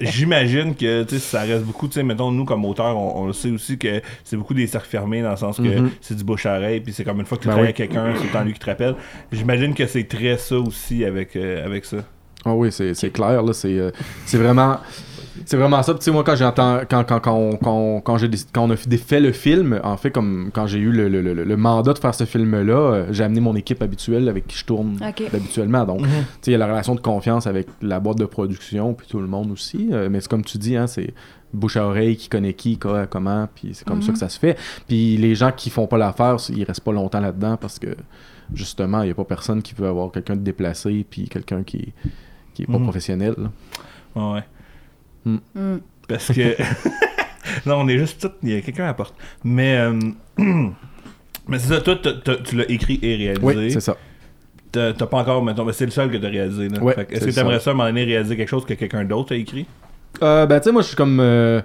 j'imagine 0.00 0.74
que 0.74 1.06
ça 1.18 1.40
reste 1.40 1.64
beaucoup. 1.64 1.88
tu 1.88 1.94
sais, 1.94 2.02
Mettons, 2.02 2.30
nous, 2.30 2.44
comme 2.44 2.64
auteurs, 2.66 2.96
on, 2.96 3.22
on 3.22 3.26
le 3.28 3.32
sait 3.32 3.50
aussi 3.50 3.78
que 3.78 4.02
c'est 4.24 4.36
beaucoup 4.36 4.52
des 4.54 4.66
cercles 4.66 4.88
fermés 4.88 5.22
dans 5.22 5.30
le 5.30 5.36
sens 5.36 5.56
que 5.56 5.62
Mhm. 5.62 5.90
c'est 6.02 6.16
du 6.16 6.24
bouche 6.24 6.44
à 6.46 6.56
oreille. 6.58 6.80
Puis 6.80 6.92
c'est 6.92 7.04
comme 7.04 7.20
une 7.20 7.24
fois 7.26 7.38
que 7.38 7.42
tu 7.44 7.48
Ben 7.48 7.54
travailles 7.54 7.72
oui. 7.76 7.82
avec 7.82 7.90
quelqu'un, 7.90 8.12
c'est 8.18 8.24
le 8.26 8.30
temps 8.30 8.44
lui 8.44 8.52
qui 8.52 8.58
te 8.58 8.66
rappelle. 8.66 8.94
J'imagine 9.32 9.72
que 9.74 9.86
c'est 9.86 10.04
très 10.04 10.36
ça 10.36 10.56
aussi 10.56 11.04
avec, 11.04 11.34
euh, 11.36 11.64
avec 11.64 11.84
ça. 11.86 11.98
Ah 12.44 12.54
oui, 12.54 12.70
c'est 12.72 12.94
c'est 12.94 13.10
clair, 13.10 13.42
là, 13.42 13.52
c'est 13.52 13.78
euh, 13.78 13.90
c'est 14.26 14.38
vraiment... 14.38 14.78
C'est 15.46 15.56
vraiment 15.56 15.82
ça. 15.82 15.94
Tu 15.94 16.02
sais, 16.02 16.10
moi, 16.12 16.22
quand 16.24 16.36
j'entends, 16.36 16.80
quand, 16.88 17.02
quand, 17.04 17.18
quand, 17.18 17.34
on- 17.34 17.56
quand, 17.56 18.00
quand, 18.02 18.18
j'ai 18.18 18.28
quand 18.52 18.64
on 18.64 18.70
a 18.70 18.76
fait, 18.76 19.18
le 19.18 19.32
film, 19.32 19.80
en 19.82 19.96
fait, 19.96 20.10
comme 20.10 20.50
quand 20.52 20.66
j'ai 20.66 20.78
eu 20.78 20.92
le, 20.92 21.08
le, 21.08 21.20
le, 21.22 21.32
le 21.32 21.56
mandat 21.56 21.94
de 21.94 21.98
faire 21.98 22.14
ce 22.14 22.24
film-là, 22.24 22.74
euh, 22.74 23.06
j'ai 23.10 23.24
amené 23.24 23.40
mon 23.40 23.56
équipe 23.56 23.82
habituelle 23.82 24.28
avec 24.28 24.46
qui 24.46 24.56
je 24.58 24.64
tourne 24.66 24.98
habituellement. 25.34 25.84
Donc, 25.84 26.02
tu 26.02 26.06
sais, 26.06 26.16
il 26.48 26.52
y 26.52 26.54
a 26.54 26.58
la 26.58 26.66
relation 26.66 26.94
de 26.94 27.00
confiance 27.00 27.46
avec 27.48 27.66
la 27.80 27.98
boîte 27.98 28.18
de 28.18 28.26
production, 28.26 28.92
puis 28.94 29.06
tout 29.08 29.18
le 29.20 29.26
monde 29.26 29.50
aussi. 29.50 29.88
Euh, 29.90 30.08
mais 30.10 30.20
c'est 30.20 30.28
comme 30.30 30.44
tu 30.44 30.58
dis, 30.58 30.76
hein, 30.76 30.86
c'est 30.86 31.12
bouche 31.52 31.76
à 31.78 31.86
oreille, 31.86 32.16
qui 32.16 32.28
connaît 32.28 32.52
qui, 32.54 32.78
quoi, 32.78 33.06
comment, 33.06 33.48
puis 33.52 33.70
c'est 33.72 33.86
comme 33.88 34.02
ça 34.02 34.12
que 34.12 34.18
ça 34.18 34.28
se 34.28 34.38
fait. 34.38 34.56
Puis 34.86 35.16
les 35.16 35.34
gens 35.34 35.50
qui 35.50 35.70
font 35.70 35.86
pas 35.88 35.98
l'affaire, 35.98 36.36
ils 36.50 36.62
restent 36.64 36.82
pas 36.84 36.92
longtemps 36.92 37.20
là-dedans 37.20 37.56
parce 37.56 37.78
que, 37.80 37.96
justement, 38.54 39.02
il 39.02 39.08
y 39.08 39.10
a 39.10 39.14
pas 39.14 39.24
personne 39.24 39.60
qui 39.62 39.74
veut 39.74 39.88
avoir 39.88 40.12
quelqu'un 40.12 40.36
de 40.36 40.42
déplacé, 40.42 41.04
puis 41.08 41.28
quelqu'un 41.28 41.62
qui 41.64 41.78
est, 41.78 41.92
qui 42.54 42.62
est 42.62 42.66
pas 42.66 42.78
Mhm. 42.78 42.82
professionnel. 42.84 43.34
là. 43.36 43.50
Ouais, 44.14 44.40
ouais. 45.26 45.38
Mm. 45.54 45.78
Parce 46.08 46.28
que. 46.32 46.56
non, 47.66 47.76
on 47.80 47.88
est 47.88 47.98
juste 47.98 48.20
tout. 48.22 48.32
Il 48.42 48.50
y 48.50 48.56
a 48.56 48.60
quelqu'un 48.60 48.84
à 48.84 48.88
la 48.88 48.94
porte. 48.94 49.14
Mais. 49.44 49.76
euh, 49.78 49.98
Mais 51.48 51.58
c'est 51.58 51.74
ça, 51.74 51.80
toi, 51.80 51.96
tu 52.44 52.54
l'as 52.56 52.70
écrit 52.70 53.00
et 53.02 53.16
réalisé. 53.16 53.44
Oui, 53.44 53.70
c'est 53.72 53.80
ça. 53.80 53.96
T'as 54.70 54.92
pas 54.94 55.18
encore, 55.18 55.44
mettons, 55.44 55.64
mais 55.64 55.72
c'est 55.72 55.84
le 55.84 55.90
seul 55.90 56.08
que 56.10 56.16
t'as 56.16 56.28
réalisé. 56.30 56.68
Là. 56.68 56.80
Ouais, 56.80 56.94
Fait 56.94 57.04
que 57.04 57.14
Est-ce 57.14 57.26
que 57.26 57.30
t'aimerais 57.32 57.58
ça, 57.60 57.70
à 57.70 57.72
un 57.72 57.76
moment 57.76 57.88
donné, 57.88 58.04
réaliser 58.04 58.36
quelque 58.36 58.48
chose 58.48 58.64
que 58.64 58.74
quelqu'un 58.74 59.04
d'autre 59.04 59.34
a 59.34 59.36
écrit? 59.36 59.66
Euh, 60.22 60.46
ben, 60.46 60.60
tu 60.60 60.64
sais, 60.66 60.72
moi, 60.72 60.82
je 60.82 60.86
suis 60.88 60.96
comme. 60.96 61.18
euh, 61.20 61.60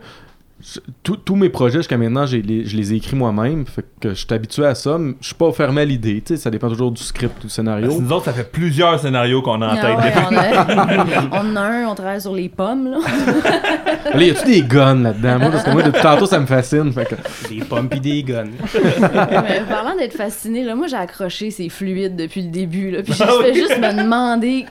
tous- 1.04 1.18
tous 1.18 1.36
mes 1.36 1.50
projets 1.50 1.78
jusqu'à 1.80 1.98
maintenant, 1.98 2.26
les- 2.26 2.66
je 2.66 2.76
les 2.76 2.94
ai 2.94 2.96
écrits 2.98 3.16
moi-même. 3.16 3.66
Fait 3.68 3.86
que 4.00 4.10
je 4.10 4.16
suis 4.16 4.28
habitué 4.32 4.66
à 4.66 4.74
ça. 4.76 4.98
mais 4.98 5.14
Je 5.22 5.28
suis 5.28 5.36
pas 5.36 5.52
fermé 5.52 5.82
à 5.82 5.86
l'idée. 5.86 6.22
Tu 6.26 6.36
sais, 6.36 6.38
ça 6.42 6.50
dépend 6.50 6.68
toujours 6.70 6.92
du 6.92 7.02
script, 7.04 7.42
du 7.44 7.50
scénario. 7.50 7.88
Parce 7.88 8.00
que 8.00 8.04
nous 8.04 8.12
autres, 8.12 8.26
ça 8.26 8.34
fait 8.34 8.52
plusieurs 8.52 9.00
scénarios 9.00 9.42
qu'on 9.42 9.62
a 9.62 9.68
en 9.68 9.78
Ah 9.78 9.82
tête. 9.82 9.98
ouais, 9.98 10.14
on, 10.32 10.36
a, 10.36 11.28
on 11.44 11.52
en 11.52 11.56
a 11.56 11.62
un, 11.62 11.88
on 11.88 11.96
travaille 11.96 12.22
sur 12.22 12.34
les 12.34 12.50
pommes, 12.50 12.90
là. 12.92 12.98
Là, 14.14 14.24
y 14.24 14.30
a-tu 14.30 14.46
des 14.46 14.62
guns 14.64 14.96
là-dedans? 14.96 15.40
Moi, 15.40 15.52
parce 15.52 15.64
que 15.64 15.72
moi, 15.72 15.84
depuis 15.84 16.02
tantôt, 16.02 16.26
ça 16.26 16.40
me 16.40 16.46
fascine. 16.46 16.92
Fait 16.94 17.06
que. 17.06 17.16
Des 17.50 17.64
pommes 17.66 17.90
pis 17.90 18.00
des 18.00 18.24
guns. 18.24 18.46
Mais 18.74 19.62
parlant 19.70 19.96
d'être 19.98 20.16
fasciné, 20.16 20.64
là, 20.64 20.76
moi 20.76 20.88
j'ai 20.88 20.96
accroché 20.96 21.52
ces 21.52 21.70
fluides 21.70 22.16
depuis 22.16 22.42
le 22.44 22.50
début. 22.50 22.92
Là, 22.92 23.04
puis 23.04 23.14
je 23.14 23.24
Ah 23.24 23.32
fais 23.42 23.54
juste 23.54 23.78
me 23.80 24.02
demander 24.02 24.66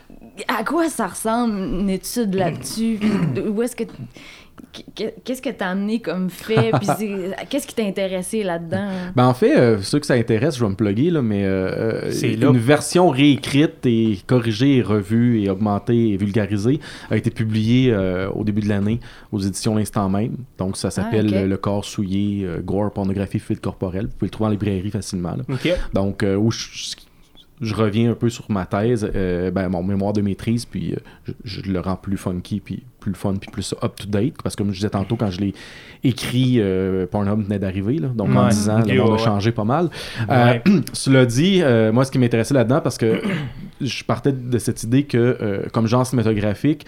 à 0.49 0.65
quoi 0.65 0.89
ça 0.89 1.07
ressemble 1.09 1.59
une 1.59 1.91
étude 1.91 2.35
là-dessus. 2.35 2.99
Où 3.49 3.63
est-ce 3.63 3.77
que. 3.77 3.85
Qu- 4.95 5.11
Qu'est-ce 5.25 5.43
que 5.43 5.51
t'as 5.51 5.69
amené 5.71 6.01
comme 6.01 6.31
fait? 6.31 6.71
Qu'est-ce 7.51 7.67
qui 7.67 7.75
t'a 7.75 7.85
intéressé 7.85 8.43
là-dedans? 8.43 8.89
Ben, 9.15 9.27
en 9.27 9.35
fait, 9.35 9.57
euh, 9.59 9.81
ceux 9.83 9.99
que 10.01 10.07
ça 10.07 10.15
intéresse, 10.15 10.57
je 10.57 10.65
vais 10.65 10.71
me 10.71 10.75
plugger, 10.75 11.11
là, 11.11 11.23
mais 11.23 11.45
euh, 11.45 12.11
C'est 12.13 12.35
une 12.35 12.41
là. 12.41 12.53
version 12.53 13.09
réécrite 13.11 13.85
et 13.87 14.19
corrigée 14.27 14.77
et 14.77 14.83
revue 14.83 15.43
et 15.43 15.51
augmentée 15.51 16.11
et 16.11 16.17
vulgarisée 16.17 16.81
a 17.11 17.17
été 17.17 17.31
publiée 17.31 17.93
euh, 17.93 18.29
au 18.31 18.45
début 18.45 18.61
de 18.63 18.69
l'année 18.69 19.01
aux 19.33 19.39
éditions 19.41 19.75
L'Instant 19.77 20.09
même. 20.09 20.37
Donc, 20.59 20.77
ça 20.77 20.91
s'appelle 20.91 21.29
ok. 21.29 21.33
euh, 21.35 21.47
Le 21.47 21.57
corps 21.57 21.85
souillé, 21.85 22.45
euh, 22.45 22.61
gore, 22.61 22.93
pornographie, 22.93 23.39
fluide 23.39 23.61
corporel. 23.61 24.07
Vous 24.07 24.13
pouvez 24.13 24.27
le 24.27 24.31
trouver 24.31 24.49
en 24.49 24.51
librairie 24.53 24.91
facilement. 24.91 25.37
là. 25.37 25.45
Donc, 25.95 26.23
euh, 26.23 26.37
où 26.37 26.51
je, 26.51 26.67
je 27.61 27.75
reviens 27.75 28.11
un 28.11 28.15
peu 28.15 28.29
sur 28.29 28.51
ma 28.51 28.67
thèse, 28.67 29.09
euh, 29.15 29.51
ben, 29.51 29.69
mon 29.69 29.83
mémoire 29.83 30.13
de 30.13 30.21
maîtrise, 30.21 30.65
puis 30.67 30.93
euh, 30.93 30.97
je, 31.45 31.61
je 31.63 31.71
le 31.73 31.81
rends 31.81 31.97
plus 31.97 32.17
funky, 32.19 32.61
puis 32.61 32.83
plus 33.07 33.13
le 33.13 33.17
fun, 33.17 33.35
puis 33.41 33.51
plus 33.51 33.75
up-to-date. 33.83 34.35
Parce 34.43 34.57
que 34.57 34.63
comme 34.63 34.73
je 34.73 34.77
disais 34.79 34.91
tantôt, 34.91 35.17
quand 35.17 35.31
je 35.31 35.41
l'ai 35.41 35.55
écrit, 36.03 36.57
euh, 36.59 37.07
Pornhub 37.07 37.41
venait 37.45 37.59
d'arriver. 37.59 37.99
là. 37.99 38.09
Donc, 38.09 38.31
en 38.35 38.45
Ouais. 38.45 38.51
10 38.51 38.69
ans, 38.71 38.81
Ok, 38.81 38.89
le 38.89 38.99
monde 39.01 39.11
ouais, 39.13 39.15
a 39.21 39.25
changé 39.25 39.53
pas 39.53 39.65
mal. 39.65 39.89
Ouais. 40.29 40.63
Euh, 40.67 40.81
cela 40.93 41.25
dit, 41.27 41.61
euh, 41.63 41.93
moi, 41.93 42.05
ce 42.05 42.11
qui 42.11 42.19
m'intéressait 42.19 42.55
là-dedans, 42.55 42.81
parce 42.81 42.99
que 42.99 43.21
je 43.81 44.05
partais 44.05 44.33
de 44.33 44.59
cette 44.59 44.83
idée 44.83 45.05
que, 45.05 45.69
comme 45.73 45.87
genre 45.87 46.07
cinématographique, 46.07 46.87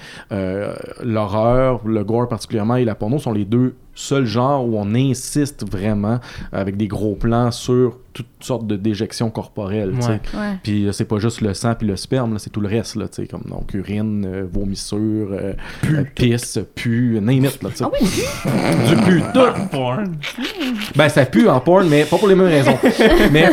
l'horreur, 1.03 1.81
le 1.87 2.05
gore 2.05 2.29
particulièrement 2.29 2.77
et 2.77 2.85
la 2.85 2.95
porno 2.95 3.19
sont 3.19 3.33
les 3.33 3.45
deux 3.45 3.75
seul 3.99 4.27
genre 4.27 4.65
où 4.65 4.79
on 4.79 4.95
insiste 4.95 5.69
vraiment 5.69 6.21
avec 6.53 6.77
des 6.77 6.87
gros 6.87 7.17
plans 7.17 7.51
sur 7.51 7.99
toutes 8.13 8.27
sortes 8.41 8.67
de 8.67 8.77
déjections 8.77 9.31
corporelles. 9.31 9.93
Ouais. 9.95 10.21
Ouais. 10.35 10.59
Puis 10.63 10.87
euh, 10.87 10.93
c'est 10.93 11.05
pas 11.05 11.19
juste 11.19 11.41
le 11.41 11.55
sang 11.55 11.75
puis 11.75 11.87
le 11.87 11.97
sperme, 11.97 12.33
là, 12.33 12.39
c'est 12.39 12.51
tout 12.51 12.61
le 12.61 12.69
reste, 12.69 12.97
là, 12.97 13.09
tu 13.09 13.23
sais, 13.23 13.29
comme 13.29 13.43
donc 13.49 13.75
urine, 13.75 14.25
euh, 14.27 14.47
vomissure, 14.51 14.99
euh, 15.33 15.53
euh, 15.85 16.05
pisse, 16.15 16.59
pu, 16.75 17.19
name 17.21 17.45
it, 17.45 17.63
là. 17.63 17.71
Ah 17.81 17.91
oui, 17.93 18.09
Du 18.89 18.97
pu, 19.05 19.23
tout. 19.33 19.69
Porn. 19.71 20.17
Ben 20.97 21.09
ça 21.09 21.27
pue 21.27 21.49
en 21.49 21.61
porn, 21.61 21.89
mais 21.89 22.05
pas 22.05 22.19
pour 22.19 22.29
les 22.29 22.35
mêmes 22.35 22.47
raisons. 22.47 22.79
mais 23.33 23.51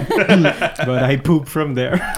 But 0.85 1.11
I 1.11 1.17
poop 1.17 1.47
from 1.47 1.75
there. 1.75 1.99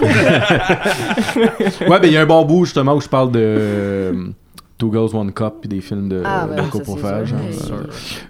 ouais, 1.88 2.00
ben 2.00 2.04
il 2.04 2.12
y 2.12 2.16
a 2.16 2.22
un 2.22 2.26
bon 2.26 2.44
bout 2.44 2.64
justement 2.64 2.94
où 2.94 3.00
je 3.00 3.08
parle 3.08 3.32
de 3.32 3.40
euh, 3.42 4.12
Two 4.78 4.92
Girls 4.92 5.14
One 5.14 5.32
Cup 5.32 5.54
puis 5.60 5.68
des 5.68 5.80
films 5.80 6.08
de, 6.08 6.22
Ah, 6.24 6.46
ben 6.48 6.64
de 6.64 6.70
coprophage. 6.70 7.32
hein, 7.32 7.36
euh, 7.72 7.82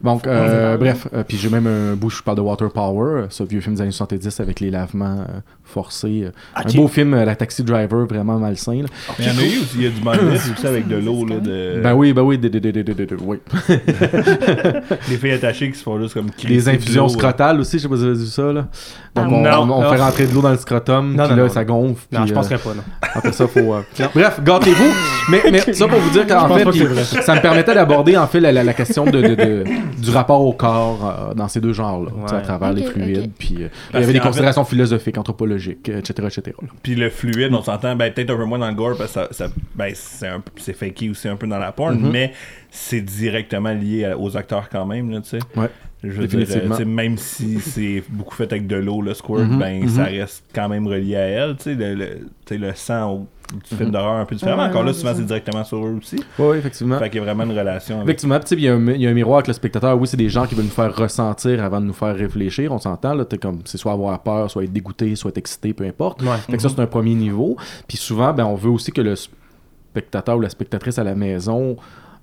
Donc, 0.03 0.27
euh, 0.27 0.77
bref, 0.79 1.07
euh, 1.15 1.23
puis 1.27 1.37
j'ai 1.37 1.51
même 1.51 1.67
un 1.67 1.95
bout 1.95 2.09
je 2.11 2.23
parle 2.23 2.39
de 2.39 2.43
Water 2.43 2.71
Power, 2.71 3.27
ce 3.29 3.43
vieux 3.45 3.61
film 3.61 3.75
des 3.77 3.83
années 3.83 3.91
70 3.93 4.41
avec 4.41 4.61
les 4.61 4.71
lavements 4.71 5.19
euh, 5.29 5.41
forcés. 5.63 6.29
Un 6.57 6.63
beau 6.75 6.89
film, 6.89 7.13
euh, 7.15 7.25
La 7.27 7.37
Taxi 7.37 7.63
Driver, 7.63 8.07
vraiment 8.07 8.39
malsain. 8.39 8.81
là. 8.83 8.89
Mais 9.19 9.27
il 9.27 9.27
y 9.27 9.31
en 9.31 9.39
a 9.39 9.43
eu 9.45 9.59
aussi, 9.61 9.75
il 9.77 9.83
y 9.83 9.87
a 9.87 9.91
du 9.91 10.01
bondage 10.01 10.51
aussi 10.57 10.67
avec 10.67 10.89
de 10.89 10.97
l'eau, 10.97 11.27
là, 11.27 11.37
de... 11.39 11.81
Ben 11.83 11.95
oui, 11.95 12.13
ben 12.15 12.23
oui, 12.23 12.39
de- 12.39 12.49
de- 12.49 12.59
de- 12.59 12.71
de- 12.71 12.83
de- 12.83 12.93
de- 12.95 13.05
de- 13.05 13.17
oui. 13.23 13.39
Les 15.09 15.17
filles 15.17 15.33
attachées 15.33 15.71
qui 15.71 15.79
se 15.79 15.83
font 15.83 16.01
juste 16.01 16.15
comme 16.15 16.29
Les 16.45 16.69
infusions 16.69 17.09
scrotales 17.09 17.61
aussi, 17.61 17.79
je 17.79 17.83
sais 17.83 17.89
pas 17.89 17.97
si 17.97 18.01
vous 18.03 18.07
avez 18.09 18.19
vu 18.19 18.27
ça. 18.27 18.53
Là. 18.53 18.63
Donc, 19.15 19.27
Ah, 19.27 19.29
on, 19.29 19.43
non. 19.43 19.51
on- 19.75 19.79
on 19.79 19.83
Non. 19.83 19.91
fait 19.91 20.01
rentrer 20.01 20.27
de 20.27 20.35
l'eau 20.35 20.41
dans 20.43 20.51
le 20.51 20.57
scrotum, 20.59 21.09
puis 21.11 21.17
là, 21.19 21.35
non. 21.37 21.49
ça 21.49 21.65
gonfle. 21.65 22.07
Non, 22.13 22.27
je 22.27 22.33
penserais 22.35 22.59
pas, 22.59 22.75
non. 22.75 22.83
Après 23.03 23.33
ça, 23.33 23.47
faut. 23.47 23.61
Bref, 24.15 24.41
gâtez-vous. 24.43 24.93
Mais, 25.31 25.43
mais 25.51 25.73
ça 25.75 25.87
pour 25.89 25.99
vous 25.99 26.11
dire 26.11 26.27
qu'en 26.27 26.38
fait, 26.47 26.95
ça 27.23 27.35
me 27.35 27.41
permettait 27.41 27.75
d'aborder 27.75 28.17
en 28.17 28.27
fait 28.27 28.39
la, 28.41 28.53
la- 28.53 28.63
la 28.65 28.73
question 28.75 29.05
de, 29.05 29.21
de- 29.21 29.35
de- 29.35 29.65
du 30.01 30.11
rapport 30.11 30.43
au 30.45 30.53
corps 30.53 31.29
euh, 31.31 31.35
dans 31.35 31.49
ces 31.49 31.61
deux 31.61 31.73
genres-là, 31.73 32.11
à 32.37 32.41
travers 32.43 32.73
les 32.73 32.85
fluides. 32.85 33.31
Puis 33.39 33.57
euh, 33.65 33.69
il 33.91 34.01
y 34.01 34.03
avait 34.05 34.07
des 34.13 34.13
fait- 34.21 34.27
considérations 34.27 34.65
philosophiques, 34.65 35.19
anthropologiques, 35.19 35.89
etc., 35.89 36.29
etc. 36.39 36.57
Puis 36.83 36.95
le 36.95 37.11
fluide, 37.11 37.53
on 37.53 37.63
s'entend, 37.63 37.97
ben, 37.97 38.13
peut-être 38.13 38.31
un 38.31 38.37
peu 38.37 38.45
moins 38.45 38.59
dans 38.59 38.69
le 38.69 38.75
gore, 38.75 38.97
parce 38.97 39.13
que 39.13 39.21
ça, 39.21 39.29
ça- 39.33 39.49
ben, 39.75 39.91
c'est, 39.95 40.29
un- 40.29 40.43
c'est 40.57 40.73
fakey 40.75 41.09
aussi 41.11 41.27
un 41.29 41.37
peu 41.37 41.47
dans 41.47 41.59
la 41.59 41.73
porn, 41.73 41.99
Mhm. 41.99 42.11
mais 42.13 42.33
c'est 42.71 43.01
directement 43.01 43.73
lié 43.73 44.05
à- 44.05 44.19
aux 44.19 44.37
acteurs 44.37 44.69
quand 44.71 44.87
même, 44.87 45.11
là, 45.11 45.21
tu 45.21 45.31
sais. 45.31 45.39
Ouais. 45.57 45.69
Je 46.05 46.11
veux 46.11 46.29
dire, 46.29 46.39
Définitivement. 46.39 46.77
tu 46.77 46.83
sais, 46.83 46.89
même 46.89 47.19
si 47.19 47.59
c'est 47.61 48.05
beaucoup 48.09 48.35
fait 48.37 48.53
avec 48.53 48.69
de 48.69 48.77
l'eau, 48.77 49.03
le 49.03 49.15
squirt, 49.15 49.41
Mhm, 49.41 49.59
ben, 49.59 49.83
mhm. 49.83 49.89
ça 49.89 50.05
reste 50.05 50.45
quand 50.55 50.69
même 50.69 50.87
relié 50.87 51.17
à 51.17 51.21
elle, 51.27 51.57
tu 51.57 51.65
sais, 51.65 51.75
le, 51.75 51.95
le, 51.95 52.07
tu 52.47 52.55
sais, 52.55 52.59
le 52.59 52.73
sang 52.77 53.11
au, 53.13 53.27
du 53.53 53.77
film 53.77 53.91
d'horreur 53.91 54.13
un 54.21 54.25
peu 54.27 54.35
différemment. 54.35 54.63
Ouais, 54.65 54.69
Encore 54.69 54.83
là, 54.85 54.93
souvent, 54.93 55.13
c'est 55.15 55.25
directement 55.25 55.65
sur 55.65 55.79
eux 55.87 55.97
aussi. 55.99 56.23
Oui, 56.39 56.59
effectivement. 56.59 56.99
Fait 56.99 57.09
qu'il 57.09 57.19
y 57.19 57.23
a 57.23 57.25
vraiment 57.25 57.45
une 57.51 57.59
relation 57.59 57.97
avec... 57.97 58.09
Effectivement, 58.09 58.35
puis 58.37 58.45
tu 58.45 58.49
sais, 58.51 58.55
il 58.57 58.65
y, 58.65 58.69
a 58.69 58.75
un- 58.75 58.87
il 58.93 59.01
y 59.01 59.07
a 59.07 59.11
un 59.11 59.15
miroir 59.15 59.39
avec 59.39 59.47
le 59.49 59.53
spectateur. 59.55 59.99
Oui, 59.99 60.07
c'est 60.07 60.17
des 60.19 60.29
gens 60.29 60.47
qui 60.47 60.55
veulent 60.55 60.67
nous 60.67 60.71
faire 60.71 60.95
ressentir 60.95 61.65
avant 61.65 61.81
de 61.81 61.87
nous 61.87 61.93
faire 61.95 62.15
réfléchir. 62.15 62.71
On 62.73 62.79
s'entend, 62.79 63.15
là. 63.15 63.25
t'es 63.25 63.39
comme, 63.39 63.61
c'est 63.65 63.79
soit 63.79 63.93
avoir 63.93 64.19
peur, 64.23 64.51
soit 64.51 64.65
être 64.65 64.73
dégoûté, 64.73 65.17
soit 65.17 65.31
être 65.31 65.39
excité, 65.39 65.73
peu 65.73 65.85
importe. 65.85 66.23
Ouais. 66.23 66.37
Fait 66.49 66.57
que 66.57 66.63
ça, 66.63 66.69
c'est 66.69 66.81
un 66.81 66.87
premier 66.87 67.15
niveau. 67.15 67.57
Puis 67.87 67.97
souvent, 67.97 68.33
ben, 68.35 68.45
on 68.45 68.55
veut 68.55 68.71
aussi 68.71 68.93
que 68.93 69.01
le 69.01 69.15
spectateur 69.17 70.37
ou 70.37 70.41
la 70.41 70.51
spectatrice 70.51 70.99
à 70.99 71.05
la 71.05 71.15
maison 71.15 71.77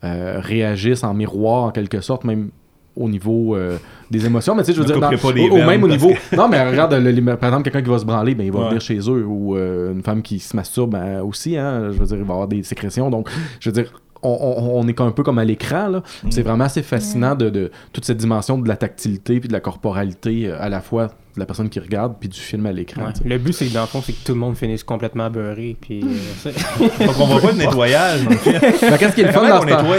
euh, 0.04 0.40
réagisse 0.40 1.04
en 1.04 1.14
miroir, 1.14 1.64
en 1.64 1.72
quelque 1.72 2.02
sorte, 2.02 2.24
même 2.24 2.52
au 2.96 3.10
niveau 3.10 3.56
euh, 3.56 3.78
des 4.10 4.26
émotions. 4.26 4.56
Mais 4.56 4.64
tu 4.64 4.68
sais, 4.68 4.74
je 4.74 4.80
veux 4.80 4.86
dire, 4.86 5.00
dans- 5.00 5.10
au, 5.10 5.66
même 5.68 5.84
au 5.84 5.88
niveau. 5.88 6.12
Non, 6.36 6.48
mais 6.48 6.64
regarde, 6.68 6.94
le- 6.94 7.12
le- 7.12 7.36
par 7.38 7.50
exemple, 7.50 7.64
quelqu'un 7.64 7.82
qui 7.82 7.90
va 7.90 8.00
se 8.00 8.06
branler, 8.06 8.36
ben, 8.36 8.46
il 8.46 8.52
va 8.52 8.60
Ouais. 8.60 8.66
venir 8.68 8.82
chez 8.82 8.98
eux. 9.00 9.26
Ou 9.26 9.56
euh, 9.58 9.92
une 9.94 10.02
femme 10.04 10.22
qui 10.22 10.40
se 10.40 10.56
masturbe 10.56 10.92
ben, 10.92 11.22
aussi, 11.22 11.58
hein, 11.58 11.90
je 11.92 11.98
veux 11.98 12.06
dire, 12.06 12.18
il 12.18 12.24
va 12.24 12.34
avoir 12.34 12.48
des 12.48 12.64
sécrétions. 12.64 13.10
Donc, 13.10 13.30
je 13.60 13.70
veux 13.70 13.74
dire, 13.74 13.92
on, 14.24 14.30
on- 14.30 14.80
on 14.80 14.88
est 14.88 15.00
un 15.02 15.12
peu 15.12 15.24
comme 15.24 15.38
à 15.40 15.46
l'écran. 15.46 15.88
là. 15.90 16.00
Mm. 16.24 16.32
C'est 16.32 16.42
vraiment 16.42 16.64
assez 16.64 16.82
fascinant 16.84 17.36
de, 17.36 17.50
de 17.50 17.72
toute 17.94 18.06
cette 18.06 18.18
dimension 18.18 18.58
de 18.58 18.68
la 18.68 18.78
tactilité 18.78 19.40
puis 19.40 19.48
de 19.50 19.54
la 19.54 19.60
corporalité 19.60 20.48
euh, 20.48 20.58
à 20.60 20.70
la 20.70 20.82
fois 20.82 21.10
de 21.36 21.40
la 21.40 21.46
personne 21.46 21.70
qui 21.70 21.80
regarde 21.80 22.16
puis 22.20 22.30
du 22.30 22.40
film 22.40 22.66
à 22.66 22.72
l'écran. 22.72 23.04
Ouais. 23.06 23.12
Le 23.26 23.38
but, 23.38 23.54
c'est 23.54 23.68
que 23.68 23.74
dans 23.74 23.82
le 23.82 23.88
fond, 23.88 24.02
c'est 24.02 24.14
que 24.14 24.26
tout 24.26 24.34
le 24.34 24.40
monde 24.40 24.56
finisse 24.56 24.84
complètement 24.84 25.30
beurré. 25.30 25.76
Puis, 25.80 26.02
euh, 26.04 26.52
Donc, 27.06 27.20
on 27.20 27.26
voit 27.26 27.42
pas 27.42 27.52
de 27.52 27.58
nettoyage. 27.58 28.22
Ben, 28.26 28.38
qu'est-ce 28.98 29.16
qui 29.16 29.22
est 29.22 29.26
le 29.26 29.32
fun 29.32 29.48
dans 29.48 29.62
ce 29.62 29.66
on 29.66 29.70
temps 29.70 29.84
nettoie? 29.84 29.98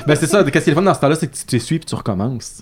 Ben 0.06 0.14
c'est 0.14 0.26
ça, 0.26 0.42
qu'est-ce 0.44 0.64
qui 0.64 0.70
est 0.70 0.74
le 0.74 0.76
fun 0.76 0.82
dans 0.82 0.94
ce 0.94 1.00
temps-là, 1.00 1.16
c'est 1.16 1.28
que 1.30 1.36
tu 1.36 1.44
t'essuies 1.44 1.78
puis 1.78 1.86
tu 1.86 1.94
recommences. 1.94 2.60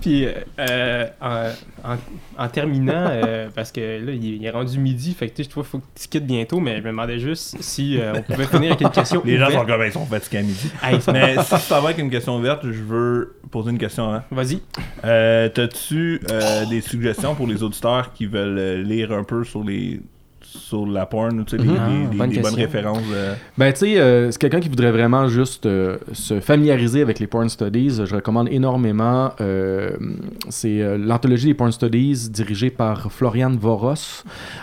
Puis, 0.00 0.26
euh, 0.58 1.06
en, 1.20 1.50
en- 1.84 1.96
en 2.38 2.48
terminant, 2.48 3.06
euh, 3.10 3.48
parce 3.54 3.72
que 3.72 3.80
là, 3.80 4.12
il, 4.12 4.24
il 4.24 4.44
est 4.44 4.50
rendu 4.50 4.78
midi, 4.78 5.14
fait 5.14 5.28
que 5.28 5.36
tu 5.36 5.42
sais, 5.42 5.44
je 5.44 5.50
trouve 5.50 5.64
qu'il 5.64 5.70
faut 5.70 5.78
que 5.78 6.00
tu 6.00 6.08
quittes 6.08 6.26
bientôt, 6.26 6.60
mais 6.60 6.76
je 6.78 6.82
me 6.82 6.88
demandais 6.88 7.18
juste 7.18 7.56
si 7.62 7.98
euh, 7.98 8.12
on 8.16 8.22
pouvait 8.22 8.46
finir 8.46 8.70
avec 8.72 8.80
une 8.82 8.90
question. 8.90 9.22
Les 9.24 9.38
gens 9.38 9.50
sont 9.50 9.64
comme, 9.64 9.82
ils 9.84 9.92
sont 9.92 10.04
fatigués 10.06 10.38
à 10.38 10.42
midi. 10.42 10.70
Hey, 10.82 10.98
Mais 11.12 11.36
si 11.42 11.56
ça 11.58 11.80
va 11.80 11.88
avec 11.88 11.98
une 11.98 12.10
question 12.10 12.36
ouverte, 12.36 12.60
je 12.64 12.82
veux 12.82 13.36
poser 13.50 13.70
une 13.70 13.78
question. 13.78 14.12
Hein. 14.12 14.22
Vas-y. 14.30 14.60
Euh, 15.04 15.48
T'as-tu 15.76 16.20
euh, 16.30 16.64
des 16.64 16.80
suggestions 16.80 17.34
pour 17.34 17.46
les 17.46 17.62
auditeurs 17.62 18.14
qui 18.14 18.24
veulent 18.24 18.58
euh, 18.58 18.82
lire 18.82 19.12
un 19.12 19.24
peu 19.24 19.44
sur 19.44 19.62
les 19.62 20.00
sur 20.48 20.86
la 20.86 21.06
porn 21.06 21.40
ou 21.40 21.44
tu 21.44 21.56
sais, 21.56 21.62
les- 21.62 21.68
Mhm. 21.68 21.76
Ah, 21.78 21.88
les- 22.12 22.16
bonne 22.18 22.30
des 22.30 22.40
bonnes 22.40 22.54
références 22.54 22.98
euh, 23.12 23.34
Ben, 23.58 23.72
tu 23.72 23.78
sais, 23.80 23.98
euh, 23.98 24.30
c'est 24.30 24.38
quelqu'un 24.40 24.60
qui 24.60 24.68
voudrait 24.68 24.90
vraiment 24.92 25.28
juste 25.28 25.66
euh, 25.66 25.96
se 26.12 26.40
familiariser 26.40 27.02
avec 27.02 27.18
les 27.18 27.26
porn 27.26 27.48
studies. 27.48 28.00
Je 28.04 28.14
recommande 28.14 28.48
énormément. 28.50 29.32
euh, 29.40 29.90
c'est 30.48 30.80
euh, 30.80 30.96
l'anthologie 30.98 31.46
des 31.46 31.54
porn 31.54 31.70
studies 31.72 32.28
dirigée 32.30 32.70
par 32.70 33.10
Florian 33.12 33.50
Voros, 33.58 33.94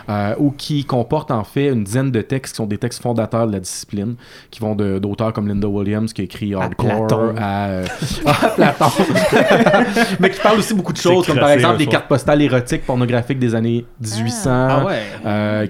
euh, 0.09 0.35
ou 0.39 0.51
qui 0.51 0.85
comporte 0.85 1.31
en 1.31 1.43
fait 1.43 1.67
une 1.67 1.83
dizaine 1.83 2.11
de 2.11 2.21
textes 2.21 2.53
qui 2.53 2.57
sont 2.57 2.65
des 2.65 2.77
textes 2.77 3.01
fondateurs 3.01 3.47
de 3.47 3.53
la 3.53 3.59
discipline, 3.59 4.15
qui 4.51 4.59
vont 4.59 4.75
de- 4.75 4.99
d'auteurs 4.99 5.33
comme 5.33 5.47
Linda 5.47 5.67
Williams 5.67 6.11
qui 6.13 6.21
a 6.21 6.23
écrit 6.25 6.53
Hardcore 6.53 7.07
Platon. 7.07 7.35
à, 7.37 7.67
euh, 7.67 7.85
à 8.25 8.49
Platon, 8.49 8.85
mais 10.19 10.29
qui 10.29 10.39
parle 10.39 10.59
aussi 10.59 10.73
beaucoup 10.73 10.93
de 10.93 10.97
choses 10.97 11.25
comme 11.25 11.39
par 11.39 11.49
exemple 11.51 11.77
des 11.77 11.85
cartes 11.87 12.07
postales 12.07 12.41
érotiques 12.41 12.85
pornographiques 12.85 13.39
des 13.39 13.55
années 13.55 13.85
1800. 14.01 14.49
Ah 14.51 14.85
ouais. 14.85 15.01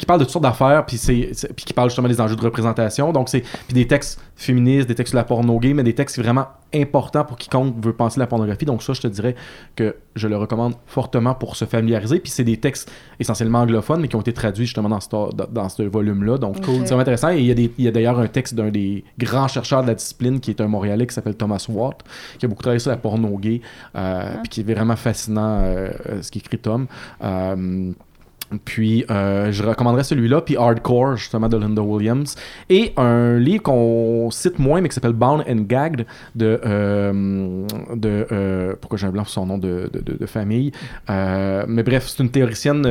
Qui 0.04 0.08
parle 0.08 0.20
de 0.20 0.26
toutes 0.26 0.34
sortes 0.34 0.44
d'affaires, 0.44 0.86
puis 0.86 0.98
c'est, 0.98 1.30
puis 1.56 1.64
qui 1.64 1.72
parle 1.72 1.90
justement 1.90 2.10
des 2.10 2.20
enjeux 2.20 2.36
de 2.36 2.42
représentation. 2.42 3.14
Donc 3.14 3.30
c'est 3.30 3.40
puis 3.40 3.74
des 3.74 3.88
textes 3.88 4.20
féministes, 4.36 4.90
des 4.90 4.96
textes 4.96 5.12
sur 5.12 5.18
la 5.18 5.24
porno 5.24 5.58
gay, 5.60 5.74
mais 5.74 5.84
des 5.84 5.94
textes 5.96 6.20
vraiment 6.20 6.48
importants 6.76 7.24
pour 7.24 7.38
quiconque 7.38 7.76
veut 7.82 7.94
penser 7.94 8.20
la 8.20 8.28
pornographie. 8.28 8.66
Donc 8.66 8.84
ça, 8.84 8.92
je 8.92 9.00
te 9.00 9.08
dirais 9.08 9.34
que 9.78 9.96
je 10.18 10.28
le 10.28 10.36
recommande 10.36 10.74
fortement 10.88 11.36
pour 11.36 11.56
se 11.56 11.64
familiariser. 11.64 12.20
Puis 12.20 12.32
c'est 12.32 12.44
des 12.44 12.58
textes 12.58 12.92
essentiellement 13.18 13.60
anglophones, 13.62 14.02
mais 14.02 14.10
qui 14.10 14.18
ont 14.18 14.22
été 14.22 14.34
traduits 14.34 14.66
justement 14.66 14.90
dans 14.90 15.00
ce, 15.00 15.08
dans, 15.08 15.70
ce 15.70 15.84
volume-là. 15.84 16.38
Donc 16.38 16.58
c'est 16.62 16.72
vraiment 16.72 17.00
intéressant. 17.00 17.30
Et 17.30 17.40
il 17.40 17.46
y 17.46 17.52
a, 17.52 17.54
des- 17.54 17.72
il 17.78 17.86
y 17.86 17.88
a 17.88 17.92
d'ailleurs 17.92 18.20
un 18.20 18.28
texte 18.28 18.56
d'un 18.56 18.72
des 18.72 19.06
grands 19.18 19.48
chercheurs 19.48 19.84
de 19.84 19.88
la 19.88 19.96
discipline 19.96 20.42
qui 20.42 20.50
est 20.50 20.60
un 20.60 20.68
Montréalais 20.68 21.08
qui 21.08 21.14
s'appelle 21.14 21.36
Thomas 21.36 21.66
Watt, 21.70 22.04
qui 22.40 22.46
a 22.46 22.50
beaucoup 22.50 22.64
travaillé 22.64 22.80
sur 22.80 22.92
la 22.92 22.98
porno 22.98 23.38
gay, 23.38 23.62
euh, 23.96 24.34
puis 24.42 24.50
qui 24.50 24.60
est 24.62 24.74
vraiment 24.74 24.98
fascinant 24.98 25.60
euh, 25.62 25.92
euh, 26.10 26.22
ce 26.22 26.30
qu'écrit 26.30 26.58
Tom. 26.58 26.88
Euh, 27.24 27.92
puis, 28.64 29.06
euh, 29.10 29.52
je 29.52 29.64
recommanderais 29.64 30.04
celui-là, 30.04 30.42
puis 30.42 30.58
Hardcore, 30.58 31.16
justement, 31.18 31.48
de 31.50 31.58
Linda 31.58 31.82
Williams. 31.82 32.36
Et 32.70 32.94
un 32.98 33.38
livre 33.38 33.64
qu'on 33.64 34.30
cite 34.32 34.60
moins, 34.60 34.82
mais 34.82 34.90
qui 34.90 34.96
s'appelle 34.96 35.14
Bound 35.14 35.44
and 35.50 35.66
Gagged, 35.68 36.06
de. 36.36 36.60
euh, 36.66 37.66
de 37.96 38.28
euh, 38.32 38.74
pourquoi 38.80 38.98
j'ai 38.98 39.08
un 39.08 39.12
blanc 39.12 39.24
sur 39.24 39.34
son 39.34 39.46
nom 39.46 39.58
de, 39.58 39.90
de- 39.92 40.00
de- 40.00 40.18
de 40.18 40.26
famille 40.26 40.72
Mais 41.10 41.84
bref, 41.84 42.08
c'est 42.08 42.22
une 42.24 42.30
théoricienne. 42.32 42.86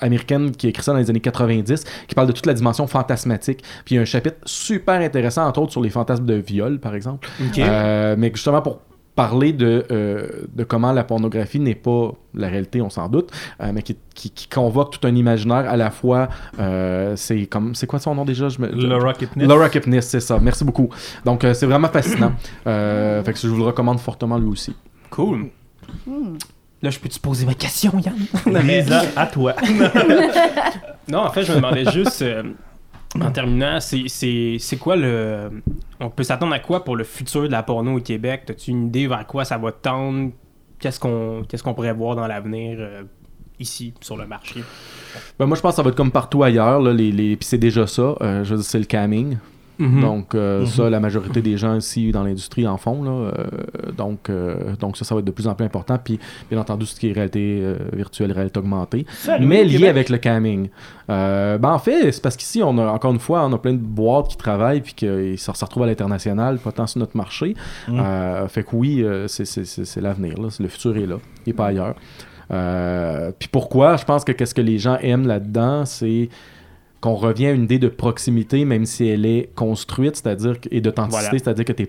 américaine 0.00 0.50
qui 0.50 0.66
a 0.66 0.70
écrit 0.70 0.82
ça 0.82 0.92
dans 0.92 0.98
les 0.98 1.08
années 1.08 1.20
90, 1.20 1.84
qui 2.08 2.14
parle 2.14 2.26
de 2.26 2.32
toute 2.32 2.46
la 2.46 2.52
dimension 2.54 2.86
fantasmatique. 2.86 3.62
Puis 3.84 3.94
il 3.94 3.96
y 3.96 3.98
a 3.98 4.02
un 4.02 4.06
chapitre 4.06 4.36
super 4.44 5.00
intéressant, 5.00 5.46
entre 5.46 5.60
autres, 5.62 5.72
sur 5.72 5.80
les 5.82 5.88
fantasmes 5.90 6.26
de 6.26 6.34
viol, 6.34 6.78
par 6.80 6.94
exemple. 6.94 7.28
Euh, 7.58 8.14
mais 8.18 8.30
justement 8.34 8.60
pour 8.60 8.80
parler 9.16 9.52
de, 9.52 9.84
euh, 9.92 10.26
de 10.54 10.64
comment 10.64 10.90
la 10.92 11.04
pornographie 11.04 11.60
n'est 11.60 11.74
pas 11.76 12.10
la 12.34 12.48
réalité, 12.48 12.82
on 12.82 12.90
s'en 12.90 13.08
doute, 13.08 13.30
euh, 13.60 13.70
mais 13.72 13.82
qui, 13.82 13.96
qui, 14.14 14.30
qui 14.30 14.48
convoque 14.48 14.98
tout 14.98 15.06
un 15.06 15.14
imaginaire 15.14 15.70
à 15.70 15.76
la 15.76 15.90
fois. 15.90 16.28
euh, 16.58 17.14
c'est 17.16 17.46
comme 17.46 17.74
c'est 17.76 17.86
quoi 17.86 18.00
son 18.00 18.14
nom 18.16 18.24
déjà? 18.24 18.48
Je 18.48 18.60
me, 18.60 18.68
je- 18.72 18.86
Laura 18.86 19.12
Kipnis. 19.14 19.46
Laura 19.46 19.68
Kipnis, 19.68 20.02
c'est 20.02 20.20
ça. 20.20 20.38
Merci 20.42 20.64
beaucoup. 20.64 20.88
Donc 21.24 21.44
euh, 21.44 21.54
c'est 21.54 21.66
vraiment 21.66 21.88
fascinant. 21.88 22.32
Euh, 22.66 23.22
fait 23.22 23.32
que 23.32 23.38
je 23.38 23.46
vous 23.48 23.56
le 23.58 23.64
recommande 23.64 24.00
fortement 24.00 24.36
lui 24.38 24.48
aussi. 24.48 24.74
Cool. 25.10 25.46
Là, 26.82 26.90
je 26.90 26.98
peux-tu 26.98 27.18
poser 27.20 27.46
ma 27.46 27.54
question, 27.54 27.92
Yann? 27.98 28.62
Lisa, 28.64 29.02
à 29.16 29.26
toi. 29.26 29.54
Non, 31.08 31.18
en 31.18 31.30
fait, 31.30 31.44
je 31.44 31.50
me 31.52 31.56
demandais 31.56 31.84
juste, 31.92 32.22
euh, 32.22 32.42
en 33.20 33.30
terminant, 33.30 33.78
c'est- 33.80 34.76
quoi 34.78 34.96
le... 34.96 35.62
On 36.00 36.10
peut 36.10 36.22
s'attendre 36.24 36.52
à 36.54 36.58
quoi 36.58 36.84
pour 36.84 36.96
le 36.96 37.04
futur 37.04 37.42
de 37.42 37.48
la 37.48 37.62
porno 37.62 37.98
au 37.98 38.00
Québec? 38.00 38.42
As-tu 38.48 38.70
une 38.72 38.86
idée 38.88 39.06
vers 39.06 39.26
quoi 39.26 39.44
ça 39.44 39.56
va 39.58 39.72
tendre? 39.72 40.30
Qu'est-ce 40.78 40.98
qu'on 41.00 41.44
qu'est-ce 41.48 41.62
qu'on 41.62 41.74
pourrait 41.74 41.94
voir 41.94 42.16
dans 42.16 42.26
l'avenir 42.26 42.76
euh, 42.80 43.02
ici, 43.58 43.94
sur 44.00 44.16
le 44.16 44.26
marché? 44.26 44.62
Ben, 45.38 45.46
moi 45.46 45.56
je 45.56 45.62
pense 45.62 45.72
que 45.72 45.76
ça 45.76 45.82
va 45.82 45.90
être 45.90 45.96
comme 45.96 46.10
partout 46.10 46.42
ailleurs. 46.42 46.80
Là, 46.80 46.92
les, 46.92 47.12
les... 47.12 47.36
Puis 47.36 47.46
c'est 47.46 47.58
déjà 47.58 47.86
ça. 47.86 48.16
Euh, 48.20 48.44
je 48.44 48.50
veux 48.50 48.56
dire, 48.60 48.66
c'est 48.66 48.78
le 48.78 48.84
camming. 48.84 49.38
Mhm. 49.78 50.00
Donc, 50.00 50.34
euh, 50.34 50.60
Mhm. 50.60 50.66
ça, 50.66 50.90
la 50.90 51.00
majorité 51.00 51.42
des 51.42 51.56
gens 51.56 51.74
ici 51.76 52.12
dans 52.12 52.22
l'industrie 52.22 52.66
en 52.66 52.76
font. 52.76 53.02
Là, 53.02 53.10
Euh, 53.10 53.32
donc, 53.96 54.30
euh, 54.30 54.76
donc, 54.78 54.96
ça, 54.96 55.04
ça 55.04 55.14
va 55.14 55.18
être 55.20 55.24
de 55.24 55.30
plus 55.32 55.48
en 55.48 55.54
plus 55.54 55.64
important. 55.64 55.98
Puis, 56.02 56.18
bien 56.50 56.60
entendu, 56.60 56.86
ce 56.86 56.98
qui 56.98 57.08
est 57.10 57.12
réalité 57.12 57.62
virtuelle, 57.92 58.30
réalité 58.32 58.58
augmentée. 58.60 59.06
mais 59.40 59.64
lié 59.64 59.88
avec 59.88 60.08
le 60.10 60.18
camming. 60.18 60.68
Ben, 61.08 61.58
en 61.62 61.78
fait, 61.78 62.12
c'est 62.12 62.22
parce 62.22 62.36
qu'ici, 62.36 62.62
on 62.62 62.76
a 62.78 62.86
encore 62.86 63.12
une 63.12 63.18
fois, 63.18 63.44
on 63.44 63.52
a 63.52 63.58
plein 63.58 63.72
de 63.72 63.78
boîtes 63.78 64.28
qui 64.28 64.36
travaillent 64.36 64.80
puis 64.80 64.94
ça 65.38 65.54
se 65.54 65.64
retrouve 65.64 65.82
à 65.82 65.86
l'international, 65.86 66.58
pas 66.58 66.72
tant 66.72 66.86
sur 66.86 67.00
notre 67.00 67.16
marché. 67.16 67.54
Mhm. 67.88 68.48
Fait 68.48 68.62
que 68.62 68.74
oui, 68.76 69.04
c'est- 69.26 70.00
l'avenir. 70.00 70.34
Le 70.40 70.68
futur 70.68 70.96
est 70.96 71.06
là. 71.06 71.16
Il 71.46 71.50
n'est 71.50 71.54
pas 71.54 71.66
ailleurs. 71.66 71.94
Puis 73.38 73.48
pourquoi? 73.48 73.96
Je 73.96 74.04
pense 74.04 74.24
que 74.24 74.32
qu'est-ce 74.32 74.54
que 74.54 74.60
les 74.62 74.78
gens 74.78 74.96
aiment 75.02 75.26
là-dedans, 75.26 75.84
c'est 75.84 76.28
qu'on 77.04 77.14
revient 77.16 77.48
à 77.48 77.52
une 77.52 77.64
idée 77.64 77.78
de 77.78 77.88
proximité, 77.88 78.64
même 78.64 78.86
si 78.86 79.06
elle 79.06 79.26
est 79.26 79.50
construite, 79.54 80.16
c'est-à-dire 80.16 80.56
et 80.70 80.80
d'authenticité, 80.80 81.26
Voilà. 81.26 81.38
c'est-à-dire 81.38 81.64
que 81.66 81.72
tu 81.72 81.88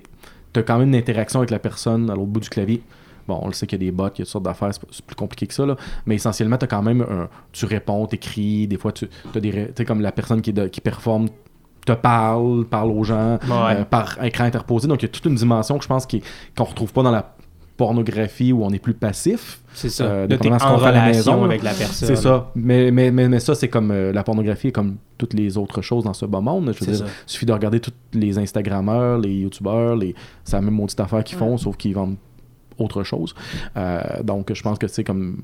as 0.60 0.64
quand 0.64 0.78
même 0.78 0.90
une 0.90 0.96
interaction 0.96 1.40
avec 1.40 1.52
la 1.52 1.60
personne 1.60 2.10
à 2.10 2.16
l'autre 2.16 2.28
bout 2.28 2.42
du 2.42 2.50
clavier. 2.50 2.82
Bon, 3.26 3.40
on 3.42 3.48
le 3.48 3.54
sait 3.54 3.66
qu'il 3.66 3.82
y 3.82 3.86
a 3.88 3.90
des 3.90 3.92
bots, 3.96 4.04
il 4.08 4.08
y 4.08 4.12
a 4.12 4.16
toutes 4.18 4.28
sortes 4.28 4.44
d'affaires, 4.44 4.72
c'est 4.74 5.06
plus 5.06 5.16
compliqué 5.16 5.48
que 5.48 5.54
ça, 5.54 5.66
là. 5.66 5.78
mais 6.06 6.16
essentiellement, 6.16 6.58
tu 6.58 6.66
as 6.66 6.68
quand 6.68 6.82
même 6.84 7.02
un. 7.02 7.30
Tu 7.54 7.66
réponds, 7.66 8.06
tu 8.08 8.16
écris, 8.16 8.68
des 8.68 8.78
fois, 8.78 8.92
tu 8.92 9.08
as 9.34 9.40
des. 9.40 9.52
Tu 9.52 9.68
sais, 9.78 9.86
comme 9.86 10.02
la 10.02 10.12
personne 10.12 10.42
qui, 10.42 10.50
est 10.50 10.54
de- 10.54 10.68
qui 10.68 10.82
performe 10.82 11.30
te 11.86 11.94
parle, 11.94 12.66
parle 12.66 12.92
aux 12.92 13.04
gens 13.06 13.36
Ouais. 13.48 13.78
euh, 13.78 13.86
par 13.86 14.22
écran 14.24 14.44
interposé. 14.44 14.88
Donc, 14.90 15.02
il 15.02 15.06
y 15.06 15.10
a 15.10 15.10
toute 15.14 15.26
une 15.26 15.36
dimension 15.36 15.78
que 15.78 15.84
je 15.84 15.88
pense 15.88 16.06
qu'on 16.06 16.64
retrouve 16.66 16.92
pas 16.92 17.04
dans 17.04 17.12
la 17.12 17.36
pornographie 17.78 18.54
où 18.54 18.64
on 18.64 18.72
est 18.72 18.80
plus 18.80 18.94
passif. 18.94 19.60
C'est 19.74 19.90
ça. 19.90 20.06
Euh, 20.06 20.28
de 20.28 20.38
ce 20.42 20.48
en 20.48 20.54
à 20.54 20.60
la 20.92 21.02
relation 21.04 21.34
maison, 21.34 21.44
avec 21.44 21.62
la 21.64 21.74
personne. 21.74 22.08
C'est 22.08 22.16
ça. 22.16 22.50
Mais, 22.56 22.90
mais, 22.92 23.12
mais, 23.12 23.28
mais 23.28 23.40
ça, 23.40 23.54
c'est 23.56 23.68
comme 23.68 23.92
euh, 23.92 24.14
la 24.14 24.24
pornographie 24.24 24.70
est 24.70 24.72
comme 24.72 24.96
toutes 25.18 25.34
les 25.34 25.58
autres 25.58 25.82
choses 25.82 26.06
dans 26.06 26.14
ce 26.14 26.26
bas 26.26 26.40
monde. 26.42 26.72
Je 26.74 26.80
veux 26.80 26.86
C'est 26.86 26.92
dire, 26.92 27.08
ça. 27.08 27.14
il 27.28 27.32
suffit 27.32 27.46
de 27.46 27.52
regarder 27.54 27.80
tous 27.80 27.92
les 28.14 28.38
Instagrammeurs, 28.40 29.18
les 29.20 29.34
YouTubeurs, 29.34 29.96
les... 29.96 30.16
c'est 30.46 30.56
la 30.56 30.62
même 30.62 30.74
maudite 30.76 31.00
affaire 31.00 31.24
qu'ils 31.24 31.38
font, 31.38 31.52
Ouais. 31.52 31.58
sauf 31.58 31.76
qu'ils 31.76 31.94
vendent 31.96 32.16
autre 32.78 33.04
chose. 33.04 33.36
Euh, 33.78 34.02
donc, 34.24 34.54
je 34.54 34.62
pense 34.62 34.78
que 34.80 34.88
c'est 34.88 35.04
comme 35.04 35.42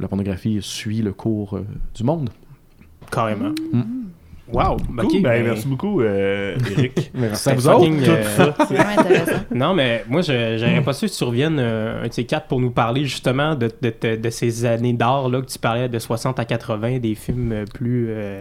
la 0.00 0.08
pornographie 0.08 0.58
suit 0.62 1.02
le 1.02 1.12
cours 1.12 1.56
euh, 1.56 1.66
du 1.94 2.04
monde. 2.04 2.30
Carrément. 3.10 3.50
Mm. 3.72 3.82
Wow. 4.52 4.76
Cool, 4.78 5.00
ok, 5.04 5.12
ben, 5.14 5.22
ben, 5.22 5.44
merci 5.44 5.66
beaucoup, 5.68 6.00
euh, 6.00 6.56
Eric. 6.78 7.10
Merci 7.14 7.48
à 7.48 7.52
c'est 7.52 7.54
vous 7.58 7.68
autres? 7.68 7.86
euh, 7.86 8.22
C'est 8.66 8.74
vraiment 8.74 9.00
intéressant. 9.00 9.32
Non, 9.54 9.74
mais 9.74 10.04
moi, 10.08 10.20
je- 10.22 10.56
j'aurais 10.58 10.80
pas 10.82 10.92
su 10.92 11.06
que 11.06 11.12
tu 11.12 11.24
reviennes 11.24 11.58
euh, 11.58 12.04
un 12.04 12.08
de 12.08 12.12
ces 12.12 12.24
quatre 12.24 12.46
pour 12.46 12.60
nous 12.60 12.70
parler 12.70 13.04
justement 13.04 13.54
de, 13.54 13.70
de, 13.82 13.92
de- 14.00 14.16
de 14.16 14.30
ces 14.30 14.64
années 14.64 14.92
d'art 14.92 15.28
là, 15.28 15.40
que 15.42 15.46
tu 15.46 15.58
parlais 15.58 15.88
de 15.88 15.98
60 15.98 16.38
à 16.38 16.44
80, 16.44 16.98
des 16.98 17.14
films 17.14 17.64
plus 17.74 18.06
euh, 18.10 18.38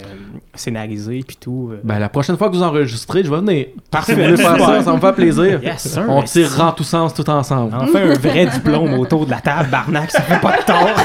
scénarisés 0.54 1.24
puis 1.28 1.36
tout. 1.38 1.70
euh. 1.74 1.80
Ben, 1.84 2.00
la 2.00 2.10
prochaine 2.10 2.38
fois 2.38 2.50
que 2.50 2.56
vous 2.56 2.64
enregistrez, 2.64 3.24
je 3.24 3.30
vais 3.30 3.38
venir. 3.38 3.66
Parfait. 3.92 4.14
Si 4.14 4.20
vous 4.20 4.26
voulez 4.26 4.38
faire 4.38 4.58
ça, 4.60 4.84
ça 4.84 4.94
me 4.94 5.00
fait 5.00 5.14
plaisir. 5.14 5.60
Yes, 5.64 5.88
sir. 5.88 6.04
On 6.08 6.22
tirera 6.24 6.70
en 6.70 6.72
tous 6.72 6.84
sens, 6.84 7.14
tout 7.14 7.30
ensemble. 7.30 7.74
Enfin, 7.76 8.00
un 8.10 8.14
vrai 8.14 8.46
diplôme 8.46 8.94
autour 8.94 9.26
de 9.26 9.32
la 9.32 9.40
table, 9.42 9.70
Barnac, 9.70 10.12
ça 10.12 10.22
fait 10.22 10.40
pas 10.42 10.58
de 10.58 10.64
tort. 10.64 10.88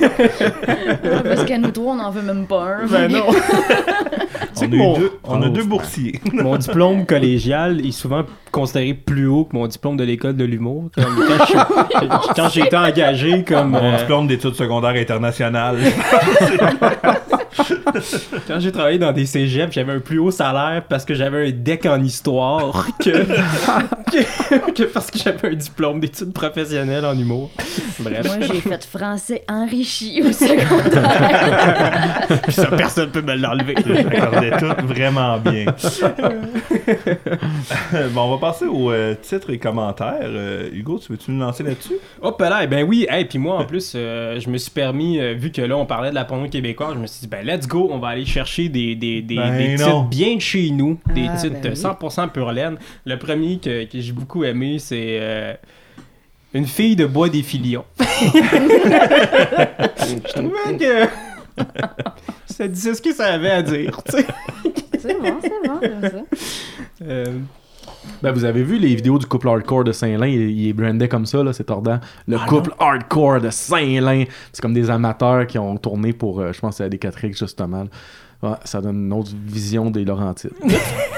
Ouais, 0.00 1.22
parce 1.24 1.44
qu'à 1.44 1.58
nous 1.58 1.70
trois, 1.70 1.92
on 1.92 1.96
n'en 1.96 2.10
veut 2.10 2.22
même 2.22 2.46
pas 2.46 2.59
un. 2.60 2.86
Ben 2.86 3.10
non. 3.10 3.24
On, 4.60 4.64
a, 4.64 4.68
mon- 4.76 4.98
deux, 4.98 5.12
on 5.24 5.42
a 5.42 5.46
Oh. 5.46 5.48
deux 5.48 5.64
boursiers. 5.64 6.20
Mon 6.34 6.56
diplôme 6.58 7.06
collégial 7.06 7.84
est 7.86 7.92
souvent 7.92 8.24
considéré 8.52 8.92
plus 8.92 9.26
haut 9.26 9.44
que 9.44 9.56
mon 9.56 9.66
diplôme 9.66 9.96
de 9.96 10.04
l'école 10.04 10.36
de 10.36 10.44
l'humour. 10.44 10.90
Quand 10.94 11.02
je- 11.48 12.34
quand 12.34 12.48
j'ai 12.50 12.60
été 12.62 12.76
engagé 12.76 13.42
comme... 13.44 13.70
Mon 13.70 13.94
euh, 13.94 13.96
diplôme 13.98 14.26
d'études 14.26 14.54
secondaires 14.54 15.00
internationales. 15.00 15.78
Quand 18.48 18.60
j'ai 18.60 18.72
travaillé 18.72 18.98
dans 18.98 19.12
des 19.12 19.26
cégeps, 19.26 19.72
j'avais 19.72 19.92
un 19.92 20.00
plus 20.00 20.18
haut 20.18 20.30
salaire 20.30 20.84
parce 20.88 21.04
que 21.04 21.14
j'avais 21.14 21.48
un 21.48 21.50
deck 21.50 21.86
en 21.86 22.02
histoire 22.02 22.86
que, 22.98 23.24
que, 24.10 24.70
que 24.72 24.82
parce 24.84 25.10
que 25.10 25.18
j'avais 25.18 25.48
un 25.48 25.54
diplôme 25.54 26.00
d'études 26.00 26.32
professionnelles 26.32 27.04
en 27.04 27.18
humour. 27.18 27.50
Bref, 28.00 28.26
Moi, 28.26 28.46
j'ai 28.46 28.60
fait 28.60 28.84
français 28.84 29.44
enrichi 29.48 30.22
au 30.22 30.32
secondaire. 30.32 32.26
ça, 32.50 32.66
personne 32.66 33.10
peut 33.10 33.22
me 33.22 33.36
l'enlever. 33.36 33.74
J'accordais 33.86 34.50
tout 34.58 34.86
vraiment 34.86 35.38
bien. 35.38 35.66
bon, 38.10 38.20
on 38.22 38.36
va 38.36 38.38
passer 38.38 38.66
aux 38.66 38.90
euh, 38.90 39.14
titres 39.20 39.50
et 39.50 39.58
commentaires. 39.58 40.18
Euh, 40.22 40.68
Hugo, 40.72 40.98
tu 40.98 41.12
veux-tu 41.12 41.30
nous 41.30 41.40
lancer 41.40 41.62
là-dessus? 41.62 41.94
Hop 42.22 42.40
là, 42.40 42.66
ben 42.66 42.84
oui, 42.84 43.06
et 43.10 43.24
puis 43.24 43.38
moi 43.38 43.58
en 43.58 43.64
plus, 43.64 43.92
euh, 43.94 44.38
je 44.40 44.48
me 44.50 44.58
suis 44.58 44.70
permis, 44.70 45.20
euh, 45.20 45.34
vu 45.34 45.52
que 45.52 45.62
là 45.62 45.76
on 45.76 45.86
parlait 45.86 46.10
de 46.10 46.14
la 46.14 46.24
porno 46.24 46.48
québécoise, 46.48 46.94
je 46.94 46.98
me 46.98 47.06
suis 47.06 47.20
dit, 47.20 47.26
ben 47.28 47.44
let's 47.50 47.66
go, 47.66 47.88
on 47.90 47.98
va 47.98 48.08
aller 48.08 48.24
chercher 48.26 48.68
des, 48.68 48.94
des, 48.94 49.22
des, 49.22 49.36
Ben 49.36 49.56
des 49.56 49.76
titres 49.76 50.04
bien 50.08 50.36
de 50.36 50.40
chez 50.40 50.70
nous, 50.70 50.98
des 51.14 51.26
Ah, 51.28 51.36
titres 51.36 51.60
ben 51.62 51.72
oui. 51.74 51.80
100% 51.80 52.28
pure 52.30 52.52
laine. 52.52 52.76
Le 53.04 53.18
premier 53.18 53.58
que, 53.58 53.84
que 53.84 54.00
j'ai 54.00 54.12
beaucoup 54.12 54.44
aimé, 54.44 54.78
c'est 54.78 55.18
euh, 55.20 55.52
Une 56.54 56.66
fille 56.66 56.96
de 56.96 57.06
bois 57.06 57.28
des 57.28 57.42
filions. 57.42 57.84
je 58.00 58.04
trouvais 60.32 60.76
que 60.78 61.08
ça 62.46 62.68
disait 62.68 62.94
ce 62.94 63.02
que 63.02 63.12
ça 63.12 63.26
avait 63.26 63.50
à 63.50 63.62
dire, 63.62 64.00
tu 64.08 64.18
sais. 64.18 64.26
C'est 64.98 65.20
bon, 65.20 65.34
c'est 65.42 65.68
bon, 65.68 65.80
comme 65.80 66.00
ça. 66.02 66.08
Euh, 67.02 67.38
Ben, 68.22 68.32
vous 68.32 68.44
avez 68.44 68.62
vu 68.62 68.78
les 68.78 68.94
vidéos 68.94 69.18
du 69.18 69.26
couple 69.26 69.48
hardcore 69.48 69.84
de 69.84 69.92
Saint-Lin, 69.92 70.26
il, 70.26 70.50
il 70.50 70.68
est 70.68 70.72
brandé 70.72 71.08
comme 71.08 71.26
ça, 71.26 71.42
là, 71.42 71.52
c'est 71.52 71.64
tordant. 71.64 71.98
Le 72.28 72.38
couple 72.46 72.72
hardcore 72.78 73.40
de 73.40 73.50
Saint-Lin. 73.50 74.24
C'est 74.52 74.60
comme 74.60 74.74
des 74.74 74.90
amateurs 74.90 75.46
qui 75.46 75.58
ont 75.58 75.76
tourné 75.76 76.12
pour, 76.12 76.40
euh, 76.40 76.52
je 76.52 76.60
pense, 76.60 76.80
à 76.80 76.88
des 76.88 76.98
Catrix, 76.98 77.32
justement. 77.32 77.84
là. 77.84 77.88
Ouais, 78.42 78.56
ça 78.64 78.80
donne 78.80 78.96
une 79.04 79.12
autre 79.12 79.32
vision 79.46 79.90
des 79.90 80.04
Laurentides. 80.04 80.52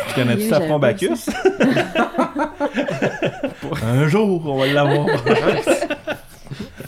Tu 0.09 0.15
connais-tu 0.21 0.49
Safran 0.49 0.79
Bacchus? 0.79 1.31
Un 3.85 4.09
jour, 4.09 4.43
on 4.45 4.59
va 4.59 4.67
l'avoir. 4.67 5.07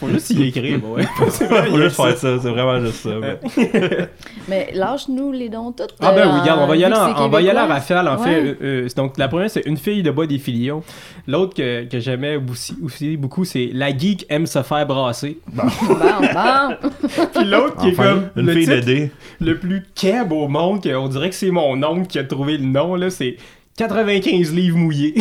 faut 0.07 0.12
juste 0.12 0.30
y 0.30 0.42
écrire, 0.48 0.80
ouais. 0.90 1.05
C'est 1.30 1.46
vrai, 1.46 1.66
Faut 1.68 1.78
juste 1.78 1.96
faire 1.96 2.16
ça, 2.18 2.38
c'est 2.40 2.48
vraiment 2.50 2.80
juste 2.80 2.96
ça. 3.02 3.18
ouais. 3.18 3.38
Mais 4.48 4.70
lâche-nous 4.74 5.32
les 5.32 5.48
dons 5.48 5.72
toutes. 5.72 5.94
Ah 6.00 6.12
ben 6.12 6.28
euh, 6.28 6.32
oui, 6.34 6.40
regarde, 6.40 6.61
on 6.62 6.66
va 6.66 6.74
y 6.76 6.78
vu 6.80 6.84
aller, 6.84 6.94
en, 6.94 7.24
on 7.24 7.28
va 7.28 7.40
y 7.42 7.48
aller 7.48 7.59
en 7.59 7.62
québécois. 7.62 7.74
rafale, 7.74 8.09
en 8.09 8.16
Ouais. 8.18 8.24
fait. 8.24 8.40
Euh, 8.42 8.55
euh, 8.62 8.88
donc, 8.96 9.16
la 9.18 9.28
première, 9.28 9.50
c'est 9.50 9.64
Une 9.66 9.76
fille 9.76 10.02
de 10.02 10.11
bois 10.11 10.26
des 10.26 10.38
filions. 10.38 10.82
L'autre 11.26 11.55
que, 11.55 11.84
que 11.84 11.98
j'aimais 12.00 12.36
aussi, 12.50 12.76
aussi 12.84 13.16
beaucoup, 13.16 13.44
c'est 13.44 13.70
La 13.72 13.96
geek 13.96 14.26
aime 14.28 14.46
se 14.46 14.62
faire 14.62 14.86
brasser. 14.86 15.38
Bon, 15.52 15.62
bon. 15.62 16.88
Puis 17.34 17.44
l'autre 17.44 17.76
qui 17.80 17.88
est 17.88 17.94
comme 17.94 18.28
Une 18.36 18.46
le 18.46 18.52
fille 18.52 18.66
titre 18.68 19.11
le 19.40 19.59
plus 19.59 19.82
keb 19.94 20.32
au 20.32 20.48
monde, 20.48 20.82
que 20.82 20.94
on 20.94 21.09
dirait 21.09 21.30
que 21.30 21.34
c'est 21.36 21.50
mon 21.50 21.82
oncle 21.82 22.07
qui 22.07 22.18
a 22.18 22.24
trouvé 22.24 22.57
le 22.59 22.64
nom, 22.64 22.94
là, 22.94 23.11
c'est 23.11 23.36
95 23.76 24.52
livres 24.55 24.78
mouillés. 24.78 25.14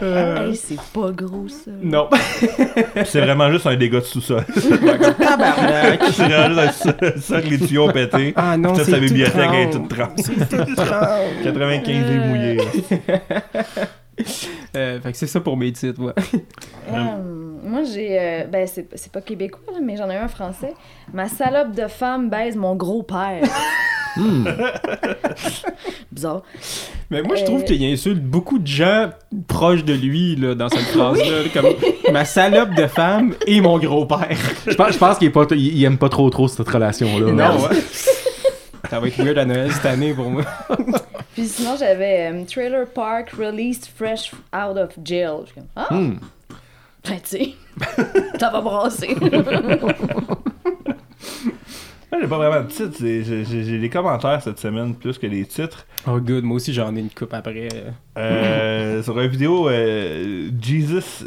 Wow. 0.00 0.48
Hey, 0.48 0.56
c'est 0.56 0.80
pas 0.94 1.10
gros, 1.10 1.48
ça. 1.48 1.70
non. 1.82 2.08
C'est 3.04 3.20
vraiment 3.20 3.50
juste 3.50 3.66
un 3.66 3.76
dégât 3.76 4.00
de 4.00 4.04
sous-sol. 4.04 4.44
Tabarnak. 5.18 6.00
c'est 6.12 6.22
vraiment 6.28 6.62
juste 6.62 6.86
un 7.02 7.20
ça 7.20 7.42
que 7.42 7.48
les 7.48 7.58
tuyaux 7.58 7.88
ont 7.88 7.92
pété. 7.92 8.32
Ah 8.36 8.56
non, 8.56 8.74
Ça, 8.74 8.84
c'est 8.84 8.90
sa 8.92 8.96
tout 8.96 9.02
bibliothèque 9.04 9.50
est 9.52 9.70
trempe. 9.70 9.88
toute 9.88 9.98
trempe. 9.98 10.12
C'est 10.16 10.56
tout 10.66 10.74
trempe. 10.76 11.42
95 11.44 11.88
livres 12.10 12.26
mouillés. 12.26 12.58
Euh, 14.76 15.00
fait 15.00 15.12
que 15.12 15.18
c'est 15.18 15.26
ça 15.26 15.40
pour 15.40 15.56
mes 15.56 15.72
titres, 15.72 16.00
ouais. 16.02 16.12
Euh, 16.92 16.96
moi, 17.64 17.80
j'ai. 17.84 18.18
euh, 18.18 18.44
ben, 18.46 18.66
c'est 18.66 19.12
pas 19.12 19.20
québécois, 19.20 19.72
là, 19.74 19.80
mais 19.82 19.96
j'en 19.96 20.08
ai 20.10 20.16
un 20.16 20.28
français. 20.28 20.74
Ma 21.12 21.28
salope 21.28 21.72
de 21.74 21.86
femme 21.88 22.28
baise 22.30 22.56
mon 22.56 22.74
gros-père. 22.76 23.42
Hmm. 24.16 24.46
Bizarre. 26.12 26.42
Mais 27.10 27.22
moi, 27.22 27.36
je 27.36 27.44
trouve 27.44 27.60
Euh. 27.62 27.64
qu'il 27.64 27.82
insulte 27.84 28.22
beaucoup 28.22 28.58
de 28.58 28.66
gens 28.66 29.10
proches 29.48 29.84
de 29.84 29.92
lui, 29.94 30.36
là, 30.36 30.54
dans 30.54 30.68
cette 30.68 30.80
phrase-là. 30.88 31.44
Comme 31.54 31.66
ma 32.12 32.24
salope 32.24 32.74
de 32.74 32.86
femme 32.86 33.34
et 33.46 33.60
mon 33.60 33.78
gros-père. 33.78 34.36
Je 34.66 34.74
pense, 34.74 34.92
je 34.92 34.98
pense 34.98 35.18
qu'il 35.18 35.28
est 35.28 35.30
pas, 35.30 35.46
il, 35.52 35.76
il 35.78 35.84
aime 35.84 35.98
pas 35.98 36.08
trop 36.08 36.28
trop 36.30 36.48
cette 36.48 36.68
relation-là. 36.68 37.32
Non, 37.32 37.60
ouais. 37.62 37.76
Ça 38.90 39.00
va 39.00 39.06
être 39.08 39.16
weird 39.22 39.38
à 39.38 39.44
Noël 39.46 39.72
cette 39.72 39.86
année 39.86 40.12
pour 40.12 40.28
moi. 40.30 40.42
Puis 41.34 41.46
sinon, 41.46 41.76
j'avais 41.78 42.30
euh, 42.30 42.44
Trailer 42.44 42.86
Park 42.86 43.30
Released 43.38 43.86
Fresh 43.96 44.32
Out 44.54 44.76
of 44.76 44.90
Jail. 45.02 45.30
Je 45.42 45.46
suis 45.46 45.54
comme, 45.54 45.64
ah, 45.76 45.86
Hmm. 45.90 46.16
ben, 47.08 47.14
tu 47.22 47.36
sais, 47.38 47.54
ça 48.38 48.50
va 48.50 48.60
brasser. 48.60 49.16
Moi, 52.12 52.20
j'ai 52.20 52.28
pas 52.28 52.36
vraiment 52.36 52.60
de 52.62 52.68
titre. 52.70 52.98
J'ai 53.00 53.78
des 53.78 53.88
commentaires 53.88 54.42
cette 54.42 54.58
semaine 54.58 54.94
plus 54.94 55.16
que 55.16 55.26
des 55.26 55.46
titres. 55.46 55.86
Oh, 56.06 56.20
good. 56.20 56.44
Moi 56.44 56.56
aussi, 56.56 56.74
j'en 56.74 56.94
ai 56.94 57.00
une 57.00 57.08
coupe 57.08 57.32
après. 57.32 57.68
Euh, 58.18 59.02
sur 59.02 59.18
une 59.18 59.28
vidéo, 59.28 59.68
euh, 59.70 60.50
Jesus 60.60 61.24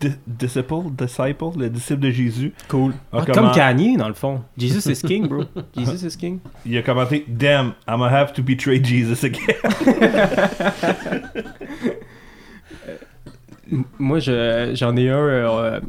Di- 0.00 0.12
Disciple, 0.26 0.90
Disciple, 0.96 1.58
le 1.58 1.68
disciple 1.68 1.98
de 2.00 2.10
Jésus, 2.10 2.52
Cool. 2.68 2.92
Ah, 3.12 3.24
comment- 3.26 3.48
Comme 3.48 3.52
Kanye, 3.56 3.96
dans 3.96 4.06
le 4.06 4.14
fond. 4.14 4.42
Jesus 4.56 4.88
is 4.92 5.02
king, 5.02 5.26
bro. 5.26 5.42
Jesus 5.76 6.06
is 6.06 6.16
king. 6.16 6.38
il 6.66 6.78
a 6.78 6.82
commenté 6.82 7.24
Damn, 7.26 7.72
I'm 7.88 7.98
gonna 7.98 8.08
have 8.16 8.32
to 8.34 8.42
betray 8.44 8.80
Jesus 8.82 9.24
again. 9.24 9.56
Moi, 13.98 14.18
je- 14.20 14.72
j'en 14.74 14.96
ai 14.96 15.08
un. 15.08 15.16
euh, 15.16 15.80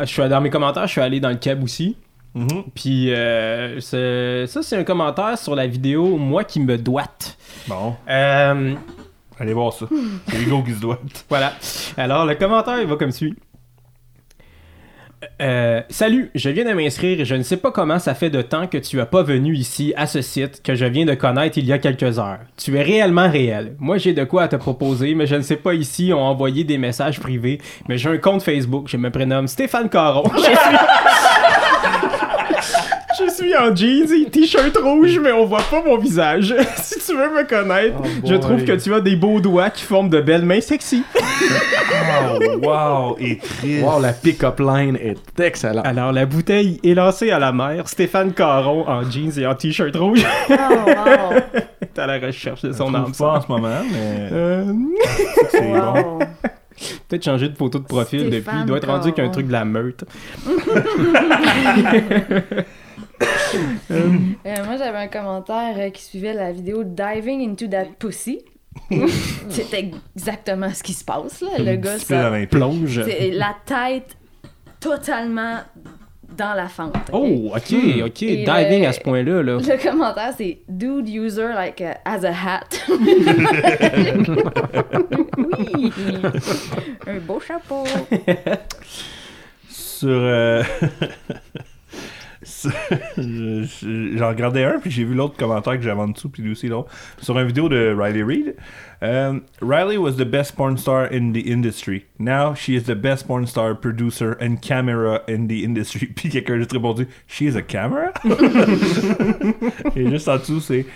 je 0.00 0.04
suis 0.06 0.28
dans 0.28 0.40
mes 0.40 0.50
commentaires, 0.50 0.86
je 0.86 0.92
suis 0.92 1.00
allé 1.00 1.20
dans 1.20 1.28
le 1.30 1.36
cab 1.36 1.62
aussi. 1.62 1.96
Mhm. 2.36 2.64
Puis 2.74 3.12
euh, 3.14 3.80
ça, 3.80 4.62
c'est 4.62 4.76
un 4.76 4.84
commentaire 4.84 5.38
sur 5.38 5.54
la 5.54 5.66
vidéo 5.66 6.18
Moi 6.18 6.44
qui 6.44 6.60
me 6.60 6.76
doite. 6.76 7.38
Bon, 7.66 7.96
Euh, 8.08 8.74
allez 9.40 9.54
voir 9.54 9.72
ça. 9.72 9.86
C'est 10.28 10.42
Hugo 10.42 10.62
qui 10.62 10.74
se 10.74 10.80
doit. 10.80 11.00
Voilà. 11.30 11.54
Alors, 11.96 12.26
le 12.26 12.34
commentaire, 12.34 12.78
il 12.80 12.86
va 12.86 12.96
comme 12.96 13.10
suit. 13.10 13.34
Euh, 15.40 15.80
salut, 15.88 16.30
je 16.34 16.50
viens 16.50 16.64
de 16.64 16.72
m'inscrire 16.72 17.18
et 17.20 17.24
je 17.24 17.34
ne 17.34 17.42
sais 17.42 17.56
pas 17.56 17.70
comment 17.72 17.98
ça 17.98 18.14
fait 18.14 18.28
de 18.28 18.42
temps 18.42 18.66
que 18.66 18.76
tu 18.76 19.00
as 19.00 19.06
pas 19.06 19.22
venu 19.22 19.54
ici 19.54 19.94
à 19.96 20.06
ce 20.06 20.20
site 20.20 20.62
que 20.62 20.74
je 20.74 20.84
viens 20.84 21.06
de 21.06 21.14
connaître 21.14 21.56
il 21.56 21.64
y 21.64 21.72
a 21.72 21.78
quelques 21.78 22.18
heures. 22.18 22.40
Tu 22.58 22.76
es 22.76 22.82
réellement 22.82 23.28
réel. 23.28 23.74
Moi 23.78 23.96
j'ai 23.96 24.12
de 24.12 24.24
quoi 24.24 24.42
à 24.42 24.48
te 24.48 24.56
proposer, 24.56 25.14
mais 25.14 25.26
je 25.26 25.36
ne 25.36 25.40
sais 25.40 25.56
pas 25.56 25.72
ici 25.72 26.12
ont 26.12 26.22
envoyé 26.22 26.64
des 26.64 26.76
messages 26.76 27.18
privés, 27.18 27.60
mais 27.88 27.96
j'ai 27.96 28.10
un 28.10 28.18
compte 28.18 28.42
Facebook, 28.42 28.88
je 28.88 28.98
me 28.98 29.10
prénomme 29.10 29.48
Stéphane 29.48 29.88
Caron. 29.88 30.24
Je 30.36 30.40
suis... 30.42 30.76
En 33.58 33.74
jeans 33.74 34.12
et 34.12 34.28
t-shirt 34.30 34.76
rouge, 34.76 35.18
mais 35.22 35.32
on 35.32 35.46
voit 35.46 35.62
pas 35.70 35.82
mon 35.84 35.96
visage. 35.96 36.54
si 36.82 36.98
tu 36.98 37.16
veux 37.16 37.30
me 37.30 37.46
connaître, 37.48 37.96
je 38.24 38.34
trouve 38.34 38.64
que 38.64 38.72
tu 38.72 38.92
as 38.94 39.00
des 39.00 39.16
beaux 39.16 39.40
doigts 39.40 39.70
qui 39.70 39.82
forment 39.84 40.10
de 40.10 40.20
belles 40.20 40.44
mains 40.44 40.60
sexy. 40.60 41.02
Oh, 42.18 42.38
wow, 42.62 43.16
et 43.20 43.38
triste. 43.38 43.82
Wow, 43.84 44.00
la 44.00 44.12
pick-up 44.12 44.58
line 44.60 44.96
est 44.96 45.40
excellente. 45.40 45.86
Alors, 45.86 46.12
la 46.12 46.24
bouteille 46.26 46.80
est 46.82 46.94
lancée 46.94 47.30
à 47.30 47.38
la 47.38 47.52
mer. 47.52 47.88
Stéphane 47.88 48.32
Caron, 48.32 48.88
en 48.88 49.02
jeans 49.08 49.32
et 49.38 49.46
en 49.46 49.54
t-shirt 49.54 49.94
rouge, 49.96 50.24
Oh, 50.50 50.52
wow. 50.52 51.38
est 51.82 51.98
à 51.98 52.06
la 52.06 52.18
recherche 52.26 52.62
de 52.62 52.72
son 52.72 52.94
âme. 52.94 53.12
pas 53.16 53.32
en 53.38 53.40
ce 53.40 53.48
moment, 53.48 53.82
mais 53.90 54.28
Euh, 54.32 54.72
c'est 55.50 55.60
bon. 55.72 56.18
Peut-être 57.08 57.24
changer 57.24 57.48
de 57.48 57.56
photo 57.56 57.78
de 57.78 57.84
profil 57.84 58.30
depuis. 58.30 58.56
Il 58.60 58.66
doit 58.66 58.78
être 58.78 58.88
rendu 58.88 59.12
qu'un 59.12 59.28
truc 59.28 59.46
de 59.46 59.52
la 59.52 59.64
meute. 59.64 60.04
Euh, 63.90 64.64
moi, 64.64 64.76
j'avais 64.76 64.98
un 64.98 65.06
commentaire 65.08 65.74
euh, 65.78 65.90
qui 65.90 66.02
suivait 66.02 66.34
la 66.34 66.52
vidéo 66.52 66.82
Diving 66.84 67.48
into 67.50 67.66
that 67.68 67.86
pussy. 67.98 68.40
C'était 69.48 69.90
exactement 70.14 70.70
ce 70.74 70.82
qui 70.82 70.92
se 70.92 71.04
passe, 71.04 71.40
là. 71.40 71.48
Le 71.58 71.76
gars, 71.76 71.98
ça. 71.98 72.30
Plonge. 72.50 73.02
c'est 73.04 73.30
la 73.30 73.56
tête 73.64 74.16
totalement 74.80 75.58
dans 76.36 76.52
la 76.54 76.68
fente. 76.68 76.94
Oh, 77.12 77.52
ok, 77.54 77.74
ok. 78.04 78.22
Et 78.22 78.44
Diving 78.44 78.82
le- 78.82 78.88
à 78.88 78.92
ce 78.92 79.00
point-là, 79.00 79.42
là. 79.42 79.58
Le 79.58 79.82
commentaire, 79.82 80.34
c'est 80.36 80.58
Dude 80.68 81.08
user 81.08 81.48
like 81.54 81.80
a- 81.80 81.98
as 82.04 82.24
a 82.24 82.32
hat. 82.32 82.68
oui. 85.38 85.92
Un 87.06 87.18
beau 87.20 87.40
chapeau. 87.40 87.84
sur. 89.70 90.08
euh, 90.10 90.62
J'en 93.16 94.28
regardais 94.28 94.64
un, 94.64 94.78
puis 94.78 94.90
j'ai 94.90 95.04
vu 95.04 95.14
l'autre 95.14 95.36
commentaire 95.36 95.76
que 95.76 95.82
j'avais 95.82 96.00
en 96.00 96.08
dessous, 96.08 96.28
puis 96.28 96.42
lui 96.42 96.52
aussi 96.52 96.68
l'autre. 96.68 96.90
Sur 97.20 97.38
une 97.38 97.46
vidéo 97.46 97.68
de 97.68 97.94
Riley 97.96 98.22
Reid. 98.22 98.54
Um, 99.02 99.42
Riley 99.60 99.98
was 99.98 100.16
the 100.16 100.24
best 100.24 100.56
porn 100.56 100.78
star 100.78 101.06
in 101.12 101.32
the 101.32 101.46
industry. 101.46 102.06
Now 102.18 102.54
she 102.54 102.70
is 102.70 102.84
the 102.84 102.94
best 102.94 103.26
porn 103.26 103.46
star, 103.46 103.74
producer, 103.74 104.32
and 104.40 104.62
camera 104.62 105.22
in 105.28 105.48
the 105.48 105.64
industry. 105.64 106.06
Puis 106.14 106.30
quelqu'un 106.30 106.54
a 106.54 106.58
juste 106.58 106.72
répondu 106.72 107.06
She 107.26 107.42
is 107.42 107.56
a 107.56 107.62
camera? 107.62 108.12
Et 109.96 110.08
juste 110.08 110.28
en 110.28 110.38
dessous, 110.38 110.60
c'est. 110.60 110.86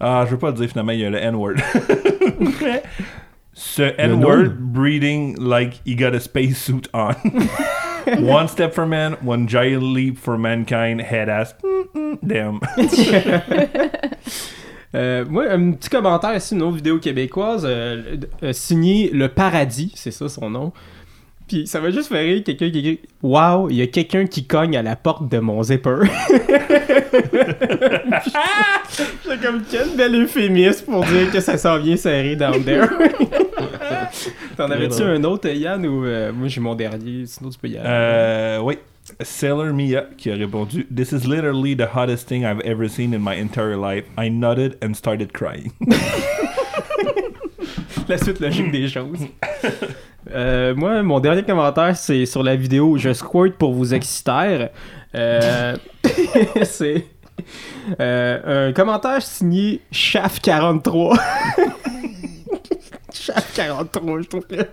Ah, 0.00 0.24
je 0.26 0.32
veux 0.32 0.38
pas 0.38 0.50
le 0.50 0.56
dire 0.56 0.68
finalement, 0.68 0.92
il 0.92 1.00
y 1.00 1.04
a 1.04 1.10
le 1.10 1.18
N-word. 1.18 1.56
Ce 3.54 3.82
N-word 3.98 4.72
breathing 4.72 5.36
like 5.38 5.80
he 5.84 5.94
got 5.94 6.14
a 6.14 6.20
spacesuit 6.20 6.88
on. 6.94 7.14
one 8.20 8.48
step 8.48 8.74
for 8.74 8.86
man, 8.86 9.16
one 9.22 9.46
giant 9.46 9.82
leap 9.82 10.18
for 10.18 10.38
mankind, 10.38 11.00
head 11.00 11.28
ass. 11.28 11.54
Damn. 12.24 12.60
Euh, 14.94 15.24
moi, 15.26 15.46
un 15.50 15.72
petit 15.72 15.88
commentaire 15.88 16.36
ici, 16.36 16.54
une 16.54 16.60
autre 16.60 16.76
vidéo 16.76 16.98
québécoise, 16.98 17.64
euh, 17.64 18.18
euh, 18.42 18.52
signé 18.52 19.08
Le 19.10 19.28
Paradis, 19.28 19.90
c'est 19.94 20.10
ça 20.10 20.28
son 20.28 20.50
nom. 20.50 20.72
Puis 21.52 21.66
ça 21.66 21.82
m'a 21.82 21.90
juste 21.90 22.08
fait 22.08 22.20
rire 22.20 22.42
quelqu'un 22.42 22.70
qui 22.70 22.78
écrit 22.78 23.00
Waouh, 23.22 23.68
il 23.68 23.76
y 23.76 23.82
a 23.82 23.86
quelqu'un 23.86 24.24
qui 24.24 24.46
cogne 24.46 24.74
à 24.74 24.80
la 24.80 24.96
porte 24.96 25.30
de 25.30 25.38
mon 25.38 25.62
zipper. 25.62 25.96
J'ai 29.26 29.36
comme 29.36 29.62
quel 29.70 29.94
bel 29.94 30.14
euphémisme 30.22 30.86
pour 30.86 31.04
dire 31.04 31.30
que 31.30 31.40
ça 31.40 31.58
s'en 31.58 31.78
vient 31.78 31.98
serré 31.98 32.36
down 32.36 32.64
there. 32.64 32.88
T'en 34.56 34.70
avais-tu 34.70 35.02
un 35.02 35.22
autre, 35.24 35.50
Yann, 35.50 35.84
ou 35.84 36.06
euh, 36.06 36.32
moi 36.32 36.48
j'ai 36.48 36.62
mon 36.62 36.74
dernier, 36.74 37.26
sinon 37.26 37.50
tu 37.50 37.58
peux 37.58 37.68
y 37.68 37.76
aller. 37.76 37.86
Euh, 37.86 38.60
oui. 38.62 38.78
Sailor 39.20 39.74
Mia 39.74 40.06
qui 40.16 40.30
a 40.30 40.34
répondu 40.34 40.86
This 40.94 41.12
is 41.12 41.28
literally 41.28 41.76
the 41.76 41.88
hottest 41.94 42.26
thing 42.26 42.46
I've 42.46 42.62
ever 42.64 42.88
seen 42.88 43.12
in 43.12 43.18
my 43.18 43.34
entire 43.34 43.76
life. 43.76 44.06
I 44.16 44.30
nodded 44.30 44.78
and 44.82 44.94
started 44.94 45.34
crying. 45.34 45.70
la 48.08 48.16
suite 48.16 48.40
logique 48.40 48.72
des 48.72 48.88
choses. 48.88 49.28
Euh, 50.30 50.74
moi, 50.74 51.02
mon 51.02 51.20
dernier 51.20 51.42
commentaire, 51.42 51.96
c'est 51.96 52.26
sur 52.26 52.42
la 52.42 52.56
vidéo 52.56 52.96
Je 52.96 53.12
squirt 53.12 53.52
pour 53.58 53.72
vous 53.72 53.94
exciter. 53.94 54.66
Euh, 55.14 55.76
c'est 56.62 57.06
euh, 58.00 58.68
un 58.68 58.72
commentaire 58.72 59.22
signé 59.22 59.80
Chaf43. 59.92 61.18
Chaf 63.12 63.52
43, 63.54 64.20
je 64.22 64.28
trouve 64.28 64.46
que. 64.46 64.66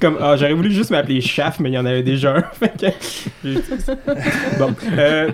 Comme, 0.00 0.18
ah, 0.20 0.36
j'aurais 0.36 0.54
voulu 0.54 0.72
juste 0.72 0.90
m'appeler 0.90 1.20
Chaf, 1.20 1.60
mais 1.60 1.70
il 1.70 1.74
y 1.74 1.78
en 1.78 1.86
avait 1.86 2.02
déjà 2.02 2.36
un. 2.36 2.44
Bon. 4.58 4.74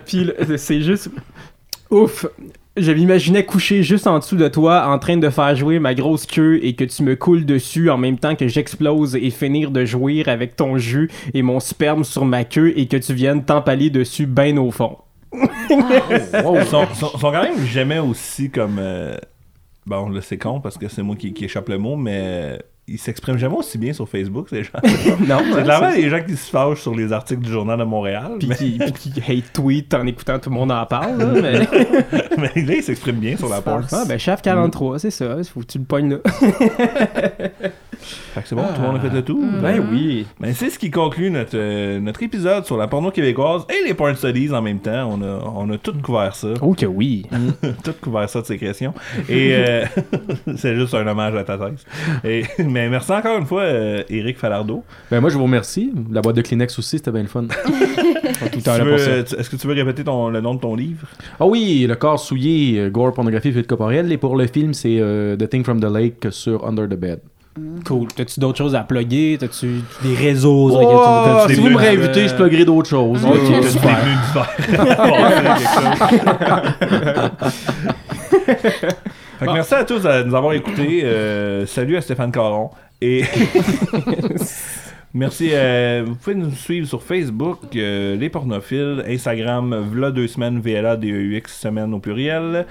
Puis 0.07 0.31
c'est 0.57 0.83
juste. 0.83 1.11
Ouf! 1.91 2.27
Je 2.77 2.93
m'imaginais 2.93 3.45
coucher 3.45 3.83
juste 3.83 4.07
en 4.07 4.19
dessous 4.19 4.37
de 4.37 4.47
toi 4.49 4.87
en 4.87 4.99
train 4.99 5.17
de 5.17 5.29
faire 5.29 5.55
jouer 5.57 5.79
ma 5.81 5.93
grosse 5.95 6.25
queue 6.25 6.61
et 6.63 6.75
que 6.75 6.85
tu 6.85 7.03
me 7.03 7.17
coules 7.17 7.45
dessus 7.45 7.91
en 7.91 7.99
même 7.99 8.17
temps 8.19 8.37
que 8.37 8.47
j'explose 8.47 9.17
et 9.17 9.31
finir 9.31 9.71
de 9.73 9.85
jouir 9.85 10.29
avec 10.29 10.55
ton 10.57 10.79
jus 10.79 11.11
et 11.35 11.43
mon 11.43 11.59
sperme 11.59 12.05
sur 12.05 12.25
ma 12.25 12.45
queue 12.45 12.73
et 12.77 12.87
que 12.87 12.97
tu 12.97 13.13
viennes 13.13 13.45
t'empaler 13.45 13.91
dessus 13.91 14.27
ben 14.27 14.57
au 14.59 14.71
fond. 14.71 14.99
Ils 15.33 16.65
sont, 16.67 16.87
sont- 16.95 17.19
sont 17.19 17.31
quand 17.33 17.43
même 17.43 17.65
jamais 17.67 17.99
aussi 17.99 18.51
comme. 18.51 18.77
euh, 18.79 19.17
Bon, 19.87 20.09
là, 20.09 20.21
c'est 20.23 20.39
con 20.39 20.61
parce 20.61 20.79
que 20.79 20.89
c'est 20.89 21.03
moi 21.03 21.17
qui, 21.17 21.33
qui 21.33 21.47
échappe 21.47 21.69
le 21.69 21.79
mot, 21.79 21.97
mais 21.97 22.21
euh, 22.23 22.59
ils 22.91 22.99
s'expriment 22.99 23.39
jamais 23.39 23.55
aussi 23.55 23.79
bien 23.79 23.93
sur 23.93 24.09
Facebook, 24.09 24.49
ces 24.51 24.65
gens. 24.65 24.73
non, 25.27 25.39
c'est 25.55 25.63
clairement 25.63 25.91
les 25.91 26.11
gens 26.11 26.23
qui 26.23 26.37
se 26.37 26.51
fâchent 26.51 26.81
sur 26.81 26.95
les 26.95 27.13
articles 27.13 27.43
du 27.43 27.51
Journal 27.51 27.79
de 27.79 27.85
Montréal. 27.85 28.33
Puis 28.39 28.49
mais, 28.49 28.91
qui, 28.93 29.13
hate 29.21 29.53
tweet 29.53 29.95
en 29.95 30.07
écoutant 30.07 30.39
tout 30.39 30.51
le 30.51 30.57
monde 30.57 30.73
en 30.73 30.85
parle. 30.87 31.19
là, 31.19 31.27
mais... 31.41 31.69
mais 32.37 32.63
là, 32.63 32.75
ils 32.75 32.83
s'expriment 32.83 33.21
bien 33.21 33.37
sur 33.37 33.49
la 33.49 33.63
porte. 33.63 33.93
ah, 33.93 34.05
ben, 34.09 34.19
chef 34.19 34.43
43, 34.43 34.99
c'est 34.99 35.11
ça. 35.11 35.37
Faut 35.45 35.61
que 35.61 35.67
tu 35.67 35.79
le 35.79 35.85
pognes 35.85 36.11
là. 36.11 36.19
Fait 38.01 38.43
que 38.43 38.49
c'est 38.49 38.55
bon, 38.55 38.65
tout 38.75 38.81
le 38.81 38.87
monde 38.87 38.97
a 38.97 39.01
fait 39.01 39.15
le 39.15 39.23
tour. 39.23 39.41
Ben 39.61 39.85
oui. 39.91 40.27
Ben, 40.39 40.53
c'est 40.55 40.71
ce 40.71 40.79
qui 40.79 40.91
conclut 40.91 41.31
notre, 41.31 41.57
euh, 41.57 42.01
notre 42.01 42.23
épisode 42.23 42.65
sur 42.65 42.77
la 42.77 42.89
porno 42.89 43.11
québécoise 43.11 43.67
et 43.69 43.87
les 43.87 43.95
porn 43.95 44.15
studies 44.15 44.53
en 44.53 44.63
même 44.63 44.79
temps. 44.79 45.11
On 45.11 45.23
a, 45.23 45.41
on 45.55 45.71
a 45.71 45.79
tout 45.79 45.95
couvert 46.03 46.35
ça. 46.35 46.49
Oh 46.63 46.75
que 46.75 46.87
oui. 46.87 47.27
tout 47.85 47.95
couvert 48.01 48.29
ça 48.29 48.41
de 48.41 48.47
sécrétion. 48.47 48.95
Et 49.29 49.55
euh, 49.55 49.85
c'est 50.57 50.75
juste 50.77 50.95
un 50.95 51.07
hommage 51.07 51.35
à 51.35 51.45
ta 51.45 51.59
thèse. 51.59 51.85
Et, 52.25 52.45
mais 52.65 52.89
merci 52.89 53.13
encore 53.13 53.39
une 53.39 53.47
fois, 53.47 53.63
euh, 53.63 54.03
Éric 54.09 54.39
Falardeau. 54.39 54.85
Ben 55.11 55.21
moi, 55.21 55.31
je 55.31 55.37
vous 55.37 55.45
remercie. 55.45 55.93
La 56.11 56.21
boîte 56.21 56.37
de 56.37 56.43
Kleenex 56.43 56.79
aussi, 56.79 56.99
c'était 56.99 57.13
bien 57.13 57.23
le 57.23 57.29
fun. 57.29 57.47
Est-ce 58.43 59.51
que 59.51 59.57
tu 59.57 59.67
veux 59.67 59.75
répéter 59.75 60.05
ton, 60.05 60.29
le 60.31 60.41
nom 60.41 60.55
de 60.55 60.61
ton 60.61 60.75
livre? 60.75 61.07
Ah 61.39 61.47
oui, 61.47 61.87
le 61.89 61.95
corps 61.95 62.19
souillé, 62.19 62.79
euh, 62.79 62.91
gore, 62.91 63.13
pornographie, 63.13 63.53
fuite 63.53 63.67
corporelle. 63.67 64.11
Et 64.13 64.17
pour 64.19 64.37
le 64.37 64.47
film, 64.47 64.75
c'est 64.75 64.99
euh, 64.99 65.37
The 65.37 65.49
Thing 65.49 65.65
from 65.65 65.81
the 65.81 65.93
Lake 65.93 66.29
sur 66.31 66.67
Under 66.67 66.89
the 66.89 66.99
Bed. 66.99 67.21
Cool. 67.85 68.07
T'as-tu 68.15 68.39
d'autres 68.39 68.59
choses 68.59 68.75
à 68.77 68.81
plugger? 68.85 69.37
T'as-tu 69.39 69.81
des 70.03 70.15
réseaux? 70.15 70.71
Oh, 70.73 71.47
si 71.49 71.55
vous 71.57 71.69
me 71.71 71.77
réinvitez, 71.77 72.29
je 72.29 72.35
pluggerai 72.35 72.65
d'autres 72.65 72.89
choses. 72.89 73.25
Ok, 73.25 73.63
faire? 73.81 74.05
Fait 79.39 79.47
que 79.47 79.53
merci 79.53 79.75
à 79.75 79.85
tous 79.85 80.03
de 80.03 80.23
nous 80.23 80.35
avoir 80.35 80.53
écoutés. 80.53 81.01
Euh, 81.05 81.67
salut 81.67 81.97
à 81.97 82.01
Stéphane 82.01 82.31
Caron. 82.31 82.71
Et 83.01 83.25
merci. 85.15 85.51
euh, 85.53 86.05
vous 86.07 86.15
pouvez 86.15 86.37
nous 86.37 86.53
suivre 86.53 86.87
sur 86.87 87.03
Facebook, 87.03 87.59
euh, 87.75 88.17
Les 88.17 88.29
Pornophiles, 88.29 89.03
Instagram, 89.09 89.89
V'là 89.91 90.11
deux 90.11 90.29
semaines, 90.29 90.61
VLA, 90.61 90.97
DEUX, 90.97 91.43
semaine 91.49 91.95
au 91.95 91.99
pluriel. 91.99 92.67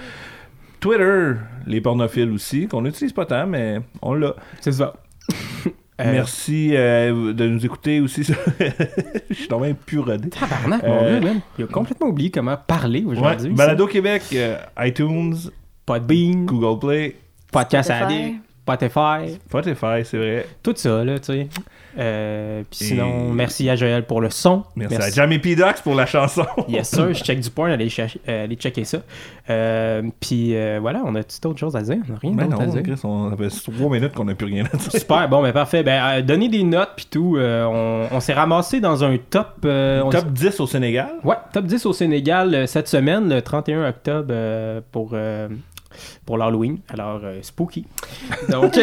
Twitter, 0.80 1.34
Les 1.68 1.82
Pornophiles 1.82 2.32
aussi, 2.32 2.68
qu'on 2.68 2.82
n'utilise 2.82 3.14
pas 3.14 3.26
tant, 3.26 3.46
mais 3.48 3.80
on 4.02 4.14
l'a. 4.14 4.36
C'est 4.62 4.72
ça. 4.74 4.94
Euh, 6.00 6.14
Merci 6.14 6.70
euh, 6.76 7.34
de 7.34 7.46
nous 7.46 7.66
écouter 7.66 8.00
aussi. 8.00 8.24
Je 9.30 9.34
suis 9.34 9.50
tombé 9.50 9.74
plus 9.74 10.00
rodé. 10.00 10.30
Tabarnak, 10.30 10.82
mon 10.82 11.04
Euh. 11.04 11.34
Il 11.58 11.66
a 11.66 11.68
complètement 11.68 12.08
oublié 12.08 12.32
comment 12.32 12.56
parler 12.56 13.04
aujourd'hui. 13.06 13.50
Balado 13.50 13.86
Québec, 13.86 14.24
euh, 14.34 14.56
iTunes, 14.80 15.36
Podbean, 15.86 16.46
Google 16.46 16.80
Play, 16.80 17.16
Podcast. 17.52 17.92
Addict, 17.92 18.42
Spotify, 18.76 19.40
Spotify, 19.48 20.04
c'est 20.06 20.18
vrai. 20.18 20.46
tout 20.64 20.74
ça, 20.76 21.04
là, 21.04 21.20
tu 21.20 21.26
sais. 21.26 21.48
Euh, 21.98 22.62
Puis 22.70 22.80
Et- 22.82 22.88
sinon, 22.90 23.32
merci 23.34 23.68
à 23.70 23.76
Joël 23.76 24.06
pour 24.06 24.22
le 24.22 24.30
son. 24.30 24.64
Merci, 24.76 24.96
à 24.96 25.10
Jamie 25.10 25.40
P. 25.40 25.56
Dox 25.56 25.82
pour 25.82 25.96
la 25.96 26.06
chanson. 26.06 26.46
Yes, 26.68 26.90
sir, 26.90 27.14
je 27.14 27.24
check 27.24 27.40
du 27.40 27.50
allez, 27.64 27.90
ch- 27.90 28.18
euh, 28.28 28.44
allez 28.46 28.56
checker 28.56 28.84
ça. 28.84 29.00
Euh, 29.50 30.04
Puis 30.20 30.56
euh, 30.56 30.78
voilà, 30.80 31.02
on 31.06 31.16
a-tu 31.16 31.40
d'autres 31.42 31.60
choses 31.60 31.76
à 31.76 31.82
dire? 31.82 31.98
On 32.10 32.14
a 32.14 32.18
rien 32.20 32.32
Ben 32.34 32.48
d'autre 32.48 32.62
à 32.62 32.66
dire. 32.68 32.84
Chris, 32.84 33.00
on, 33.04 33.32
ça 33.32 33.36
fait 33.38 33.72
trois 33.72 33.90
minutes 33.90 34.14
qu'on 34.14 34.26
n'a 34.26 34.36
plus 34.36 34.46
rien 34.46 34.66
à 34.72 34.78
dire. 34.78 34.92
Super, 34.92 35.28
bon, 35.28 35.42
ben 35.42 35.52
parfait. 35.52 35.82
Ben, 35.84 36.22
donnez 36.22 36.48
des 36.48 36.64
notes, 36.64 36.92
puis 36.96 37.08
tout. 37.10 37.38
on 37.40 38.08
on 38.12 38.20
s'est 38.20 38.34
ramassé 38.34 38.80
dans 38.80 39.04
un 39.04 39.18
top. 39.18 39.66
on 39.66 40.10
Top 40.12 40.32
10 40.32 40.60
au 40.60 40.68
Sénégal? 40.68 41.10
Ouais, 41.24 41.36
top 41.52 41.66
10 41.66 41.86
au 41.88 41.94
Sénégal 41.94 42.68
cette 42.68 42.88
semaine, 42.88 43.30
le 43.30 43.42
31 43.42 43.90
octobre, 43.90 44.34
pour, 44.92 45.16
pour 46.26 46.38
l'Halloween. 46.38 46.80
Alors, 46.90 47.22
euh, 47.24 47.40
spooky. 47.42 47.86
Donc, 48.50 48.74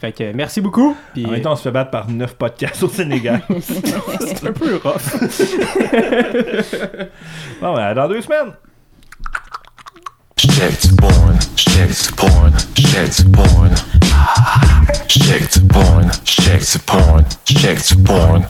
fait 0.00 0.12
que 0.12 0.32
merci 0.32 0.60
beaucoup. 0.60 0.96
Puis, 1.12 1.26
En 1.26 1.30
même 1.30 1.42
temps, 1.42 1.52
on 1.52 1.56
se 1.56 1.62
fait 1.62 1.70
battre 1.70 1.90
par 1.90 2.08
9 2.08 2.34
podcasts 2.34 2.82
au 2.82 2.88
Sénégal. 2.88 3.42
c'est 3.60 4.46
un 4.46 4.52
peu 4.52 4.76
rough. 4.76 5.16
bon, 7.60 7.74
ben, 7.74 7.94
dans 7.94 8.08
deux 8.08 8.22
semaines. 8.22 8.52
Shit 10.36 10.96
porn, 10.96 11.38
shit 11.56 12.10
porn, 12.16 12.52
shit 12.76 13.32
porn. 13.32 13.70
Shit 15.08 15.68
porn, 15.68 16.10
shit 16.24 16.78
porn, 16.84 17.24
shit 17.46 18.04
porn. 18.04 18.44